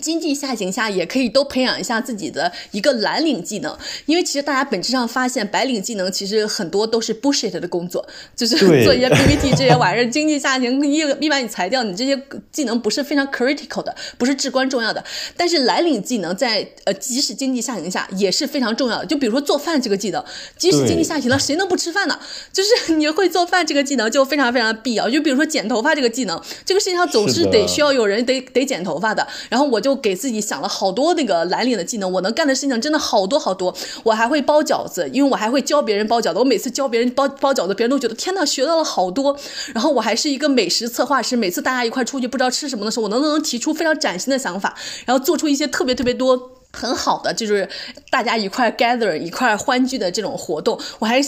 [0.00, 8.06] 经济下行下也可以都培养一下自己的一个蓝领技能，因为其实大家本质上发现白领技能其实很多都是 bullshit 的工作，
[8.36, 15.02] 就是 做一些 PPT 这些玩意儿， 经济下行一一把你裁掉，你这些技能不是非常 critical 的，不是至关重要的。
[15.36, 20.24] 但是蓝领技能在呃即使经济下行下也是非常重要的，就比如说做饭这个技能，
[20.56, 22.18] 即使经济下行了，谁能不吃饭呢？
[22.52, 25.08] 就是你会做饭这个技能就非常非常必要。
[25.08, 33.76] 就比如说剪头发这个技能，这个世界上总是得需要有人得得剪头发的，然后我就给自己想了好多那个蓝领的技能，我能干的事情真的好多好多。
[34.02, 36.38] 我还会包饺子，因为我还会教别人包饺子。
[36.38, 39.36] 我每次教别人包包饺子，别人都觉得天呐，学到了好多。
[39.74, 47.68] 然后我还是一个美食策划师，每次大家一块出去不知道吃什么的时候，我能不能提出非常崭新的想法，然后做出一些特别特别多很好的，就是
[48.10, 50.80] 大家一块 gather 一块欢聚的这种活动。
[51.00, 51.20] 我还。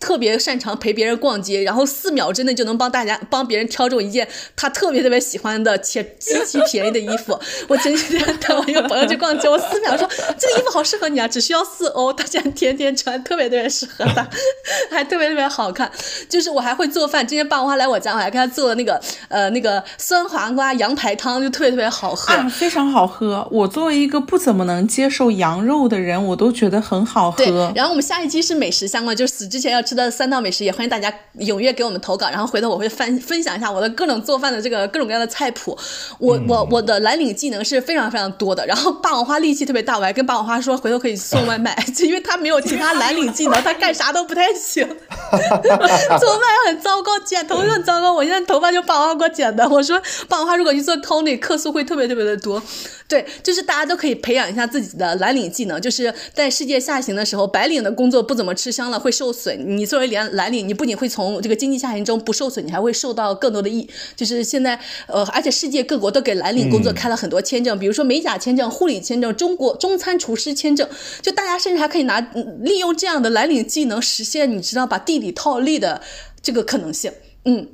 [0.00, 7.38] 特别擅长陪别人逛街，然后四秒之内就能帮大家帮别人挑中一件他特别特别喜欢的且极其便宜的衣服。
[7.68, 14.26] 我前几天带我一个朋友去逛街，我四秒说这个衣服好适合你啊，只需要四欧，他竟然天天穿，特别特别适合他，
[14.90, 15.92] 还特别特别好看。
[16.30, 18.98] 就是我还会做饭，之前爸妈来我家，我还给他做了那个
[19.28, 23.46] 呃那个酸黄瓜羊排汤，就特别特别好喝，啊，非常好喝。
[23.52, 27.44] 我作为一个不怎么能接受羊肉的人，我都觉得很好喝。
[27.44, 29.84] 对，然后我们下一期是美食相关，就是死之前要。
[29.90, 35.76] 吃的三道美食，也欢迎大家踊跃给我们投稿，然后回头我会分分享一下我的各种做饭的这个各种各样的菜谱。
[36.20, 49.66] 我我我的蓝领技能是非常非常多的，然后霸王花力气特别大，我还跟霸王花说回头可以送外卖， 就因为他没有其他蓝领技能，他干啥都不太行， 做饭很糟糕，剪头又很糟糕，我现在头发就霸王花给我剪的。
[49.68, 52.62] 我说霸王花如果去做 Tony，客诉会特别特别的多。
[53.08, 59.76] 对，就是大家都可以培养一下自己的蓝领技能，就是在世界下行的时候，白领的工作不怎么吃香了，会受损。
[59.76, 63.88] 你作为蓝蓝领，你不仅会从这个经济下行中不受损，你还会受到更多的益。
[64.16, 70.88] 就是现在，呃，而且世界各国都给蓝领工作开了很多签证，比如说美甲签证、护理签证、中国中餐厨师签证，
[71.20, 72.20] 就大家甚至还可以拿
[72.60, 76.00] 利用这样的蓝领技能实现，你知道把地理套利的
[76.42, 77.12] 这个可能性。
[77.44, 77.66] 嗯，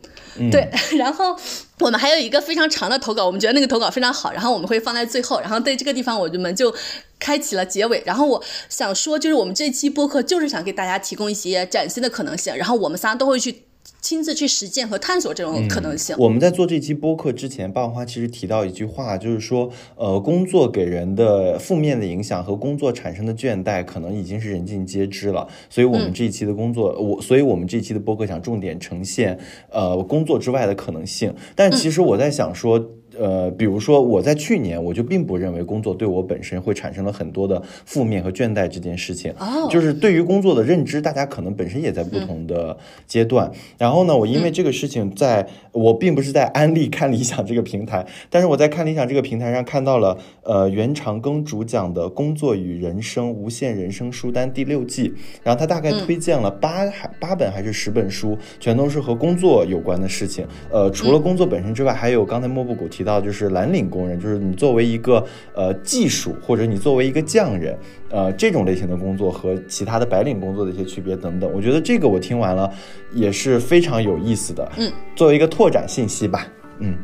[0.51, 1.37] 对， 然后。
[1.79, 6.75] 我们还有一个非常长的投稿，我们觉得那个投稿非常好，然后我们会放在最后，然后对这个地方我们就
[7.19, 8.03] 开启了结尾。
[8.07, 13.66] 然后我想说，就是我们这期播客就是想给大家提供一些崭新的可能性，然后我们仨都会去。
[14.07, 16.15] 亲自去实践和探索这种可能性。
[16.17, 25.49] 我们在做这期播客之前，霸王花其实提到一句话，就是说，呃，工作给人的负面的影响和工作产生的倦怠，可能已经是人尽皆知了。
[25.69, 29.37] 所以，我们这一期的工作，我，所以我们这一期的播客想重点呈现，
[29.71, 31.35] 呃，工作之外的可能性。
[31.57, 32.81] 但其实我在想说。
[33.19, 39.33] 呃，比如说我在去年，我就并不认为工作对我本身会产生了很多的负面和倦怠这件事情。
[39.39, 43.51] 哦，就是对于工作的认知，大家可能本身也在不同的阶段。
[43.79, 55.15] 然后呢，我因为这个事情，在我并不是在安利看理想这个平台，但是我在看理想这个平台上看到了，呃，袁长庚主讲的《工作与人生：无限人生书单》第六季。
[55.43, 60.47] 然后他大概推荐了八还八本还是十本书，全都是和工作有关的事情。
[60.71, 63.06] 呃，除了工作本身之外，还有刚才莫布谷提。
[63.07, 67.79] 到就是蓝领工人，就是你作为一个呃技术，或者你作为一个匠人，
[68.11, 72.71] 呃这种类型的工作和其他的白领工作的一些区别等等，我觉得这个我听完了
[73.13, 74.71] 也是非常有意思的。
[74.77, 76.47] 嗯，作为一个拓展信息吧。
[76.81, 76.95] 嗯，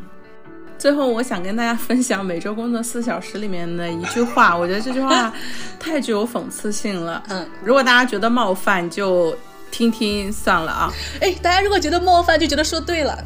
[0.77, 5.33] 最后我想跟大家分享每周工作四小时里面的一句话，我觉得这句话
[5.79, 7.23] 太具有讽刺性了。
[7.29, 9.35] 嗯，如果大家觉得冒犯，就。
[9.73, 10.93] 听听算了啊！
[11.19, 13.17] 哎，大家如果觉得冒犯，就觉得说对了。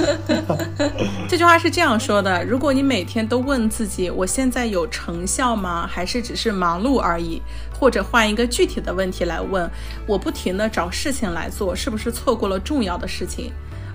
[1.26, 5.88] 这句话是这样说的：如果你每天都问自己，我现在有成效吗？
[5.90, 7.40] 还是只是忙碌而已？
[7.80, 9.68] 或者换一个具体的问题来问，
[10.06, 13.50] 我不停的找事情来做，是不是错过了重要的事情？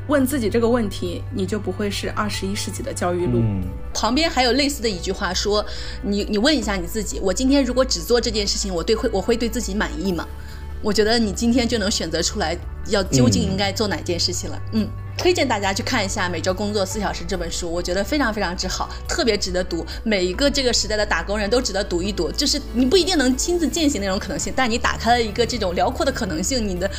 [0.07, 3.40] 问自己这个问题，你就不会是二十一世纪的焦虑路。
[3.93, 5.64] 旁边还有类似的一句话说：
[6.01, 10.27] 你你问一下你自己，我今天如果只做这件事情，我对会我会对自己满意吗？
[10.82, 14.61] 我觉得你今天就能选择出来，要究竟应该做哪件事情了。
[14.74, 14.88] 嗯，
[15.18, 19.85] 推荐大家去看一下《每周工作四小时》这本书，我觉得非常非常之好，特别值得读。
[20.03, 22.32] 每一个这个时代的打工人都值得读一读。
[22.32, 26.90] 就是你不一定能亲自践行那种可能性，但你打开了一个这种辽阔的可能性，你的。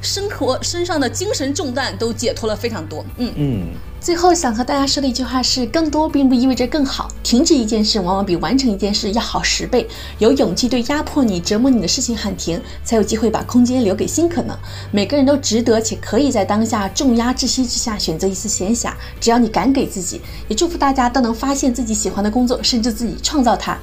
[0.00, 3.04] 生活身上的精神重担都解脱了非常多。
[3.16, 3.66] 嗯嗯。
[4.00, 7.10] 最后想和大家说的一句话是：更多并不意味着更好。
[7.24, 9.88] 停止一件事，往往比完成一件事要好十倍。
[10.18, 14.56] 有勇气对压迫你、折磨你的事情喊停，才有机会把空间留给新可能。
[14.92, 20.20] 每个人都值得且可以在当下重压窒息之下选择一丝闲暇，只要你敢给自己。
[20.46, 23.76] 也祝福大家都能发现自己喜欢的工作，甚至自己创造它。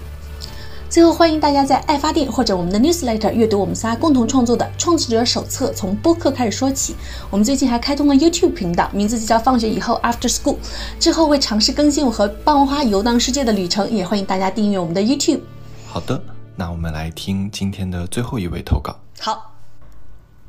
[0.88, 6.96] 最后，欢迎大家在爱发电或者我们的 newsletter 阅读我们仨共同创作的《创始者手册》，从播客开始说起。
[7.30, 10.56] 我们最近还开通了 YouTube 频道，名字就叫“放学以后 After School”。
[10.98, 15.42] 之后会尝试更新我和霸王花游荡世界的旅程，也欢迎大家订阅我们的 YouTube。
[15.88, 16.22] 好的，
[16.56, 18.96] 那我们来听今天的最后一位投稿。
[19.20, 19.52] 好，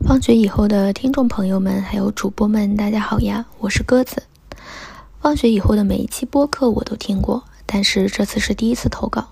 [0.07, 4.23] 放学以后的听众朋友们，还有主播们，大家好呀，我是鸽子。
[5.21, 9.27] 放学以后的每一期播客我都听过，但是这次是第一次投稿。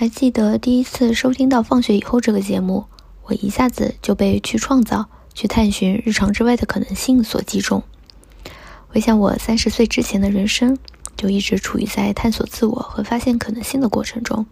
[0.00, 2.84] 还记得第一次收听到《放学以后》这个节目，
[3.24, 7.82] 我一下子就被去创造、去探寻日常之外的可能性所击中。
[8.86, 10.78] 回想我三十岁之前的人生，
[11.16, 14.46] 就一直处于在探索自我和发现可能性的过程中。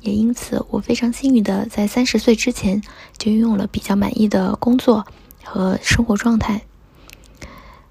[0.00, 2.80] 也因此，我非常幸运的在三十岁之前
[3.18, 5.04] 就拥有了比较满意的工作
[5.42, 6.62] 和生活状态。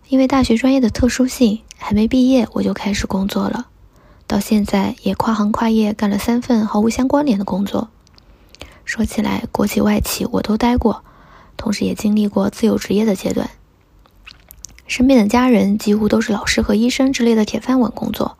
[0.07, 3.67] 因为大学专业的特殊性，还没毕业我就开始工作了。
[4.33, 7.89] 到现在也跨行跨业干了三份毫无相关联的工作。
[8.83, 11.03] 说起来，国企外企我都待过，
[11.55, 13.51] 同时也经历过自由职业的阶段。
[14.87, 18.35] 身边的家人几乎都是老师和医生之类的铁饭碗工作，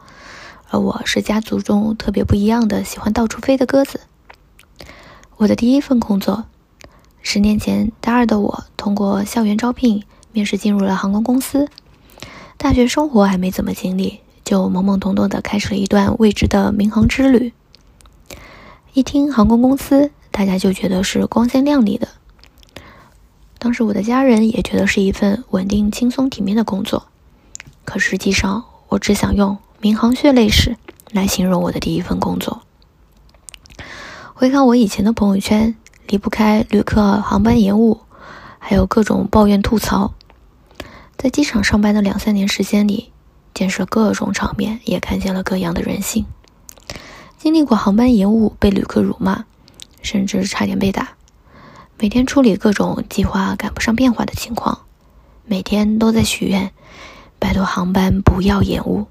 [0.71, 4.01] 而我是家族中特别不一样的，喜欢到处飞的鸽子。
[5.37, 6.45] 我的第一份工作，
[7.21, 11.69] 十年前大二的我通过校园招聘面试进入了航空公司，
[12.57, 14.21] 大学生活还没怎么经历。
[14.43, 17.53] 就懵懵懂懂的开始了一段未知的民航之旅。
[18.93, 22.07] 一听航空公司，大家就觉得是光鲜亮丽的。
[23.57, 27.07] 当时我的家人也觉得是一份稳定、轻松、体面的工作。
[27.85, 30.75] 可实际上，我只想用“民航血泪史”
[31.11, 32.61] 来形容我的第一份工作。
[34.33, 35.75] 回看我以前的朋友圈，
[36.07, 38.01] 离不开旅客航班延误，
[38.59, 40.13] 还有各种抱怨吐槽。
[41.17, 43.12] 在机场上班的两三年时间里，
[43.53, 46.25] 见识各种场面，也看见了各样的人性。
[47.37, 49.45] 经历过航班延误、被旅客辱骂，
[50.01, 51.09] 甚至差点被打。
[51.97, 54.79] 每天处理各种计划赶不上变化的情况，
[55.45, 56.71] 每天都在许愿，
[57.39, 59.07] 拜托航班不要延误。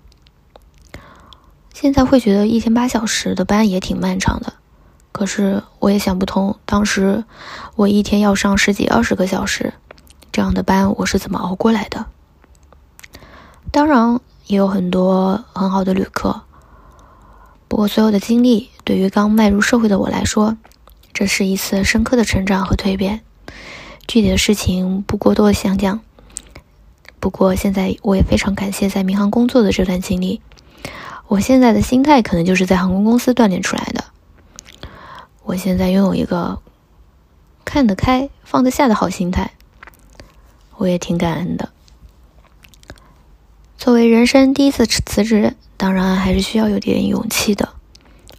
[1.72, 4.54] 现在会觉得一天八小时的班也挺漫长的，
[5.10, 7.24] 可是我也想不通，当时
[7.76, 9.74] 我一天要上十几二十个小时。
[10.30, 12.06] 这样的班我是怎么熬过来的？
[13.70, 16.42] 当然也有很多很好的旅客，
[17.68, 20.56] 不过所有的经历对于刚迈入社会的我来说，
[21.12, 23.22] 这是一次深刻的成长和蜕变。
[24.06, 26.00] 具体的事情不过多详讲。
[27.20, 30.42] 不过现在我也非常感谢在民航工作的这段经历，
[31.28, 34.04] 我现在的心态可能就是在航空公司锻炼出来的。
[35.44, 36.60] 我现在拥有一个
[37.64, 39.52] 看得开、放得下的好心态。
[40.76, 41.70] 我也挺感恩的。
[43.84, 47.70] 作为人生第一次辞职，当然还是需要有点勇气的。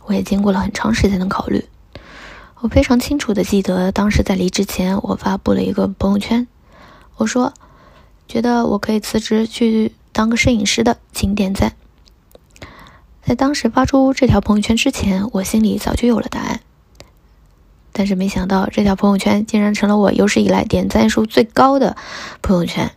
[0.05, 1.65] 我也经过了很长时间的考虑。
[2.61, 6.47] 我非常清楚的记得，当时在离职前，我发布了一个朋友圈，
[7.17, 7.53] 我说
[8.25, 11.73] ：“觉得我可以辞职去当个摄影师的，请点赞。”
[13.27, 16.61] 在当时发出这条朋友圈之前，我心里早就有了答案。
[17.91, 21.97] 但是没想到，这条朋友圈竟然成了我有史以来点赞数最高的
[22.41, 22.93] 朋友圈。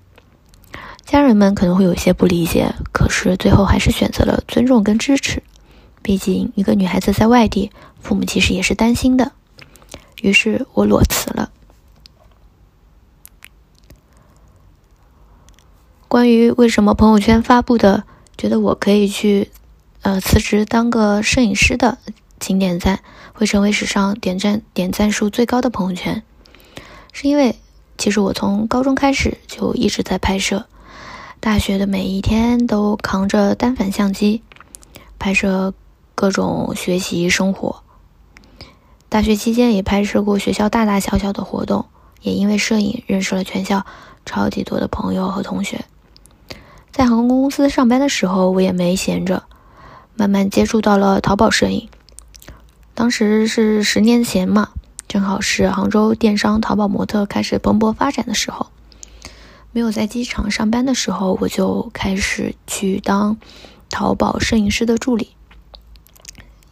[1.07, 5.43] 家人们可能会有一些不理解，可是最后还是选择了尊重跟支持。
[6.03, 7.71] 毕竟一个女孩子在外地，
[8.01, 9.31] 父母其实也是担心的。
[10.21, 11.53] 于是我裸辞了。
[16.09, 18.03] 关于为什么朋友圈发布的
[18.37, 19.51] 觉得我可以去
[20.03, 21.99] 呃辞职当个摄影师的，
[22.41, 23.01] 请点赞。
[23.33, 26.23] 会成为史上点赞点赞数最高的朋友圈，
[27.13, 27.55] 是因为
[27.99, 30.65] 其实我从高中开始就一直在拍摄，
[31.47, 34.43] 大学的每一天都扛着单反相机
[35.17, 35.73] 拍摄
[36.17, 37.85] 各种学习生活。
[39.09, 41.87] 大学期间也拍摄过学校大大小小的活动，
[42.21, 43.87] 也因为摄影认识了全校
[44.25, 45.85] 超级多的朋友和同学。
[46.91, 49.45] 在航空公司上班的时候，我也没闲着，
[50.17, 51.89] 慢慢接触到了淘宝摄影。
[52.93, 54.71] 当时是十年前嘛，
[55.07, 58.67] 正好是杭州电商淘宝模特开始蓬勃发展的时候。
[59.77, 63.37] 没有在机场上班的时候，我就开始去当
[63.91, 65.29] 淘宝摄影师的助理，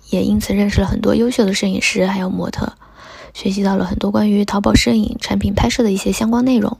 [0.09, 2.73] 也因此认识了很多优秀的摄影师还有模特，
[3.35, 6.79] 学习到了很多关于淘宝摄影产品拍摄的一些相关内容。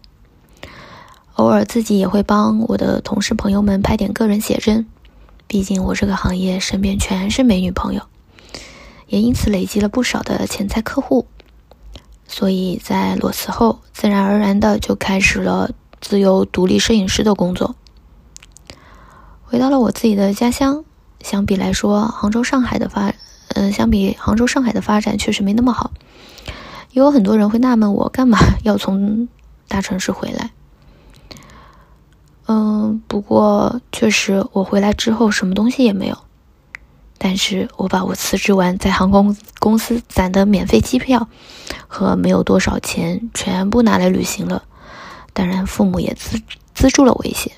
[1.35, 4.87] 偶尔自己也会帮我的同事朋友们拍点个人写真，
[5.47, 8.01] 毕竟我这个行业身边全是美女朋友。
[9.09, 11.27] 也因此累积了不少的潜在客户，
[12.27, 15.71] 所以在裸辞后，自然而然的就开始了
[16.05, 17.75] 自由独立摄影师的工作。
[19.43, 20.85] 回到了我自己的家乡，
[21.23, 23.15] 相比来说，杭州、上海的发，
[23.55, 25.93] 嗯，相比杭州、上海的发展确实没那么好。
[26.93, 29.29] 也有很多人会纳闷我干嘛要从
[29.67, 30.51] 大城市回来。
[32.49, 36.19] 嗯，不过确实我回来之后什么东西也没有。
[37.17, 41.27] 但是我把我辞职完在航空公司攒的免费机票
[41.89, 44.65] 和没有多少钱全部拿来旅行了，
[45.35, 46.41] 当然父母也资
[46.73, 47.53] 资助了我一些。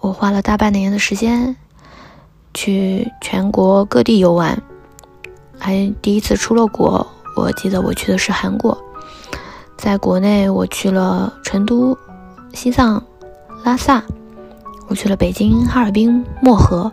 [0.00, 1.54] 我花了大半年的时间
[2.54, 4.60] 去全国各地游玩，
[5.58, 7.06] 还第一次出了国。
[7.36, 8.76] 我记得我去的是韩国，
[9.76, 11.96] 在国内我去了成都、
[12.54, 13.02] 西藏、
[13.62, 14.02] 拉萨，
[14.88, 16.90] 我去了北京、哈尔滨、漠河。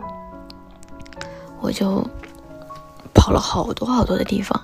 [1.60, 2.06] 我就
[3.14, 4.60] 跑了好多好多的地方。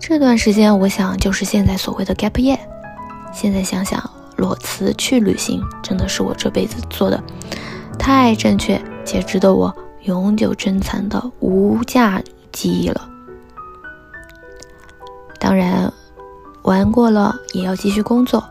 [0.00, 2.58] 这段时间，我想就是现在所谓的 gap year。
[3.30, 4.10] 现在想想，
[4.42, 7.22] 裸辞去旅行，真的是我这辈子做的
[7.96, 13.08] 太正确且值得我永久珍藏的无价记忆了。
[15.38, 15.92] 当然，
[16.62, 18.42] 玩过了也要继续工作。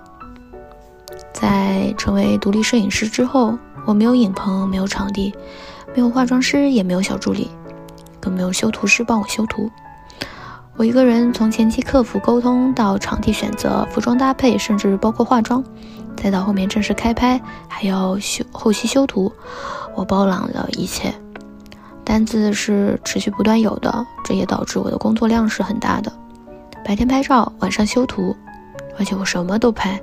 [1.34, 5.34] 在成为独立摄影师之后，我没有影棚，没有场地。
[5.94, 7.52] 没有化妆师，也没有小助理，
[8.22, 9.70] 更没有修图师帮我修图。
[10.82, 15.64] 我一个人从前期客服沟通到场地选择、服装搭配，甚至包括化妆，
[16.18, 19.32] 再到后面正式开拍，还要修后期修图，
[19.94, 21.14] 我包揽了一切。
[22.04, 26.12] 单子是持续不断有的，这也导致我的工作量是很大的。
[26.84, 28.36] 白天拍照，晚上修图，
[28.98, 30.02] 而且我什么都拍，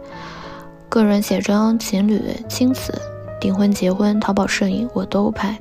[0.88, 2.96] 个人写真、情侣、亲子、
[3.40, 5.58] 订婚、结婚、淘宝摄影我都拍。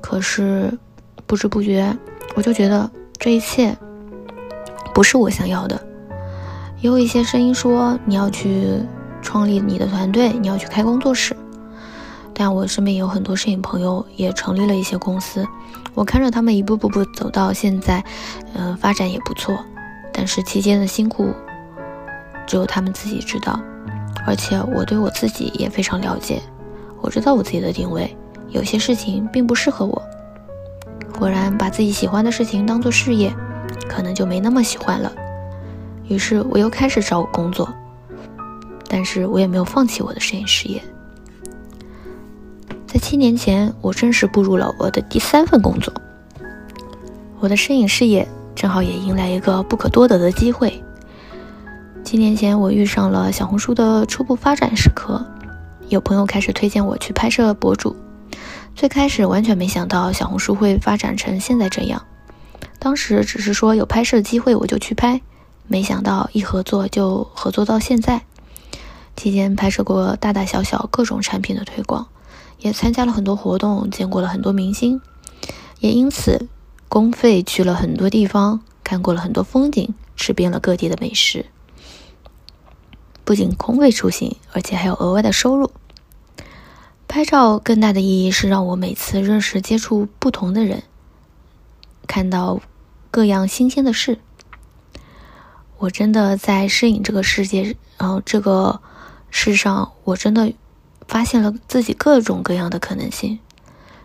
[0.00, 0.72] 可是
[1.26, 1.92] 不知不觉，
[2.36, 2.88] 我就觉得
[3.18, 3.76] 这一切
[4.94, 5.80] 不是我想要的。
[6.80, 8.80] 也有一些声音说你要去
[9.20, 11.36] 创立你的团队，你要去开工作室。
[12.32, 15.44] 但我身边也有很多摄影朋友也成立了一些公司，
[15.92, 18.04] 我看着他们一步步步走到现在，
[18.54, 19.58] 嗯，发展也不错。
[20.12, 21.34] 但是期间的辛苦，
[22.46, 23.58] 只有他们自己知道。
[24.24, 26.40] 而且我对我自己也非常了解，
[27.00, 28.16] 我知道我自己的定位，
[28.50, 30.00] 有些事情并不适合我。
[31.18, 33.34] 果然，把自己喜欢的事情当做事业，
[33.88, 35.10] 可能就没那么喜欢了。
[36.06, 37.68] 于是我又开始找工作，
[38.86, 40.80] 但是我也没有放弃我的摄影事业。
[42.86, 45.92] 在七年前，我正式步入了我的第三份工作，
[47.40, 48.26] 我的摄影事业。
[48.54, 50.82] 正好也迎来一个不可多得的机会。
[52.02, 55.24] 七年前，我遇上了小红书的初步发展时刻，
[55.88, 57.94] 有朋友开始推荐我去拍摄博主。
[58.78, 62.06] 最开始完全没想到小红书会发展成现在这样，
[62.78, 65.20] 当时只是说有拍摄机会我就去拍，
[65.66, 68.22] 没想到一合作就合作到现在。
[69.16, 72.06] 期间拍摄过大大小小各种产品的推广，
[72.60, 75.00] 也参加了很多活动，见过了很多明星，
[75.80, 76.46] 也因此。
[76.88, 81.46] 公费去了很多地方，看过了很多风景，吃遍了各地的美食。
[83.24, 85.72] 不仅空费出行，而且还有额外的收入。
[87.08, 90.84] 拍照更大的意义是让我每次认识、接触不同的人，
[92.06, 92.60] 看到
[93.10, 94.20] 各样新鲜的事。
[95.78, 98.80] 我真的在摄影这个世界，然后这个
[99.30, 100.52] 世上，我真的
[101.08, 103.40] 发现了自己各种各样的可能性。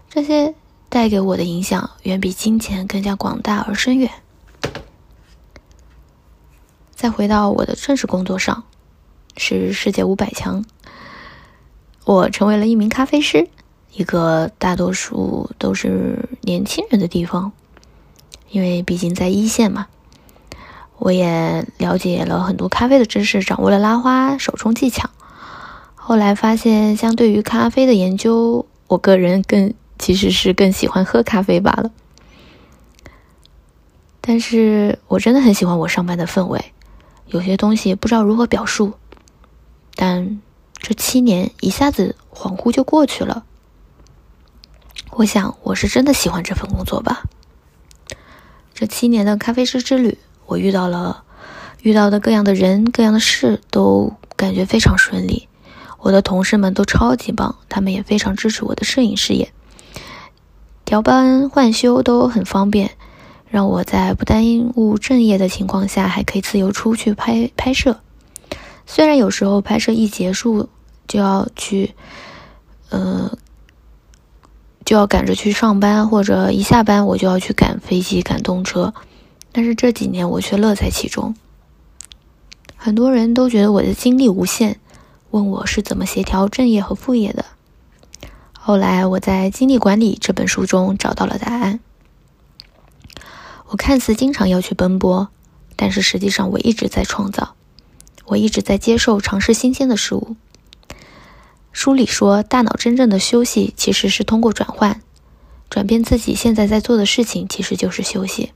[0.10, 0.56] 这些。
[0.90, 4.12] 带给我的影响远比金钱更加广大而深远。
[6.92, 8.64] 再回到我的正式工作上，
[9.36, 10.64] 是世界五百强，
[12.06, 13.48] 我成为了一名咖啡师，
[13.94, 17.52] 一个大多数都是年轻人的地方，
[18.50, 19.88] 因为毕竟在一线嘛。
[20.98, 25.10] 我也了解了很多咖啡的知识，掌握了拉花、手冲技巧。
[25.96, 29.74] 后来发现，相对于咖啡的研究，我个人更。
[30.00, 31.90] 其实是更喜欢喝咖啡罢了，
[34.20, 36.74] 但是我真的很喜欢我上班的氛围。
[37.28, 38.94] 有些东西不知道如何表述，
[39.96, 40.42] 但
[40.84, 43.46] 这七年一下子恍惚就过去了。
[45.12, 47.24] 我想我是真的喜欢这份工作吧。
[48.74, 51.24] 这七年的咖啡师之旅，我遇到了
[51.84, 55.48] 遇到的各样的人、各样的事，都感觉非常顺利。
[56.00, 59.54] 我的同事们都超级棒，他们也非常支持我的摄影事业。
[60.84, 62.92] 调班换休都很方便，
[63.48, 64.44] 让我在不耽
[64.76, 68.02] 误正业的情况下，还可以自由出去拍拍摄。
[68.86, 70.68] 虽然有时候拍摄一结束
[71.08, 71.94] 就要去，
[72.90, 73.38] 呃，
[74.86, 78.94] 就要赶着去上班，或者一下班我就要去赶飞机、赶动车，
[79.52, 81.36] 但是这几年我却乐在其中。
[82.76, 84.80] 很多人都觉得我的精力无限，
[85.32, 87.46] 问我是怎么协调正业和副业的。
[88.60, 91.80] 后来我在《精力管理》这本书中找到了答案。
[93.68, 95.30] 我看似经常要去奔波，
[95.76, 97.56] 但是实际上我一直在创造，
[98.26, 100.36] 我一直在接受、尝试新鲜的事物。
[101.74, 105.02] 书里说，大脑真正的休息其实是通过转换，
[105.70, 108.52] 转变自己现在在做的事情，其实就是休息。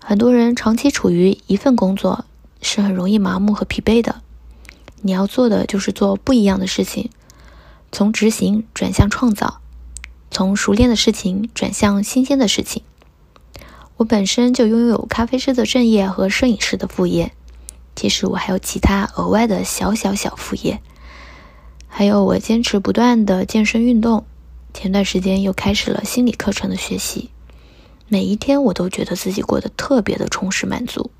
[0.00, 2.24] 很多人长期处于一份工作，
[2.62, 4.22] 是很容易麻木和疲惫的。
[5.02, 7.10] 你要做的就是做不一样的事情。
[7.92, 9.60] 从执行转向创造，
[10.30, 12.82] 从熟练的事情转向新鲜的事情。
[13.98, 17.32] 我本身就拥有咖啡师的正业和摄影师的副业，
[17.94, 20.80] 其实我还有其他额外的小小小副业，
[21.92, 24.24] 还有我坚持不断的健身运动。
[24.72, 27.28] 前段时间又开始了心理课程的学习，
[28.08, 31.10] 每一天我都觉得自己过得特别的充实满足。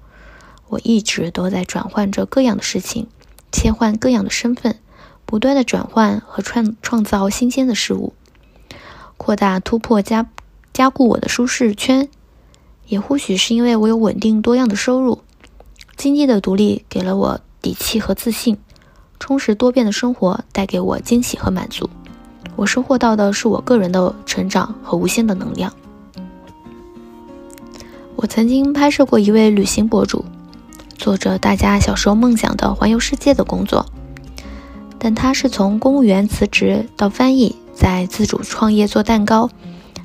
[0.68, 3.08] 我一直都在转换着各样的事情，
[3.50, 4.78] 切换各样的身份。
[5.26, 8.15] 不断的转换和创创造新鲜的事物，
[9.16, 10.28] 扩大突破加
[10.73, 12.08] 加固我的舒适圈，
[12.86, 15.23] 也或许是因为我有稳定多样的收入，
[15.97, 18.58] 经济的独立给了我底气和自信，
[19.20, 21.89] 充实多变的生活带给我惊喜和满足，
[22.57, 25.73] 我收获到的是我个人的成长和无限的能量。
[28.16, 30.24] 我曾经拍摄过一位旅行博主，
[30.99, 33.86] 做着大家小时候梦想的环游世界的工作。
[34.99, 39.49] 但他是从公务员辞职到翻译，再自主创业做蛋糕，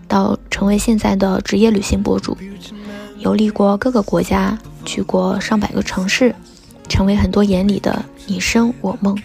[0.08, 2.38] 到成为现在的职业旅行博主，
[3.18, 6.34] 游历过各个国家，去过上百个城市，
[6.88, 9.18] 成为很多眼里的你生我梦。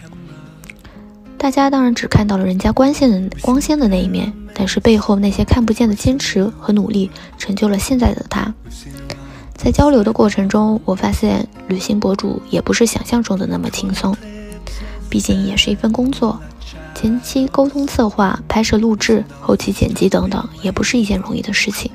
[1.37, 8.53] 大家当然只看到了人家光鲜的光鲜的那一面，但是背后那些看不见的坚持和努力，成就了现在的他。
[9.55, 14.15] 在交流的过程中，我发现旅行博主也不是想象中的那么轻松，
[15.09, 16.39] 毕竟也是一份工作，
[16.95, 21.91] 前期沟通、策划、拍摄、录制、后期剪辑等等，也不是一件容易的事情。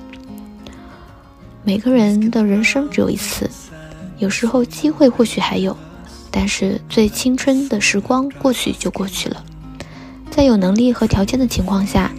[1.64, 3.50] 每个人的人生只有一次，
[4.18, 5.76] 有时候机会或许还有，
[6.30, 9.44] 但是最青春的时光过去就过去了。
[10.30, 12.10] 在有能力和条件的情况下，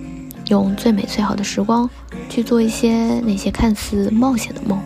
[0.48, 1.90] 用最美最好的时光
[2.30, 4.80] 去做一些那些看似冒险的梦，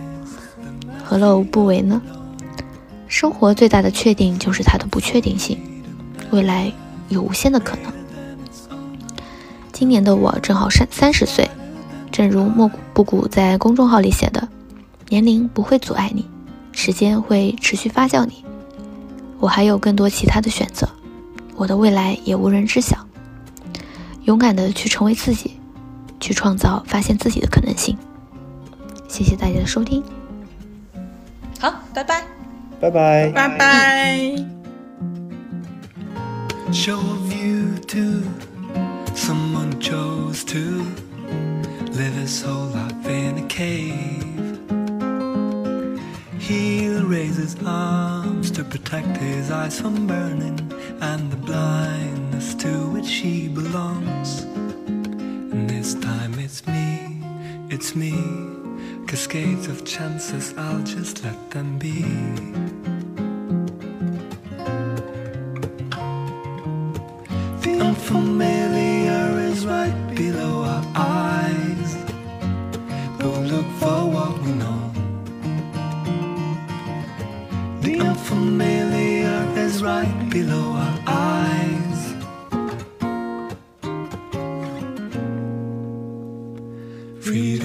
[1.03, 2.01] 何乐而不为呢？
[3.07, 5.57] 生活最大的确定就是它的不确定性，
[6.31, 6.71] 未来
[7.09, 7.91] 有无限的可能。
[9.73, 11.49] 今年的我正好三三十岁。
[12.11, 14.45] 正如莫布谷在公众号里写的
[15.07, 16.25] ：“年龄不会阻碍你，
[16.71, 18.43] 时间会持续发酵你。
[19.39, 20.87] 我还有更多其他的选择，
[21.55, 22.97] 我的未来也无人知晓。
[24.25, 25.59] 勇敢的去成为自己，
[26.19, 27.97] 去创造发现自己的可能性。”
[29.09, 30.01] 谢谢大家的收听。
[31.59, 32.23] 好，拜拜，
[32.79, 34.45] 拜拜，拜拜。
[36.71, 38.23] show of you to
[39.13, 40.85] someone chose to
[41.93, 44.30] live his whole life in a cave.
[46.51, 50.59] He'll raise his arms to protect his eyes from burning
[50.99, 54.41] and the blindness to which he belongs.
[55.53, 57.23] And this time it's me,
[57.69, 58.11] it's me.
[59.07, 62.01] Cascades of chances, I'll just let them be.
[67.63, 70.00] The unfamiliar is right
[79.71, 82.13] Is right below our eyes.
[87.23, 87.60] Freedom,